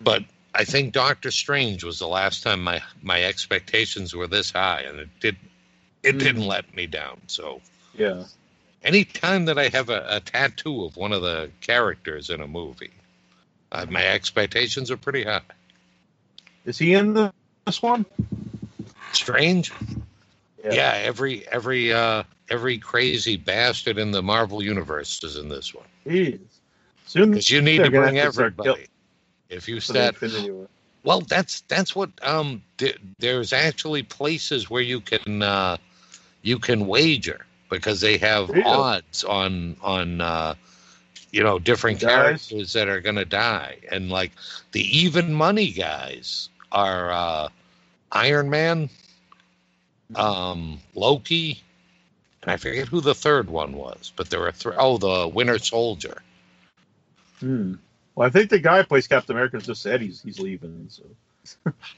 But 0.01 0.23
I 0.57 0.63
think 0.63 0.91
Doctor 0.91 1.29
Strange 1.29 1.83
was 1.83 1.99
the 1.99 2.07
last 2.07 2.41
time 2.41 2.63
my 2.63 2.81
my 3.03 3.23
expectations 3.23 4.15
were 4.15 4.25
this 4.25 4.51
high, 4.51 4.81
and 4.81 4.99
it 4.99 5.09
did 5.19 5.35
it 6.01 6.15
Mm. 6.15 6.19
didn't 6.19 6.47
let 6.47 6.73
me 6.75 6.87
down. 6.87 7.21
So 7.27 7.61
Yeah. 7.95 8.25
anytime 8.83 9.45
that 9.45 9.59
I 9.59 9.67
have 9.69 9.89
a, 9.89 10.03
a 10.09 10.19
tattoo 10.19 10.83
of 10.83 10.97
one 10.97 11.13
of 11.13 11.21
the 11.21 11.51
characters 11.61 12.31
in 12.31 12.41
a 12.41 12.47
movie, 12.47 12.91
uh, 13.71 13.85
my 13.89 14.05
expectations 14.07 14.89
are 14.89 14.97
pretty 14.97 15.23
high. 15.23 15.41
Is 16.65 16.79
he 16.79 16.95
in 16.95 17.13
the, 17.13 17.31
this 17.67 17.83
one? 17.83 18.03
Strange. 19.13 19.71
Yeah. 20.63 20.73
Yeah, 20.73 20.93
every 21.03 21.47
every 21.49 21.93
uh 21.93 22.23
every 22.49 22.79
crazy 22.79 23.37
bastard 23.37 23.99
in 23.99 24.09
the 24.09 24.23
Marvel 24.23 24.63
universe 24.63 25.23
is 25.23 25.37
in 25.37 25.49
this 25.49 25.75
one. 25.75 25.85
Is. 26.05 26.39
Soon 27.05 27.29
Because 27.29 27.51
you 27.51 27.61
need 27.61 27.83
to 27.83 27.91
bring 27.91 28.17
everybody. 28.17 28.87
If 29.49 29.67
you 29.67 29.79
start 29.79 30.15
well, 31.03 31.21
that's 31.21 31.61
that's 31.61 31.95
what 31.95 32.09
um 32.21 32.63
th- 32.77 32.99
there's 33.19 33.53
actually 33.53 34.03
places 34.03 34.69
where 34.69 34.81
you 34.81 34.99
can 35.01 35.41
uh 35.41 35.77
you 36.41 36.59
can 36.59 36.87
wager 36.87 37.45
because 37.69 38.01
they 38.01 38.17
have 38.17 38.49
Really? 38.49 38.65
odds 38.65 39.23
on 39.23 39.77
on 39.81 40.21
uh 40.21 40.55
you 41.31 41.43
know 41.43 41.59
different 41.59 41.99
Guys? 41.99 42.47
characters 42.47 42.73
that 42.73 42.87
are 42.89 42.99
gonna 43.01 43.25
die 43.25 43.77
and 43.91 44.09
like 44.09 44.31
the 44.71 44.81
even 44.97 45.33
money 45.33 45.71
guys 45.71 46.49
are 46.71 47.11
uh 47.11 47.49
Iron 48.11 48.49
Man, 48.49 48.89
um 50.15 50.79
Loki, 50.95 51.61
and 52.41 52.51
I 52.51 52.57
forget 52.57 52.87
who 52.87 53.01
the 53.01 53.15
third 53.15 53.49
one 53.49 53.73
was, 53.73 54.11
but 54.15 54.29
there 54.29 54.39
were 54.39 54.51
three 54.51 54.75
oh 54.77 54.97
the 54.97 55.27
Winter 55.27 55.59
Soldier. 55.59 56.21
Hmm. 57.39 57.75
Well, 58.17 58.27
I 58.27 58.31
think 58.31 58.49
the 58.49 58.57
guy 58.57 58.79
who 58.79 58.83
plays 58.85 59.07
Captain 59.07 59.35
America 59.35 59.59
just 59.59 59.83
said 59.83 60.01
he's 60.01 60.23
he's 60.23 60.39
leaving. 60.39 60.87
So 60.89 61.03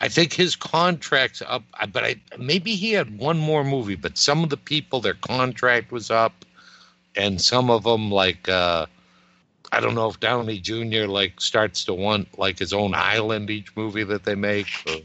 I 0.01 0.09
think 0.09 0.33
his 0.33 0.57
contract's 0.57 1.41
up, 1.41 1.63
but 1.93 2.03
I 2.03 2.17
maybe 2.37 2.75
he 2.75 2.91
had 2.91 3.17
one 3.17 3.37
more 3.39 3.63
movie. 3.63 3.95
But 3.95 4.17
some 4.17 4.43
of 4.43 4.49
the 4.49 4.57
people, 4.57 4.99
their 4.99 5.13
contract 5.13 5.93
was 5.93 6.11
up, 6.11 6.45
and 7.15 7.41
some 7.41 7.71
of 7.71 7.83
them, 7.83 8.11
like 8.11 8.49
uh, 8.49 8.87
I 9.71 9.79
don't 9.79 9.95
know 9.95 10.09
if 10.09 10.19
Downey 10.19 10.59
Jr. 10.59 11.05
like 11.07 11.39
starts 11.39 11.85
to 11.85 11.93
want 11.93 12.37
like 12.37 12.59
his 12.59 12.73
own 12.73 12.93
island 12.95 13.49
each 13.49 13.73
movie 13.77 14.03
that 14.03 14.25
they 14.25 14.35
make, 14.35 14.67
or 14.87 14.97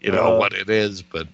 you 0.00 0.10
know 0.10 0.32
Uh, 0.34 0.38
what 0.38 0.52
it 0.52 0.68
is. 0.68 1.02
But 1.02 1.28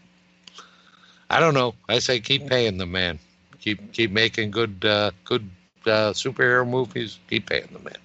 I 1.31 1.41
don't 1.41 1.55
know. 1.55 1.75
I 1.89 2.01
say 2.01 2.21
keep 2.21 2.47
paying 2.47 2.77
the 2.77 2.87
man. 2.87 3.19
Keep 3.61 3.93
keep 3.93 4.11
making 4.11 4.51
good 4.51 4.85
uh, 4.85 5.13
good 5.25 5.49
uh, 5.87 6.13
superhero 6.13 6.69
movies. 6.69 7.19
Keep 7.31 7.49
paying 7.49 7.69
the 7.73 7.81
man. 7.81 7.97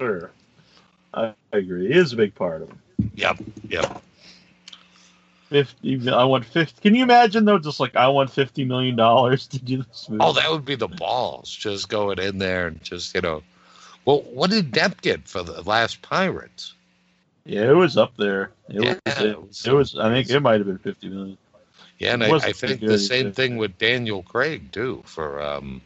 Sure. 0.00 0.30
I, 1.14 1.32
I 1.52 1.56
agree. 1.58 1.86
It 1.90 1.96
is 1.96 2.12
a 2.12 2.16
big 2.16 2.34
part 2.34 2.62
of 2.62 2.70
it. 2.70 2.76
Yep, 3.14 3.38
yep. 3.68 4.02
Fifty. 5.48 6.08
I 6.10 6.24
want 6.24 6.44
fifty. 6.44 6.80
Can 6.80 6.94
you 6.94 7.04
imagine 7.04 7.44
though? 7.44 7.58
Just 7.58 7.78
like 7.78 7.94
I 7.94 8.08
want 8.08 8.30
fifty 8.30 8.64
million 8.64 8.96
dollars 8.96 9.46
to 9.48 9.58
do 9.58 9.78
this 9.82 10.08
movie. 10.08 10.24
Oh, 10.24 10.32
that 10.32 10.50
would 10.50 10.64
be 10.64 10.74
the 10.74 10.88
balls. 10.88 11.48
Just 11.54 11.88
going 11.88 12.18
in 12.18 12.38
there 12.38 12.66
and 12.66 12.82
just 12.82 13.14
you 13.14 13.20
know. 13.20 13.42
Well, 14.04 14.22
what 14.22 14.50
did 14.50 14.72
Depp 14.72 15.00
get 15.02 15.28
for 15.28 15.42
the 15.42 15.62
last 15.62 16.02
Pirates? 16.02 16.74
yeah, 17.44 17.70
it 17.70 17.74
was 17.76 17.96
up 17.96 18.16
there. 18.16 18.50
It 18.68 18.82
Yeah, 18.82 18.94
was. 19.06 19.16
it 19.18 19.26
It, 19.26 19.40
was- 19.42 19.66
it 19.66 19.72
was. 19.72 19.96
I 19.98 20.10
think 20.12 20.30
it 20.30 20.40
might 20.40 20.58
have 20.58 20.66
been 20.66 20.78
fifty 20.78 21.08
million. 21.08 21.38
Yeah, 21.98 22.14
and 22.14 22.24
I, 22.24 22.28
I 22.34 22.52
think 22.52 22.80
the 22.80 22.98
same 22.98 23.32
thing 23.32 23.56
with 23.56 23.78
Daniel 23.78 24.22
Craig 24.22 24.72
too 24.72 25.02
for 25.06 25.40
um 25.40 25.80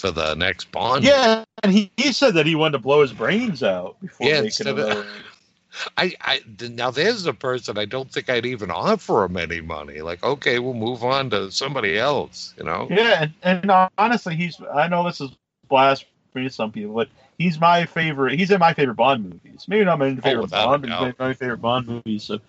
for 0.00 0.10
the 0.10 0.34
next 0.34 0.72
Bond. 0.72 1.04
Yeah, 1.04 1.44
and 1.62 1.72
he, 1.72 1.90
he 1.96 2.12
said 2.12 2.34
that 2.34 2.46
he 2.46 2.54
wanted 2.54 2.72
to 2.72 2.78
blow 2.78 3.02
his 3.02 3.12
brains 3.12 3.62
out 3.62 4.00
before 4.00 4.26
Yeah, 4.26 4.40
making 4.42 4.66
another. 4.66 5.06
I, 5.96 6.14
I 6.20 6.40
now 6.68 6.90
there's 6.90 7.26
a 7.26 7.32
person 7.32 7.78
I 7.78 7.84
don't 7.84 8.10
think 8.10 8.28
I'd 8.28 8.46
even 8.46 8.70
offer 8.70 9.24
him 9.24 9.36
any 9.36 9.60
money. 9.60 10.00
Like, 10.00 10.22
okay, 10.22 10.58
we'll 10.58 10.74
move 10.74 11.04
on 11.04 11.30
to 11.30 11.52
somebody 11.52 11.96
else. 11.96 12.54
You 12.58 12.64
know? 12.64 12.88
Yeah, 12.90 13.28
and, 13.42 13.64
and 13.64 13.88
honestly, 13.96 14.34
he's. 14.34 14.60
I 14.74 14.88
know 14.88 15.04
this 15.04 15.20
is 15.20 15.30
blasphemy 15.68 16.08
to 16.34 16.50
some 16.50 16.72
people, 16.72 16.94
but 16.94 17.08
he's 17.38 17.60
my 17.60 17.86
favorite. 17.86 18.38
He's 18.38 18.50
in 18.50 18.58
my 18.58 18.74
favorite 18.74 18.96
Bond 18.96 19.24
movies. 19.24 19.66
Maybe 19.68 19.84
not 19.84 19.98
my 19.98 20.08
oh, 20.08 20.16
favorite 20.16 20.38
Oh, 20.38 20.42
without 20.42 20.66
Bond, 20.66 20.82
but 20.82 21.06
he's 21.06 21.18
my 21.18 21.34
favorite 21.34 21.60
Bond 21.60 21.86
movies. 21.86 22.24
So, 22.24 22.40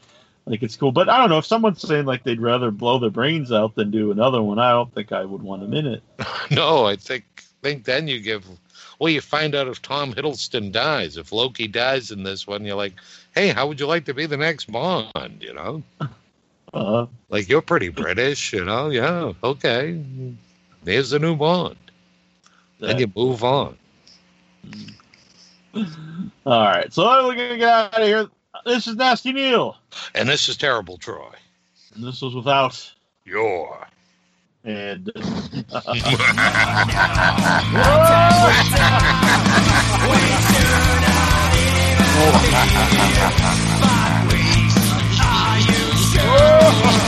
like, 0.45 0.63
it's 0.63 0.75
cool. 0.75 0.91
But 0.91 1.07
I 1.07 1.17
don't 1.17 1.29
know 1.29 1.37
if 1.37 1.45
someone's 1.45 1.81
saying 1.81 2.05
like 2.05 2.23
they'd 2.23 2.41
rather 2.41 2.71
blow 2.71 2.97
their 2.97 3.11
brains 3.11 3.51
out 3.51 3.75
than 3.75 3.91
do 3.91 4.11
another 4.11 4.41
one. 4.41 4.57
I 4.57 4.71
don't 4.71 4.93
think 4.93 5.11
I 5.11 5.23
would 5.23 5.43
want 5.43 5.63
him 5.63 5.73
in 5.73 5.85
it. 5.85 6.03
No, 6.51 6.85
I 6.85 6.97
think 6.97 7.23
think 7.61 7.83
then 7.85 8.07
you 8.07 8.19
give. 8.19 8.45
Well, 8.99 9.09
you 9.11 9.21
find 9.21 9.55
out 9.55 9.67
if 9.67 9.81
Tom 9.81 10.13
Hiddleston 10.13 10.71
dies. 10.71 11.17
If 11.17 11.31
Loki 11.31 11.67
dies 11.67 12.11
in 12.11 12.23
this 12.23 12.45
one, 12.45 12.63
you're 12.65 12.75
like, 12.75 12.93
hey, 13.33 13.49
how 13.49 13.67
would 13.67 13.79
you 13.79 13.87
like 13.87 14.05
to 14.05 14.13
be 14.13 14.25
the 14.25 14.37
next 14.37 14.71
Bond? 14.71 15.37
You 15.39 15.53
know, 15.53 15.83
Uh, 16.73 17.05
like 17.29 17.49
you're 17.49 17.61
pretty 17.61 17.89
British. 17.89 18.53
You 18.53 18.63
know, 18.65 18.89
yeah, 18.89 19.33
okay. 19.43 20.01
There's 20.83 21.09
the 21.11 21.19
new 21.19 21.35
Bond. 21.35 21.77
Then 22.79 22.97
you 22.99 23.11
move 23.15 23.43
on. 23.43 23.77
all 25.75 25.85
right, 26.45 26.91
so 26.93 27.27
we're 27.27 27.35
gonna 27.35 27.57
get 27.57 27.69
out 27.69 28.01
of 28.01 28.07
here. 28.07 28.27
This 28.65 28.85
is 28.87 28.95
Nasty 28.95 29.31
Neal, 29.33 29.77
And 30.13 30.27
this 30.29 30.47
is 30.49 30.57
terrible, 30.57 30.97
Troy. 30.97 31.33
and 31.95 32.03
this 32.03 32.21
was 32.21 32.35
without 32.35 32.91
You're. 33.25 33.87
And. 34.63 35.11
Sure? 46.11 46.91